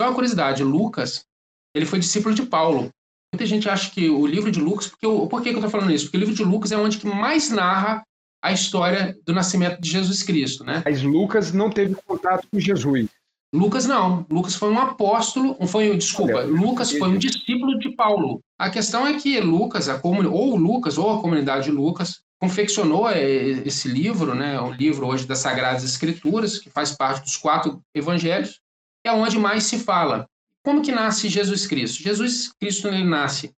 Só 0.00 0.08
uma 0.08 0.14
curiosidade, 0.14 0.62
Lucas, 0.62 1.24
ele 1.74 1.86
foi 1.86 1.98
discípulo 1.98 2.34
de 2.34 2.44
Paulo. 2.44 2.90
Muita 3.32 3.46
gente 3.46 3.68
acha 3.68 3.90
que 3.90 4.08
o 4.08 4.26
livro 4.26 4.50
de 4.50 4.60
Lucas, 4.60 4.88
porque 4.88 5.06
por 5.06 5.42
que 5.42 5.48
eu 5.48 5.54
estou 5.54 5.70
falando 5.70 5.92
isso? 5.92 6.06
Porque 6.06 6.16
o 6.16 6.20
livro 6.20 6.34
de 6.34 6.44
Lucas 6.44 6.72
é 6.72 6.76
onde 6.76 6.98
que 6.98 7.06
mais 7.06 7.50
narra 7.50 8.02
a 8.42 8.52
história 8.52 9.16
do 9.24 9.32
nascimento 9.32 9.80
de 9.80 9.90
Jesus 9.90 10.22
Cristo, 10.22 10.64
né? 10.64 10.82
Mas 10.84 11.02
Lucas 11.02 11.52
não 11.52 11.70
teve 11.70 11.94
contato 11.94 12.46
com 12.50 12.60
Jesus. 12.60 13.08
Lucas 13.56 13.86
não. 13.86 14.26
Lucas 14.30 14.54
foi 14.54 14.70
um 14.70 14.78
apóstolo, 14.78 15.56
foi, 15.66 15.96
desculpa, 15.96 16.34
Olha, 16.34 16.46
Lucas 16.46 16.92
foi 16.92 17.08
um 17.08 17.18
discípulo 17.18 17.78
de 17.78 17.90
Paulo. 17.90 18.40
A 18.58 18.68
questão 18.70 19.06
é 19.06 19.14
que 19.14 19.40
Lucas, 19.40 19.88
a 19.88 20.00
ou 20.02 20.56
Lucas, 20.56 20.98
ou 20.98 21.10
a 21.10 21.20
comunidade 21.20 21.64
de 21.64 21.70
Lucas, 21.70 22.20
confeccionou 22.38 23.08
é, 23.08 23.24
esse 23.24 23.88
livro, 23.88 24.34
né, 24.34 24.60
o 24.60 24.70
livro 24.70 25.06
hoje 25.06 25.26
das 25.26 25.38
Sagradas 25.38 25.84
Escrituras, 25.84 26.58
que 26.58 26.68
faz 26.68 26.92
parte 26.92 27.22
dos 27.22 27.36
quatro 27.36 27.80
evangelhos, 27.94 28.60
é 29.04 29.10
onde 29.10 29.38
mais 29.38 29.64
se 29.64 29.78
fala. 29.78 30.28
Como 30.62 30.82
que 30.82 30.92
nasce 30.92 31.28
Jesus 31.28 31.66
Cristo? 31.66 32.02
Jesus 32.02 32.52
Cristo 32.60 32.88
ele 32.88 33.04
nasce 33.04 33.52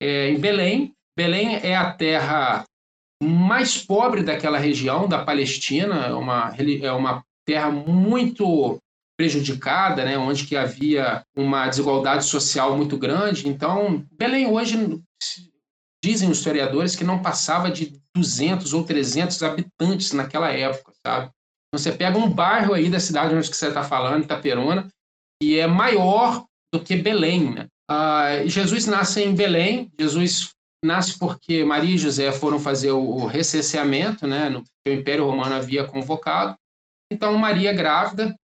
é, 0.00 0.30
em 0.30 0.38
Belém. 0.38 0.94
Belém 1.16 1.56
é 1.56 1.76
a 1.76 1.92
terra 1.92 2.64
mais 3.22 3.78
pobre 3.78 4.22
daquela 4.22 4.58
região, 4.58 5.06
da 5.06 5.24
Palestina, 5.24 6.06
é 6.06 6.14
uma, 6.14 6.54
é 6.58 6.92
uma 6.92 7.22
terra 7.44 7.70
muito 7.70 8.80
prejudicada, 9.16 10.04
né, 10.04 10.18
onde 10.18 10.46
que 10.46 10.56
havia 10.56 11.24
uma 11.36 11.68
desigualdade 11.68 12.24
social 12.24 12.76
muito 12.76 12.96
grande. 12.96 13.48
Então, 13.48 14.04
Belém 14.12 14.46
hoje 14.46 15.00
dizem 16.02 16.30
os 16.30 16.38
historiadores 16.38 16.96
que 16.96 17.04
não 17.04 17.22
passava 17.22 17.70
de 17.70 18.00
200 18.16 18.72
ou 18.72 18.84
300 18.84 19.42
habitantes 19.42 20.12
naquela 20.12 20.50
época, 20.50 20.92
sabe? 21.06 21.30
Então, 21.68 21.78
você 21.78 21.92
pega 21.92 22.18
um 22.18 22.28
bairro 22.28 22.74
aí 22.74 22.90
da 22.90 23.00
cidade 23.00 23.34
onde 23.34 23.46
você 23.46 23.68
está 23.68 23.82
falando, 23.82 24.24
Itaperuna, 24.24 24.88
que 25.40 25.58
é 25.58 25.66
maior 25.66 26.44
do 26.72 26.82
que 26.82 26.96
Belém, 26.96 27.54
né? 27.54 27.68
Ah, 27.88 28.44
Jesus 28.46 28.86
nasce 28.86 29.22
em 29.22 29.34
Belém. 29.34 29.90
Jesus 29.98 30.50
nasce 30.84 31.18
porque 31.18 31.64
Maria 31.64 31.94
e 31.94 31.98
José 31.98 32.32
foram 32.32 32.58
fazer 32.58 32.90
o 32.90 33.26
recenseamento, 33.26 34.26
né, 34.26 34.48
no 34.48 34.62
que 34.62 34.90
o 34.90 34.92
Império 34.92 35.26
Romano 35.26 35.54
havia 35.54 35.84
convocado. 35.84 36.56
Então, 37.10 37.36
Maria 37.38 37.72
grávida, 37.72 38.34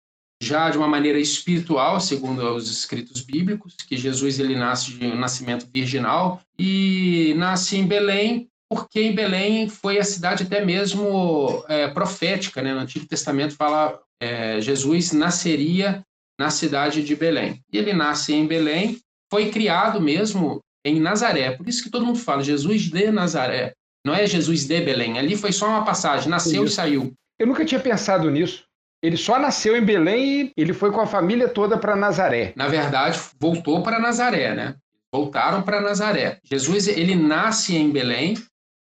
já 0.41 0.71
de 0.71 0.79
uma 0.79 0.89
maneira 0.89 1.19
espiritual, 1.19 2.01
segundo 2.01 2.55
os 2.55 2.71
escritos 2.71 3.21
bíblicos, 3.23 3.75
que 3.87 3.97
Jesus 3.97 4.39
ele 4.39 4.55
nasce 4.55 4.93
de 4.93 5.07
um 5.07 5.19
nascimento 5.19 5.67
virginal 5.73 6.41
e 6.59 7.35
nasce 7.37 7.77
em 7.77 7.87
Belém, 7.87 8.49
porque 8.71 9.01
em 9.01 9.15
Belém 9.15 9.69
foi 9.69 9.99
a 9.99 10.05
cidade 10.05 10.45
até 10.45 10.65
mesmo 10.65 11.65
é, 11.69 11.89
profética, 11.89 12.63
né? 12.63 12.73
No 12.73 12.81
Antigo 12.81 13.07
Testamento 13.07 13.57
fala 13.57 13.99
é, 14.21 14.61
Jesus 14.61 15.13
nasceria 15.13 16.05
na 16.39 16.51
cidade 16.51 17.03
de 17.03 17.17
Belém. 17.17 17.61
E 17.73 17.79
ele 17.79 17.93
nasce 17.93 18.33
em 18.33 18.47
Belém, 18.47 18.99
foi 19.31 19.51
criado 19.51 20.01
mesmo 20.01 20.61
em 20.85 21.01
Nazaré. 21.01 21.51
Por 21.51 21.69
isso 21.69 21.83
que 21.83 21.91
todo 21.91 22.07
mundo 22.07 22.19
fala 22.19 22.43
Jesus 22.43 22.83
de 22.83 23.11
Nazaré. 23.11 23.75
Não 24.07 24.15
é 24.15 24.27
Jesus 24.27 24.67
de 24.67 24.81
Belém. 24.81 25.19
Ali 25.19 25.37
foi 25.37 25.53
só 25.53 25.67
uma 25.67 25.85
passagem, 25.85 26.29
nasceu 26.29 26.65
e 26.65 26.71
saiu. 26.71 27.13
Eu 27.39 27.47
nunca 27.47 27.65
tinha 27.65 27.81
pensado 27.81 28.31
nisso. 28.31 28.68
Ele 29.01 29.17
só 29.17 29.39
nasceu 29.39 29.77
em 29.77 29.85
Belém 29.85 30.53
e 30.57 30.61
ele 30.61 30.73
foi 30.73 30.91
com 30.91 31.01
a 31.01 31.07
família 31.07 31.49
toda 31.49 31.79
para 31.79 31.95
Nazaré. 31.95 32.53
Na 32.57 32.67
verdade, 32.67 33.19
voltou 33.39 33.83
para 33.83 34.01
Nazaré, 34.01 34.55
né? 34.55 34.75
Voltaram 35.13 35.63
para 35.63 35.81
Nazaré. 35.81 36.41
Jesus, 36.43 36.89
ele 36.89 37.15
nasce 37.15 37.77
em 37.77 37.91
Belém. 37.91 38.37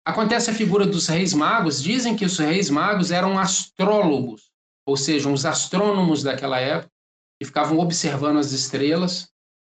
Acontece 0.05 0.51
a 0.51 0.55
figura 0.55 0.85
dos 0.85 1.07
reis 1.07 1.33
magos. 1.33 1.81
Dizem 1.83 2.17
que 2.17 2.25
os 2.25 2.39
reis 2.39 2.69
magos 2.69 3.13
eram 3.13 3.39
astrólogos, 3.39 4.51
ou 4.85 4.97
seja, 4.97 5.31
os 5.31 5.47
astrônomos 5.47 6.23
daquela 6.25 6.59
época, 6.59 6.91
que 7.39 7.47
ficavam 7.47 7.79
observando 7.79 8.39
as 8.39 8.51
estrelas. 8.51 9.29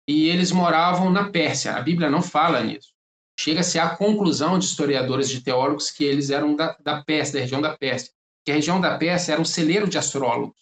E 0.08 0.30
eles 0.30 0.52
moravam 0.52 1.12
na 1.12 1.30
Pérsia. 1.30 1.76
A 1.76 1.82
Bíblia 1.82 2.10
não 2.10 2.22
fala 2.22 2.64
nisso. 2.64 2.90
Chega-se 3.38 3.78
à 3.78 3.90
conclusão 3.90 4.58
de 4.58 4.66
historiadores, 4.66 5.30
de 5.30 5.42
teólogos, 5.42 5.92
que 5.92 6.04
eles 6.04 6.30
eram 6.30 6.56
da, 6.56 6.76
da 6.82 7.04
Pérsia, 7.04 7.36
da 7.36 7.40
região 7.42 7.62
da 7.62 7.78
Pérsia 7.78 8.12
que 8.46 8.52
a 8.52 8.56
região 8.56 8.82
da 8.82 8.98
Pérsia 8.98 9.34
era 9.34 9.42
um 9.42 9.46
celeiro 9.46 9.88
de 9.88 9.98
astrólogos, 9.98 10.60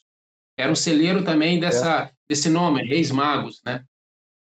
era 0.57 0.71
um 0.71 0.75
celeiro 0.75 1.23
também 1.23 1.59
dessa, 1.59 2.03
é. 2.03 2.11
desse 2.29 2.49
nome, 2.49 2.83
Reis 2.83 3.11
Magos, 3.11 3.61
né? 3.65 3.83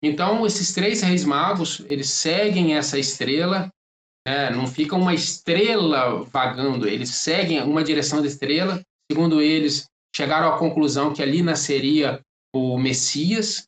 Então, 0.02 0.46
esses 0.46 0.72
três 0.72 1.02
reis 1.02 1.26
magos, 1.26 1.82
eles 1.90 2.12
seguem 2.12 2.76
essa 2.76 3.00
estrela, 3.00 3.72
né? 4.28 4.52
não 4.52 4.68
fica 4.68 4.96
uma 4.96 5.16
estrela 5.16 6.24
vagando, 6.26 6.88
eles 6.88 7.10
seguem 7.10 7.62
uma 7.64 7.84
direção 7.84 8.22
da 8.22 8.28
estrela. 8.28 8.84
Segundo 9.12 9.42
eles, 9.42 9.88
chegaram 10.16 10.54
à 10.54 10.60
conclusão 10.60 11.12
que 11.12 11.24
ali 11.24 11.42
nasceria 11.42 12.22
o 12.54 12.78
Messias. 12.78 13.68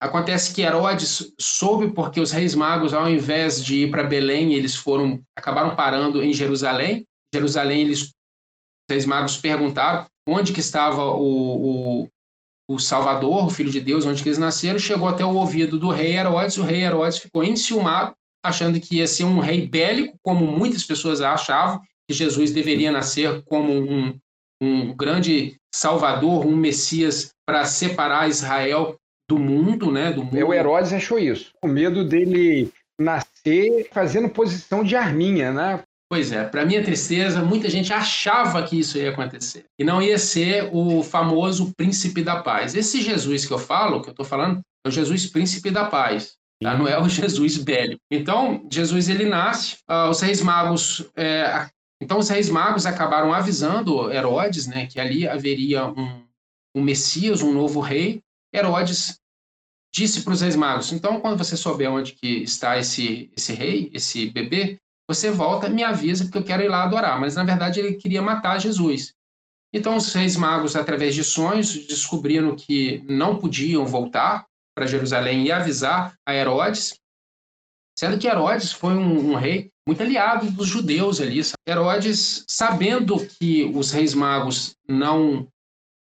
Acontece 0.00 0.54
que 0.54 0.60
Herodes 0.60 1.32
soube 1.40 1.90
porque 1.92 2.20
os 2.20 2.30
reis 2.30 2.54
magos, 2.54 2.92
ao 2.92 3.08
invés 3.08 3.64
de 3.64 3.84
ir 3.84 3.90
para 3.90 4.04
Belém, 4.04 4.52
eles 4.52 4.76
foram 4.76 5.22
acabaram 5.34 5.74
parando 5.74 6.22
em 6.22 6.32
Jerusalém. 6.32 7.06
Jerusalém 7.34 7.80
eles 7.80 8.13
Reis 8.90 9.06
Magos 9.06 9.36
perguntaram 9.36 10.06
onde 10.26 10.52
que 10.52 10.60
estava 10.60 11.04
o, 11.04 12.02
o, 12.02 12.08
o, 12.68 12.78
Salvador, 12.78 13.46
o 13.46 13.50
Filho 13.50 13.70
de 13.70 13.80
Deus, 13.80 14.06
onde 14.06 14.22
que 14.22 14.28
eles 14.28 14.38
nasceram, 14.38 14.78
chegou 14.78 15.08
até 15.08 15.24
o 15.24 15.34
ouvido 15.34 15.78
do 15.78 15.90
rei 15.90 16.16
Herodes, 16.16 16.56
o 16.56 16.62
rei 16.62 16.82
Herodes 16.82 17.18
ficou 17.18 17.44
enciumado, 17.44 18.14
achando 18.44 18.80
que 18.80 18.96
ia 18.96 19.06
ser 19.06 19.24
um 19.24 19.38
rei 19.38 19.66
bélico, 19.66 20.18
como 20.22 20.46
muitas 20.46 20.84
pessoas 20.84 21.20
achavam, 21.20 21.80
que 22.08 22.14
Jesus 22.14 22.52
deveria 22.52 22.92
nascer 22.92 23.42
como 23.44 23.72
um, 23.72 24.18
um 24.62 24.94
grande 24.94 25.56
salvador, 25.74 26.46
um 26.46 26.56
Messias 26.56 27.30
para 27.46 27.64
separar 27.64 28.28
Israel 28.28 28.96
do 29.28 29.38
mundo, 29.38 29.90
né? 29.90 30.12
Do 30.12 30.24
mundo. 30.24 30.46
O 30.46 30.52
Herodes 30.52 30.92
achou 30.92 31.18
isso, 31.18 31.50
com 31.60 31.68
medo 31.68 32.04
dele 32.04 32.70
nascer 33.00 33.88
fazendo 33.92 34.28
posição 34.28 34.84
de 34.84 34.94
arminha, 34.96 35.52
né? 35.52 35.82
Pois 36.14 36.30
é, 36.30 36.44
para 36.44 36.64
minha 36.64 36.80
tristeza, 36.80 37.42
muita 37.42 37.68
gente 37.68 37.92
achava 37.92 38.62
que 38.62 38.78
isso 38.78 38.96
ia 38.96 39.10
acontecer. 39.10 39.64
E 39.76 39.82
não 39.82 40.00
ia 40.00 40.16
ser 40.16 40.70
o 40.72 41.02
famoso 41.02 41.74
príncipe 41.76 42.22
da 42.22 42.40
paz. 42.40 42.76
Esse 42.76 43.02
Jesus 43.02 43.44
que 43.44 43.52
eu 43.52 43.58
falo, 43.58 44.00
que 44.00 44.10
eu 44.10 44.12
estou 44.12 44.24
falando, 44.24 44.60
é 44.86 44.88
o 44.88 44.92
Jesus 44.92 45.26
príncipe 45.26 45.72
da 45.72 45.86
paz. 45.86 46.34
Tá? 46.62 46.78
Não 46.78 46.86
é 46.86 46.96
o 47.02 47.08
Jesus 47.10 47.56
bélico. 47.56 48.00
Então, 48.08 48.64
Jesus 48.70 49.08
ele 49.08 49.24
nasce, 49.24 49.78
uh, 49.90 50.08
os 50.08 50.20
reis 50.20 50.40
magos. 50.40 51.04
É, 51.16 51.68
então, 52.00 52.18
os 52.18 52.28
reis 52.28 52.48
magos 52.48 52.86
acabaram 52.86 53.34
avisando 53.34 54.08
Herodes 54.12 54.68
né, 54.68 54.86
que 54.86 55.00
ali 55.00 55.26
haveria 55.26 55.84
um, 55.84 56.22
um 56.76 56.80
Messias, 56.80 57.42
um 57.42 57.52
novo 57.52 57.80
rei. 57.80 58.22
Herodes 58.54 59.18
disse 59.92 60.22
para 60.22 60.32
os 60.32 60.42
reis 60.42 60.54
magos: 60.54 60.92
então, 60.92 61.20
quando 61.20 61.38
você 61.38 61.56
souber 61.56 61.90
onde 61.90 62.12
que 62.12 62.44
está 62.44 62.78
esse, 62.78 63.32
esse 63.36 63.52
rei, 63.52 63.90
esse 63.92 64.30
bebê, 64.30 64.78
você 65.08 65.30
volta, 65.30 65.68
me 65.68 65.82
avisa, 65.82 66.24
porque 66.24 66.38
eu 66.38 66.44
quero 66.44 66.62
ir 66.62 66.68
lá 66.68 66.84
adorar. 66.84 67.20
Mas, 67.20 67.34
na 67.34 67.44
verdade, 67.44 67.80
ele 67.80 67.94
queria 67.94 68.22
matar 68.22 68.60
Jesus. 68.60 69.14
Então, 69.72 69.96
os 69.96 70.12
reis 70.12 70.36
magos, 70.36 70.76
através 70.76 71.14
de 71.14 71.24
sonhos, 71.24 71.72
descobriram 71.86 72.54
que 72.54 73.02
não 73.08 73.38
podiam 73.38 73.84
voltar 73.84 74.46
para 74.74 74.86
Jerusalém 74.86 75.44
e 75.44 75.52
avisar 75.52 76.14
a 76.26 76.34
Herodes, 76.34 76.98
sendo 77.98 78.18
que 78.18 78.26
Herodes 78.26 78.72
foi 78.72 78.94
um, 78.94 79.32
um 79.32 79.34
rei 79.34 79.70
muito 79.86 80.02
aliado 80.02 80.50
dos 80.50 80.66
judeus 80.66 81.20
ali. 81.20 81.40
Herodes, 81.68 82.44
sabendo 82.48 83.16
que 83.26 83.64
os 83.64 83.90
reis 83.90 84.14
magos 84.14 84.74
não 84.88 85.48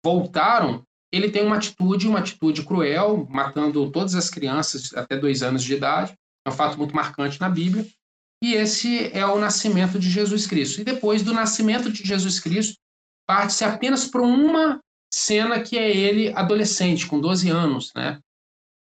voltaram, 0.03 0.83
ele 1.11 1.29
tem 1.29 1.45
uma 1.45 1.57
atitude, 1.57 2.07
uma 2.07 2.19
atitude 2.19 2.63
cruel, 2.63 3.27
matando 3.29 3.89
todas 3.91 4.15
as 4.15 4.29
crianças 4.29 4.93
até 4.95 5.17
dois 5.17 5.43
anos 5.43 5.63
de 5.63 5.75
idade. 5.75 6.13
É 6.45 6.49
um 6.49 6.53
fato 6.53 6.77
muito 6.77 6.95
marcante 6.95 7.39
na 7.39 7.49
Bíblia. 7.49 7.85
E 8.41 8.53
esse 8.55 9.11
é 9.13 9.25
o 9.25 9.39
nascimento 9.39 9.99
de 9.99 10.09
Jesus 10.09 10.47
Cristo. 10.47 10.81
E 10.81 10.83
depois 10.83 11.21
do 11.21 11.33
nascimento 11.33 11.91
de 11.91 12.03
Jesus 12.03 12.39
Cristo, 12.39 12.75
parte-se 13.27 13.63
apenas 13.63 14.07
para 14.07 14.21
uma 14.21 14.79
cena 15.13 15.61
que 15.61 15.77
é 15.77 15.95
ele 15.95 16.33
adolescente, 16.33 17.05
com 17.05 17.19
12 17.19 17.49
anos, 17.49 17.91
né? 17.95 18.19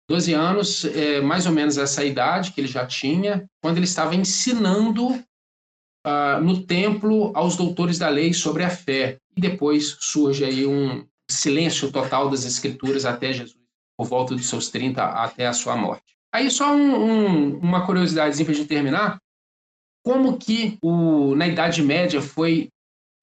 12 0.08 0.34
anos, 0.34 0.84
é 0.84 1.20
mais 1.20 1.46
ou 1.46 1.52
menos 1.52 1.78
essa 1.78 2.04
idade 2.04 2.52
que 2.52 2.60
ele 2.60 2.68
já 2.68 2.86
tinha, 2.86 3.48
quando 3.60 3.78
ele 3.78 3.86
estava 3.86 4.14
ensinando 4.14 5.08
uh, 5.08 6.40
no 6.40 6.62
templo 6.64 7.32
aos 7.34 7.56
doutores 7.56 7.98
da 7.98 8.08
lei 8.08 8.32
sobre 8.32 8.62
a 8.62 8.70
fé. 8.70 9.18
E 9.36 9.40
depois 9.40 9.96
surge 10.00 10.44
aí 10.44 10.66
um 10.66 11.04
silêncio 11.28 11.90
total 11.90 12.30
das 12.30 12.44
escrituras 12.44 13.04
até 13.04 13.32
Jesus, 13.32 13.58
por 13.98 14.06
volta 14.06 14.34
dos 14.34 14.46
seus 14.46 14.68
30 14.70 15.02
até 15.02 15.46
a 15.46 15.52
sua 15.52 15.76
morte. 15.76 16.14
Aí 16.32 16.50
só 16.50 16.74
um, 16.74 16.94
um, 16.94 17.58
uma 17.58 17.84
curiosidade 17.84 18.42
para 18.44 18.52
a 18.52 18.56
gente 18.56 18.68
terminar 18.68 19.18
como 20.06 20.38
que 20.38 20.78
o, 20.80 21.34
na 21.34 21.48
Idade 21.48 21.82
Média 21.82 22.22
foi 22.22 22.68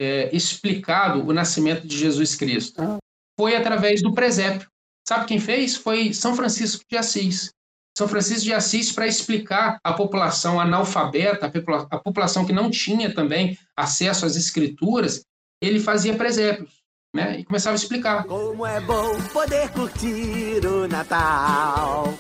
é, 0.01 0.35
explicado 0.35 1.25
o 1.25 1.31
nascimento 1.31 1.87
de 1.87 1.97
Jesus 1.97 2.35
Cristo? 2.35 2.81
Ah. 2.81 2.97
Foi 3.39 3.55
através 3.55 4.01
do 4.01 4.13
presépio. 4.13 4.67
Sabe 5.07 5.25
quem 5.25 5.39
fez? 5.39 5.77
Foi 5.77 6.13
São 6.13 6.35
Francisco 6.35 6.83
de 6.89 6.97
Assis. 6.97 7.51
São 7.97 8.05
Francisco 8.05 8.43
de 8.43 8.53
Assis 8.53 8.91
para 8.91 9.07
explicar 9.07 9.79
à 9.81 9.93
população 9.93 10.59
analfabeta, 10.59 11.49
a 11.89 11.99
população 11.99 12.45
que 12.45 12.51
não 12.51 12.69
tinha 12.69 13.13
também 13.13 13.57
acesso 13.77 14.25
às 14.25 14.35
escrituras, 14.35 15.23
ele 15.61 15.79
fazia 15.79 16.17
presépios. 16.17 16.81
Né? 17.15 17.39
E 17.39 17.45
começava 17.45 17.75
a 17.75 17.79
explicar. 17.79 18.25
Como 18.25 18.65
é 18.65 18.81
bom 18.81 19.21
poder 19.31 19.69
curtir 19.69 20.65
o 20.65 20.85
Natal. 20.87 22.13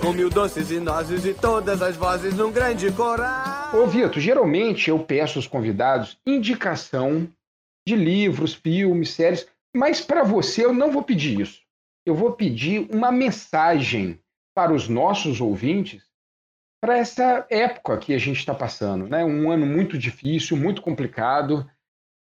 Com 0.00 0.12
mil 0.12 0.30
doces 0.30 0.70
e 0.70 0.78
nozes 0.78 1.24
e 1.24 1.34
todas 1.34 1.82
as 1.82 1.96
vozes 1.96 2.34
num 2.34 2.52
grande 2.52 2.92
coral. 2.92 3.74
Ô, 3.74 3.86
Vitor, 3.86 4.20
geralmente 4.20 4.90
eu 4.90 4.98
peço 4.98 5.38
aos 5.38 5.46
convidados 5.46 6.18
indicação 6.26 7.28
de 7.86 7.96
livros, 7.96 8.54
filmes, 8.54 9.10
séries, 9.10 9.46
mas 9.74 10.00
para 10.00 10.22
você 10.22 10.64
eu 10.64 10.72
não 10.72 10.92
vou 10.92 11.02
pedir 11.02 11.40
isso. 11.40 11.60
Eu 12.04 12.14
vou 12.14 12.32
pedir 12.32 12.88
uma 12.92 13.10
mensagem 13.10 14.20
para 14.54 14.72
os 14.72 14.88
nossos 14.88 15.40
ouvintes 15.40 16.02
para 16.80 16.98
essa 16.98 17.46
época 17.50 17.98
que 17.98 18.14
a 18.14 18.18
gente 18.18 18.38
está 18.38 18.54
passando, 18.54 19.08
né? 19.08 19.24
Um 19.24 19.50
ano 19.50 19.66
muito 19.66 19.98
difícil, 19.98 20.56
muito 20.56 20.82
complicado, 20.82 21.68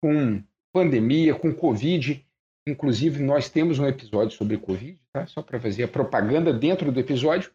com 0.02 0.42
pandemia, 0.72 1.34
com 1.34 1.54
Covid. 1.54 2.24
Inclusive, 2.66 3.22
nós 3.22 3.48
temos 3.48 3.78
um 3.78 3.86
episódio 3.86 4.36
sobre 4.36 4.58
Covid, 4.58 4.98
tá? 5.12 5.26
só 5.26 5.42
para 5.42 5.60
fazer 5.60 5.84
a 5.84 5.88
propaganda 5.88 6.52
dentro 6.52 6.90
do 6.90 7.00
episódio. 7.00 7.50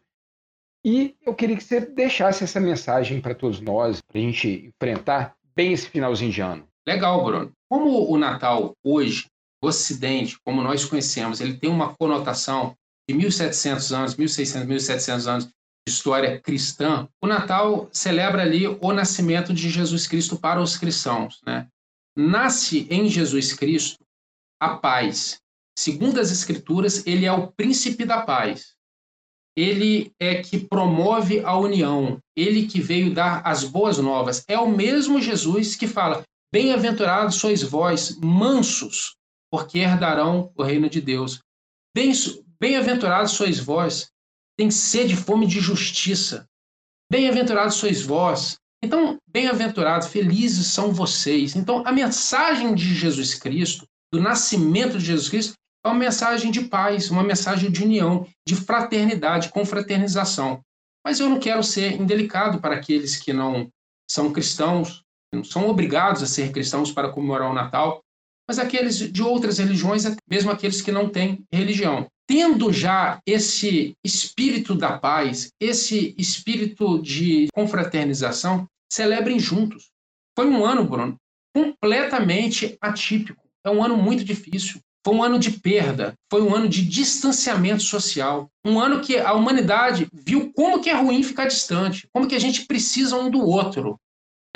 E 0.84 1.16
eu 1.24 1.34
queria 1.34 1.56
que 1.56 1.64
você 1.64 1.80
deixasse 1.80 2.44
essa 2.44 2.60
mensagem 2.60 3.20
para 3.20 3.34
todos 3.34 3.60
nós, 3.60 4.02
para 4.02 4.18
a 4.18 4.22
gente 4.22 4.70
enfrentar 4.74 5.34
bem 5.56 5.72
esse 5.72 5.88
finalzinho 5.88 6.30
de 6.30 6.42
ano. 6.42 6.68
Legal, 6.86 7.24
Bruno. 7.24 7.52
Como 7.70 8.10
o 8.10 8.18
Natal 8.18 8.76
hoje, 8.84 9.26
o 9.62 9.68
Ocidente, 9.68 10.36
como 10.44 10.62
nós 10.62 10.84
conhecemos, 10.84 11.40
ele 11.40 11.56
tem 11.56 11.70
uma 11.70 11.94
conotação 11.94 12.76
de 13.08 13.16
1.700 13.16 13.96
anos, 13.96 14.16
1.600, 14.16 14.66
1.700 14.66 15.26
anos 15.26 15.44
de 15.46 15.52
história 15.92 16.40
cristã, 16.40 17.08
o 17.22 17.26
Natal 17.26 17.88
celebra 17.90 18.42
ali 18.42 18.66
o 18.66 18.92
nascimento 18.92 19.52
de 19.54 19.70
Jesus 19.70 20.06
Cristo 20.06 20.38
para 20.38 20.60
os 20.60 20.76
cristãos. 20.76 21.40
Né? 21.46 21.66
Nasce 22.16 22.86
em 22.90 23.08
Jesus 23.08 23.54
Cristo 23.54 24.04
a 24.60 24.76
paz. 24.76 25.40
Segundo 25.78 26.20
as 26.20 26.30
Escrituras, 26.30 27.06
ele 27.06 27.26
é 27.26 27.32
o 27.32 27.48
príncipe 27.48 28.04
da 28.04 28.22
paz. 28.22 28.73
Ele 29.56 30.12
é 30.18 30.42
que 30.42 30.58
promove 30.58 31.40
a 31.44 31.56
união, 31.56 32.18
ele 32.36 32.66
que 32.66 32.80
veio 32.80 33.14
dar 33.14 33.40
as 33.44 33.64
boas 33.64 33.98
novas. 33.98 34.44
É 34.48 34.58
o 34.58 34.68
mesmo 34.68 35.20
Jesus 35.20 35.76
que 35.76 35.86
fala: 35.86 36.22
Bem-aventurados 36.52 37.36
sois 37.36 37.62
vós, 37.62 38.16
mansos, 38.20 39.14
porque 39.50 39.78
herdarão 39.78 40.52
o 40.56 40.62
reino 40.62 40.88
de 40.88 41.00
Deus. 41.00 41.40
Bem-aventurados 42.60 43.32
sois 43.32 43.60
vós, 43.60 44.08
tem 44.56 44.70
sede 44.70 45.14
e 45.14 45.16
fome 45.16 45.46
de 45.46 45.60
justiça. 45.60 46.46
Bem-aventurados 47.10 47.76
sois 47.76 48.02
vós. 48.02 48.56
Então, 48.82 49.18
bem-aventurados, 49.28 50.08
felizes 50.08 50.66
são 50.68 50.92
vocês. 50.92 51.56
Então, 51.56 51.82
a 51.86 51.92
mensagem 51.92 52.74
de 52.74 52.94
Jesus 52.94 53.34
Cristo, 53.34 53.86
do 54.12 54.20
nascimento 54.20 54.98
de 54.98 55.06
Jesus 55.06 55.28
Cristo, 55.28 55.54
é 55.84 55.88
uma 55.88 55.98
mensagem 55.98 56.50
de 56.50 56.62
paz, 56.62 57.10
uma 57.10 57.22
mensagem 57.22 57.70
de 57.70 57.82
união, 57.82 58.26
de 58.46 58.56
fraternidade, 58.56 59.50
confraternização. 59.50 60.62
Mas 61.04 61.20
eu 61.20 61.28
não 61.28 61.38
quero 61.38 61.62
ser 61.62 62.00
indelicado 62.00 62.58
para 62.58 62.74
aqueles 62.74 63.16
que 63.16 63.32
não 63.32 63.68
são 64.10 64.32
cristãos, 64.32 65.02
não 65.32 65.44
são 65.44 65.68
obrigados 65.68 66.22
a 66.22 66.26
ser 66.26 66.50
cristãos 66.52 66.90
para 66.90 67.10
comemorar 67.10 67.50
o 67.50 67.54
Natal, 67.54 68.02
mas 68.48 68.58
aqueles 68.58 68.96
de 68.98 69.22
outras 69.22 69.58
religiões, 69.58 70.04
mesmo 70.28 70.50
aqueles 70.50 70.80
que 70.80 70.92
não 70.92 71.08
têm 71.08 71.44
religião. 71.52 72.06
Tendo 72.26 72.72
já 72.72 73.20
esse 73.26 73.94
espírito 74.02 74.74
da 74.74 74.98
paz, 74.98 75.50
esse 75.60 76.14
espírito 76.16 77.00
de 77.02 77.48
confraternização, 77.52 78.66
celebrem 78.90 79.38
juntos. 79.38 79.90
Foi 80.34 80.46
um 80.46 80.64
ano, 80.64 80.84
Bruno, 80.84 81.16
completamente 81.54 82.78
atípico. 82.80 83.44
É 83.62 83.70
um 83.70 83.82
ano 83.82 83.96
muito 83.96 84.24
difícil. 84.24 84.80
Foi 85.04 85.14
um 85.14 85.22
ano 85.22 85.38
de 85.38 85.50
perda, 85.50 86.14
foi 86.30 86.40
um 86.40 86.54
ano 86.54 86.66
de 86.66 86.82
distanciamento 86.82 87.82
social, 87.82 88.50
um 88.64 88.80
ano 88.80 89.02
que 89.02 89.18
a 89.18 89.34
humanidade 89.34 90.08
viu 90.12 90.50
como 90.54 90.80
que 90.80 90.88
é 90.88 90.94
ruim 90.94 91.22
ficar 91.22 91.46
distante, 91.46 92.08
como 92.10 92.26
que 92.26 92.34
a 92.34 92.38
gente 92.38 92.64
precisa 92.64 93.14
um 93.14 93.30
do 93.30 93.44
outro. 93.44 94.00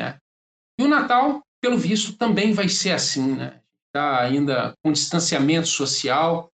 Né? 0.01 0.16
E 0.81 0.85
o 0.85 0.89
Natal, 0.89 1.43
pelo 1.61 1.77
visto, 1.77 2.16
também 2.16 2.55
vai 2.55 2.69
ser 2.69 2.93
assim, 2.93 3.35
né? 3.35 3.61
Está 3.89 4.23
ainda 4.23 4.75
com 4.83 4.93
distanciamento 4.93 5.69
social. 5.69 6.51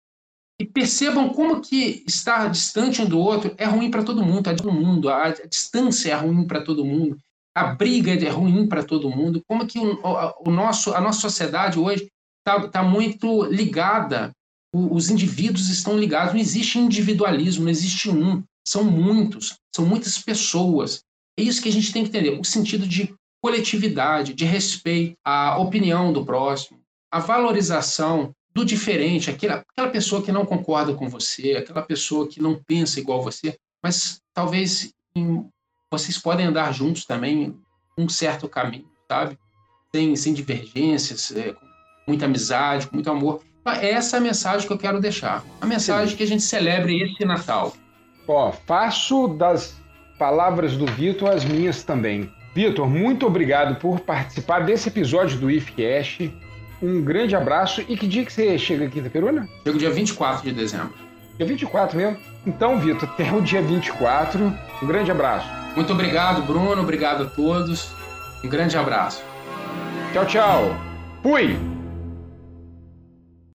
E 0.59 0.65
percebam 0.65 1.29
como 1.29 1.59
que 1.59 2.03
estar 2.07 2.47
distante 2.49 3.01
um 3.01 3.05
do 3.07 3.19
outro 3.19 3.53
é 3.57 3.65
ruim 3.65 3.89
para 3.89 4.03
todo 4.03 4.23
mundo, 4.23 4.43
tá? 4.43 4.55
todo 4.55 4.71
mundo. 4.71 5.09
A, 5.09 5.31
distância 5.31 6.11
é 6.11 6.15
ruim 6.15 6.45
para 6.45 6.61
todo 6.61 6.85
mundo. 6.85 7.17
A 7.55 7.73
briga 7.73 8.13
é 8.13 8.29
ruim 8.29 8.67
para 8.67 8.83
todo 8.83 9.09
mundo. 9.09 9.41
Como 9.47 9.65
que 9.65 9.79
o, 9.79 9.99
o 10.45 10.51
nosso, 10.51 10.93
a 10.93 11.01
nossa 11.01 11.19
sociedade 11.19 11.79
hoje 11.79 12.07
está 12.41 12.67
tá 12.67 12.83
muito 12.83 13.43
ligada, 13.45 14.31
o, 14.73 14.95
os 14.95 15.09
indivíduos 15.09 15.69
estão 15.69 15.97
ligados, 15.97 16.33
não 16.33 16.39
existe 16.39 16.79
individualismo, 16.79 17.63
não 17.63 17.71
existe 17.71 18.09
um, 18.09 18.43
são 18.67 18.83
muitos, 18.83 19.55
são 19.75 19.85
muitas 19.85 20.17
pessoas. 20.17 21.03
É 21.37 21.43
isso 21.43 21.61
que 21.61 21.69
a 21.69 21.71
gente 21.71 21.91
tem 21.91 22.03
que 22.03 22.09
entender, 22.09 22.39
o 22.39 22.43
sentido 22.43 22.87
de 22.87 23.13
coletividade, 23.41 24.33
de 24.33 24.45
respeito 24.45 25.15
à 25.25 25.57
opinião 25.57 26.13
do 26.13 26.25
próximo, 26.25 26.79
a 27.11 27.19
valorização 27.19 28.33
do 28.53 28.63
diferente, 28.65 29.29
aquela, 29.29 29.63
aquela 29.71 29.89
pessoa 29.89 30.21
que 30.21 30.31
não 30.31 30.45
concorda 30.45 30.93
com 30.93 31.09
você, 31.09 31.53
aquela 31.53 31.81
pessoa 31.81 32.27
que 32.27 32.41
não 32.41 32.61
pensa 32.63 32.99
igual 32.99 33.23
você, 33.23 33.57
mas 33.81 34.21
talvez 34.33 34.93
em, 35.15 35.45
vocês 35.89 36.17
podem 36.17 36.45
andar 36.45 36.71
juntos 36.73 37.05
também 37.05 37.57
um 37.97 38.07
certo 38.07 38.47
caminho, 38.47 38.89
sabe? 39.09 39.37
Sem, 39.93 40.15
sem 40.15 40.33
divergências, 40.33 41.31
é, 41.31 41.55
muita 42.07 42.25
amizade, 42.25 42.87
com 42.87 42.95
muito 42.95 43.09
amor. 43.09 43.41
Então, 43.61 43.73
essa 43.73 44.17
é 44.17 44.19
a 44.19 44.21
mensagem 44.21 44.67
que 44.67 44.73
eu 44.73 44.77
quero 44.77 44.99
deixar. 44.99 45.43
A 45.59 45.65
mensagem 45.65 46.15
que 46.15 46.23
a 46.23 46.27
gente 46.27 46.43
celebre 46.43 47.01
esse 47.01 47.23
Natal. 47.25 47.73
Ó, 48.27 48.51
faço 48.51 49.27
das 49.27 49.75
palavras 50.17 50.75
do 50.75 50.85
Vitor 50.85 51.29
as 51.29 51.43
minhas 51.43 51.83
também. 51.83 52.31
Vitor, 52.53 52.87
muito 52.87 53.25
obrigado 53.25 53.79
por 53.79 53.99
participar 54.01 54.59
desse 54.61 54.89
episódio 54.89 55.39
do 55.39 55.49
IFCast. 55.49 56.33
Um 56.81 57.01
grande 57.01 57.35
abraço. 57.35 57.83
E 57.87 57.95
que 57.95 58.07
dia 58.07 58.25
que 58.25 58.33
você 58.33 58.57
chega 58.57 58.85
aqui, 58.85 59.01
Peruna? 59.09 59.47
Chego 59.63 59.77
dia 59.77 59.91
24 59.91 60.43
de 60.43 60.53
dezembro. 60.53 60.93
Dia 61.37 61.45
24 61.45 61.97
mesmo? 61.97 62.17
Então, 62.45 62.79
Vitor, 62.79 63.07
até 63.07 63.31
o 63.31 63.41
dia 63.41 63.61
24. 63.61 64.53
Um 64.81 64.87
grande 64.87 65.11
abraço. 65.11 65.47
Muito 65.75 65.93
obrigado, 65.93 66.41
Bruno. 66.41 66.81
Obrigado 66.81 67.23
a 67.23 67.25
todos. 67.27 67.91
Um 68.43 68.49
grande 68.49 68.77
abraço. 68.77 69.23
Tchau, 70.13 70.25
tchau. 70.25 70.75
Fui! 71.23 71.80